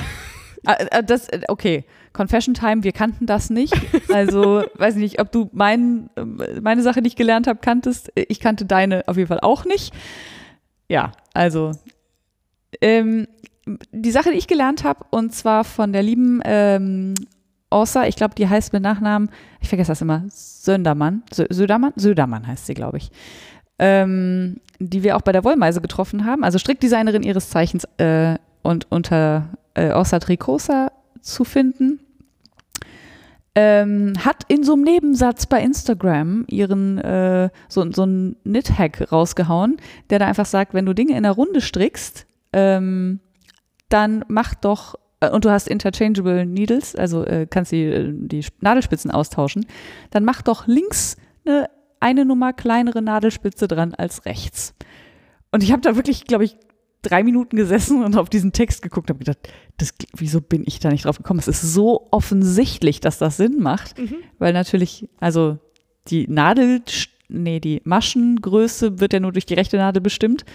Äh, 0.65 0.85
äh, 0.91 1.03
das, 1.03 1.27
äh, 1.29 1.41
okay, 1.47 1.85
Confession 2.13 2.53
Time, 2.53 2.83
wir 2.83 2.91
kannten 2.91 3.25
das 3.25 3.49
nicht. 3.49 3.73
Also, 4.11 4.63
weiß 4.75 4.95
nicht, 4.95 5.19
ob 5.19 5.31
du 5.31 5.49
mein, 5.53 6.09
äh, 6.15 6.23
meine 6.61 6.81
Sache, 6.81 7.01
die 7.01 7.07
ich 7.07 7.15
gelernt 7.15 7.47
habe, 7.47 7.59
kanntest. 7.59 8.11
Ich 8.15 8.39
kannte 8.39 8.65
deine 8.65 9.07
auf 9.07 9.17
jeden 9.17 9.27
Fall 9.27 9.41
auch 9.41 9.65
nicht. 9.65 9.93
Ja, 10.87 11.11
also, 11.33 11.71
ähm, 12.81 13.27
die 13.91 14.11
Sache, 14.11 14.31
die 14.31 14.37
ich 14.37 14.47
gelernt 14.47 14.83
habe, 14.83 15.05
und 15.09 15.33
zwar 15.33 15.63
von 15.63 15.91
der 15.91 16.03
lieben 16.03 16.41
ähm, 16.45 17.15
Orsa, 17.69 18.05
ich 18.05 18.15
glaube, 18.15 18.35
die 18.35 18.47
heißt 18.47 18.73
mit 18.73 18.83
Nachnamen, 18.83 19.29
ich 19.59 19.69
vergesse 19.69 19.91
das 19.91 20.01
immer, 20.01 20.23
Söndermann, 20.29 21.23
Sö 21.33 21.45
Södermann? 21.49 21.93
Södermann 21.95 22.47
heißt 22.47 22.67
sie, 22.67 22.73
glaube 22.73 22.97
ich. 22.97 23.11
Ähm, 23.77 24.61
die 24.79 25.03
wir 25.03 25.17
auch 25.17 25.21
bei 25.21 25.31
der 25.31 25.43
Wollmeise 25.43 25.81
getroffen 25.81 26.25
haben, 26.25 26.43
also 26.43 26.57
Strickdesignerin 26.57 27.23
ihres 27.23 27.49
Zeichens 27.49 27.85
äh, 27.97 28.35
und 28.61 28.89
unter 28.89 29.49
äh, 29.73 29.91
Orsa 29.91 30.19
Tricosa 30.19 30.91
zu 31.21 31.43
finden. 31.43 31.99
Ähm, 33.57 34.13
hat 34.23 34.43
in 34.49 34.63
so 34.63 34.73
einem 34.73 34.83
Nebensatz 34.83 35.45
bei 35.45 35.61
Instagram 35.61 36.43
ihren 36.49 36.97
äh, 36.97 37.49
so, 37.69 37.89
so 37.91 38.03
einen 38.03 38.35
Knit-Hack 38.43 39.13
rausgehauen, 39.13 39.77
der 40.09 40.19
da 40.19 40.27
einfach 40.27 40.45
sagt, 40.45 40.73
wenn 40.73 40.85
du 40.85 40.93
Dinge 40.93 41.15
in 41.15 41.23
der 41.23 41.31
Runde 41.31 41.61
strickst, 41.61 42.25
ähm, 42.51 43.21
dann 43.87 44.25
mach 44.27 44.55
doch, 44.55 44.95
und 45.33 45.45
du 45.45 45.49
hast 45.51 45.67
interchangeable 45.67 46.45
Needles, 46.45 46.95
also 46.95 47.23
äh, 47.25 47.47
kannst 47.49 47.71
die, 47.71 47.83
äh, 47.83 48.11
die 48.13 48.45
Nadelspitzen 48.61 49.11
austauschen, 49.11 49.65
dann 50.11 50.25
mach 50.25 50.41
doch 50.41 50.67
links 50.67 51.17
eine, 51.45 51.69
eine 51.99 52.25
Nummer 52.25 52.53
kleinere 52.53 53.01
Nadelspitze 53.01 53.67
dran 53.67 53.93
als 53.93 54.25
rechts. 54.25 54.73
Und 55.51 55.63
ich 55.63 55.71
habe 55.71 55.81
da 55.81 55.95
wirklich, 55.95 56.25
glaube 56.25 56.43
ich, 56.43 56.57
drei 57.01 57.23
Minuten 57.23 57.55
gesessen 57.55 58.03
und 58.03 58.17
auf 58.17 58.29
diesen 58.29 58.51
Text 58.51 58.81
geguckt 58.81 59.09
und 59.09 59.15
habe 59.15 59.25
gedacht, 59.25 59.47
das, 59.77 59.93
wieso 60.15 60.41
bin 60.41 60.63
ich 60.65 60.79
da 60.79 60.89
nicht 60.89 61.05
drauf 61.05 61.17
gekommen? 61.17 61.39
Es 61.39 61.47
ist 61.47 61.61
so 61.61 62.07
offensichtlich, 62.11 62.99
dass 62.99 63.19
das 63.19 63.37
Sinn 63.37 63.59
macht, 63.61 63.97
Mhm. 63.99 64.15
weil 64.39 64.53
natürlich, 64.53 65.07
also 65.19 65.59
die 66.07 66.27
Nadel, 66.27 66.81
nee, 67.29 67.59
die 67.59 67.81
Maschengröße 67.83 68.99
wird 68.99 69.13
ja 69.13 69.19
nur 69.19 69.31
durch 69.31 69.45
die 69.45 69.53
rechte 69.53 69.77
Nadel 69.77 70.01
bestimmt. 70.01 70.45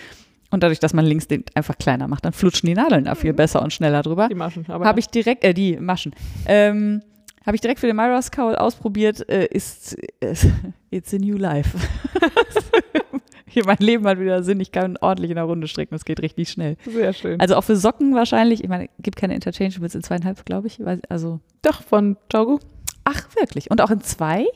Und 0.50 0.62
dadurch, 0.62 0.80
dass 0.80 0.92
man 0.92 1.04
links 1.04 1.28
den 1.28 1.44
einfach 1.54 1.78
kleiner 1.78 2.08
macht, 2.08 2.24
dann 2.24 2.32
flutschen 2.32 2.66
die 2.66 2.74
Nadeln 2.74 3.04
da 3.04 3.14
viel 3.14 3.32
besser 3.32 3.62
und 3.62 3.72
schneller 3.72 4.02
drüber. 4.02 4.28
Die 4.28 4.34
Maschen. 4.34 4.64
Aber 4.68 4.84
Habe 4.84 4.98
ich 5.00 5.06
direkt, 5.06 5.44
äh, 5.44 5.54
die 5.54 5.76
Maschen, 5.76 6.12
ähm, 6.46 7.02
habe 7.46 7.54
ich 7.54 7.60
direkt 7.60 7.80
für 7.80 7.86
den 7.86 7.96
Myra's 7.96 8.30
Cowl 8.30 8.56
ausprobiert, 8.56 9.28
äh, 9.28 9.46
ist, 9.46 9.96
äh, 10.20 10.34
it's 10.90 11.14
a 11.14 11.18
new 11.18 11.36
life. 11.36 11.78
Hier 13.46 13.64
mein 13.64 13.78
Leben 13.78 14.06
hat 14.06 14.20
wieder 14.20 14.44
Sinn, 14.44 14.60
ich 14.60 14.70
kann 14.70 14.96
ordentlich 15.00 15.30
in 15.30 15.34
der 15.34 15.44
Runde 15.44 15.66
stricken, 15.66 15.94
das 15.94 16.04
geht 16.04 16.22
richtig 16.22 16.50
schnell. 16.50 16.76
sehr 16.84 17.12
schön. 17.12 17.40
Also 17.40 17.56
auch 17.56 17.64
für 17.64 17.74
Socken 17.74 18.14
wahrscheinlich, 18.14 18.62
ich 18.62 18.68
meine, 18.68 18.88
gibt 19.00 19.16
keine 19.16 19.34
Interchangeables 19.34 19.96
in 19.96 20.02
zweieinhalb, 20.04 20.44
glaube 20.46 20.68
ich. 20.68 20.78
Also, 21.08 21.40
Doch, 21.62 21.82
von 21.82 22.16
Jogo 22.32 22.60
ach, 23.04 23.24
wirklich? 23.36 23.70
Und 23.70 23.80
auch 23.80 23.90
in 23.90 24.00
zwei? 24.00 24.46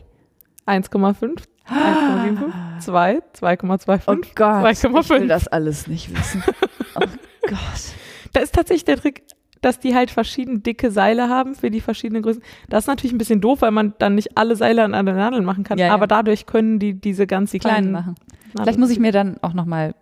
1,5, 0.67 1.43
1,75, 1.69 2.81
2, 2.81 3.23
2,25. 3.41 4.03
Oh 4.07 4.17
Gott, 4.35 4.65
2,5. 4.67 5.01
ich 5.01 5.09
will 5.11 5.29
das 5.29 5.49
alles 5.49 5.87
nicht 5.87 6.15
wissen. 6.17 6.43
Oh 6.97 7.01
Gott. 7.49 7.59
Da 8.33 8.41
ist 8.41 8.55
tatsächlich 8.55 8.85
der 8.85 8.97
Trick, 8.99 9.23
dass 9.61 9.79
die 9.79 9.95
halt 9.95 10.11
verschieden 10.11 10.63
dicke 10.63 10.91
Seile 10.91 11.29
haben 11.29 11.55
für 11.55 11.71
die 11.71 11.81
verschiedenen 11.81 12.23
Größen. 12.23 12.43
Das 12.69 12.85
ist 12.85 12.89
natürlich 12.89 13.13
ein 13.13 13.19
bisschen 13.19 13.41
doof, 13.41 13.63
weil 13.63 13.71
man 13.71 13.95
dann 13.99 14.15
nicht 14.15 14.37
alle 14.37 14.57
Seile 14.57 14.85
an 14.85 14.93
einer 14.95 15.13
Nadel 15.15 15.41
machen 15.43 15.65
kann. 15.65 15.79
Ja, 15.79 15.87
ja. 15.87 15.95
aber 15.95 16.07
dadurch 16.07 16.47
können 16.47 16.79
die 16.79 16.95
diese 16.95 17.27
ganz 17.27 17.51
Die 17.53 17.59
kleinen 17.59 17.93
machen. 17.93 18.15
Nadeln- 18.53 18.63
Vielleicht 18.63 18.79
muss 18.79 18.91
ich 18.91 18.99
mir 19.01 19.11
dann 19.13 19.39
auch 19.43 19.53
nochmal, 19.55 19.95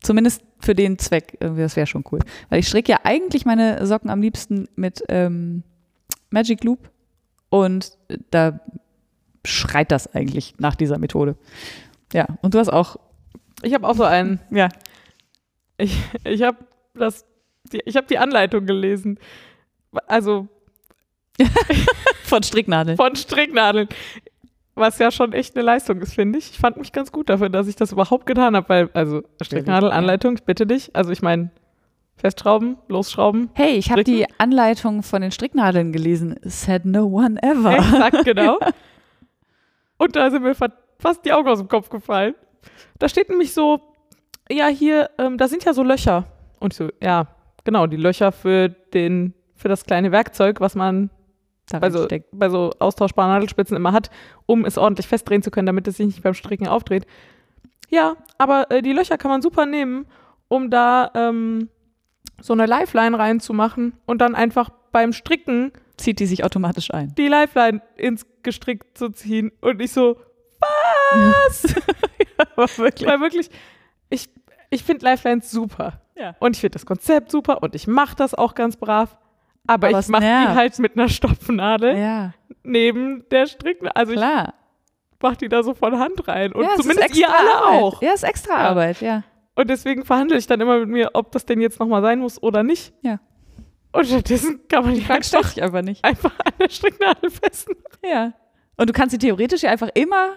zumindest 0.00 0.42
für 0.60 0.74
den 0.74 0.98
Zweck, 0.98 1.36
irgendwie, 1.40 1.62
das 1.62 1.76
wäre 1.76 1.86
schon 1.86 2.04
cool. 2.12 2.18
Weil 2.50 2.58
ich 2.60 2.68
stricke 2.68 2.92
ja 2.92 2.98
eigentlich 3.04 3.44
meine 3.46 3.86
Socken 3.86 4.10
am 4.10 4.20
liebsten 4.20 4.66
mit 4.76 5.02
ähm, 5.08 5.62
Magic 6.30 6.64
Loop 6.64 6.90
und 7.50 7.96
da 8.30 8.60
schreit 9.44 9.90
das 9.90 10.12
eigentlich 10.14 10.54
nach 10.58 10.74
dieser 10.74 10.98
Methode. 10.98 11.36
Ja, 12.12 12.26
und 12.42 12.54
du 12.54 12.58
hast 12.58 12.68
auch, 12.72 12.96
Ich 13.62 13.74
habe 13.74 13.86
auch 13.86 13.94
so 13.94 14.04
einen. 14.04 14.40
ja, 14.50 14.68
Ich, 15.76 15.96
ich 16.24 16.42
habe 16.42 16.58
das, 16.94 17.24
die, 17.72 17.80
ich 17.84 17.96
habe 17.96 18.06
die 18.06 18.18
Anleitung 18.18 18.66
gelesen. 18.66 19.18
Also 20.06 20.48
von 22.24 22.42
Stricknadeln. 22.42 22.96
von 22.96 23.16
Stricknadeln. 23.16 23.88
Was 24.76 24.98
ja 24.98 25.12
schon 25.12 25.32
echt 25.32 25.54
eine 25.56 25.64
Leistung 25.64 26.00
ist, 26.00 26.14
finde 26.14 26.38
ich. 26.38 26.50
Ich 26.50 26.58
fand 26.58 26.76
mich 26.78 26.90
ganz 26.90 27.12
gut 27.12 27.28
dafür, 27.28 27.48
dass 27.48 27.68
ich 27.68 27.76
das 27.76 27.92
überhaupt 27.92 28.26
getan 28.26 28.56
habe, 28.56 28.68
weil, 28.68 28.90
also 28.92 29.22
Stricknadelanleitung, 29.40 30.34
ich 30.34 30.42
bitte 30.42 30.66
dich. 30.66 30.94
Also 30.96 31.12
ich 31.12 31.22
meine, 31.22 31.50
festschrauben, 32.16 32.76
losschrauben. 32.88 33.50
Hey, 33.54 33.76
ich 33.76 33.92
habe 33.92 34.02
die 34.02 34.26
Anleitung 34.38 35.04
von 35.04 35.22
den 35.22 35.30
Stricknadeln 35.30 35.92
gelesen. 35.92 36.36
Said 36.42 36.84
no 36.86 37.04
one 37.04 37.40
ever. 37.42 37.76
Exakt, 37.76 38.24
genau. 38.24 38.58
Und 39.98 40.16
da 40.16 40.30
sind 40.30 40.42
mir 40.42 40.54
fa- 40.54 40.72
fast 40.98 41.24
die 41.24 41.32
Augen 41.32 41.48
aus 41.48 41.58
dem 41.58 41.68
Kopf 41.68 41.88
gefallen. 41.88 42.34
Da 42.98 43.08
steht 43.08 43.28
nämlich 43.28 43.52
so, 43.52 43.80
ja, 44.50 44.66
hier, 44.68 45.10
ähm, 45.18 45.38
da 45.38 45.48
sind 45.48 45.64
ja 45.64 45.72
so 45.74 45.82
Löcher. 45.82 46.24
Und 46.60 46.72
ich 46.72 46.76
so, 46.78 46.88
ja, 47.02 47.28
genau, 47.64 47.86
die 47.86 47.96
Löcher 47.96 48.32
für 48.32 48.68
den, 48.68 49.34
für 49.54 49.68
das 49.68 49.84
kleine 49.84 50.12
Werkzeug, 50.12 50.60
was 50.60 50.74
man 50.74 51.10
bei 51.80 51.90
so, 51.90 52.06
bei 52.32 52.50
so 52.50 52.72
austauschbaren 52.78 53.32
Nadelspitzen 53.32 53.76
immer 53.76 53.92
hat, 53.92 54.10
um 54.44 54.64
es 54.66 54.76
ordentlich 54.76 55.08
festdrehen 55.08 55.42
zu 55.42 55.50
können, 55.50 55.66
damit 55.66 55.88
es 55.88 55.96
sich 55.96 56.06
nicht 56.06 56.22
beim 56.22 56.34
Stricken 56.34 56.68
aufdreht. 56.68 57.06
Ja, 57.88 58.16
aber 58.36 58.70
äh, 58.70 58.82
die 58.82 58.92
Löcher 58.92 59.16
kann 59.16 59.30
man 59.30 59.40
super 59.40 59.64
nehmen, 59.64 60.06
um 60.48 60.68
da 60.70 61.10
ähm, 61.14 61.70
so 62.40 62.52
eine 62.52 62.66
Lifeline 62.66 63.18
reinzumachen 63.18 63.94
und 64.04 64.18
dann 64.20 64.34
einfach 64.34 64.70
beim 64.94 65.12
Stricken 65.12 65.72
Zieht 65.98 66.18
die 66.20 66.26
sich 66.26 66.42
automatisch 66.44 66.92
ein. 66.94 67.14
die 67.16 67.28
Lifeline 67.28 67.82
ins 67.96 68.24
Gestrick 68.42 68.84
zu 68.96 69.10
ziehen. 69.10 69.52
Und 69.60 69.80
ich 69.82 69.92
so, 69.92 70.16
was? 71.12 71.64
Aber 72.56 72.68
wirklich. 72.78 73.08
Weil 73.08 73.20
wirklich, 73.20 73.50
ich, 74.08 74.28
ich 74.70 74.82
finde 74.84 75.04
Lifelines 75.04 75.50
super. 75.50 76.00
Ja. 76.16 76.34
Und 76.40 76.56
ich 76.56 76.60
finde 76.60 76.74
das 76.74 76.86
Konzept 76.86 77.30
super 77.30 77.62
und 77.62 77.74
ich 77.74 77.86
mache 77.86 78.16
das 78.16 78.34
auch 78.34 78.54
ganz 78.54 78.76
brav. 78.76 79.16
Aber, 79.66 79.88
Aber 79.88 79.98
ich 79.98 80.08
mache 80.08 80.22
die 80.22 80.48
halt 80.54 80.78
mit 80.78 80.92
einer 80.96 81.08
Stopfnadel 81.08 81.96
Ja, 81.98 82.34
neben 82.62 83.24
der 83.30 83.46
Stricknadel. 83.46 83.92
Also 83.94 84.12
ich 84.12 84.18
klar. 84.18 84.54
mache 85.22 85.36
die 85.38 85.48
da 85.48 85.62
so 85.62 85.74
von 85.74 85.98
Hand 85.98 86.26
rein. 86.28 86.52
Und 86.52 86.64
ja, 86.64 86.74
zumindest 86.76 87.16
ihr 87.16 87.28
alle 87.28 87.54
Arbeit. 87.54 87.82
auch. 87.82 88.02
Ja, 88.02 88.12
ist 88.12 88.24
extra 88.24 88.54
Ja. 88.62 88.68
Arbeit, 88.70 89.00
ja. 89.00 89.22
Und 89.56 89.70
deswegen 89.70 90.04
verhandle 90.04 90.36
ich 90.36 90.46
dann 90.46 90.60
immer 90.60 90.78
mit 90.80 90.88
mir, 90.88 91.10
ob 91.14 91.32
das 91.32 91.46
denn 91.46 91.60
jetzt 91.60 91.78
nochmal 91.80 92.02
sein 92.02 92.18
muss 92.18 92.42
oder 92.42 92.62
nicht. 92.62 92.92
Ja. 93.02 93.18
Und 93.94 94.06
stattdessen 94.06 94.60
kann 94.68 94.84
man 94.84 94.94
die 94.94 95.04
einfach, 95.08 95.52
ich 95.56 95.62
einfach 95.62 95.82
nicht. 95.82 96.04
einfach 96.04 96.32
an 96.44 96.52
der 96.58 96.68
Stricknadel 96.68 97.30
festmachen. 97.30 97.80
Ja. 98.04 98.32
Und 98.76 98.90
du 98.90 98.92
kannst 98.92 99.12
sie 99.12 99.18
theoretisch 99.18 99.62
ja 99.62 99.70
einfach 99.70 99.88
immer. 99.94 100.34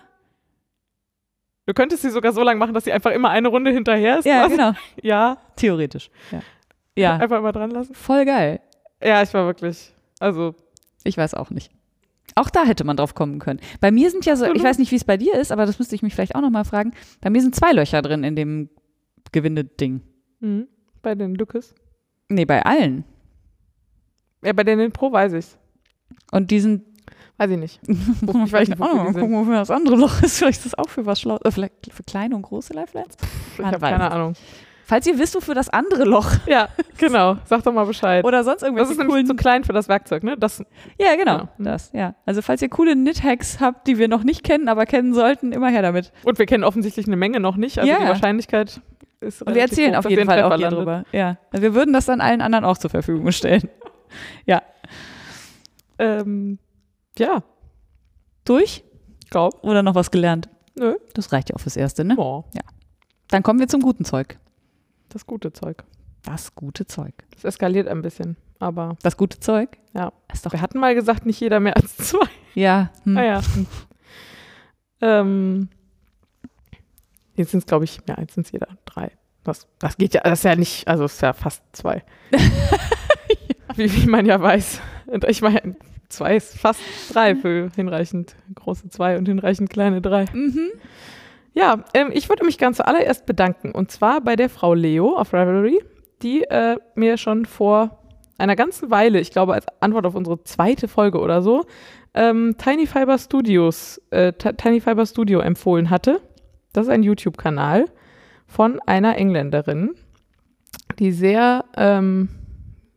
Du 1.66 1.74
könntest 1.74 2.04
sie 2.04 2.10
sogar 2.12 2.32
so 2.32 2.44
lang 2.44 2.58
machen, 2.60 2.74
dass 2.74 2.86
sie 2.86 2.94
einfach 2.94 3.12
immer 3.12 3.30
eine 3.30 3.48
Runde 3.48 3.72
hinterher 3.72 4.20
ist. 4.20 4.26
Ja, 4.26 4.42
quasi. 4.44 4.56
genau. 4.56 4.72
Ja, 5.02 5.38
Theoretisch. 5.56 6.10
Ja. 6.32 6.40
Ja. 6.96 7.18
einfach 7.18 7.40
immer 7.40 7.52
dran 7.52 7.72
lassen. 7.72 7.94
Voll 7.94 8.26
geil. 8.26 8.62
Ja, 9.04 9.22
ich 9.22 9.34
war 9.34 9.46
wirklich, 9.46 9.92
also, 10.20 10.56
Ich 11.04 11.18
weiß 11.18 11.34
auch 11.34 11.50
nicht. 11.50 11.72
Auch 12.36 12.50
da 12.50 12.64
hätte 12.64 12.84
man 12.84 12.96
drauf 12.98 13.16
kommen 13.16 13.40
können. 13.40 13.60
Bei 13.82 13.92
mir 13.92 14.12
sind 14.12 14.26
ja 14.26 14.36
so, 14.36 14.46
ich 14.46 14.64
weiß 14.64 14.78
nicht, 14.78 14.92
wie 14.92 14.96
es 14.96 15.04
bei 15.04 15.18
dir 15.18 15.34
ist, 15.36 15.52
aber 15.52 15.66
das 15.66 15.80
müsste 15.80 15.96
ich 15.96 16.04
mich 16.04 16.14
vielleicht 16.14 16.36
auch 16.36 16.42
nochmal 16.42 16.66
fragen. 16.66 16.94
Bei 17.22 17.30
mir 17.32 17.42
sind 17.42 17.56
zwei 17.56 17.72
Löcher 17.72 18.02
drin 18.04 18.24
in 18.24 18.36
dem 18.36 18.70
Gewindeding. 19.32 20.02
mhm. 20.40 20.68
bei 21.02 21.16
den 21.16 21.34
Lückes. 21.36 21.74
Nee, 22.30 22.46
bei 22.46 22.64
allen. 22.64 23.04
Ja, 24.44 24.54
bei 24.54 24.64
den 24.64 24.92
Pro 24.92 25.12
weiß 25.12 25.34
ich's. 25.34 25.58
Und 26.32 26.52
die 26.52 26.60
sind. 26.60 26.84
Weiß 27.38 27.52
ich 27.52 27.58
nicht. 27.58 27.80
Muss 27.88 27.98
man 28.34 28.46
Ich 28.46 28.52
weiß 28.54 28.66
vielleicht 28.68 28.70
nicht, 28.70 28.82
auch 28.82 28.86
wofür 28.88 28.96
noch 28.96 29.04
mal 29.04 29.08
die 29.08 29.14
sind. 29.14 29.22
gucken, 29.22 29.38
wofür 29.40 29.56
das 29.56 29.72
andere 29.72 29.96
Loch 29.96 30.22
ist. 30.24 30.38
Vielleicht 30.40 30.58
ist 30.60 30.66
das 30.66 30.74
auch 30.78 30.90
für 30.90 31.06
was 31.06 31.22
schlau. 31.22 31.38
Äh, 31.44 31.52
vielleicht 31.52 31.74
für 31.94 32.04
kleine 32.04 32.36
und 32.36 32.42
große 32.42 32.74
Lifelines? 32.74 33.16
Ich 33.58 33.64
habe 33.64 33.80
keine. 33.80 34.12
Ahnung. 34.12 34.34
Falls 34.86 35.06
ihr 35.06 35.20
wisst, 35.20 35.36
wofür 35.36 35.54
das 35.54 35.68
andere 35.68 36.06
Loch 36.06 36.32
Ja, 36.48 36.70
genau. 36.98 37.36
Sag 37.44 37.62
doch 37.64 37.74
mal 37.74 37.86
Bescheid. 37.86 38.24
oder 38.24 38.44
sonst 38.46 38.62
das 38.62 38.68
irgendwelche 38.70 38.92
ist 38.94 38.98
nämlich 38.98 39.26
zu 39.28 39.36
klein 39.36 39.66
für 39.66 39.74
das 39.74 39.90
Werkzeug, 39.90 40.24
ne? 40.24 40.38
Das, 40.38 40.64
ja, 40.98 41.16
genau. 41.18 41.50
Mhm. 41.58 41.66
Das, 41.66 41.92
ja. 41.92 42.16
Also, 42.26 42.42
falls 42.42 42.62
ihr 42.62 42.70
coole 42.70 42.94
Knit-Hacks 42.94 43.60
habt, 43.60 43.86
die 43.88 43.98
wir 43.98 44.08
noch 44.08 44.24
nicht 44.24 44.44
kennen, 44.46 44.70
aber 44.70 44.86
kennen 44.86 45.14
sollten, 45.14 45.52
immer 45.52 45.68
her 45.70 45.82
damit. 45.82 46.14
und 46.24 46.40
wir 46.40 46.46
kennen 46.46 46.64
offensichtlich 46.64 47.06
eine 47.06 47.18
Menge 47.18 47.42
noch 47.42 47.58
nicht. 47.58 47.80
Also 47.80 47.92
Ja. 47.92 48.00
die 48.00 48.06
Wahrscheinlichkeit 48.08 48.80
ist 49.20 49.42
Und 49.42 49.56
wir 49.56 49.62
erzählen 49.62 49.92
hoch, 49.94 50.00
auf 50.06 50.10
jeden 50.10 50.26
Fall 50.26 50.42
auch 50.44 50.56
hier 50.56 50.70
drüber. 50.70 51.04
Ja. 51.12 51.36
Also 51.52 51.64
wir 51.64 51.74
würden 51.76 51.92
das 51.92 52.06
dann 52.06 52.22
allen 52.22 52.40
anderen 52.42 52.64
auch 52.64 52.78
zur 52.78 52.90
Verfügung 52.90 53.30
stellen. 53.34 53.68
Ähm, 56.00 56.60
ja, 57.18 57.42
Durch? 58.46 58.84
glaub. 59.32 59.64
Oder 59.64 59.82
noch 59.82 59.96
was 59.96 60.12
gelernt? 60.12 60.48
Nö. 60.76 60.96
Das 61.16 61.32
reicht 61.32 61.50
ja 61.50 61.56
auch 61.56 61.60
fürs 61.60 61.76
Erste, 61.76 62.04
ne? 62.06 62.16
Oh, 62.18 62.46
Dann 63.30 63.42
kommen 63.42 63.60
wir 63.60 63.68
zum 63.68 63.82
guten 63.82 64.06
Zeug. 64.06 64.38
das 65.10 65.26
gute 65.26 65.52
Zeug. 65.54 65.84
Das 66.24 66.54
gute 66.54 66.86
Zeug. 66.86 67.14
Das 67.32 67.46
eskaliert 67.46 67.88
ein 67.88 68.04
bisschen. 68.04 68.38
Aber 68.60 68.96
Das 69.02 69.18
gute 69.18 69.40
Zeug? 69.40 69.78
Ja. 69.96 70.14
Ist 70.32 70.46
doch. 70.46 70.52
wir 70.54 70.62
hatten 70.62 70.78
mal 70.80 70.94
gesagt, 70.94 71.26
nicht 71.26 71.40
jeder 71.40 71.60
mehr 71.60 71.76
als 71.76 71.98
zwei. 71.98 72.28
Ja. 72.54 72.92
Hm. 73.04 73.14
Naja. 73.14 73.42
ähm, 75.02 75.70
jetzt 77.36 77.52
sind 77.52 77.62
es, 77.62 77.66
glaube 77.66 77.86
ich, 77.86 78.06
mehr 78.06 78.18
als 78.20 78.36
sind 78.36 78.46
es 78.46 78.52
jeder 78.52 78.68
drei. 78.86 79.12
Das, 79.44 79.68
das 79.80 79.98
geht 79.98 80.14
ja, 80.14 80.22
das 80.22 80.40
ist 80.40 80.44
ja 80.44 80.56
nicht, 80.56 80.88
also 80.88 81.06
es 81.06 81.14
ist 81.16 81.22
ja 81.22 81.34
fast 81.34 81.64
zwei. 81.72 82.04
wie, 83.78 83.92
wie 83.92 84.08
man 84.08 84.26
ja 84.26 84.42
weiß. 84.42 84.82
Und 85.08 85.24
ich 85.26 85.42
meine, 85.42 85.76
zwei 86.10 86.36
ist 86.36 86.58
fast 86.58 86.82
drei 87.14 87.36
für 87.36 87.70
hinreichend 87.76 88.36
große 88.56 88.90
zwei 88.90 89.18
und 89.18 89.28
hinreichend 89.28 89.70
kleine 89.70 90.02
drei. 90.02 90.26
Mhm. 90.34 90.70
Ja, 91.54 91.84
ähm, 91.94 92.10
ich 92.14 92.30
würde 92.30 92.46
mich 92.46 92.58
ganz 92.58 92.78
zuallererst 92.78 93.26
bedanken. 93.26 93.72
Und 93.72 93.92
zwar 93.92 94.22
bei 94.22 94.36
der 94.36 94.50
Frau 94.50 94.74
Leo 94.74 95.16
auf 95.16 95.34
Ravelry, 95.34 95.80
die 96.22 96.44
äh, 96.44 96.78
mir 96.96 97.18
schon 97.18 97.46
vor 97.46 98.04
einer 98.38 98.56
ganzen 98.56 98.92
Weile, 98.92 99.20
ich 99.20 99.32
glaube 99.32 99.54
als 99.54 99.66
Antwort 99.80 100.06
auf 100.06 100.14
unsere 100.16 100.44
zweite 100.44 100.88
Folge 100.88 101.20
oder 101.20 101.42
so, 101.42 101.66
ähm, 102.14 102.56
Tiny 102.58 102.86
Fiber 102.86 103.18
Studios, 103.18 104.02
äh, 104.12 104.34
Ti- 104.34 104.54
Tiny 104.54 104.82
Fiber 104.82 105.06
Studio 105.06 105.40
empfohlen 105.40 105.90
hatte. 105.90 106.22
Das 106.74 106.86
ist 106.86 106.92
ein 106.92 107.04
YouTube-Kanal 107.04 107.86
von 108.46 108.80
einer 108.86 109.18
Engländerin, 109.18 109.96
die 111.00 111.12
sehr, 111.12 111.66
ähm, 111.76 112.30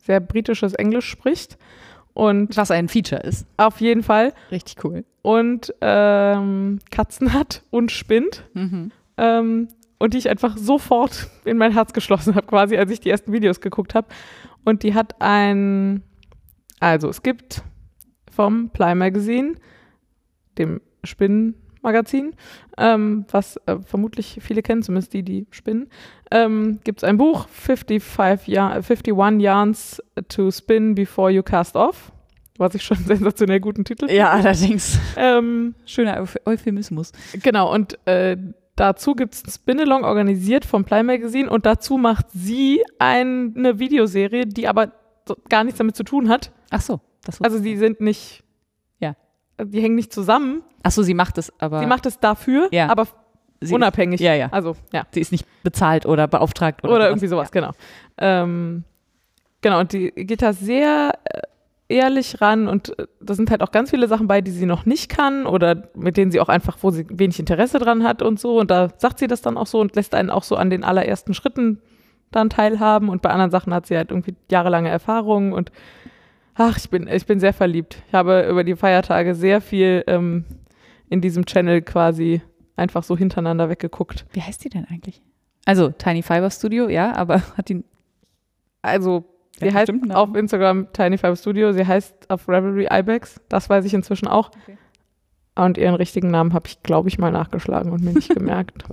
sehr 0.02 0.20
britisches 0.20 0.74
Englisch 0.74 1.08
spricht. 1.08 1.58
Und 2.12 2.56
Was 2.56 2.70
ein 2.70 2.88
Feature 2.88 3.22
ist. 3.22 3.46
auf 3.56 3.80
jeden 3.80 4.02
Fall. 4.02 4.34
Richtig 4.50 4.84
cool. 4.84 5.04
Und 5.22 5.72
ähm, 5.80 6.80
Katzen 6.90 7.32
hat 7.32 7.62
und 7.70 7.92
spinnt 7.92 8.44
Mhm. 8.54 8.90
ähm, 9.16 9.68
und 9.98 10.14
die 10.14 10.18
ich 10.18 10.28
einfach 10.28 10.56
sofort 10.56 11.28
in 11.44 11.56
mein 11.58 11.72
Herz 11.72 11.92
geschlossen 11.92 12.34
habe, 12.34 12.46
quasi, 12.46 12.76
als 12.76 12.90
ich 12.90 13.00
die 13.00 13.10
ersten 13.10 13.32
Videos 13.32 13.60
geguckt 13.60 13.94
habe. 13.94 14.08
Und 14.64 14.82
die 14.82 14.94
hat 14.94 15.20
ein, 15.20 16.02
also 16.80 17.08
es 17.08 17.22
gibt 17.22 17.62
vom 18.30 18.70
Ply 18.70 18.94
Magazine, 18.94 19.54
dem 20.58 20.80
Spinnenmagazin, 21.80 22.34
ähm, 22.78 23.24
was 23.30 23.56
äh, 23.66 23.76
vermutlich 23.84 24.38
viele 24.40 24.62
kennen, 24.62 24.82
zumindest 24.82 25.12
die, 25.12 25.22
die 25.22 25.46
spinnen, 25.50 25.88
ähm, 26.30 26.78
gibt 26.84 27.00
es 27.00 27.04
ein 27.04 27.16
Buch, 27.16 27.48
55 27.48 28.48
Yar 28.48 28.72
51 28.72 29.14
Yarns 29.40 30.02
to 30.28 30.50
Spin 30.50 30.94
Before 30.94 31.30
You 31.30 31.42
Cast 31.42 31.76
Off, 31.76 32.12
was 32.58 32.74
ich 32.74 32.82
schon 32.82 32.98
einen 32.98 33.06
sensationell 33.06 33.60
guten 33.60 33.84
Titel 33.84 34.10
Ja, 34.10 34.30
allerdings. 34.30 34.98
ähm, 35.16 35.74
Schöner 35.86 36.20
Euph- 36.20 36.40
Euphemismus. 36.46 37.12
Genau, 37.42 37.72
und 37.72 37.98
äh, 38.06 38.36
dazu 38.76 39.14
gibt 39.14 39.34
es 39.34 39.44
ein 39.44 39.50
Spin-Along 39.50 40.04
organisiert 40.04 40.64
vom 40.64 40.84
Ply 40.84 41.02
Magazine 41.02 41.48
und 41.50 41.66
dazu 41.66 41.96
macht 41.96 42.26
sie 42.30 42.82
ein, 42.98 43.54
eine 43.56 43.78
Videoserie, 43.78 44.46
die 44.46 44.68
aber 44.68 44.92
gar 45.48 45.64
nichts 45.64 45.78
damit 45.78 45.96
zu 45.96 46.04
tun 46.04 46.28
hat. 46.28 46.52
Ach 46.70 46.80
so. 46.80 47.00
Das 47.24 47.40
Also 47.42 47.58
die 47.60 47.76
sind 47.76 48.00
nicht. 48.00 48.42
Die 49.64 49.80
hängen 49.80 49.94
nicht 49.96 50.12
zusammen. 50.12 50.62
Ach 50.82 50.90
so, 50.90 51.02
sie 51.02 51.14
macht 51.14 51.38
es, 51.38 51.52
aber 51.60 51.80
Sie 51.80 51.86
macht 51.86 52.06
es 52.06 52.18
dafür, 52.18 52.68
Ja. 52.72 52.88
aber 52.88 53.06
sie 53.60 53.74
unabhängig. 53.74 54.20
Ist, 54.20 54.24
ja, 54.26 54.34
ja. 54.34 54.48
Also, 54.50 54.76
ja. 54.92 55.06
Sie 55.12 55.20
ist 55.20 55.32
nicht 55.32 55.46
bezahlt 55.62 56.06
oder 56.06 56.26
beauftragt 56.28 56.84
oder, 56.84 56.94
Oder, 56.94 57.08
irgendwie 57.08 57.26
sowas, 57.28 57.50
genau. 57.52 57.70
Ähm, 58.18 58.84
genau, 59.60 59.80
und 59.80 59.92
die 59.92 60.10
geht 60.12 60.42
da 60.42 60.52
sehr 60.52 61.12
äh, 61.24 61.40
ehrlich 61.88 62.40
ran 62.40 62.68
und 62.68 62.98
äh, 62.98 63.06
da 63.20 63.34
sind 63.34 63.50
halt 63.50 63.62
auch 63.62 63.72
ganz 63.72 63.90
viele 63.90 64.08
Sachen 64.08 64.26
bei, 64.28 64.40
die 64.40 64.50
sie 64.52 64.64
noch 64.66 64.86
nicht 64.86 65.08
kann 65.10 65.44
oder 65.46 65.88
mit 65.94 66.16
denen 66.16 66.30
sie 66.30 66.40
auch 66.40 66.48
einfach, 66.48 66.78
wo 66.80 66.90
sie 66.90 67.04
wenig 67.10 67.38
Interesse 67.38 67.78
dran 67.78 68.04
hat 68.04 68.22
und 68.22 68.38
so. 68.40 68.58
Und 68.58 68.70
da 68.70 68.88
sagt 68.96 69.18
sie 69.18 69.26
das 69.26 69.42
dann 69.42 69.56
auch 69.58 69.66
so 69.66 69.80
und 69.80 69.94
lässt 69.96 70.14
einen 70.14 70.30
auch 70.30 70.44
so 70.44 70.56
an 70.56 70.70
den 70.70 70.84
allerersten 70.84 71.34
Schritten 71.34 71.80
dann 72.30 72.48
teilhaben. 72.48 73.08
Und 73.08 73.22
bei 73.22 73.30
anderen 73.30 73.50
Sachen 73.50 73.74
hat 73.74 73.86
sie 73.86 73.96
halt 73.96 74.10
irgendwie 74.10 74.36
jahrelange 74.50 74.88
Erfahrung 74.88 75.52
und 75.52 75.72
ach, 76.62 76.76
ich 76.76 76.90
bin, 76.90 77.08
ich 77.08 77.24
bin 77.26 77.40
sehr 77.40 77.54
verliebt. 77.54 78.02
Ich 78.08 78.14
habe 78.14 78.46
über 78.50 78.64
die 78.64 78.76
Feiertage 78.76 79.34
sehr 79.34 79.60
viel 79.62 80.04
ähm, 80.06 80.44
in 81.08 81.20
diesem 81.22 81.46
Channel 81.46 81.80
quasi 81.82 82.42
einfach 82.76 83.02
so 83.02 83.16
hintereinander 83.16 83.68
weggeguckt. 83.70 84.26
Wie 84.32 84.42
heißt 84.42 84.62
die 84.64 84.68
denn 84.68 84.84
eigentlich? 84.84 85.22
Also 85.64 85.90
Tiny 85.90 86.22
Fiber 86.22 86.50
Studio, 86.50 86.88
ja, 86.88 87.14
aber 87.14 87.42
hat 87.56 87.68
die 87.70 87.82
Also, 88.82 89.24
sie 89.58 89.66
Ja, 89.68 89.74
heißt 89.74 89.90
auf. 90.10 90.34
Instagram 90.36 90.92
Tiny 90.92 91.16
Five 91.18 91.38
Studio, 91.38 91.72
sie 91.72 91.86
heißt 91.86 92.30
auf 92.30 92.46
Ravelry 92.48 92.88
Ibex, 92.90 93.40
das 93.48 93.68
weiß 93.70 93.84
ich 93.86 93.94
inzwischen 93.94 94.28
auch. 94.28 94.50
Okay. 94.62 94.76
Und 95.56 95.78
ihren 95.78 95.94
richtigen 95.94 96.30
Namen 96.30 96.52
habe 96.54 96.66
ich, 96.68 96.82
glaube 96.82 97.08
ich, 97.08 97.18
mal 97.18 97.30
nachgeschlagen 97.32 97.90
und 97.92 98.02
mir 98.02 98.12
nicht 98.12 98.28
gemerkt. 98.34 98.84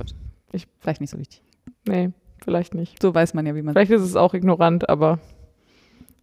vielleicht 0.79 1.01
nicht 1.01 1.09
so 1.11 1.19
wichtig. 1.19 1.41
Nee, 1.87 2.11
vielleicht 2.43 2.73
nicht. 2.75 3.01
So 3.01 3.13
weiß 3.13 3.33
man 3.33 3.45
ja, 3.45 3.55
wie 3.55 3.61
man. 3.61 3.73
Vielleicht 3.73 3.91
ist 3.91 4.01
es 4.01 4.15
auch 4.15 4.33
ignorant, 4.33 4.89
aber, 4.89 5.19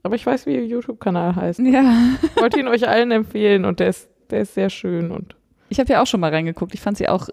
aber 0.04 0.14
ich 0.14 0.24
weiß, 0.24 0.46
wie 0.46 0.54
ihr 0.54 0.64
YouTube-Kanal 0.66 1.34
heißt. 1.34 1.58
Ja. 1.60 1.98
Ich 2.22 2.40
wollte 2.40 2.60
ihn 2.60 2.68
euch 2.68 2.86
allen 2.88 3.10
empfehlen 3.10 3.64
und 3.64 3.80
der 3.80 3.88
ist, 3.88 4.08
der 4.30 4.42
ist 4.42 4.54
sehr 4.54 4.70
schön 4.70 5.10
und 5.10 5.34
Ich 5.70 5.80
habe 5.80 5.92
ja 5.92 6.00
auch 6.02 6.06
schon 6.06 6.20
mal 6.20 6.30
reingeguckt. 6.30 6.74
Ich 6.74 6.80
fand 6.80 6.96
sie 6.96 7.08
auch 7.08 7.28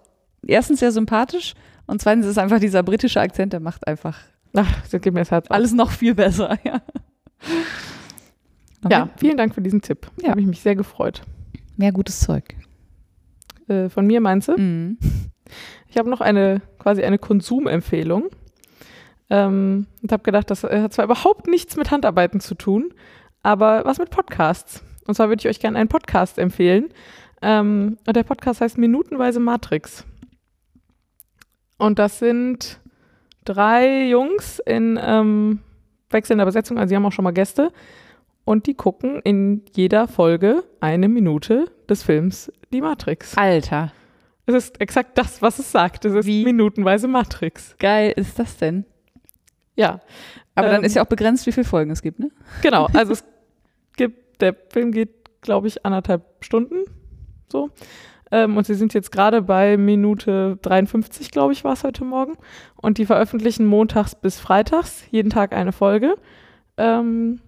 erstens 0.48 0.80
sehr 0.80 0.92
sympathisch 0.92 1.54
und 1.86 2.02
zweitens 2.02 2.26
ist 2.26 2.40
einfach 2.40 2.60
dieser 2.60 2.82
britische 2.82 3.22
Akzent, 3.22 3.54
der 3.54 3.60
macht 3.60 3.88
einfach 3.88 4.18
ach, 4.54 4.82
das 4.90 5.02
gibt 5.02 5.14
mir 5.14 5.22
das 5.22 5.32
Herz 5.32 5.48
auf. 5.48 5.52
alles 5.52 5.74
noch 5.74 5.92
viel 5.92 6.16
besser. 6.16 6.58
Ja, 8.84 8.90
Ja, 8.90 9.10
vielen 9.18 9.38
Dank 9.38 9.54
für 9.54 9.62
diesen 9.62 9.82
Tipp. 9.82 10.10
Ja. 10.22 10.30
Habe 10.30 10.42
ich 10.42 10.48
mich 10.48 10.62
sehr 10.62 10.76
gefreut. 10.76 11.22
Mehr 11.78 11.92
gutes 11.92 12.20
Zeug. 12.20 12.56
Äh, 13.68 13.90
von 13.90 14.08
mir 14.08 14.22
meinst 14.22 14.48
du? 14.48 14.58
Mhm. 14.58 14.98
Ich 15.88 15.98
habe 15.98 16.10
noch 16.10 16.22
eine 16.22 16.62
quasi 16.80 17.04
eine 17.04 17.20
Konsumempfehlung 17.20 18.30
ähm, 19.32 19.88
und 20.04 20.12
habe 20.12 20.24
gedacht, 20.24 20.52
das 20.52 20.64
äh, 20.64 20.82
hat 20.82 20.94
zwar 20.94 21.06
überhaupt 21.06 21.48
nichts 21.48 21.78
mit 21.78 21.90
Handarbeiten 21.90 22.42
zu 22.42 22.54
tun, 22.54 22.94
aber 23.42 23.86
was 23.86 23.98
mit 23.98 24.12
Podcasts. 24.12 24.84
Und 25.08 25.16
zwar 25.16 25.30
würde 25.30 25.40
ich 25.40 25.48
euch 25.48 25.60
gerne 25.60 25.80
einen 25.80 25.90
Podcast 25.90 26.38
empfehlen. 26.38 26.90
Ähm, 27.42 27.98
und 28.06 28.16
der 28.16 28.24
Podcast 28.24 28.62
heißt 28.62 28.78
Minutenweise 28.78 29.40
Matrix. 29.40 30.06
Und 31.78 31.98
das 31.98 32.20
sind 32.20 32.80
drei 33.46 34.08
Jungs 34.08 34.60
in 34.60 35.00
ähm, 35.02 35.60
wechselnder 36.10 36.46
Besetzung, 36.46 36.78
also 36.78 36.90
sie 36.90 36.96
haben 36.96 37.06
auch 37.06 37.12
schon 37.12 37.24
mal 37.24 37.32
Gäste. 37.32 37.72
Und 38.44 38.68
die 38.68 38.74
gucken 38.74 39.22
in 39.24 39.64
jeder 39.74 40.08
Folge 40.08 40.64
eine 40.82 41.08
Minute 41.08 41.66
des 41.90 42.04
Films 42.04 42.52
Die 42.74 42.82
Matrix. 42.82 43.38
Alter, 43.38 43.94
Es 44.46 44.56
ist 44.56 44.82
exakt 44.82 45.18
das, 45.18 45.42
was 45.42 45.58
es 45.60 45.72
sagt. 45.72 46.06
Es 46.06 46.14
ist 46.14 46.26
Wie? 46.26 46.44
minutenweise 46.44 47.08
Matrix. 47.08 47.76
geil 47.80 48.12
ist 48.16 48.38
das 48.40 48.58
denn? 48.58 48.86
Ja, 49.76 50.02
Aber 50.56 50.68
dann 50.68 50.80
Ähm, 50.82 50.84
ist 50.84 50.96
ja 50.96 51.04
auch 51.04 51.08
begrenzt, 51.08 51.46
wie 51.48 51.52
viele 51.52 51.66
Folgen 51.66 51.92
es 51.92 52.02
gibt, 52.02 52.20
ne? 52.20 52.30
genau. 52.62 52.88
Also 52.94 53.14
es 53.14 53.24
gibt, 53.96 54.42
der 54.42 54.56
Film 54.70 54.92
geht, 54.92 55.10
glaube 55.42 55.68
ich, 55.68 55.86
anderthalb 55.86 56.24
Stunden. 56.42 56.84
So. 57.50 57.70
Ähm, 58.32 58.56
und 58.58 58.66
sie 58.66 58.76
sind 58.76 58.94
jetzt 58.94 59.12
gerade 59.12 59.42
bei 59.42 59.76
Minute 59.78 60.58
53, 60.62 61.32
glaube 61.32 61.54
ich, 61.54 61.64
war 61.64 61.74
es 61.74 61.84
heute 61.84 62.04
Morgen. 62.06 62.38
Und 62.76 62.98
die 62.98 63.06
veröffentlichen 63.06 63.66
montags 63.66 64.16
bis 64.16 64.40
freitags, 64.40 65.04
jeden 65.12 65.30
Tag 65.30 65.54
eine 65.54 65.72
Folge. 65.74 66.16
Ähm, 66.78 67.42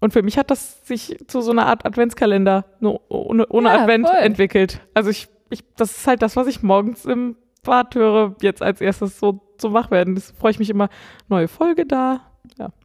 und 0.00 0.12
für 0.12 0.22
mich 0.22 0.38
hat 0.38 0.50
das 0.50 0.84
sich 0.86 1.16
zu 1.28 1.40
so 1.40 1.52
einer 1.52 1.66
Art 1.66 1.86
Adventskalender 1.86 2.64
ohne, 3.08 3.46
ohne 3.48 3.68
Ja, 3.68 3.82
Advent 3.82 4.08
voll. 4.08 4.16
entwickelt. 4.18 4.80
Also 4.94 5.10
ich, 5.10 5.28
ich, 5.50 5.62
das 5.76 5.96
ist 5.98 6.06
halt 6.08 6.22
das, 6.22 6.34
was 6.34 6.48
ich 6.48 6.62
morgens 6.64 7.04
im 7.04 7.36
Bad 7.62 7.94
höre, 7.94 8.34
jetzt 8.42 8.62
als 8.62 8.80
erstes 8.80 9.18
so 9.18 9.40
zum 9.58 9.72
Wachwerden. 9.72 10.14
Das 10.14 10.32
freue 10.32 10.50
ich 10.50 10.58
mich 10.58 10.70
immer. 10.70 10.88
Neue 11.28 11.48
Folge 11.48 11.86
da. 11.86 12.20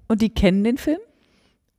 Und 0.07 0.21
die 0.21 0.29
kennen 0.29 0.63
den 0.63 0.77
Film? 0.77 0.99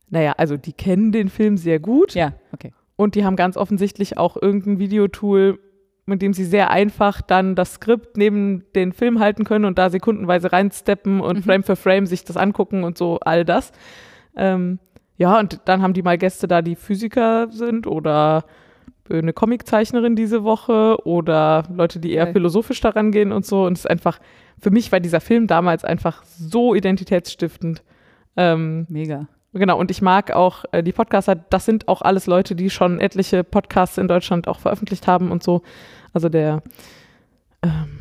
Naja, 0.09 0.33
also 0.37 0.57
die 0.57 0.73
kennen 0.73 1.11
den 1.11 1.29
Film 1.29 1.57
sehr 1.57 1.79
gut. 1.79 2.13
Ja, 2.13 2.33
okay. 2.51 2.73
Und 2.95 3.15
die 3.15 3.23
haben 3.25 3.35
ganz 3.35 3.57
offensichtlich 3.57 4.17
auch 4.17 4.35
irgendein 4.35 4.77
Videotool, 4.79 5.59
mit 6.05 6.21
dem 6.21 6.33
sie 6.33 6.43
sehr 6.43 6.69
einfach 6.71 7.21
dann 7.21 7.55
das 7.55 7.75
Skript 7.75 8.17
neben 8.17 8.65
den 8.75 8.91
Film 8.91 9.19
halten 9.19 9.45
können 9.45 9.65
und 9.65 9.77
da 9.79 9.89
sekundenweise 9.89 10.51
reinsteppen 10.51 11.21
und 11.21 11.37
Mhm. 11.37 11.43
Frame 11.43 11.63
für 11.63 11.75
Frame 11.75 12.05
sich 12.05 12.25
das 12.25 12.35
angucken 12.37 12.83
und 12.83 12.97
so 12.97 13.19
all 13.21 13.45
das. 13.45 13.71
Ähm, 14.35 14.79
ja, 15.17 15.39
und 15.39 15.61
dann 15.65 15.81
haben 15.81 15.93
die 15.93 16.01
mal 16.01 16.17
Gäste 16.17 16.47
da, 16.47 16.61
die 16.61 16.75
Physiker 16.75 17.47
sind 17.51 17.87
oder 17.87 18.43
eine 19.09 19.33
Comiczeichnerin 19.33 20.15
diese 20.15 20.43
Woche 20.43 20.97
oder 21.05 21.63
Leute, 21.73 21.99
die 21.99 22.13
eher 22.13 22.25
Geil. 22.25 22.33
philosophisch 22.33 22.81
daran 22.81 23.11
gehen 23.11 23.31
und 23.31 23.45
so. 23.45 23.65
Und 23.65 23.73
es 23.73 23.79
ist 23.79 23.89
einfach, 23.89 24.19
für 24.59 24.71
mich 24.71 24.91
war 24.91 24.99
dieser 24.99 25.21
Film 25.21 25.47
damals 25.47 25.83
einfach 25.83 26.23
so 26.23 26.75
identitätsstiftend. 26.75 27.83
Ähm, 28.37 28.85
Mega. 28.89 29.27
Genau, 29.53 29.79
und 29.79 29.89
ich 29.89 30.01
mag 30.01 30.31
auch 30.31 30.65
äh, 30.71 30.83
die 30.83 30.91
Podcaster, 30.91 31.35
das 31.35 31.65
sind 31.65 31.87
auch 31.87 32.03
alles 32.03 32.27
Leute, 32.27 32.55
die 32.55 32.69
schon 32.69 32.99
etliche 32.99 33.43
Podcasts 33.43 33.97
in 33.97 34.07
Deutschland 34.07 34.47
auch 34.47 34.59
veröffentlicht 34.59 35.07
haben 35.07 35.31
und 35.31 35.41
so. 35.41 35.63
Also 36.13 36.29
der 36.29 36.61
ähm, 37.63 37.99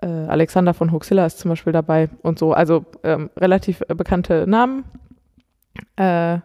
äh, 0.00 0.06
Alexander 0.06 0.72
von 0.72 0.90
Hoaxilla 0.90 1.26
ist 1.26 1.38
zum 1.38 1.50
Beispiel 1.50 1.72
dabei 1.72 2.08
und 2.22 2.38
so. 2.38 2.52
Also 2.52 2.86
ähm, 3.02 3.30
relativ 3.36 3.82
äh, 3.88 3.94
bekannte 3.94 4.46
Namen. 4.46 4.84
Äh, 5.96 6.38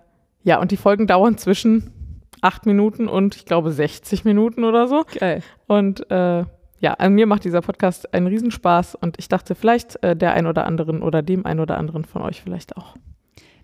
ja, 0.43 0.59
und 0.59 0.71
die 0.71 0.77
Folgen 0.77 1.07
dauern 1.07 1.37
zwischen 1.37 1.93
acht 2.41 2.65
Minuten 2.65 3.07
und 3.07 3.35
ich 3.35 3.45
glaube 3.45 3.71
60 3.71 4.25
Minuten 4.25 4.63
oder 4.63 4.87
so. 4.87 5.05
Geil. 5.17 5.43
Und 5.67 6.09
äh, 6.11 6.43
ja, 6.79 6.93
an 6.95 7.13
mir 7.13 7.27
macht 7.27 7.43
dieser 7.43 7.61
Podcast 7.61 8.13
einen 8.13 8.27
Riesenspaß 8.27 8.95
und 8.95 9.19
ich 9.19 9.29
dachte 9.29 9.55
vielleicht 9.55 10.03
äh, 10.03 10.15
der 10.15 10.33
ein 10.33 10.47
oder 10.47 10.65
anderen 10.65 11.03
oder 11.03 11.21
dem 11.21 11.45
ein 11.45 11.59
oder 11.59 11.77
anderen 11.77 12.05
von 12.05 12.23
euch 12.23 12.41
vielleicht 12.41 12.75
auch. 12.75 12.95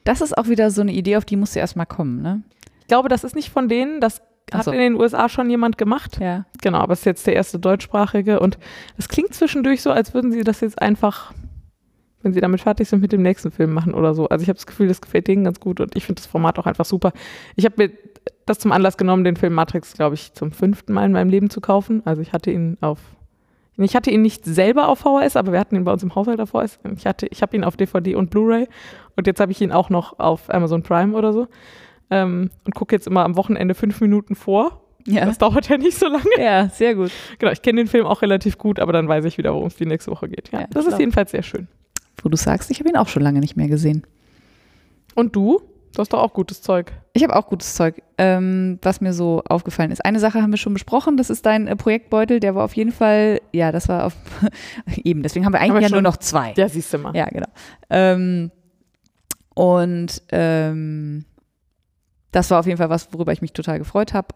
Das 0.04 0.22
ist 0.22 0.38
auch 0.38 0.48
wieder 0.48 0.72
so 0.72 0.82
eine 0.82 0.94
Idee, 0.94 1.18
auf 1.18 1.26
die 1.26 1.36
musst 1.36 1.56
du 1.56 1.60
erstmal 1.60 1.88
kommen, 1.88 2.22
ne? 2.22 2.44
Ich 2.82 2.88
glaube, 2.88 3.10
das 3.10 3.26
ist 3.26 3.36
nicht 3.36 3.50
von 3.50 3.68
denen, 3.68 4.00
das 4.00 4.22
hat 4.54 4.64
so. 4.64 4.72
in 4.72 4.80
den 4.80 4.96
USA 4.96 5.28
schon 5.28 5.50
jemand 5.50 5.78
gemacht. 5.78 6.20
Ja. 6.22 6.46
Genau, 6.62 6.78
aber 6.78 6.94
es 6.94 7.00
ist 7.00 7.06
jetzt 7.06 7.28
der 7.28 7.36
erste 7.36 7.60
deutschsprachige 7.60 8.40
und 8.40 8.58
es 8.98 9.10
klingt 9.10 9.34
zwischendurch 9.34 9.82
so, 9.82 9.92
als 9.92 10.14
würden 10.14 10.32
sie 10.32 10.44
das 10.44 10.62
jetzt 10.62 10.82
einfach, 10.82 11.34
wenn 12.24 12.34
sie 12.34 12.42
damit 12.42 12.62
fertig 12.62 12.90
sind, 12.90 13.02
mit 13.02 13.12
dem 13.12 13.22
nächsten 13.22 13.52
Film 13.52 13.74
machen 13.74 13.94
oder 13.94 14.14
so. 14.14 14.28
Also 14.28 14.44
ich 14.44 14.50
habe 14.50 14.58
das 14.58 14.66
Gefühl, 14.66 14.88
das 14.88 15.02
gefällt 15.02 15.28
denen 15.28 15.44
ganz 15.44 15.60
gut 15.60 15.80
und 15.80 15.96
ich 15.96 16.06
finde 16.06 16.22
das 16.22 16.26
Format 16.26 16.58
auch 16.60 16.66
einfach 16.66 16.86
super. 16.86 17.14
Ich 17.56 17.66
habe 17.66 17.76
mir 17.78 17.92
das 18.46 18.60
zum 18.60 18.72
Anlass 18.72 18.98
genommen, 18.98 19.24
den 19.24 19.36
Film 19.36 19.54
Matrix, 19.54 19.94
glaube 19.94 20.16
ich, 20.16 20.34
zum 20.34 20.52
fünften 20.52 20.94
Mal 20.94 21.06
in 21.06 21.12
meinem 21.12 21.30
Leben 21.30 21.50
zu 21.50 21.62
kaufen. 21.62 22.02
Also 22.06 22.22
ich 22.22 22.34
hatte 22.34 22.52
ihn 22.52 22.78
auf 22.82 23.00
ich 23.80 23.96
hatte 23.96 24.10
ihn 24.10 24.24
nicht 24.24 24.44
selber 24.44 24.88
auf 24.88 25.00
VHS, 25.00 25.36
aber 25.36 25.52
wir 25.52 25.60
hatten 25.60 25.76
ihn 25.76 25.84
bei 25.84 25.94
uns 25.94 26.02
im 26.02 26.16
Haushalt 26.16 26.42
auf 26.42 26.50
VHS. 26.50 26.80
Ich, 26.98 27.06
hatte, 27.06 27.28
ich 27.28 27.44
habe 27.44 27.56
ihn 27.56 27.64
auf 27.64 27.78
DVD 27.78 28.16
und 28.16 28.32
Blu-ray 28.32 28.68
und 29.16 29.28
jetzt 29.28 29.40
habe 29.40 29.52
ich 29.52 29.62
ihn 29.62 29.72
auch 29.72 29.92
noch 29.92 30.18
auf 30.18 30.52
Amazon 30.52 30.82
Prime 30.82 31.16
oder 31.16 31.32
so. 31.32 31.48
Ähm, 32.10 32.50
und 32.66 32.74
gucke 32.74 32.96
jetzt 32.96 33.06
immer 33.06 33.24
am 33.24 33.36
Wochenende 33.36 33.76
fünf 33.76 34.02
Minuten 34.02 34.34
vor. 34.34 34.82
Ja. 35.06 35.26
Das 35.26 35.38
dauert 35.38 35.70
ja 35.70 35.78
nicht 35.78 35.98
so 35.98 36.08
lange. 36.08 36.26
ja, 36.38 36.70
sehr 36.70 36.96
gut. 36.96 37.12
Genau, 37.38 37.52
ich 37.52 37.62
kenne 37.62 37.82
den 37.82 37.88
Film 37.88 38.06
auch 38.06 38.22
relativ 38.22 38.58
gut, 38.58 38.80
aber 38.80 38.94
dann 38.94 39.08
weiß 39.08 39.26
ich 39.26 39.38
wieder, 39.38 39.54
worum 39.54 39.68
es 39.68 39.76
die 39.76 39.86
nächste 39.86 40.12
Woche 40.12 40.28
geht. 40.28 40.50
Ja, 40.52 40.62
Ja, 40.62 40.68
das 40.72 40.86
ist 40.86 41.00
jedenfalls 41.00 41.32
sehr 41.32 41.44
schön. 41.44 41.68
Wo 42.22 42.30
du 42.30 42.38
sagst, 42.38 42.72
ich 42.72 42.80
habe 42.80 42.90
ihn 42.90 42.98
auch 42.98 43.08
schon 43.08 43.22
lange 43.22 43.40
nicht 43.40 43.58
mehr 43.58 43.68
gesehen. 43.68 44.04
Und 45.16 45.36
du? 45.36 45.62
Du 45.94 46.02
hast 46.02 46.14
doch 46.14 46.20
auch 46.20 46.34
gutes 46.34 46.62
Zeug. 46.62 46.92
Ich 47.14 47.24
habe 47.24 47.36
auch 47.36 47.48
gutes 47.48 47.74
Zeug, 47.74 48.04
ähm, 48.20 48.78
was 48.84 49.02
mir 49.02 49.14
so 49.14 49.42
aufgefallen 49.50 49.90
ist. 49.92 50.06
Eine 50.06 50.20
Sache 50.20 50.42
haben 50.42 50.52
wir 50.52 50.58
schon 50.58 50.74
besprochen, 50.74 51.18
das 51.18 51.32
ist 51.32 51.46
dein 51.46 51.68
äh, 51.68 51.76
Projektbeutel, 51.76 52.40
der 52.40 52.54
war 52.54 52.66
auf 52.66 52.76
jeden 52.76 52.92
Fall, 52.92 53.42
ja, 53.52 53.72
das 53.72 53.90
war 53.90 54.06
auf, 54.06 54.14
eben, 55.04 55.24
deswegen 55.24 55.46
haben 55.46 55.54
wir 55.54 55.60
eigentlich 55.60 55.82
ja 55.82 55.90
nur 55.90 56.04
noch 56.04 56.18
zwei. 56.18 56.54
Ja, 56.56 56.70
siehst 56.70 56.94
du 56.94 57.00
mal. 57.00 57.16
Ja, 57.16 57.26
genau. 57.26 57.48
Ähm, 57.90 58.52
und 59.56 60.22
ähm, 60.30 61.26
das 62.32 62.52
war 62.52 62.60
auf 62.60 62.68
jeden 62.68 62.78
Fall 62.78 62.92
was, 62.92 63.12
worüber 63.12 63.32
ich 63.32 63.42
mich 63.42 63.54
total 63.54 63.80
gefreut 63.80 64.14
habe. 64.14 64.28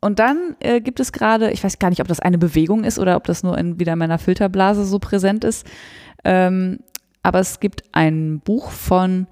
Und 0.00 0.18
dann 0.18 0.56
äh, 0.58 0.80
gibt 0.80 0.98
es 0.98 1.12
gerade, 1.12 1.52
ich 1.52 1.62
weiß 1.62 1.78
gar 1.78 1.90
nicht, 1.90 2.00
ob 2.00 2.08
das 2.08 2.18
eine 2.18 2.38
Bewegung 2.38 2.82
ist 2.82 2.98
oder 2.98 3.14
ob 3.14 3.24
das 3.24 3.44
nur 3.44 3.56
in, 3.56 3.78
wieder 3.78 3.92
in 3.92 4.00
meiner 4.00 4.18
Filterblase 4.18 4.84
so 4.84 4.98
präsent 4.98 5.44
ist. 5.44 5.64
Ähm, 6.24 6.80
aber 7.24 7.40
es 7.40 7.58
gibt 7.58 7.82
ein 7.92 8.40
Buch 8.40 8.70
von, 8.70 9.26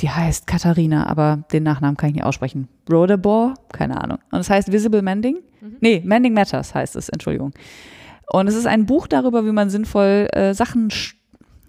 die 0.00 0.08
heißt 0.08 0.46
Katharina, 0.46 1.06
aber 1.06 1.44
den 1.52 1.64
Nachnamen 1.64 1.96
kann 1.96 2.10
ich 2.10 2.14
nicht 2.14 2.24
aussprechen. 2.24 2.68
Rodebor, 2.90 3.54
keine 3.72 4.00
Ahnung. 4.00 4.18
Und 4.30 4.38
es 4.40 4.48
heißt 4.48 4.72
Visible 4.72 5.02
Mending. 5.02 5.40
Nee, 5.80 6.00
Mending 6.04 6.32
Matters 6.32 6.74
heißt 6.74 6.94
es, 6.96 7.08
Entschuldigung. 7.08 7.52
Und 8.32 8.46
es 8.46 8.54
ist 8.54 8.66
ein 8.66 8.86
Buch 8.86 9.08
darüber, 9.08 9.44
wie 9.44 9.52
man 9.52 9.70
sinnvoll 9.70 10.28
äh, 10.32 10.54
Sachen 10.54 10.90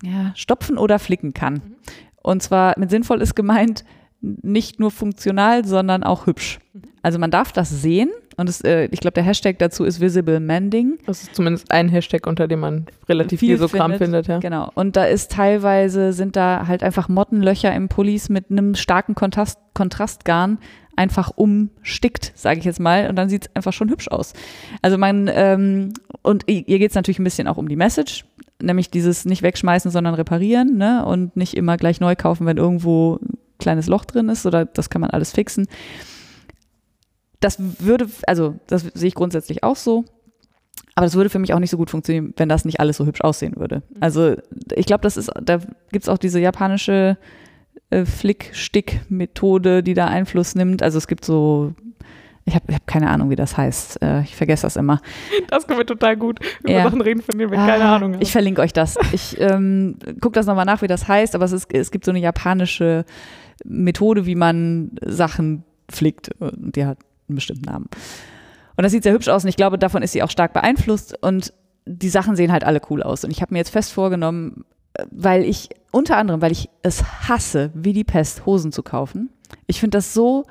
ja, 0.04 0.32
stopfen 0.36 0.78
oder 0.78 1.00
flicken 1.00 1.34
kann. 1.34 1.76
Und 2.22 2.44
zwar 2.44 2.78
mit 2.78 2.92
sinnvoll 2.92 3.22
ist 3.22 3.36
gemeint 3.36 3.84
nicht 4.22 4.80
nur 4.80 4.92
funktional, 4.92 5.66
sondern 5.66 6.04
auch 6.04 6.28
hübsch. 6.28 6.60
Also 7.02 7.20
man 7.20 7.32
darf 7.32 7.52
das 7.52 7.70
sehen 7.70 8.10
und 8.38 8.50
es, 8.50 8.62
äh, 8.62 8.88
ich 8.92 9.00
glaube, 9.00 9.14
der 9.14 9.24
Hashtag 9.24 9.60
dazu 9.60 9.84
ist 9.84 10.00
Visible 10.00 10.40
Mending. 10.40 10.98
Das 11.06 11.24
ist 11.24 11.36
zumindest 11.36 11.72
ein 11.72 11.90
Hashtag, 11.90 12.26
unter 12.28 12.48
dem 12.48 12.60
man 12.60 12.86
relativ 13.08 13.40
viel, 13.40 13.58
so 13.58 13.68
Kram 13.68 13.94
findet, 13.96 14.28
ja. 14.28 14.40
Genau. 14.40 14.72
Und 14.76 14.96
da 14.96 15.06
ist 15.06 15.32
teilweise, 15.32 16.14
sind 16.14 16.36
da 16.36 16.66
halt 16.68 16.84
einfach 16.84 17.10
Mottenlöcher 17.10 17.74
im 17.74 17.90
Pullis 17.90 18.30
mit 18.30 18.50
einem 18.50 18.76
starken 18.76 19.16
Kontrast, 19.16 19.60
Kontrastgarn 19.74 20.60
einfach 20.96 21.32
umstickt, 21.36 22.34
sage 22.36 22.60
ich 22.60 22.66
jetzt 22.66 22.80
mal. 22.80 23.10
Und 23.10 23.16
dann 23.16 23.30
sieht 23.30 23.46
es 23.46 23.56
einfach 23.56 23.74
schon 23.74 23.90
hübsch 23.90 24.10
aus. 24.10 24.34
Also 24.82 24.98
man, 24.98 25.30
ähm, 25.34 25.94
und 26.22 26.44
ihr 26.48 26.64
geht 26.64 26.90
es 26.90 26.96
natürlich 26.96 27.20
ein 27.20 27.24
bisschen 27.24 27.48
auch 27.48 27.58
um 27.58 27.70
die 27.70 27.78
Message, 27.78 28.26
nämlich 28.62 28.90
dieses 28.90 29.24
nicht 29.24 29.42
wegschmeißen, 29.42 29.92
sondern 29.92 30.14
reparieren, 30.14 30.78
ne? 30.78 31.06
Und 31.06 31.38
nicht 31.38 31.56
immer 31.56 31.78
gleich 31.78 32.02
neu 32.02 32.16
kaufen, 32.16 32.46
wenn 32.46 32.58
irgendwo 32.58 33.16
ein 33.16 33.38
kleines 33.60 33.88
Loch 33.88 34.04
drin 34.04 34.28
ist, 34.28 34.46
oder 34.46 34.66
das 34.66 34.90
kann 34.90 35.00
man 35.00 35.10
alles 35.10 35.32
fixen. 35.32 35.68
Das 37.40 37.58
würde, 37.80 38.08
also 38.28 38.56
das 38.68 38.82
sehe 38.94 39.08
ich 39.08 39.16
grundsätzlich 39.16 39.64
auch 39.64 39.76
so. 39.76 40.06
Aber 40.96 41.06
das 41.06 41.16
würde 41.16 41.30
für 41.30 41.40
mich 41.40 41.54
auch 41.54 41.60
nicht 41.60 41.70
so 41.70 41.78
gut 41.78 41.90
funktionieren, 41.90 42.34
wenn 42.38 42.50
das 42.50 42.66
nicht 42.66 42.80
alles 42.82 42.98
so 42.98 43.06
hübsch 43.06 43.22
aussehen 43.22 43.56
würde. 43.56 43.84
Also 44.02 44.36
ich 44.76 44.86
glaube, 44.86 45.02
das 45.02 45.16
ist, 45.16 45.32
da 45.42 45.58
gibt 45.92 46.04
es 46.04 46.10
auch 46.10 46.18
diese 46.18 46.40
japanische 46.42 47.18
äh, 47.90 48.04
Flick-Stick-Methode, 48.06 49.84
die 49.84 49.94
da 49.94 50.08
Einfluss 50.08 50.56
nimmt. 50.56 50.84
Also 50.84 50.98
es 50.98 51.08
gibt 51.08 51.24
so, 51.24 51.74
ich 52.46 52.56
habe 52.56 52.74
hab 52.74 52.86
keine 52.88 53.10
Ahnung, 53.10 53.30
wie 53.30 53.36
das 53.38 53.56
heißt. 53.56 54.02
Äh, 54.02 54.22
ich 54.24 54.36
vergesse 54.36 54.64
das 54.64 54.76
immer. 54.76 55.02
Das 55.50 55.68
können 55.68 55.80
wir 55.80 55.86
total 55.86 56.18
gut 56.18 56.40
über 56.62 56.72
Ja. 56.72 56.84
Sachen 56.84 57.02
reden, 57.02 57.22
von 57.22 57.38
denen 57.38 57.52
wir 57.52 57.58
keine 57.58 57.84
Ah, 57.86 57.96
Ahnung 57.96 58.14
haben. 58.14 58.22
Ich 58.22 58.32
verlinke 58.32 58.62
euch 58.62 58.74
das. 58.74 58.98
Ich 59.14 59.40
ähm, 59.40 59.96
gucke 60.20 60.34
das 60.34 60.46
nochmal 60.48 60.66
nach, 60.66 60.82
wie 60.82 60.88
das 60.88 61.08
heißt, 61.08 61.34
aber 61.36 61.46
es, 61.46 61.52
ist, 61.54 61.74
es 61.74 61.92
gibt 61.92 62.04
so 62.04 62.12
eine 62.12 62.20
japanische 62.20 63.06
Methode, 63.64 64.26
wie 64.26 64.36
man 64.36 64.92
Sachen 65.06 65.64
flickt. 65.90 66.30
Und 66.40 66.76
die 66.76 66.86
hat 66.86 66.98
einen 67.30 67.36
bestimmten 67.36 67.66
Namen. 67.66 67.90
Und 68.76 68.84
das 68.84 68.92
sieht 68.92 69.04
sehr 69.04 69.14
hübsch 69.14 69.28
aus 69.28 69.44
und 69.44 69.50
ich 69.50 69.58
glaube, 69.58 69.78
davon 69.78 70.02
ist 70.02 70.14
sie 70.14 70.24
auch 70.24 70.32
stark 70.32 70.54
beeinflusst 70.54 71.22
und 71.22 71.54
die 71.86 72.10
Sachen 72.10 72.36
sehen 72.36 72.52
halt 72.52 72.64
alle 72.64 72.82
cool 72.90 73.04
aus. 73.04 73.24
Und 73.24 73.32
ich 73.32 73.42
habe 73.42 73.54
mir 73.54 73.60
jetzt 73.60 73.72
fest 73.72 73.92
vorgenommen, 73.92 74.64
äh, 74.94 75.06
weil 75.12 75.44
ich, 75.44 75.70
unter 75.92 76.18
anderem, 76.18 76.42
weil 76.42 76.52
ich 76.52 76.70
es 76.84 77.04
hasse, 77.28 77.72
wie 77.74 77.94
die 77.94 78.04
Pest, 78.04 78.46
Hosen 78.46 78.72
zu 78.72 78.84
kaufen. 78.84 79.30
Ich 79.68 79.80
finde 79.80 79.98
das 79.98 80.14
so, 80.14 80.46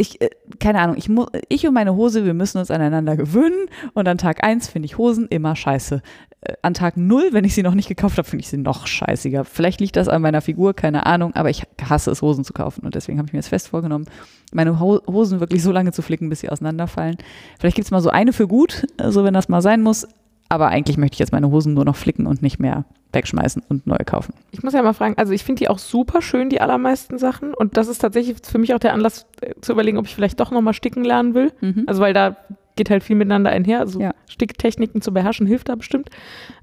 ich, 0.00 0.20
äh, 0.20 0.30
keine 0.58 0.80
Ahnung, 0.80 0.96
ich, 0.96 1.10
ich 1.48 1.66
und 1.66 1.74
meine 1.74 1.94
Hose, 1.94 2.24
wir 2.24 2.34
müssen 2.34 2.58
uns 2.58 2.70
aneinander 2.70 3.16
gewöhnen 3.16 3.66
und 3.92 4.08
an 4.08 4.18
Tag 4.18 4.42
1 4.42 4.68
finde 4.68 4.86
ich 4.86 4.98
Hosen 4.98 5.28
immer 5.28 5.54
scheiße. 5.54 6.02
Äh, 6.40 6.54
An 6.62 6.74
Tag 6.74 6.96
0, 6.96 7.28
wenn 7.32 7.44
ich 7.44 7.54
sie 7.54 7.62
noch 7.62 7.74
nicht 7.74 7.88
gekauft 7.88 8.16
habe, 8.16 8.26
finde 8.26 8.42
ich 8.42 8.48
sie 8.48 8.56
noch 8.56 8.86
scheißiger. 8.86 9.44
Vielleicht 9.44 9.80
liegt 9.80 9.96
das 9.96 10.08
an 10.08 10.22
meiner 10.22 10.40
Figur, 10.40 10.74
keine 10.74 11.04
Ahnung, 11.06 11.34
aber 11.34 11.50
ich 11.50 11.64
hasse 11.82 12.10
es, 12.10 12.22
Hosen 12.22 12.44
zu 12.44 12.52
kaufen 12.52 12.84
und 12.84 12.94
deswegen 12.94 13.18
habe 13.18 13.26
ich 13.26 13.32
mir 13.32 13.38
jetzt 13.38 13.48
fest 13.48 13.68
vorgenommen, 13.68 14.06
meine 14.52 14.80
Ho 14.80 15.00
Hosen 15.06 15.40
wirklich 15.40 15.62
so 15.62 15.70
lange 15.70 15.92
zu 15.92 16.02
flicken, 16.02 16.28
bis 16.30 16.40
sie 16.40 16.48
auseinanderfallen. 16.48 17.16
Vielleicht 17.58 17.76
gibt 17.76 17.84
es 17.84 17.90
mal 17.90 18.00
so 18.00 18.10
eine 18.10 18.32
für 18.32 18.48
gut, 18.48 18.86
äh, 18.96 19.10
so 19.10 19.22
wenn 19.24 19.34
das 19.34 19.48
mal 19.48 19.60
sein 19.60 19.82
muss, 19.82 20.08
aber 20.50 20.68
eigentlich 20.68 20.98
möchte 20.98 21.14
ich 21.14 21.18
jetzt 21.20 21.32
meine 21.32 21.50
Hosen 21.50 21.74
nur 21.74 21.84
noch 21.84 21.94
flicken 21.96 22.26
und 22.26 22.42
nicht 22.42 22.58
mehr 22.58 22.84
wegschmeißen 23.12 23.62
und 23.68 23.86
neue 23.86 24.04
kaufen. 24.04 24.34
Ich 24.50 24.62
muss 24.64 24.72
ja 24.74 24.82
mal 24.82 24.92
fragen, 24.92 25.14
also 25.16 25.32
ich 25.32 25.44
finde 25.44 25.60
die 25.60 25.68
auch 25.68 25.78
super 25.78 26.20
schön, 26.20 26.50
die 26.50 26.60
allermeisten 26.60 27.18
Sachen. 27.18 27.54
Und 27.54 27.76
das 27.76 27.86
ist 27.86 27.98
tatsächlich 28.00 28.36
für 28.42 28.58
mich 28.58 28.74
auch 28.74 28.80
der 28.80 28.92
Anlass 28.92 29.26
äh, 29.40 29.54
zu 29.60 29.72
überlegen, 29.72 29.96
ob 29.96 30.06
ich 30.06 30.14
vielleicht 30.14 30.40
doch 30.40 30.50
nochmal 30.50 30.74
sticken 30.74 31.04
lernen 31.04 31.34
will. 31.34 31.52
Mhm. 31.60 31.84
Also 31.86 32.02
weil 32.02 32.12
da 32.12 32.36
geht 32.74 32.90
halt 32.90 33.04
viel 33.04 33.14
miteinander 33.14 33.50
einher. 33.50 33.78
Also 33.78 34.00
Ja. 34.00 34.12
Sticktechniken 34.28 35.00
zu 35.02 35.12
beherrschen 35.12 35.46
hilft 35.46 35.68
da 35.68 35.76
bestimmt. 35.76 36.10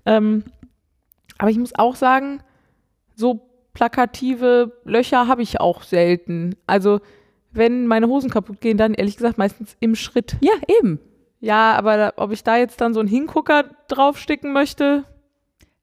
Ähm, 0.05 0.43
aber 1.37 1.49
ich 1.49 1.57
muss 1.57 1.73
auch 1.73 1.95
sagen, 1.95 2.41
so 3.15 3.41
plakative 3.73 4.73
Löcher 4.83 5.27
habe 5.29 5.43
ich 5.43 5.61
auch 5.61 5.83
selten. 5.83 6.55
Also 6.65 6.99
wenn 7.51 7.87
meine 7.87 8.07
Hosen 8.07 8.29
kaputt 8.29 8.59
gehen, 8.59 8.77
dann 8.77 8.93
ehrlich 8.93 9.15
gesagt 9.15 9.37
meistens 9.37 9.77
im 9.79 9.95
Schritt. 9.95 10.35
Ja, 10.41 10.51
eben. 10.79 10.99
Ja, 11.39 11.73
aber 11.75 11.97
da, 11.97 12.13
ob 12.17 12.31
ich 12.31 12.43
da 12.43 12.57
jetzt 12.57 12.81
dann 12.81 12.93
so 12.93 12.99
einen 12.99 13.09
Hingucker 13.09 13.65
draufsticken 13.87 14.53
möchte, 14.53 15.03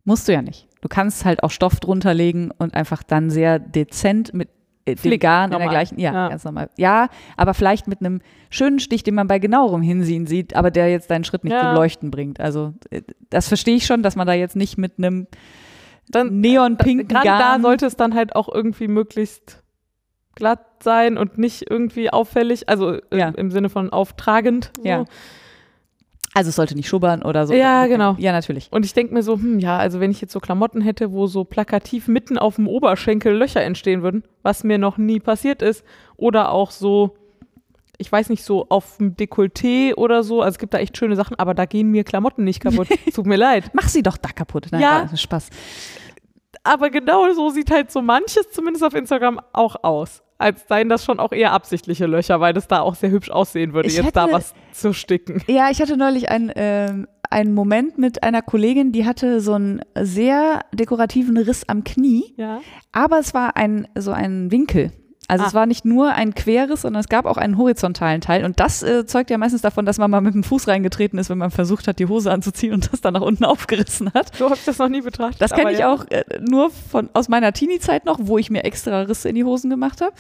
Musst 0.06 0.28
du 0.28 0.32
ja 0.32 0.42
nicht. 0.42 0.68
Du 0.82 0.88
kannst 0.88 1.24
halt 1.24 1.42
auch 1.42 1.50
Stoff 1.50 1.80
drunter 1.80 2.12
legen 2.12 2.50
und 2.58 2.74
einfach 2.74 3.02
dann 3.02 3.30
sehr 3.30 3.58
dezent 3.58 4.34
mit 4.34 4.50
äh, 4.84 4.96
Filigan 4.96 5.50
in 5.50 5.58
der 5.58 5.68
gleichen, 5.68 5.98
ja, 5.98 6.12
Ja. 6.12 6.28
ganz 6.28 6.44
normal. 6.44 6.68
Ja, 6.76 7.08
aber 7.38 7.54
vielleicht 7.54 7.86
mit 7.88 8.00
einem 8.00 8.20
schönen 8.50 8.80
Stich, 8.80 9.02
den 9.02 9.14
man 9.14 9.26
bei 9.28 9.38
genauerem 9.38 9.80
Hinsehen 9.80 10.26
sieht, 10.26 10.54
aber 10.56 10.70
der 10.70 10.90
jetzt 10.90 11.10
deinen 11.10 11.24
Schritt 11.24 11.42
nicht 11.42 11.54
Ja. 11.54 11.60
zum 11.60 11.74
Leuchten 11.74 12.10
bringt. 12.10 12.38
Also 12.38 12.74
äh, 12.90 13.00
das 13.30 13.48
verstehe 13.48 13.76
ich 13.76 13.86
schon, 13.86 14.02
dass 14.02 14.14
man 14.14 14.26
da 14.26 14.34
jetzt 14.34 14.56
nicht 14.56 14.76
mit 14.76 14.98
einem 14.98 15.26
dann 16.10 16.38
neonpinken 16.40 17.08
gerade 17.08 17.24
da 17.26 17.38
Garn 17.38 17.62
sollte 17.62 17.86
es 17.86 17.96
dann 17.96 18.14
halt 18.14 18.36
auch 18.36 18.52
irgendwie 18.52 18.88
möglichst 18.88 19.62
glatt 20.34 20.82
sein 20.82 21.16
und 21.16 21.38
nicht 21.38 21.70
irgendwie 21.70 22.10
auffällig, 22.10 22.68
also 22.68 22.92
äh, 22.92 23.00
Ja. 23.18 23.28
im 23.30 23.50
Sinne 23.50 23.70
von 23.70 23.88
auftragend. 23.88 24.70
So. 24.76 24.84
Ja. 24.86 25.04
Also 26.36 26.48
es 26.48 26.56
sollte 26.56 26.74
nicht 26.74 26.88
schubbern 26.88 27.22
oder 27.22 27.46
so. 27.46 27.54
Ja, 27.54 27.86
genau. 27.86 28.16
Ja, 28.18 28.32
natürlich. 28.32 28.68
Und 28.72 28.84
ich 28.84 28.92
denke 28.92 29.14
mir 29.14 29.22
so, 29.22 29.34
hm, 29.34 29.60
ja, 29.60 29.78
also 29.78 30.00
wenn 30.00 30.10
ich 30.10 30.20
jetzt 30.20 30.32
so 30.32 30.40
Klamotten 30.40 30.80
hätte, 30.80 31.12
wo 31.12 31.28
so 31.28 31.44
plakativ 31.44 32.08
mitten 32.08 32.38
auf 32.38 32.56
dem 32.56 32.66
Oberschenkel 32.66 33.36
Löcher 33.36 33.62
entstehen 33.62 34.02
würden, 34.02 34.24
was 34.42 34.64
mir 34.64 34.76
noch 34.78 34.98
nie 34.98 35.20
passiert 35.20 35.62
ist, 35.62 35.84
oder 36.16 36.50
auch 36.50 36.72
so, 36.72 37.14
ich 37.98 38.10
weiß 38.10 38.30
nicht, 38.30 38.42
so 38.42 38.66
auf 38.68 38.96
dem 38.96 39.14
Dekolleté 39.14 39.94
oder 39.94 40.24
so, 40.24 40.42
also 40.42 40.54
es 40.56 40.58
gibt 40.58 40.74
da 40.74 40.78
echt 40.78 40.96
schöne 40.98 41.14
Sachen, 41.14 41.38
aber 41.38 41.54
da 41.54 41.66
gehen 41.66 41.92
mir 41.92 42.02
Klamotten 42.02 42.42
nicht 42.42 42.58
kaputt. 42.60 42.88
Tut 43.14 43.26
mir 43.26 43.36
leid. 43.36 43.70
Mach 43.72 43.88
sie 43.88 44.02
doch 44.02 44.16
da 44.16 44.30
kaputt. 44.30 44.66
Nein, 44.72 44.80
Ja. 44.80 45.02
das 45.02 45.12
ist 45.12 45.22
Spaß. 45.22 45.50
Aber 46.64 46.90
genau 46.90 47.32
so 47.32 47.50
sieht 47.50 47.70
halt 47.70 47.92
so 47.92 48.02
manches 48.02 48.50
zumindest 48.50 48.84
auf 48.84 48.94
Instagram 48.94 49.40
auch 49.52 49.76
aus. 49.84 50.22
Als 50.44 50.68
seien 50.68 50.90
das 50.90 51.04
schon 51.04 51.18
auch 51.20 51.32
eher 51.32 51.52
absichtliche 51.52 52.04
Löcher, 52.06 52.38
weil 52.38 52.52
das 52.52 52.68
da 52.68 52.80
auch 52.80 52.94
sehr 52.94 53.10
hübsch 53.10 53.30
aussehen 53.30 53.72
würde, 53.72 53.88
Ich 53.88 53.96
jetzt 53.96 54.14
da 54.14 54.24
hätte- 54.24 54.34
was 54.34 54.54
zu 54.72 54.92
sticken. 54.92 55.42
Ja, 55.46 55.70
ich 55.70 55.80
hatte 55.80 55.96
neulich 55.96 56.28
ein, 56.30 56.52
ähm, 56.54 57.06
einen 57.30 57.54
Moment 57.54 57.96
mit 57.96 58.22
einer 58.22 58.42
Kollegin, 58.42 58.92
die 58.92 59.06
hatte 59.06 59.40
so 59.40 59.54
einen 59.54 59.80
sehr 59.98 60.60
dekorativen 60.74 61.36
Riss 61.38 61.64
am 61.68 61.82
Knie, 61.82 62.34
Ja. 62.36 62.60
aber 62.92 63.18
es 63.18 63.32
war 63.32 63.56
ein 63.56 63.88
so 63.96 64.12
ein 64.12 64.50
Winkel. 64.52 64.92
Also 65.28 65.44
Ah. 65.44 65.48
es 65.48 65.54
war 65.54 65.66
nicht 65.66 65.84
nur 65.84 66.12
ein 66.12 66.34
Querriss, 66.34 66.82
sondern 66.82 67.00
es 67.00 67.08
gab 67.08 67.24
auch 67.24 67.36
einen 67.36 67.56
horizontalen 67.56 68.20
Teil. 68.20 68.44
Und 68.44 68.60
das 68.60 68.82
äh, 68.82 69.06
zeugt 69.06 69.30
ja 69.30 69.38
meistens 69.38 69.62
davon, 69.62 69.86
dass 69.86 69.98
man 69.98 70.10
mal 70.10 70.20
mit 70.20 70.34
dem 70.34 70.44
Fuß 70.44 70.68
reingetreten 70.68 71.18
ist, 71.18 71.30
wenn 71.30 71.38
man 71.38 71.50
versucht 71.50 71.88
hat, 71.88 71.98
die 71.98 72.06
Hose 72.06 72.30
anzuziehen 72.30 72.74
und 72.74 72.92
das 72.92 73.00
dann 73.00 73.14
nach 73.14 73.22
unten 73.22 73.44
aufgerissen 73.44 74.12
hat. 74.12 74.36
So 74.36 74.46
habe 74.46 74.56
ich 74.56 74.64
das 74.64 74.78
noch 74.78 74.88
nie 74.88 75.00
betrachtet. 75.00 75.40
Das 75.40 75.52
kenne 75.52 75.72
ich 75.72 75.78
ja. 75.78 75.92
auch 75.92 76.04
äh, 76.10 76.24
nur 76.40 76.70
von, 76.70 77.08
aus 77.14 77.28
meiner 77.28 77.52
Teenie-Zeit 77.52 78.04
noch, 78.04 78.18
wo 78.22 78.38
ich 78.38 78.50
mir 78.50 78.64
extra 78.64 79.02
Risse 79.02 79.28
in 79.28 79.34
die 79.34 79.44
Hosen 79.44 79.70
gemacht 79.70 80.00
habe. 80.00 80.12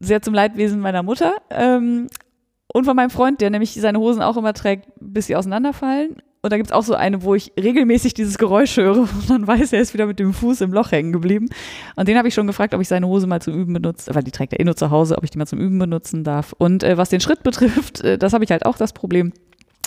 Sehr 0.00 0.20
zum 0.20 0.34
Leidwesen 0.34 0.80
meiner 0.80 1.02
Mutter. 1.02 1.34
Ähm, 1.50 2.08
und 2.72 2.84
von 2.84 2.96
meinem 2.96 3.10
Freund, 3.10 3.40
der 3.40 3.50
nämlich 3.50 3.74
seine 3.74 3.98
Hosen 3.98 4.20
auch 4.20 4.36
immer 4.36 4.52
trägt, 4.52 4.88
bis 5.00 5.26
sie 5.26 5.36
auseinanderfallen. 5.36 6.16
Und 6.46 6.50
da 6.50 6.56
gibt 6.56 6.70
es 6.70 6.72
auch 6.72 6.84
so 6.84 6.94
eine, 6.94 7.22
wo 7.22 7.34
ich 7.34 7.52
regelmäßig 7.60 8.14
dieses 8.14 8.38
Geräusch 8.38 8.76
höre 8.76 8.98
und 9.00 9.28
dann 9.28 9.46
weiß, 9.46 9.72
er 9.72 9.80
ist 9.80 9.94
wieder 9.94 10.06
mit 10.06 10.18
dem 10.18 10.32
Fuß 10.32 10.60
im 10.60 10.72
Loch 10.72 10.92
hängen 10.92 11.12
geblieben. 11.12 11.48
Und 11.96 12.06
den 12.06 12.16
habe 12.16 12.28
ich 12.28 12.34
schon 12.34 12.46
gefragt, 12.46 12.72
ob 12.72 12.80
ich 12.80 12.88
seine 12.88 13.08
Hose 13.08 13.26
mal 13.26 13.42
zum 13.42 13.54
Üben 13.54 13.72
benutze, 13.72 14.14
weil 14.14 14.22
die 14.22 14.30
trägt 14.30 14.52
er 14.52 14.60
eh 14.60 14.64
nur 14.64 14.76
zu 14.76 14.90
Hause, 14.90 15.18
ob 15.18 15.24
ich 15.24 15.30
die 15.30 15.38
mal 15.38 15.46
zum 15.46 15.58
Üben 15.58 15.78
benutzen 15.78 16.22
darf. 16.24 16.54
Und 16.56 16.84
äh, 16.84 16.96
was 16.96 17.08
den 17.08 17.20
Schritt 17.20 17.42
betrifft, 17.42 18.00
äh, 18.02 18.16
das 18.16 18.32
habe 18.32 18.44
ich 18.44 18.50
halt 18.50 18.64
auch 18.64 18.76
das 18.76 18.92
Problem. 18.92 19.32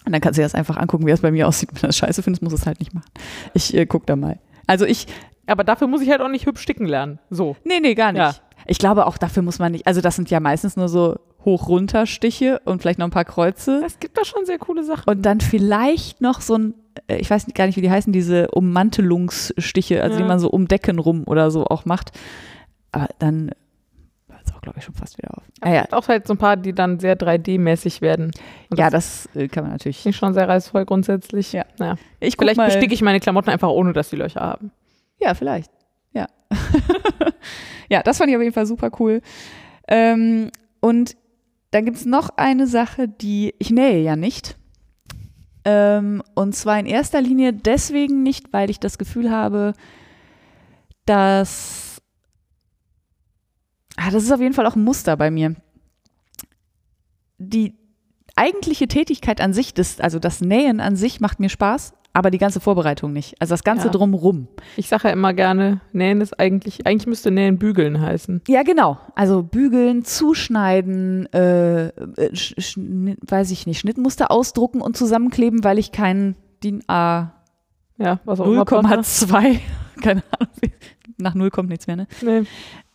Und 0.06 0.12
dann 0.12 0.22
kannst 0.22 0.38
du 0.38 0.42
dir 0.42 0.46
das 0.46 0.56
einfach 0.56 0.76
angucken, 0.76 1.06
wie 1.06 1.12
das 1.12 1.22
bei 1.22 1.32
mir 1.32 1.48
aussieht. 1.48 1.70
Wenn 1.72 1.82
du 1.82 1.88
das 1.88 1.98
scheiße 1.98 2.24
findest, 2.24 2.44
muss 2.44 2.54
es 2.54 2.66
halt 2.66 2.80
nicht 2.80 2.94
machen. 2.94 3.10
Ich 3.54 3.74
äh, 3.74 3.86
guck 3.86 4.06
da 4.06 4.16
mal. 4.16 4.40
Also 4.68 4.86
ich, 4.86 5.08
Aber 5.48 5.64
dafür 5.64 5.88
muss 5.88 6.02
ich 6.02 6.10
halt 6.10 6.20
auch 6.20 6.30
nicht 6.30 6.46
hübsch 6.46 6.62
sticken 6.62 6.86
lernen. 6.86 7.20
So. 7.30 7.56
nee, 7.64 7.80
nee, 7.80 7.96
gar 7.96 8.12
nicht. 8.12 8.20
Ja. 8.20 8.36
Ich 8.68 8.80
glaube, 8.80 9.06
auch 9.08 9.18
dafür 9.18 9.44
muss 9.44 9.60
man 9.60 9.72
nicht, 9.72 9.88
also 9.88 10.02
das 10.02 10.18
sind 10.18 10.30
ja 10.30 10.40
meistens 10.42 10.76
nur 10.76 10.90
so 10.90 11.18
Hoch-Runter-Stiche 11.46 12.62
und 12.66 12.82
vielleicht 12.82 13.00
noch 13.00 13.08
ein 13.08 13.12
paar 13.12 13.26
Kreuze. 13.26 13.82
Es 13.86 14.00
gibt 14.00 14.18
da 14.18 14.26
schon 14.26 14.46
sehr 14.46 14.58
coole 14.58 14.84
Sachen. 14.84 15.10
Und 15.10 15.22
dann 15.26 15.40
vielleicht 15.42 16.22
noch 16.22 16.42
so 16.42 16.56
ein, 16.56 16.74
äh, 17.08 17.18
ich 17.18 17.30
weiß 17.30 17.48
gar 17.54 17.66
nicht, 17.66 17.78
wie 17.78 17.82
die 17.82 17.92
heißen, 17.92 18.12
diese 18.12 18.50
Ummantelungsstiche, 18.50 20.04
also 20.04 20.18
Ja. 20.18 20.22
die 20.24 20.28
man 20.28 20.40
so 20.40 20.50
um 20.50 20.68
Decken 20.68 21.00
rum 21.00 21.24
oder 21.26 21.50
so 21.52 21.66
auch 21.66 21.86
macht. 21.86 22.12
Aber 22.92 23.08
dann 23.20 23.52
hört 24.30 24.42
es 24.46 24.54
auch, 24.54 24.62
glaube 24.62 24.80
ich, 24.80 24.84
schon 24.84 24.96
fast 24.96 25.18
wieder 25.18 25.38
auf. 25.38 25.44
Ah, 25.62 25.72
ja. 25.74 25.86
Auch 25.92 26.08
halt 26.08 26.28
so 26.28 26.34
ein 26.34 26.38
paar, 26.38 26.58
die 26.58 26.74
dann 26.74 27.00
sehr 27.00 27.18
3D-mäßig 27.18 28.02
werden. 28.02 28.32
Und 28.70 28.78
ja, 28.80 28.90
das 28.90 29.30
das 29.34 29.42
äh, 29.44 29.48
kann 29.48 29.64
man 29.64 29.72
natürlich. 29.74 30.06
ich 30.06 30.16
schon 30.16 30.34
sehr 30.34 30.48
reizvoll 30.50 30.86
grundsätzlich. 30.86 31.54
Ja. 31.54 31.66
Naja. 31.78 31.96
Ich 32.20 32.36
Vielleicht 32.38 32.58
mal, 32.58 32.66
besticke 32.66 32.94
ich 32.94 33.02
meine 33.02 33.20
Klamotten 33.20 33.50
einfach, 33.50 33.70
ohne 33.70 33.94
dass 33.94 34.10
die 34.10 34.16
Löcher 34.18 34.42
haben. 34.42 34.72
Ja, 35.20 35.34
vielleicht. 35.36 35.72
Ja. 36.14 36.28
ja, 37.90 38.02
das 38.04 38.18
fand 38.18 38.30
ich 38.30 38.36
auf 38.36 38.42
jeden 38.42 38.54
Fall 38.54 38.66
super 38.66 38.90
cool. 39.00 39.22
Ähm, 39.88 40.50
und 40.82 41.16
dann 41.72 41.86
gibt 41.86 41.98
es 41.98 42.06
noch 42.06 42.30
eine 42.38 42.68
Sache, 42.68 43.08
die 43.08 43.54
ich 43.60 43.70
nähe 43.70 44.02
ja 44.02 44.16
nicht. 44.16 44.58
Ähm, 45.66 46.24
und 46.36 46.56
zwar 46.56 46.80
in 46.80 46.86
erster 46.86 47.22
Linie 47.22 47.54
deswegen 47.54 48.24
nicht, 48.24 48.52
weil 48.54 48.70
ich 48.70 48.80
das 48.80 48.98
Gefühl 48.98 49.30
habe, 49.30 49.74
dass. 51.06 52.02
Ah, 53.98 54.12
das 54.12 54.24
ist 54.24 54.32
auf 54.32 54.40
jeden 54.40 54.54
Fall 54.54 54.66
auch 54.66 54.76
ein 54.76 54.84
Muster 54.84 55.18
bei 55.18 55.30
mir. 55.30 55.56
Die 57.38 57.78
eigentliche 58.36 58.88
Tätigkeit 58.88 59.42
an 59.42 59.54
sich, 59.54 59.74
das, 59.74 60.00
also 60.00 60.20
das 60.20 60.40
Nähen 60.40 60.80
an 60.80 60.96
sich 60.96 61.20
macht 61.20 61.40
mir 61.40 61.50
Spaß, 61.50 61.94
aber 62.14 62.32
die 62.32 62.38
ganze 62.38 62.60
Vorbereitung 62.60 63.14
nicht. 63.14 63.36
Also 63.40 63.54
das 63.54 63.64
Ganze 63.64 63.86
Ja. 63.88 63.92
drumrum. 63.92 64.48
Ich 64.78 64.88
sage 64.88 65.08
ja 65.08 65.14
immer 65.14 65.34
gerne, 65.34 65.82
nähen 65.94 66.22
ist 66.22 66.40
eigentlich, 66.40 66.86
eigentlich 66.88 67.08
müsste 67.08 67.32
nähen 67.32 67.58
bügeln 67.60 68.02
heißen. 68.02 68.42
Ja, 68.48 68.64
genau. 68.64 68.98
Also 69.16 69.44
bügeln, 69.44 70.04
zuschneiden, 70.04 71.32
äh, 71.34 71.88
äh, 71.88 71.92
weiß 73.28 73.52
ich 73.52 73.68
nicht, 73.68 73.80
Schnittmuster 73.80 74.32
ausdrucken 74.32 74.82
und 74.82 74.98
zusammenkleben, 74.98 75.64
weil 75.64 75.78
ich 75.78 75.92
keinen 75.92 76.36
DIN 76.64 76.84
A 76.88 77.32
Ja, 77.98 78.20
was 78.26 78.40
auch 78.40 78.46
immer. 78.48 78.64
0,2, 78.64 79.60
keine 80.02 80.24
Ahnung, 80.32 80.54
nach 81.18 81.36
0 81.36 81.50
kommt 81.52 81.70
nichts 81.70 81.86
mehr, 81.88 81.96
ne? 81.98 82.08
Nee. 82.22 82.44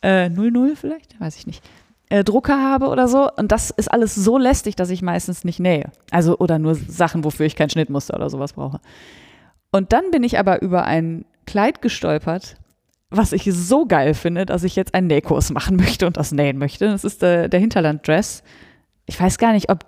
Äh, 0.03 0.29
00 0.29 0.77
vielleicht? 0.77 1.19
Weiß 1.21 1.37
ich 1.37 1.47
nicht. 1.47 1.63
Äh, 2.15 2.23
Drucker 2.23 2.63
habe 2.63 2.91
oder 2.91 3.09
so. 3.09 3.29
Und 3.29 3.51
das 3.51 3.71
ist 3.71 3.91
alles 3.91 4.15
so 4.15 4.39
lästig, 4.39 4.77
dass 4.77 4.89
ich 4.91 5.03
meistens 5.03 5.43
nicht 5.43 5.59
nähe. 5.59 5.91
Also, 6.13 6.39
oder 6.39 6.61
nur 6.61 6.77
Sachen, 6.77 7.25
wofür 7.25 7.45
ich 7.45 7.57
kein 7.57 7.71
Schnittmuster 7.71 8.15
oder 8.15 8.31
sowas 8.31 8.53
brauche. 8.53 8.79
Und 9.73 9.93
dann 9.93 10.13
bin 10.13 10.23
ich 10.23 10.39
aber 10.39 10.63
über 10.63 10.85
ein 10.85 11.25
Kleid 11.45 11.83
gestolpert, 11.83 12.55
was 13.11 13.33
ich 13.33 13.53
so 13.53 13.87
geil 13.87 14.15
finde, 14.15 14.47
dass 14.47 14.63
ich 14.63 14.77
jetzt 14.77 14.95
einen 14.95 15.09
Nähkurs 15.09 15.51
machen 15.51 15.75
möchte 15.77 16.07
und 16.07 16.17
das 16.17 16.31
nähen 16.31 16.57
möchte. 16.57 16.87
Das 16.87 17.03
ist 17.03 17.21
der, 17.21 17.49
der 17.49 17.59
Hinterland-Dress. 17.59 18.45
Ich 19.07 19.21
weiß 19.21 19.39
gar 19.39 19.53
nicht, 19.53 19.69
ob 19.69 19.85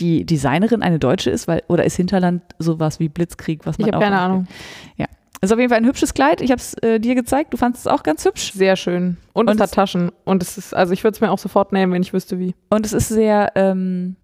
die 0.00 0.26
Designerin 0.26 0.82
eine 0.82 0.98
Deutsche 0.98 1.30
ist, 1.30 1.48
weil, 1.48 1.62
oder 1.68 1.86
ist 1.86 1.96
Hinterland 1.96 2.42
sowas 2.58 3.00
wie 3.00 3.08
Blitzkrieg, 3.08 3.64
was 3.64 3.78
man 3.78 3.88
Ich 3.88 3.94
habe 3.94 4.04
auch 4.04 4.06
keine 4.06 4.20
anspielt. 4.20 4.58
Ahnung. 4.98 5.16
Ist 5.42 5.52
auf 5.52 5.58
jeden 5.58 5.70
Fall 5.70 5.78
ein 5.78 5.86
hübsches 5.86 6.12
Kleid. 6.12 6.42
Ich 6.42 6.50
habe 6.50 6.60
es 6.60 6.74
äh, 6.74 7.00
dir 7.00 7.14
gezeigt. 7.14 7.52
Du 7.52 7.56
fandest 7.56 7.86
es 7.86 7.92
auch 7.92 8.02
ganz 8.02 8.24
hübsch. 8.26 8.52
Sehr 8.52 8.76
schön. 8.76 9.16
Und, 9.32 9.48
Und 9.48 9.56
es 9.56 9.60
hat 9.60 9.72
Taschen. 9.72 10.12
Und 10.24 10.42
es 10.42 10.58
ist, 10.58 10.74
also 10.74 10.92
ich 10.92 11.02
würde 11.02 11.14
es 11.14 11.20
mir 11.22 11.30
auch 11.30 11.38
sofort 11.38 11.72
nehmen, 11.72 11.92
wenn 11.92 12.02
ich 12.02 12.12
wüsste 12.12 12.38
wie. 12.38 12.54
Und 12.68 12.84
es 12.84 12.92
ist 12.92 13.08
sehr, 13.08 13.52
ähm, 13.54 14.16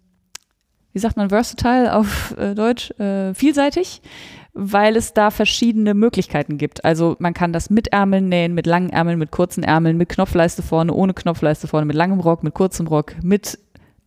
wie 0.93 0.99
sagt 0.99 1.17
man, 1.17 1.31
versatile 1.31 1.95
auf 1.95 2.37
äh, 2.37 2.55
Deutsch, 2.55 2.91
äh, 3.01 3.33
vielseitig, 3.33 4.03
weil 4.53 4.95
es 4.95 5.15
da 5.15 5.31
verschiedene 5.31 5.95
Möglichkeiten 5.95 6.59
gibt. 6.59 6.85
Also 6.85 7.17
man 7.19 7.33
kann 7.33 7.55
das 7.55 7.71
mit 7.71 7.89
Ärmeln 7.89 8.29
nähen, 8.29 8.53
mit 8.53 8.67
langen 8.67 8.91
Ärmeln, 8.91 9.19
mit 9.19 9.31
kurzen 9.31 9.65
Ärmeln, 9.65 9.97
mit 9.97 10.11
Knopfleiste 10.11 10.63
vorne, 10.63 10.93
ohne 10.93 11.15
Knopfleiste 11.15 11.67
vorne, 11.67 11.87
mit 11.87 11.97
langem 11.97 12.21
Rock, 12.21 12.43
mit 12.43 12.53
kurzem 12.53 12.87
Rock, 12.89 13.15
mit, 13.23 13.59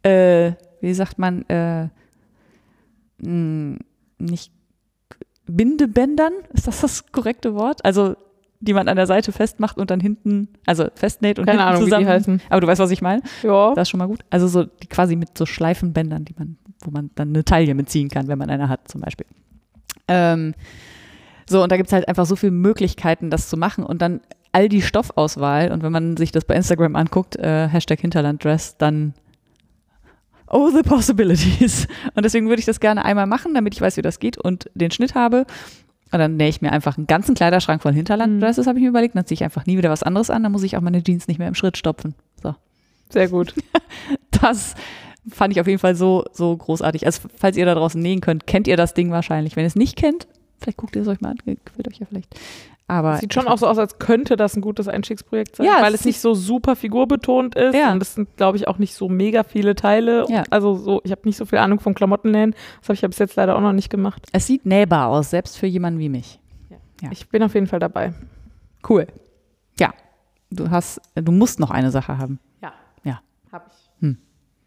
äh, 0.04 0.52
wie 0.82 0.94
sagt 0.94 1.18
man, 1.18 1.42
äh, 1.50 1.88
mh, 3.18 3.78
nicht 4.20 4.52
Bindebändern, 5.50 6.34
ist 6.54 6.68
das 6.68 6.82
das 6.82 7.12
korrekte 7.12 7.56
Wort? 7.56 7.84
Also 7.86 8.16
die 8.62 8.74
man 8.74 8.90
an 8.90 8.98
der 8.98 9.08
Seite 9.08 9.32
festmacht 9.32 9.78
und 9.78 9.90
dann 9.90 10.02
hinten, 10.02 10.50
also 10.66 10.88
festnäht 10.94 11.40
und 11.40 11.46
Keine 11.46 11.60
hinten 11.60 11.70
Ahnung, 11.70 11.82
wie 11.82 11.86
zusammen. 11.86 12.06
die 12.06 12.12
heißen. 12.12 12.42
Aber 12.50 12.62
du 12.62 12.68
weißt, 12.68 12.82
was 12.82 12.92
ich 12.92 13.02
meine? 13.02 13.22
Ja. 13.42 13.74
Das 13.74 13.84
ist 13.84 13.90
schon 13.90 14.00
mal 14.00 14.08
gut. 14.08 14.20
Also 14.30 14.48
so 14.48 14.66
die 14.66 14.88
quasi 14.88 15.16
mit 15.16 15.38
so 15.38 15.46
Schleifenbändern, 15.46 16.26
die 16.26 16.36
man, 16.38 16.58
wo 16.82 16.92
man 16.92 17.10
dann 17.16 17.30
eine 17.30 17.46
Taille 17.46 17.74
mitziehen 17.74 18.10
kann, 18.10 18.28
wenn 18.28 18.38
man 18.38 18.50
eine 18.50 18.68
hat, 18.68 18.88
zum 18.90 19.00
Beispiel. 19.00 19.26
Ähm, 20.10 20.56
so, 21.48 21.64
und 21.64 21.72
da 21.72 21.78
gibt 21.78 21.88
es 21.88 21.94
halt 21.94 22.08
einfach 22.08 22.26
so 22.26 22.36
viele 22.36 22.52
Möglichkeiten, 22.52 23.30
das 23.30 23.50
zu 23.50 23.56
machen. 23.56 23.86
Und 23.86 24.02
dann 24.02 24.20
all 24.52 24.68
die 24.68 24.82
Stoffauswahl, 24.82 25.72
und 25.72 25.82
wenn 25.82 25.92
man 25.92 26.18
sich 26.18 26.32
das 26.32 26.44
bei 26.44 26.56
Instagram 26.56 26.96
anguckt, 26.96 27.38
äh, 27.38 27.70
Hashtag 27.70 28.02
Hinterlanddress, 28.02 28.78
dann 28.78 29.14
Oh, 30.50 30.70
the 30.70 30.82
possibilities. 30.82 31.88
Und 32.16 32.24
deswegen 32.24 32.50
würde 32.50 32.60
ich 32.60 32.66
das 32.66 32.80
gerne 32.80 33.06
einmal 33.06 33.28
machen, 33.28 33.54
damit 33.54 33.74
ich 33.76 33.82
weiß, 33.82 33.98
wie 33.98 34.02
das 34.02 34.20
geht 34.20 34.38
und 34.38 34.70
den 34.74 34.92
Schnitt 34.92 35.16
habe. 35.16 35.46
Und 36.12 36.18
dann 36.18 36.38
nähe 36.38 36.50
ich 36.50 36.62
mir 36.62 36.72
einfach 36.72 36.98
einen 36.98 37.08
ganzen 37.08 37.36
Kleiderschrank 37.36 37.84
von 37.84 37.94
Hinterlanddresses, 37.94 38.66
habe 38.66 38.80
ich 38.80 38.84
mir 38.84 38.90
überlegt. 38.90 39.16
Dann 39.16 39.26
ziehe 39.26 39.36
ich 39.36 39.44
einfach 39.44 39.66
nie 39.66 39.78
wieder 39.78 39.92
was 39.92 40.02
anderes 40.02 40.30
an. 40.30 40.42
Dann 40.42 40.52
muss 40.52 40.64
ich 40.64 40.76
auch 40.76 40.82
meine 40.82 41.04
Jeans 41.04 41.28
nicht 41.28 41.38
mehr 41.38 41.48
im 41.48 41.56
Schritt 41.56 41.78
stopfen. 41.78 42.16
So. 42.42 42.56
Sehr 43.10 43.28
gut. 43.30 43.54
Das 44.42 44.74
fand 45.30 45.52
ich 45.52 45.60
auf 45.60 45.68
jeden 45.68 45.80
Fall 45.80 45.96
so, 45.96 46.24
so 46.32 46.56
großartig. 46.56 47.06
Also, 47.06 47.28
falls 47.36 47.58
ihr 47.58 47.66
da 47.66 47.76
draußen 47.76 48.02
nähen 48.02 48.22
könnt, 48.22 48.48
kennt 48.48 48.70
ihr 48.70 48.78
das 48.78 48.94
Ding 48.94 49.12
wahrscheinlich. 49.12 49.58
Wenn 49.58 49.66
ihr 49.66 49.68
es 49.68 49.76
nicht 49.76 49.98
kennt, 49.98 50.28
Vielleicht 50.60 50.78
guckt 50.78 50.96
ihr 50.96 51.02
es 51.02 51.08
euch 51.08 51.22
mal 51.22 51.32
an, 51.32 51.38
gefällt 51.38 51.88
euch 51.88 52.00
ja 52.00 52.06
vielleicht. 52.06 52.36
Aber 52.90 53.18
Sieht 53.18 53.34
schon 53.34 53.48
auch 53.48 53.58
so 53.60 53.68
aus, 53.68 53.78
als 53.78 54.00
könnte 54.00 54.36
das 54.36 54.56
ein 54.58 54.62
gutes 54.62 54.88
Einstiegsprojekt 54.88 55.56
sein, 55.58 55.66
Ja, 55.68 55.78
weil 55.82 55.94
es 55.94 56.02
es 56.02 56.06
nicht 56.08 56.20
so 56.20 56.34
super 56.34 56.76
figurbetont 56.76 57.54
ist 57.56 57.76
Ja. 57.76 57.92
und 57.92 58.02
es 58.02 58.16
sind, 58.16 58.36
glaube 58.36 58.58
ich, 58.58 58.68
auch 58.68 58.80
nicht 58.80 58.96
so 58.96 59.08
mega 59.08 59.44
viele 59.44 59.76
Teile. 59.76 60.26
Ja. 60.28 60.44
Also 60.50 60.74
so, 60.76 61.00
ich 61.04 61.12
habe 61.12 61.22
nicht 61.26 61.38
so 61.38 61.46
viel 61.46 61.60
Ahnung 61.60 61.80
vom 61.80 61.94
Klamottenläden. 61.94 62.56
Das 62.80 62.90
habe 62.90 62.96
ich 62.96 63.02
ja 63.02 63.08
bis 63.08 63.20
jetzt 63.20 63.36
leider 63.36 63.56
auch 63.56 63.62
noch 63.62 63.74
nicht 63.74 63.90
gemacht. 63.90 64.26
es 64.34 64.48
sieht 64.48 64.66
nähbar 64.66 65.08
aus, 65.08 65.30
selbst 65.30 65.58
für 65.58 65.68
jemanden 65.68 66.00
wie 66.00 66.10
mich. 66.10 66.40
Ja. 67.02 67.10
Ich 67.12 67.30
bin 67.30 67.44
auf 67.44 67.54
jeden 67.54 67.68
Fall 67.68 67.80
dabei. 67.80 68.14
Cool. 68.90 69.08
Ja, 69.80 69.94
du 70.52 70.70
hast, 70.70 71.00
du 71.16 71.32
musst 71.32 71.60
noch 71.60 71.70
eine 71.72 71.92
Sache 71.92 72.18
haben. 72.18 72.40
Ja. 72.62 72.74
Ja. 73.06 73.22
Habe 73.52 73.66
ich. 73.70 74.02
Hm. 74.02 74.18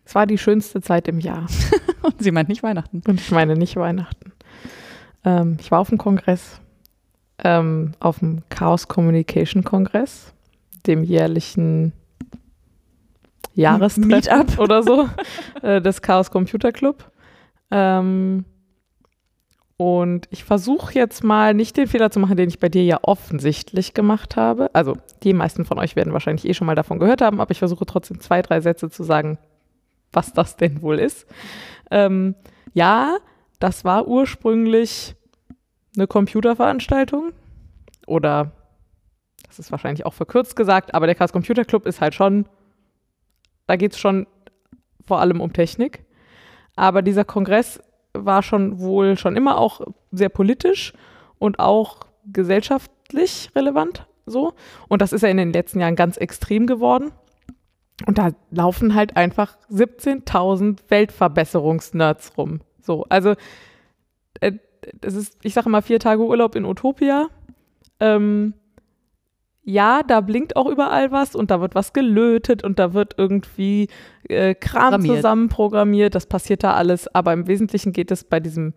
Es 0.07 0.15
war 0.15 0.27
die 0.27 0.39
schönste 0.39 0.81
Zeit 0.81 1.09
im 1.09 1.19
Jahr. 1.21 1.47
Und 2.03 2.23
sie 2.23 2.31
meint 2.31 2.49
nicht 2.49 2.63
Weihnachten. 2.63 3.03
Und 3.07 3.21
ich 3.21 3.31
meine 3.33 3.55
nicht 3.57 3.77
Weihnachten. 3.77 4.33
Ähm, 5.25 5.57
ich 5.61 5.71
war 5.71 5.81
auf 5.81 5.91
dem 5.91 5.99
Kongress, 5.99 6.61
ähm, 7.43 7.93
auf 8.01 8.21
dem 8.21 8.43
Chaos 8.49 8.89
Communication 8.89 9.65
Kongress, 9.65 10.33
dem 10.87 11.05
jährlichen 11.05 11.93
Jahrestreffen 13.55 14.09
Meetup. 14.09 14.59
oder 14.59 14.83
so 14.83 15.09
äh, 15.63 15.81
des 15.81 16.03
Chaos 16.03 16.31
Computer 16.31 16.73
Club. 16.73 17.11
Ähm, 17.71 18.45
und 19.77 20.29
ich 20.31 20.45
versuche 20.45 20.95
jetzt 20.95 21.25
mal 21.25 21.55
nicht 21.55 21.77
den 21.77 21.89
Fehler 21.89 22.11
zu 22.11 22.21
machen, 22.21 22.37
den 22.37 22.49
ich 22.49 22.61
bei 22.61 22.69
dir 22.69 22.85
ja 22.85 23.01
offensichtlich 23.03 23.95
gemacht 23.95 24.37
habe. 24.37 24.71
Also 24.75 24.97
die 25.25 25.33
meisten 25.33 25.65
von 25.65 25.79
euch 25.79 25.97
werden 25.97 26.13
wahrscheinlich 26.13 26.47
eh 26.47 26.55
schon 26.55 26.67
mal 26.67 26.77
davon 26.77 27.01
gehört 27.01 27.21
haben, 27.21 27.41
aber 27.41 27.51
ich 27.51 27.59
versuche 27.59 27.85
trotzdem 27.85 28.21
zwei, 28.21 28.43
drei 28.43 28.61
Sätze 28.61 28.91
zu 28.91 29.03
sagen, 29.03 29.39
was 30.13 30.33
das 30.33 30.57
denn 30.57 30.83
wohl 30.83 31.01
ist. 31.01 31.27
Ähm, 31.91 32.37
ja, 32.75 33.17
das 33.59 33.85
war 33.85 34.07
ursprünglich 34.07 35.17
eine 35.97 36.07
Computerveranstaltung 36.07 37.33
oder 38.07 38.53
das 39.47 39.59
ist 39.59 39.71
wahrscheinlich 39.71 40.07
auch 40.07 40.15
verkürzt 40.15 40.57
gesagt, 40.57 40.95
aber 40.95 41.07
der 41.07 41.15
Chaos 41.15 41.33
Computer 41.33 41.65
Club 41.65 41.87
ist 41.87 42.01
halt 42.01 42.15
schon, 42.15 42.47
da 43.67 43.77
geht 43.77 43.93
es 43.93 43.99
schon 43.99 44.27
vor 45.07 45.21
allem 45.21 45.41
um 45.41 45.53
Technik. 45.53 46.05
Aber 46.75 47.03
dieser 47.03 47.25
Kongress 47.25 47.81
war 48.15 48.43
schon 48.43 48.79
wohl 48.79 49.19
schon 49.19 49.37
immer 49.37 49.59
auch 49.59 49.83
sehr 50.11 50.29
politisch 50.29 50.95
und 51.39 51.59
auch 51.59 52.01
gesellschaftlich 52.25 53.51
relevant 53.55 54.07
so. 54.27 54.55
Und 54.89 55.03
das 55.03 55.13
ist 55.13 55.23
ja 55.23 55.29
in 55.29 55.37
den 55.37 55.53
letzten 55.53 55.81
Jahren 55.81 55.97
ganz 55.97 56.17
extrem 56.17 56.67
geworden. 56.67 57.13
Und 58.07 58.19
da 58.19 58.31
laufen 58.51 58.95
halt 58.95 59.17
einfach 59.17 59.57
17.000 59.71 60.79
Weltverbesserungsnerds 60.89 62.37
rum. 62.39 62.61
So, 62.81 63.05
also 63.09 63.35
äh, 64.41 64.53
das 65.01 65.15
ist, 65.15 65.39
ich 65.43 65.55
sage 65.55 65.69
mal, 65.69 65.83
vier 65.83 65.99
Tage 65.99 66.23
Urlaub 66.23 66.55
in 66.55 66.65
Utopia. 66.65 67.29
Ähm, 68.01 68.55
ja, 69.65 70.03
da 70.03 70.21
blinkt 70.21 70.57
auch 70.57 70.67
überall 70.67 71.13
was 71.13 71.37
und 71.37 71.51
da 71.51 71.61
wird 71.61 71.75
was 71.75 71.93
gelötet 71.93 72.65
und 72.65 72.79
da 72.79 72.95
wird 72.95 73.15
irgendwie 73.17 73.89
äh, 74.29 74.55
Kram 74.55 74.83
Programmiert. 74.83 75.17
zusammenprogrammiert. 75.17 76.15
Das 76.15 76.27
passiert 76.27 76.65
da 76.65 76.75
alles. 76.75 77.13
Aber 77.15 77.33
im 77.33 77.47
Wesentlichen 77.47 77.93
geht 77.93 78.11
es 78.11 78.25
bei 78.25 78.41
diesem 78.41 78.75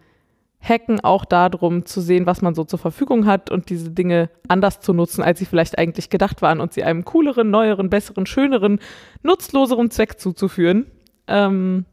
Hacken 0.62 1.00
auch 1.00 1.26
darum, 1.26 1.86
zu 1.86 2.02
sehen, 2.02 2.26
was 2.26 2.42
man 2.42 2.56
so 2.56 2.64
zur 2.64 2.80
Verfügung 2.80 3.26
hat 3.26 3.50
und 3.52 3.70
diese 3.70 3.92
Dinge 3.92 4.30
anders 4.48 4.80
zu 4.80 4.94
nutzen, 4.94 5.24
als 5.24 5.40
sie 5.40 5.46
vielleicht 5.46 5.78
eigentlich 5.78 6.10
gedacht 6.10 6.42
waren 6.42 6.60
und 6.60 6.74
sie 6.74 6.84
einem 6.84 7.04
cooleren, 7.04 7.50
neueren, 7.50 7.90
besseren, 7.90 8.26
schöneren, 8.26 8.80
nutzloseren 9.24 9.90
Zweck 9.92 10.20
zuzuführen. 10.20 10.86
Ähm, 11.28 11.86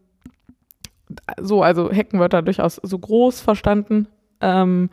so, 1.40 1.62
also 1.62 1.90
da 1.90 2.42
durchaus 2.42 2.76
so 2.76 2.98
groß 2.98 3.40
verstanden. 3.40 4.08
Ähm, 4.40 4.90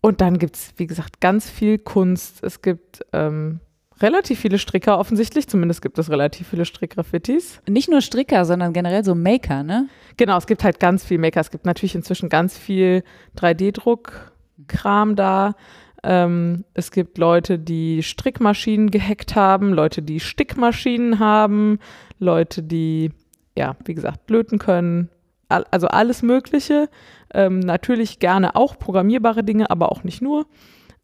und 0.00 0.20
dann 0.20 0.38
gibt 0.38 0.56
es, 0.56 0.74
wie 0.76 0.86
gesagt, 0.86 1.20
ganz 1.20 1.48
viel 1.48 1.78
Kunst. 1.78 2.44
Es 2.44 2.60
gibt 2.60 3.00
ähm, 3.12 3.60
relativ 4.00 4.40
viele 4.40 4.58
Stricker 4.58 4.98
offensichtlich, 4.98 5.48
zumindest 5.48 5.80
gibt 5.82 5.98
es 5.98 6.10
relativ 6.10 6.48
viele 6.48 6.64
Strickgraffitis. 6.64 7.62
Nicht 7.68 7.88
nur 7.88 8.00
Stricker, 8.00 8.44
sondern 8.44 8.72
generell 8.72 9.04
so 9.04 9.14
Maker, 9.14 9.62
ne? 9.62 9.88
Genau, 10.16 10.36
es 10.36 10.46
gibt 10.46 10.64
halt 10.64 10.80
ganz 10.80 11.04
viel 11.04 11.18
Maker. 11.18 11.40
Es 11.40 11.50
gibt 11.50 11.64
natürlich 11.64 11.94
inzwischen 11.94 12.28
ganz 12.28 12.58
viel 12.58 13.02
3D-Druck-Kram 13.38 15.16
da. 15.16 15.54
Ähm, 16.02 16.64
es 16.74 16.90
gibt 16.90 17.16
Leute, 17.16 17.58
die 17.58 18.02
Strickmaschinen 18.02 18.90
gehackt 18.90 19.34
haben, 19.36 19.72
Leute, 19.72 20.02
die 20.02 20.20
Stickmaschinen 20.20 21.18
haben, 21.18 21.78
Leute, 22.18 22.62
die, 22.62 23.10
ja, 23.56 23.76
wie 23.84 23.94
gesagt, 23.94 24.28
löten 24.30 24.58
können. 24.58 25.10
Al 25.48 25.64
also 25.70 25.88
alles 25.88 26.22
Mögliche. 26.22 26.88
Ähm, 27.32 27.60
natürlich 27.60 28.18
gerne 28.18 28.56
auch 28.56 28.78
programmierbare 28.78 29.44
Dinge, 29.44 29.70
aber 29.70 29.92
auch 29.92 30.04
nicht 30.04 30.22
nur. 30.22 30.46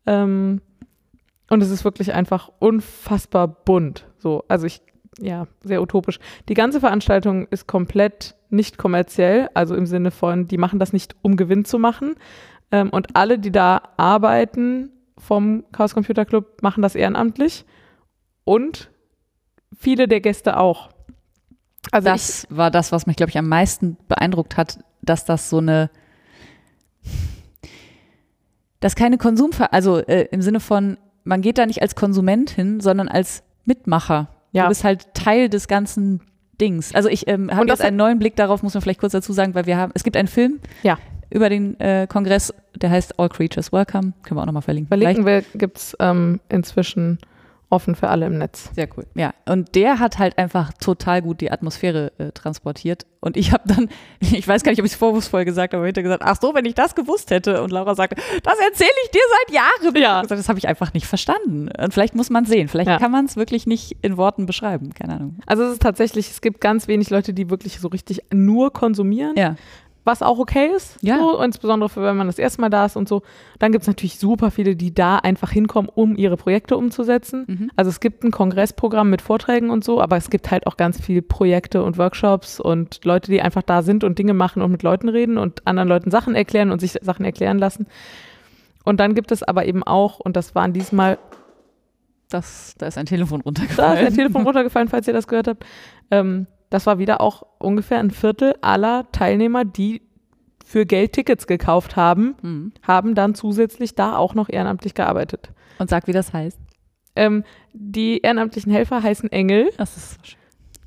Ähm, 0.07 0.61
und 1.51 1.63
es 1.63 1.71
ist 1.71 1.85
wirklich 1.85 2.15
einfach 2.15 2.51
unfassbar 2.59 3.49
bunt. 3.49 4.07
So, 4.19 4.45
also 4.49 4.67
ich, 4.67 4.81
ja, 5.19 5.47
sehr 5.63 5.83
utopisch. 5.83 6.19
Die 6.49 6.55
ganze 6.55 6.81
Veranstaltung 6.81 7.47
ist 7.49 7.67
komplett 7.67 8.37
nicht 8.51 8.79
kommerziell, 8.79 9.49
also 9.55 9.75
im 9.75 9.87
Sinne 9.87 10.11
von, 10.11 10.47
die 10.47 10.59
machen 10.59 10.79
das 10.79 10.93
nicht, 10.93 11.17
um 11.23 11.37
Gewinn 11.37 11.65
zu 11.65 11.79
machen. 11.79 12.15
Ähm, 12.73 12.91
und 12.91 13.17
alle, 13.17 13.39
die 13.39 13.53
da 13.53 13.83
arbeiten 13.97 14.91
vom 15.19 15.65
Chaos 15.73 15.95
Computer 15.95 16.25
Club, 16.25 16.63
machen 16.63 16.83
das 16.83 16.95
ehrenamtlich. 16.95 17.65
Und 18.45 18.91
viele 19.77 20.09
der 20.09 20.21
Gäste 20.21 20.57
auch. 20.57 20.91
Also 21.93 22.09
das 22.09 22.47
war 22.51 22.71
das, 22.71 22.93
was 22.93 23.07
mich, 23.07 23.17
glaube 23.17 23.31
ich, 23.31 23.39
am 23.39 23.49
meisten 23.49 23.97
beeindruckt 24.09 24.57
hat, 24.57 24.79
dass 25.03 25.25
das 25.25 25.49
so 25.51 25.59
eine, 25.59 25.91
dass 28.81 28.95
keine 28.97 29.19
Konsumver, 29.19 29.73
also 29.73 29.99
äh, 29.99 30.29
im 30.31 30.43
Sinne 30.43 30.61
von, 30.61 30.99
man 31.25 31.43
geht 31.43 31.59
da 31.59 31.67
nicht 31.67 31.83
als 31.83 31.95
Konsument 31.95 32.51
hin, 32.51 32.81
sondern 32.81 33.09
als 33.09 33.43
Mitmacher. 33.65 34.29
Ja. 34.53 34.65
Du 34.65 34.69
bist 34.71 34.85
halt 34.85 35.15
Teil 35.15 35.49
des 35.49 35.69
ganzen 35.69 36.21
Dings. 36.61 36.95
Also 36.95 37.09
ich 37.09 37.29
ähm, 37.29 37.55
habe 37.55 37.67
jetzt 37.69 37.83
einen 37.83 37.97
neuen 37.97 38.19
Blick 38.19 38.37
darauf, 38.37 38.63
muss 38.63 38.75
man 38.75 38.83
vielleicht 38.83 39.01
kurz 39.01 39.13
dazu 39.13 39.33
sagen, 39.33 39.55
weil 39.55 39.67
wir 39.67 39.77
haben, 39.77 39.93
es 39.95 40.05
gibt 40.05 40.17
einen 40.17 40.29
Film 40.29 40.61
Ja. 40.83 40.99
über 41.31 41.49
den 41.49 41.79
äh, 41.81 42.07
Kongress, 42.09 42.53
der 42.77 42.91
heißt 42.91 43.19
All 43.19 43.29
Creatures 43.29 43.73
Welcome. 43.73 44.13
Können 44.23 44.39
wir 44.39 44.43
auch 44.43 44.47
nochmal 44.47 44.63
verlinken. 44.63 44.89
Verlinken 44.89 45.27
wir, 45.27 45.43
gibt 45.55 45.79
es 45.79 45.97
ähm, 46.01 46.41
inzwischen 46.49 47.19
offen 47.71 47.95
für 47.95 48.09
alle 48.09 48.27
im 48.27 48.37
Netz. 48.39 48.71
Sehr 48.75 48.89
cool. 48.97 49.07
Ja, 49.15 49.33
und 49.49 49.75
der 49.75 49.99
hat 50.01 50.19
halt 50.19 50.37
einfach 50.39 50.73
total 50.75 51.23
gut 51.23 51.41
die 51.41 51.51
Atmosphäre 51.51 52.13
äh, 52.19 52.33
transportiert. 52.33 53.07
Und 53.21 53.37
ich 53.37 53.53
habe 53.53 53.63
dann, 53.67 53.89
ich 54.21 54.47
weiß 54.47 54.63
gar 54.63 54.73
nicht, 54.73 54.81
ob 54.81 54.87
ich 54.87 54.93
es 54.93 54.99
vorwurfsvoll 54.99 55.45
gesagt 55.45 55.73
habe, 55.73 55.79
aber 55.79 55.87
hinterher 55.87 56.05
gesagt, 56.05 56.23
ach 56.25 56.37
so, 56.41 56.55
wenn 56.55 56.65
ich 56.65 56.75
das 56.75 56.95
gewusst 56.95 57.31
hätte. 57.31 57.63
Und 57.63 57.71
Laura 57.71 57.95
sagte, 57.95 58.17
das 58.43 58.59
erzähle 58.59 58.91
ich 59.05 59.11
dir 59.11 59.21
seit 59.47 59.55
Jahren. 59.55 59.97
Ja. 59.97 60.21
Gesagt, 60.23 60.39
das 60.41 60.49
habe 60.49 60.59
ich 60.59 60.69
einfach 60.69 60.93
nicht 60.93 61.07
verstanden. 61.07 61.69
Und 61.79 61.95
vielleicht 61.95 62.15
muss 62.15 62.29
man 62.29 62.45
es 62.45 62.51
sehen. 62.51 62.69
Vielleicht 62.69 62.89
Ja. 62.91 62.99
kann 62.99 63.13
man 63.13 63.25
es 63.27 63.37
wirklich 63.37 63.67
nicht 63.67 63.97
in 64.03 64.17
Worten 64.17 64.47
beschreiben. 64.47 64.93
Keine 64.93 65.15
Ahnung. 65.15 65.39
Also 65.47 65.63
es 65.65 65.75
ist 65.75 65.83
tatsächlich, 65.83 66.31
es 66.31 66.41
gibt 66.41 66.61
ganz 66.61 66.89
wenig 66.89 67.11
Leute, 67.11 67.33
die 67.33 67.51
wirklich 67.51 67.79
so 67.81 67.89
richtig 67.89 68.21
nur 68.33 68.73
konsumieren. 68.73 69.35
Ja. 69.37 69.55
Was 70.05 70.23
auch 70.23 70.39
okay 70.39 70.71
ist. 70.75 70.97
Ja. 71.03 71.19
So, 71.19 71.43
insbesondere 71.43 71.89
für 71.89 72.03
wenn 72.03 72.17
man 72.17 72.27
das 72.27 72.39
erste 72.39 72.61
Mal 72.61 72.71
da 72.71 72.87
ist 72.87 72.97
und 72.97 73.09
so. 73.09 73.23
Dann 73.59 73.73
gibt 73.73 73.83
es 73.83 73.89
natürlich 73.89 74.19
super 74.19 74.51
viele, 74.51 74.75
die 74.77 74.95
da 74.95 75.17
einfach 75.17 75.51
hinkommen, 75.51 75.91
um 75.95 76.17
ihre 76.17 76.37
Projekte 76.37 76.77
umzusetzen. 76.77 77.45
Mhm. 77.47 77.71
Also 77.77 77.91
es 77.91 78.01
gibt 78.01 78.25
ein 78.25 78.31
Kongressprogramm 78.31 79.11
mit 79.11 79.21
Vorträgen 79.23 79.71
und 79.71 79.85
so, 79.85 80.01
aber 80.01 80.17
es 80.17 80.31
gibt 80.31 80.51
halt 80.51 80.67
auch 80.67 80.77
ganz 80.77 81.01
viele 81.01 81.23
Projekte 81.23 81.83
und 81.83 81.99
Workshops 81.99 82.61
und 82.61 83.05
Leute, 83.05 83.31
die 83.31 83.43
einfach 83.43 83.63
da 83.63 83.83
sind 83.83 84.05
und 84.05 84.19
Dinge 84.19 84.35
machen 84.35 84.63
und 84.63 84.73
mit 84.73 84.83
Leuten 84.83 85.09
reden 85.09 85.37
und 85.39 85.67
anderen 85.67 85.89
Leuten 85.89 86.11
Sachen 86.11 86.35
erklären 86.35 86.71
und 86.71 86.81
sich 86.81 86.93
Sachen 87.03 87.25
erklären 87.25 87.59
lassen. 87.59 87.87
Und 88.85 89.01
dann 89.01 89.15
gibt 89.15 89.33
es 89.33 89.43
aber 89.43 89.67
eben 89.67 89.83
auch, 89.83 90.21
und 90.21 90.37
das 90.37 90.55
waren 90.55 90.73
diesmal 90.73 91.19
Das, 92.31 92.75
da 92.79 92.87
ist 92.87 92.97
ein 92.97 93.07
Telefon 93.07 93.41
da 93.41 93.43
ist 93.43 93.47
runtergefallen. 93.47 94.01
der 94.01 94.15
Telefon 94.15 94.43
runtergefallen, 94.45 94.89
falls 94.89 95.07
ihr 95.07 95.13
das 95.13 95.27
gehört 95.27 95.49
habt. 95.49 95.65
Ähm, 96.11 96.47
das 96.71 96.87
war 96.87 96.99
wieder 96.99 97.21
auch 97.21 97.45
ungefähr 97.59 97.99
ein 97.99 98.11
Viertel 98.11 98.55
aller 98.63 99.07
Teilnehmer, 99.13 99.65
die 99.65 100.03
für 100.65 100.87
Geld 100.87 101.13
Tickets 101.15 101.47
gekauft 101.47 101.97
haben, 101.97 102.37
Mhm. 102.43 102.73
haben 102.87 103.15
dann 103.15 103.35
zusätzlich 103.35 103.95
da 103.97 104.17
auch 104.17 104.35
noch 104.35 104.49
ehrenamtlich 104.49 104.95
gearbeitet. 104.95 105.51
Und 105.79 105.91
sag, 105.91 106.07
wie 106.07 106.13
das 106.13 106.33
heißt. 106.33 106.59
Ähm, 107.17 107.43
die 107.73 108.19
ehrenamtlichen 108.21 108.71
Helfer 108.73 109.03
heißen 109.03 109.31
Engel 109.33 109.71
Das 109.79 109.97
ist 109.97 110.11
so 110.15 110.19
schön. 110.23 110.39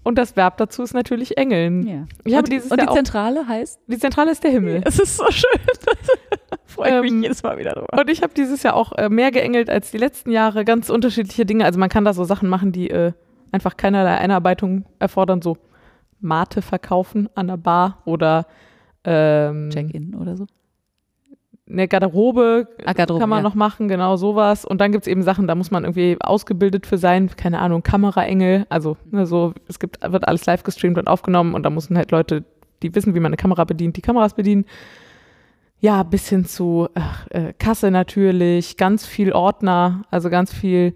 und 0.04 0.18
das 0.18 0.38
Verb 0.38 0.56
dazu 0.58 0.84
ist 0.84 0.94
natürlich 0.94 1.38
Engeln. 1.38 1.86
Ja. 1.86 2.06
Ich 2.24 2.34
habe 2.34 2.44
und 2.46 2.52
dieses 2.54 2.72
und 2.72 2.78
Jahr 2.78 2.88
die 2.88 2.92
auch, 2.92 2.96
Zentrale 2.96 3.46
heißt? 3.48 3.80
die 3.88 3.98
Zentrale 4.00 4.32
ist 4.32 4.42
der 4.44 4.52
Himmel. 4.52 4.82
Es 4.86 5.00
ist 5.00 5.18
so 5.18 5.26
schön. 5.32 5.50
Freue 6.66 7.02
mich 7.02 7.12
Ähm, 7.12 7.24
jedes 7.24 7.44
Mal 7.44 7.58
wieder 7.58 7.74
drüber. 7.74 8.00
Und 8.00 8.10
ich 8.10 8.24
habe 8.24 8.34
dieses 8.34 8.64
Jahr 8.64 8.76
auch 8.76 8.94
äh, 8.94 9.10
mehr 9.10 9.32
geengelt 9.32 9.70
als 9.70 9.92
die 9.92 9.98
letzten 9.98 10.32
Jahre. 10.32 10.64
Ganz 10.66 10.90
unterschiedliche 10.90 11.46
Dinge. 11.46 11.66
Also 11.66 11.78
man 11.80 11.90
kann 11.90 12.06
da 12.06 12.14
so 12.14 12.24
Sachen 12.24 12.48
machen, 12.50 12.72
die 12.72 12.90
äh, 12.90 13.12
einfach 13.52 13.76
keinerlei 13.78 14.18
Einarbeitung 14.18 14.86
erfordern. 15.00 15.42
So 15.42 15.58
Mate 16.24 16.62
verkaufen 16.62 17.30
an 17.36 17.48
der 17.48 17.58
Bar 17.58 18.00
oder 18.06 18.48
ähm, 19.04 19.70
Check-in 19.70 20.16
oder 20.16 20.38
so. 20.38 20.46
eine 21.70 21.88
Garderobe 21.88 22.68
Ah, 22.86 22.94
Garderobe, 22.94 23.22
kann 23.22 23.30
man 23.30 23.40
ja. 23.40 23.44
noch 23.44 23.56
machen, 23.56 23.88
genau 23.88 24.16
sowas. 24.16 24.66
Und 24.66 24.80
dann 24.82 24.92
gibt 24.92 25.04
es 25.06 25.08
eben 25.08 25.24
Sachen, 25.24 25.48
da 25.48 25.56
muss 25.56 25.72
man 25.72 25.84
irgendwie 25.84 26.18
ausgebildet 26.20 26.86
für 26.88 26.98
sein, 26.98 27.30
keine 27.36 27.60
Ahnung, 27.60 27.84
Kameraengel. 27.84 28.66
Also 28.70 28.98
ne, 29.12 29.26
so, 29.26 29.54
es 29.68 29.80
gibt, 29.80 30.00
wird 30.02 30.28
alles 30.28 30.46
live 30.46 30.64
gestreamt 30.64 30.98
und 30.98 31.08
aufgenommen 31.08 31.54
und 31.54 31.64
da 31.64 31.70
müssen 31.70 31.98
halt 31.98 32.12
Leute, 32.12 32.44
die 32.82 32.94
wissen, 32.96 33.14
wie 33.16 33.20
man 33.20 33.30
eine 33.30 33.38
Kamera 33.38 33.64
bedient, 33.66 33.96
die 33.98 34.02
Kameras 34.02 34.34
bedienen. 34.34 34.66
ja, 35.80 36.04
bis 36.04 36.30
hin 36.30 36.46
zu 36.46 36.88
ach, 36.96 37.28
äh, 37.30 37.54
Kasse 37.60 37.92
natürlich, 37.92 38.78
ganz 38.78 39.06
viel 39.06 39.34
Ordner, 39.34 40.04
also 40.12 40.30
ganz 40.30 40.54
viel 40.54 40.96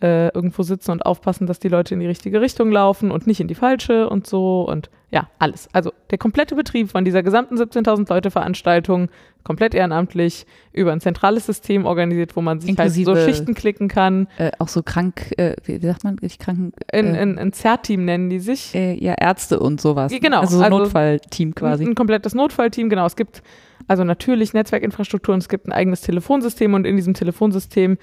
äh, 0.00 0.28
irgendwo 0.28 0.62
sitzen 0.62 0.92
und 0.92 1.04
aufpassen, 1.06 1.46
dass 1.46 1.58
die 1.58 1.68
Leute 1.68 1.94
in 1.94 2.00
die 2.00 2.06
richtige 2.06 2.40
Richtung 2.40 2.70
laufen 2.70 3.10
und 3.10 3.26
nicht 3.26 3.40
in 3.40 3.48
die 3.48 3.54
falsche 3.56 4.08
und 4.08 4.26
so 4.26 4.62
und 4.68 4.90
ja, 5.10 5.28
alles. 5.38 5.68
Also 5.72 5.90
der 6.10 6.18
komplette 6.18 6.54
Betrieb 6.54 6.90
von 6.90 7.04
dieser 7.04 7.22
gesamten 7.22 7.56
17.000 7.56 8.08
Leute 8.10 8.30
Veranstaltung, 8.30 9.08
komplett 9.42 9.74
ehrenamtlich, 9.74 10.44
über 10.72 10.92
ein 10.92 11.00
zentrales 11.00 11.46
System 11.46 11.86
organisiert, 11.86 12.36
wo 12.36 12.42
man 12.42 12.60
sich 12.60 12.70
Inklusive- 12.70 13.06
halt 13.12 13.18
so 13.20 13.24
Schichten 13.26 13.54
klicken 13.54 13.88
kann. 13.88 14.28
Äh, 14.36 14.50
auch 14.58 14.68
so 14.68 14.82
krank, 14.82 15.32
äh, 15.38 15.56
wie, 15.64 15.78
sagt 15.78 16.04
man, 16.04 16.16
nicht 16.20 16.38
kranken, 16.38 16.72
Ein, 16.92 17.14
äh, 17.14 17.18
ein, 17.18 17.38
ein 17.38 17.52
Zerr-Team 17.54 18.04
nennen 18.04 18.28
die 18.28 18.38
sich. 18.38 18.74
äh, 18.74 18.92
ja, 19.02 19.14
Ärzte 19.14 19.58
und 19.60 19.80
sowas. 19.80 20.12
Genau, 20.12 20.40
Also 20.40 20.58
so 20.58 20.62
also- 20.62 20.78
Notfallteam 20.78 21.54
quasi. 21.54 21.84
Ein, 21.84 21.90
ein 21.90 21.94
komplettes 21.94 22.34
Notfallteam, 22.34 22.90
genau. 22.90 23.06
Es 23.06 23.16
gibt 23.16 23.42
also 23.86 24.04
natürlich 24.04 24.52
Netzwerkinfrastruktur 24.52 25.32
und 25.32 25.40
es 25.40 25.48
gibt 25.48 25.66
ein 25.66 25.72
eigenes 25.72 26.02
Telefonsystem 26.02 26.74
und 26.74 26.86
in 26.86 26.96
diesem 26.96 27.14
Telefonsystem 27.14 27.96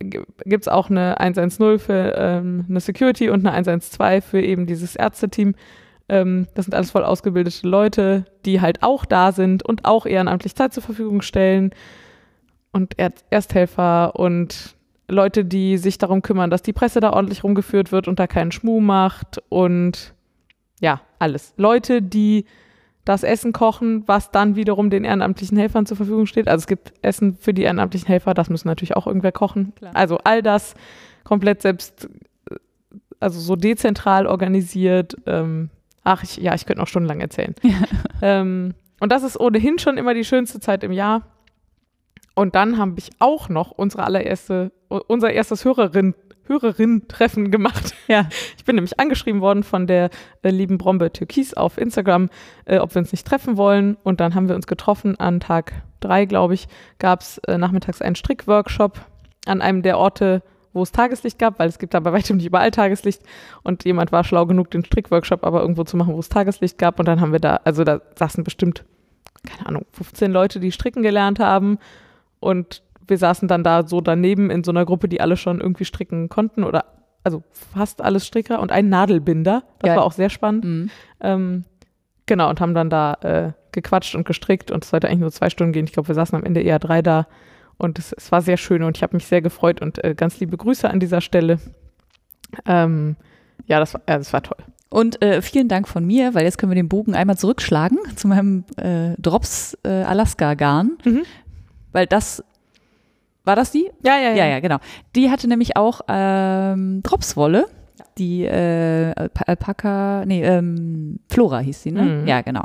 gibt 0.00 0.64
es 0.64 0.68
auch 0.68 0.90
eine 0.90 1.18
110 1.20 1.78
für 1.78 2.14
ähm, 2.16 2.66
eine 2.68 2.80
Security 2.80 3.30
und 3.30 3.46
eine 3.46 3.52
112 3.52 4.24
für 4.24 4.40
eben 4.40 4.66
dieses 4.66 4.96
Ärzteteam. 4.96 5.54
Ähm, 6.08 6.46
das 6.54 6.66
sind 6.66 6.74
alles 6.74 6.90
voll 6.90 7.04
ausgebildete 7.04 7.66
Leute, 7.66 8.26
die 8.44 8.60
halt 8.60 8.82
auch 8.82 9.04
da 9.04 9.32
sind 9.32 9.62
und 9.62 9.84
auch 9.84 10.06
ehrenamtlich 10.06 10.54
Zeit 10.54 10.74
zur 10.74 10.82
Verfügung 10.82 11.22
stellen 11.22 11.70
und 12.72 12.98
Erd 12.98 13.24
Ersthelfer 13.30 14.16
und 14.16 14.74
Leute, 15.08 15.44
die 15.44 15.78
sich 15.78 15.98
darum 15.98 16.22
kümmern, 16.22 16.50
dass 16.50 16.62
die 16.62 16.72
Presse 16.72 17.00
da 17.00 17.12
ordentlich 17.12 17.44
rumgeführt 17.44 17.92
wird 17.92 18.08
und 18.08 18.18
da 18.18 18.26
keinen 18.26 18.52
Schmuh 18.52 18.80
macht 18.80 19.42
und 19.48 20.14
ja, 20.80 21.00
alles. 21.18 21.54
Leute, 21.56 22.02
die 22.02 22.46
das 23.04 23.22
Essen 23.22 23.52
kochen, 23.52 24.02
was 24.06 24.30
dann 24.30 24.56
wiederum 24.56 24.90
den 24.90 25.04
ehrenamtlichen 25.04 25.58
Helfern 25.58 25.86
zur 25.86 25.96
Verfügung 25.96 26.26
steht. 26.26 26.48
Also 26.48 26.62
es 26.62 26.66
gibt 26.66 26.94
Essen 27.02 27.36
für 27.38 27.52
die 27.52 27.62
ehrenamtlichen 27.62 28.08
Helfer, 28.08 28.32
das 28.34 28.48
müssen 28.48 28.68
natürlich 28.68 28.96
auch 28.96 29.06
irgendwer 29.06 29.32
kochen. 29.32 29.74
Klar. 29.76 29.94
Also 29.94 30.18
all 30.24 30.42
das 30.42 30.74
komplett 31.22 31.62
selbst, 31.62 32.08
äh, 32.50 32.56
also 33.20 33.40
so 33.40 33.56
dezentral 33.56 34.26
organisiert. 34.26 35.16
Ähm, 35.26 35.70
ach, 36.02 36.22
ich, 36.22 36.36
ja, 36.36 36.54
ich 36.54 36.64
könnte 36.66 36.80
noch 36.80 36.88
stundenlang 36.88 37.20
erzählen. 37.20 37.54
Ähm, 38.22 38.72
und 39.00 39.12
das 39.12 39.22
ist 39.22 39.38
ohnehin 39.38 39.78
schon 39.78 39.98
immer 39.98 40.14
die 40.14 40.24
schönste 40.24 40.58
Zeit 40.58 40.82
im 40.82 40.92
Jahr. 40.92 41.26
Und 42.34 42.54
dann 42.54 42.78
habe 42.78 42.94
ich 42.96 43.10
auch 43.18 43.50
noch 43.50 43.70
unsere 43.70 44.04
allererste, 44.04 44.72
unser 44.88 45.30
erstes 45.30 45.64
Hörerin, 45.64 46.14
Hörerin-Treffen 46.46 47.50
gemacht. 47.50 47.94
Ja. 48.06 48.28
Ich 48.58 48.64
bin 48.66 48.74
nämlich 48.74 49.00
angeschrieben 49.00 49.40
worden 49.40 49.62
von 49.62 49.86
der 49.86 50.10
äh, 50.42 50.50
lieben 50.50 50.76
Brombe 50.76 51.10
Türkis 51.10 51.54
auf 51.54 51.78
Instagram, 51.78 52.28
äh, 52.66 52.78
ob 52.78 52.94
wir 52.94 53.00
uns 53.00 53.12
nicht 53.12 53.26
treffen 53.26 53.56
wollen. 53.56 53.96
Und 54.02 54.20
dann 54.20 54.34
haben 54.34 54.48
wir 54.48 54.54
uns 54.54 54.66
getroffen. 54.66 55.18
An 55.18 55.40
Tag 55.40 55.72
drei, 56.00 56.26
glaube 56.26 56.52
ich, 56.52 56.68
gab 56.98 57.22
es 57.22 57.38
äh, 57.38 57.56
nachmittags 57.56 58.02
einen 58.02 58.14
Strickworkshop 58.14 59.00
an 59.46 59.62
einem 59.62 59.80
der 59.80 59.96
Orte, 59.96 60.42
wo 60.74 60.82
es 60.82 60.92
Tageslicht 60.92 61.38
gab, 61.38 61.58
weil 61.58 61.68
es 61.68 61.78
gibt 61.78 61.94
da 61.94 62.00
bei 62.00 62.12
weitem 62.12 62.36
nicht 62.36 62.46
überall 62.46 62.70
Tageslicht. 62.70 63.22
Und 63.62 63.84
jemand 63.84 64.12
war 64.12 64.24
schlau 64.24 64.44
genug, 64.44 64.70
den 64.70 64.84
Strickworkshop 64.84 65.44
aber 65.44 65.62
irgendwo 65.62 65.84
zu 65.84 65.96
machen, 65.96 66.14
wo 66.14 66.20
es 66.20 66.28
Tageslicht 66.28 66.76
gab. 66.76 66.98
Und 66.98 67.06
dann 67.06 67.20
haben 67.20 67.32
wir 67.32 67.40
da, 67.40 67.60
also 67.64 67.84
da 67.84 68.02
saßen 68.16 68.44
bestimmt, 68.44 68.84
keine 69.46 69.66
Ahnung, 69.66 69.86
15 69.92 70.30
Leute, 70.30 70.60
die 70.60 70.72
stricken 70.72 71.02
gelernt 71.02 71.38
haben. 71.38 71.78
Und 72.40 72.82
wir 73.06 73.18
saßen 73.18 73.48
dann 73.48 73.64
da 73.64 73.86
so 73.86 74.00
daneben 74.00 74.50
in 74.50 74.64
so 74.64 74.70
einer 74.70 74.84
Gruppe, 74.84 75.08
die 75.08 75.20
alle 75.20 75.36
schon 75.36 75.60
irgendwie 75.60 75.84
stricken 75.84 76.28
konnten 76.28 76.64
oder 76.64 76.84
also 77.22 77.42
fast 77.50 78.02
alles 78.02 78.26
Stricker 78.26 78.60
und 78.60 78.70
ein 78.70 78.88
Nadelbinder. 78.90 79.62
Das 79.78 79.88
Geil. 79.88 79.96
war 79.96 80.04
auch 80.04 80.12
sehr 80.12 80.28
spannend. 80.30 80.64
Mhm. 80.64 80.90
Ähm, 81.20 81.64
genau, 82.26 82.50
und 82.50 82.60
haben 82.60 82.74
dann 82.74 82.90
da 82.90 83.14
äh, 83.22 83.52
gequatscht 83.72 84.14
und 84.14 84.26
gestrickt 84.26 84.70
und 84.70 84.84
es 84.84 84.90
sollte 84.90 85.08
eigentlich 85.08 85.20
nur 85.20 85.32
zwei 85.32 85.48
Stunden 85.50 85.72
gehen. 85.72 85.86
Ich 85.86 85.92
glaube, 85.92 86.08
wir 86.08 86.14
saßen 86.14 86.36
am 86.36 86.44
Ende 86.44 86.60
eher 86.60 86.78
drei 86.78 87.00
da 87.00 87.26
und 87.78 87.98
es, 87.98 88.12
es 88.12 88.30
war 88.30 88.42
sehr 88.42 88.56
schön 88.58 88.82
und 88.82 88.96
ich 88.96 89.02
habe 89.02 89.16
mich 89.16 89.26
sehr 89.26 89.40
gefreut 89.42 89.80
und 89.80 90.02
äh, 90.04 90.14
ganz 90.14 90.38
liebe 90.38 90.56
Grüße 90.56 90.88
an 90.88 91.00
dieser 91.00 91.20
Stelle. 91.20 91.58
Ähm, 92.66 93.16
ja, 93.66 93.80
das 93.80 93.94
war, 93.94 94.02
ja, 94.08 94.18
das 94.18 94.32
war 94.32 94.42
toll. 94.42 94.58
Und 94.90 95.20
äh, 95.22 95.42
vielen 95.42 95.68
Dank 95.68 95.88
von 95.88 96.04
mir, 96.06 96.34
weil 96.34 96.44
jetzt 96.44 96.58
können 96.58 96.70
wir 96.70 96.76
den 96.76 96.88
Bogen 96.88 97.14
einmal 97.14 97.36
zurückschlagen 97.36 97.98
zu 98.16 98.28
meinem 98.28 98.64
äh, 98.76 99.14
Drops 99.18 99.76
äh, 99.82 99.88
Alaska 99.88 100.54
Garn, 100.54 100.92
Mhm. 101.04 101.22
weil 101.92 102.06
das 102.06 102.44
war 103.44 103.56
das 103.56 103.70
die? 103.70 103.90
Ja, 104.04 104.18
ja, 104.18 104.32
Ja, 104.34 104.46
ja, 104.46 104.60
genau. 104.60 104.78
Die 105.14 105.30
hatte 105.30 105.48
nämlich 105.48 105.76
auch 105.76 106.00
ähm, 106.08 107.02
Dropswolle, 107.02 107.66
die 108.18 108.44
äh, 108.44 109.12
Alpa- 109.16 109.44
Alpaka, 109.46 110.24
nee, 110.26 110.42
ähm, 110.44 111.18
Flora 111.30 111.58
hieß 111.60 111.82
sie, 111.82 111.90
ne? 111.92 112.02
Mhm. 112.02 112.26
Ja, 112.26 112.40
genau. 112.42 112.64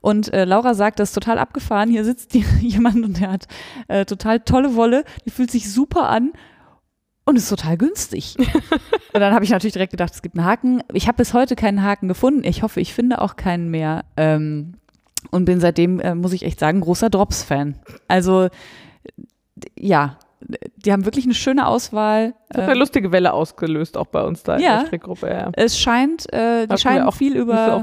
Und 0.00 0.32
äh, 0.32 0.44
Laura 0.44 0.74
sagt, 0.74 1.00
das 1.00 1.08
ist 1.10 1.14
total 1.14 1.38
abgefahren. 1.38 1.90
Hier 1.90 2.04
sitzt 2.04 2.34
die, 2.34 2.44
jemand 2.60 3.04
und 3.04 3.20
der 3.20 3.30
hat 3.32 3.46
äh, 3.88 4.04
total 4.04 4.40
tolle 4.40 4.74
Wolle, 4.76 5.04
die 5.24 5.30
fühlt 5.30 5.50
sich 5.50 5.72
super 5.72 6.08
an 6.08 6.32
und 7.24 7.34
ist 7.36 7.48
total 7.48 7.76
günstig. 7.76 8.36
und 9.12 9.20
dann 9.20 9.34
habe 9.34 9.44
ich 9.44 9.50
natürlich 9.50 9.72
direkt 9.72 9.90
gedacht, 9.90 10.14
es 10.14 10.22
gibt 10.22 10.36
einen 10.38 10.46
Haken. 10.46 10.82
Ich 10.92 11.08
habe 11.08 11.16
bis 11.16 11.34
heute 11.34 11.56
keinen 11.56 11.82
Haken 11.82 12.06
gefunden. 12.06 12.44
Ich 12.44 12.62
hoffe, 12.62 12.80
ich 12.80 12.94
finde 12.94 13.20
auch 13.20 13.34
keinen 13.36 13.68
mehr. 13.68 14.04
Ähm, 14.16 14.74
und 15.32 15.44
bin 15.44 15.58
seitdem, 15.58 15.98
äh, 15.98 16.14
muss 16.14 16.32
ich 16.32 16.44
echt 16.44 16.60
sagen, 16.60 16.80
großer 16.82 17.10
Drops-Fan. 17.10 17.74
Also 18.06 18.46
ja, 19.78 20.18
die 20.76 20.92
haben 20.92 21.04
wirklich 21.06 21.24
eine 21.24 21.34
schöne 21.34 21.66
Auswahl. 21.66 22.34
Das 22.50 22.58
hat 22.58 22.64
Ähm, 22.64 22.70
eine 22.70 22.78
lustige 22.78 23.10
Welle 23.10 23.32
ausgelöst, 23.32 23.96
auch 23.96 24.06
bei 24.06 24.22
uns 24.22 24.42
da 24.42 24.56
in 24.56 24.62
Ja. 24.62 24.78
der 24.80 24.86
Strickgruppe. 24.86 25.28
Ja. 25.28 25.50
es 25.54 25.78
scheint, 25.78 26.30
äh, 26.32 26.66
die 26.66 26.76
scheinen 26.78 27.04
auch 27.06 27.14
viel 27.14 27.36
über, 27.36 27.82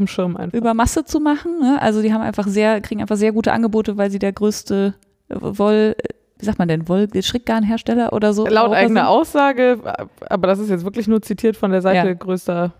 über 0.51 0.73
Masse 0.73 1.03
zu 1.03 1.19
machen. 1.19 1.59
Ne? 1.59 1.81
Also 1.81 2.01
die 2.01 2.13
haben 2.13 2.21
einfach 2.21 2.47
sehr, 2.47 2.79
kriegen 2.81 3.01
einfach 3.01 3.17
sehr 3.17 3.31
gute 3.31 3.51
Angebote, 3.51 3.97
weil 3.97 4.11
sie 4.11 4.19
der 4.19 4.31
größte 4.33 4.93
äh, 5.29 5.35
Woll, 5.39 5.95
äh, 5.97 6.03
wie 6.37 6.45
sagt 6.45 6.59
man 6.59 6.67
denn, 6.67 6.87
Woll, 6.87 7.07
Strickgarnhersteller 7.21 8.13
oder 8.13 8.33
so. 8.33 8.45
Laut 8.45 8.71
eigener 8.73 9.01
sind. 9.01 9.09
Aussage, 9.09 9.79
aber 10.29 10.47
das 10.47 10.59
ist 10.59 10.69
jetzt 10.69 10.85
wirklich 10.85 11.07
nur 11.07 11.21
zitiert 11.21 11.57
von 11.57 11.71
der 11.71 11.81
Seite 11.81 12.07
Ja. 12.09 12.13
größter 12.13 12.71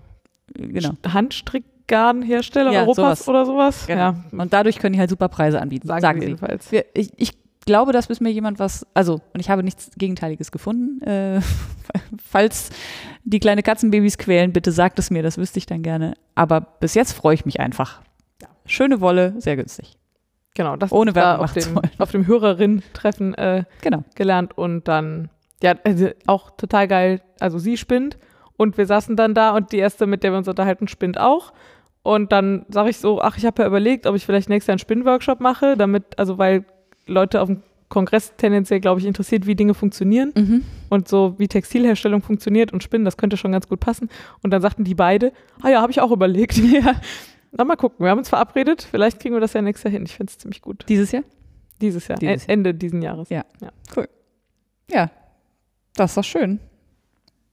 Genau. 0.56 0.92
Handstrickgarnhersteller 1.12 2.72
Ja, 2.72 2.82
Europas 2.82 3.26
sowas. 3.26 3.28
oder 3.28 3.46
sowas. 3.46 3.88
genau. 3.88 4.00
Ja, 4.00 4.16
Und 4.32 4.54
dadurch 4.54 4.80
können 4.80 4.94
die 4.94 5.00
halt 5.00 5.10
super 5.10 5.30
Preise 5.30 5.62
anbieten, 5.62 5.88
sagen, 5.88 6.02
sagen, 6.02 6.20
sie 6.20 6.26
sie. 6.26 6.32
jedenfalls. 6.32 6.72
Wir, 6.72 6.86
ich, 6.94 7.12
ich 7.18 7.32
glaube, 7.66 7.92
dass 7.94 8.08
bis 8.08 8.20
mir 8.20 8.32
jemand 8.32 8.60
was, 8.60 8.86
also, 8.94 9.22
und 9.34 9.40
ich 9.40 9.50
habe 9.50 9.64
nichts 9.64 9.92
Gegenteiliges 9.98 10.52
gefunden. 10.52 11.02
Äh, 11.02 11.42
falls 12.24 12.70
die 13.24 13.40
kleine 13.40 13.64
Katzenbabys 13.64 14.18
quälen, 14.18 14.54
bitte 14.54 14.72
sagt 14.72 15.00
es 15.00 15.10
mir, 15.12 15.24
das 15.24 15.38
wüsste 15.38 15.60
ich 15.60 15.66
dann 15.66 15.84
gerne. 15.84 16.14
Aber 16.36 16.62
bis 16.62 16.94
jetzt 16.94 17.14
freue 17.14 17.36
ich 17.36 17.46
mich 17.46 17.60
einfach. 17.60 18.02
Schöne 18.66 19.02
Wolle, 19.02 19.34
sehr 19.40 19.56
günstig. 19.56 19.98
Genau, 20.56 20.76
das 20.76 20.92
Ohne 20.92 21.16
Werbung 21.16 21.44
auf 21.44 21.54
dem, 21.54 21.80
auf 21.98 22.12
dem 22.12 22.28
Hörerin-Treffen 22.28 23.34
äh, 23.36 23.64
Genau. 23.82 24.04
gelernt 24.16 24.58
und 24.58 24.88
dann, 24.88 25.30
ja, 25.62 25.76
also 25.84 26.10
auch 26.28 26.52
total 26.52 26.88
geil. 26.88 27.22
Also 27.40 27.58
sie 27.58 27.76
spinnt 27.78 28.18
und 28.56 28.78
wir 28.78 28.86
saßen 28.86 29.16
dann 29.16 29.34
da 29.34 29.52
und 29.56 29.72
die 29.72 29.78
erste, 29.80 30.06
mit 30.06 30.24
der 30.24 30.32
wir 30.32 30.38
uns 30.38 30.48
unterhalten, 30.48 30.88
spinnt 30.88 31.20
auch. 31.20 31.54
Und 32.04 32.32
dann 32.32 32.66
sage 32.70 32.90
ich 32.90 32.98
so, 33.00 33.22
ach, 33.22 33.38
ich 33.38 33.46
habe 33.46 33.62
ja 33.64 33.68
überlegt, 33.68 34.06
ob 34.06 34.16
ich 34.16 34.26
vielleicht 34.26 34.50
nächstes 34.50 34.68
Jahr 34.68 34.74
einen 34.74 34.80
Spinnworkshop 34.80 35.40
mache, 35.40 35.76
damit, 35.76 36.20
also 36.20 36.38
weil 36.38 36.66
Leute 37.06 37.42
auf 37.42 37.48
dem 37.48 37.62
Kongress 37.90 38.34
tendenziell, 38.38 38.80
glaube 38.80 39.00
ich, 39.00 39.06
interessiert, 39.06 39.46
wie 39.46 39.56
Dinge 39.56 39.74
funktionieren 39.76 40.32
Mhm. 40.36 40.64
und 40.90 41.08
so 41.08 41.36
wie 41.38 41.48
Textilherstellung 41.48 42.22
funktioniert 42.24 42.74
und 42.74 42.82
Spinnen, 42.82 43.06
das 43.06 43.18
könnte 43.18 43.38
schon 43.38 43.52
ganz 43.52 43.68
gut 43.68 43.80
passen. 43.80 44.10
Und 44.42 44.52
dann 44.52 44.62
sagten 44.62 44.84
die 44.84 44.96
beide, 44.96 45.32
ah 45.62 45.70
ja, 45.70 45.82
habe 45.82 45.92
ich 45.92 46.02
auch 46.02 46.12
überlegt. 46.12 46.58
Ja. 46.64 46.96
Na, 47.56 47.66
mal 47.66 47.76
gucken, 47.76 48.04
wir 48.04 48.10
haben 48.10 48.18
uns 48.18 48.30
verabredet, 48.30 48.82
vielleicht 48.90 49.20
kriegen 49.20 49.36
wir 49.36 49.40
das 49.40 49.54
ja 49.54 49.62
nächstes 49.62 49.84
Jahr 49.84 49.92
hin. 49.92 50.06
Ich 50.08 50.16
finde 50.16 50.32
es 50.32 50.40
ziemlich 50.40 50.62
gut. 50.62 50.86
Dieses 50.90 51.12
Jahr? 51.12 51.22
Dieses 51.82 52.08
Jahr, 52.08 52.18
Dieses 52.18 52.48
E- 52.48 52.52
Ende 52.52 52.74
diesen 52.74 53.04
Jahres. 53.04 53.30
Ja. 53.30 53.46
Ja, 54.90 55.12
das 55.96 56.12
ist 56.12 56.18
doch 56.18 56.24
schön. 56.24 56.60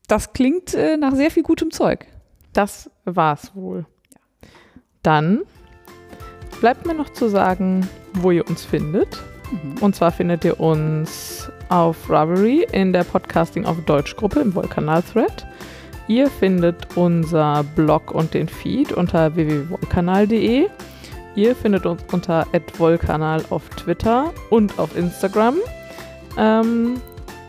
Das 0.08 0.32
klingt 0.32 0.72
äh, 0.74 0.96
nach 0.96 1.14
sehr 1.14 1.30
viel 1.30 1.42
gutem 1.42 1.70
Zeug. 1.70 2.06
Das 2.54 2.90
war's 3.04 3.54
wohl. 3.54 3.84
Dann 5.02 5.40
bleibt 6.60 6.86
mir 6.86 6.94
noch 6.94 7.10
zu 7.10 7.28
sagen, 7.28 7.86
wo 8.14 8.30
ihr 8.30 8.48
uns 8.48 8.64
findet. 8.64 9.22
Und 9.80 9.94
zwar 9.94 10.12
findet 10.12 10.44
ihr 10.44 10.60
uns 10.60 11.50
auf 11.68 12.08
Ravelry 12.08 12.66
in 12.72 12.92
der 12.92 13.04
Podcasting 13.04 13.64
auf 13.64 13.76
Deutsch 13.84 14.16
Gruppe 14.16 14.40
im 14.40 14.54
Wollkanal-Thread. 14.54 15.46
Ihr 16.08 16.28
findet 16.28 16.96
unser 16.96 17.64
Blog 17.76 18.12
und 18.12 18.34
den 18.34 18.48
Feed 18.48 18.92
unter 18.92 19.34
www.wollkanal.de. 19.34 20.66
Ihr 21.36 21.56
findet 21.56 21.86
uns 21.86 22.02
unter 22.12 22.46
@wollkanal 22.78 23.44
auf 23.50 23.68
Twitter 23.70 24.32
und 24.50 24.78
auf 24.78 24.96
Instagram. 24.96 25.56
Ähm, 26.36 27.00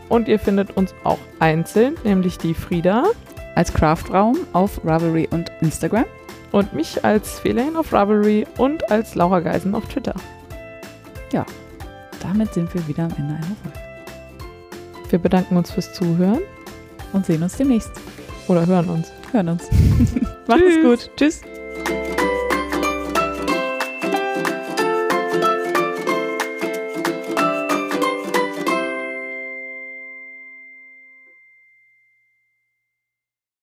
und 0.08 0.28
ihr 0.28 0.38
findet 0.38 0.76
uns 0.76 0.94
auch 1.04 1.18
einzeln, 1.40 1.96
nämlich 2.04 2.38
die 2.38 2.54
Frieda 2.54 3.04
Als 3.54 3.72
Craftraum 3.72 4.36
auf 4.52 4.80
Ravelry 4.84 5.28
und 5.30 5.50
Instagram. 5.60 6.04
und 6.52 6.74
mich 6.74 7.04
als 7.04 7.40
Feline 7.40 7.78
auf 7.78 7.92
Ravelry 7.92 8.46
und 8.58 8.90
als 8.90 9.14
Laura 9.14 9.40
Geisen 9.40 9.74
auf 9.74 9.86
Twitter. 9.86 10.14
Damit 12.22 12.54
sind 12.54 12.72
wir 12.72 12.86
wieder 12.88 13.04
am 13.04 13.10
Ende 13.18 13.34
einer 13.34 13.42
Folge. 13.62 13.78
Wir 15.10 15.18
bedanken 15.18 15.56
uns 15.56 15.70
fürs 15.70 15.92
Zuhören 15.92 16.40
Und 17.12 17.26
sehen 17.26 17.42
uns 17.42 17.56
demnächst. 17.56 17.90
oder 18.48 18.66
hören 18.66 18.88
uns. 18.88 19.12
Hören 19.32 19.48
uns. 19.50 19.64
Macht 20.46 20.62
es 20.62 20.82
gut. 20.82 21.10
Tschüss. 21.16 21.42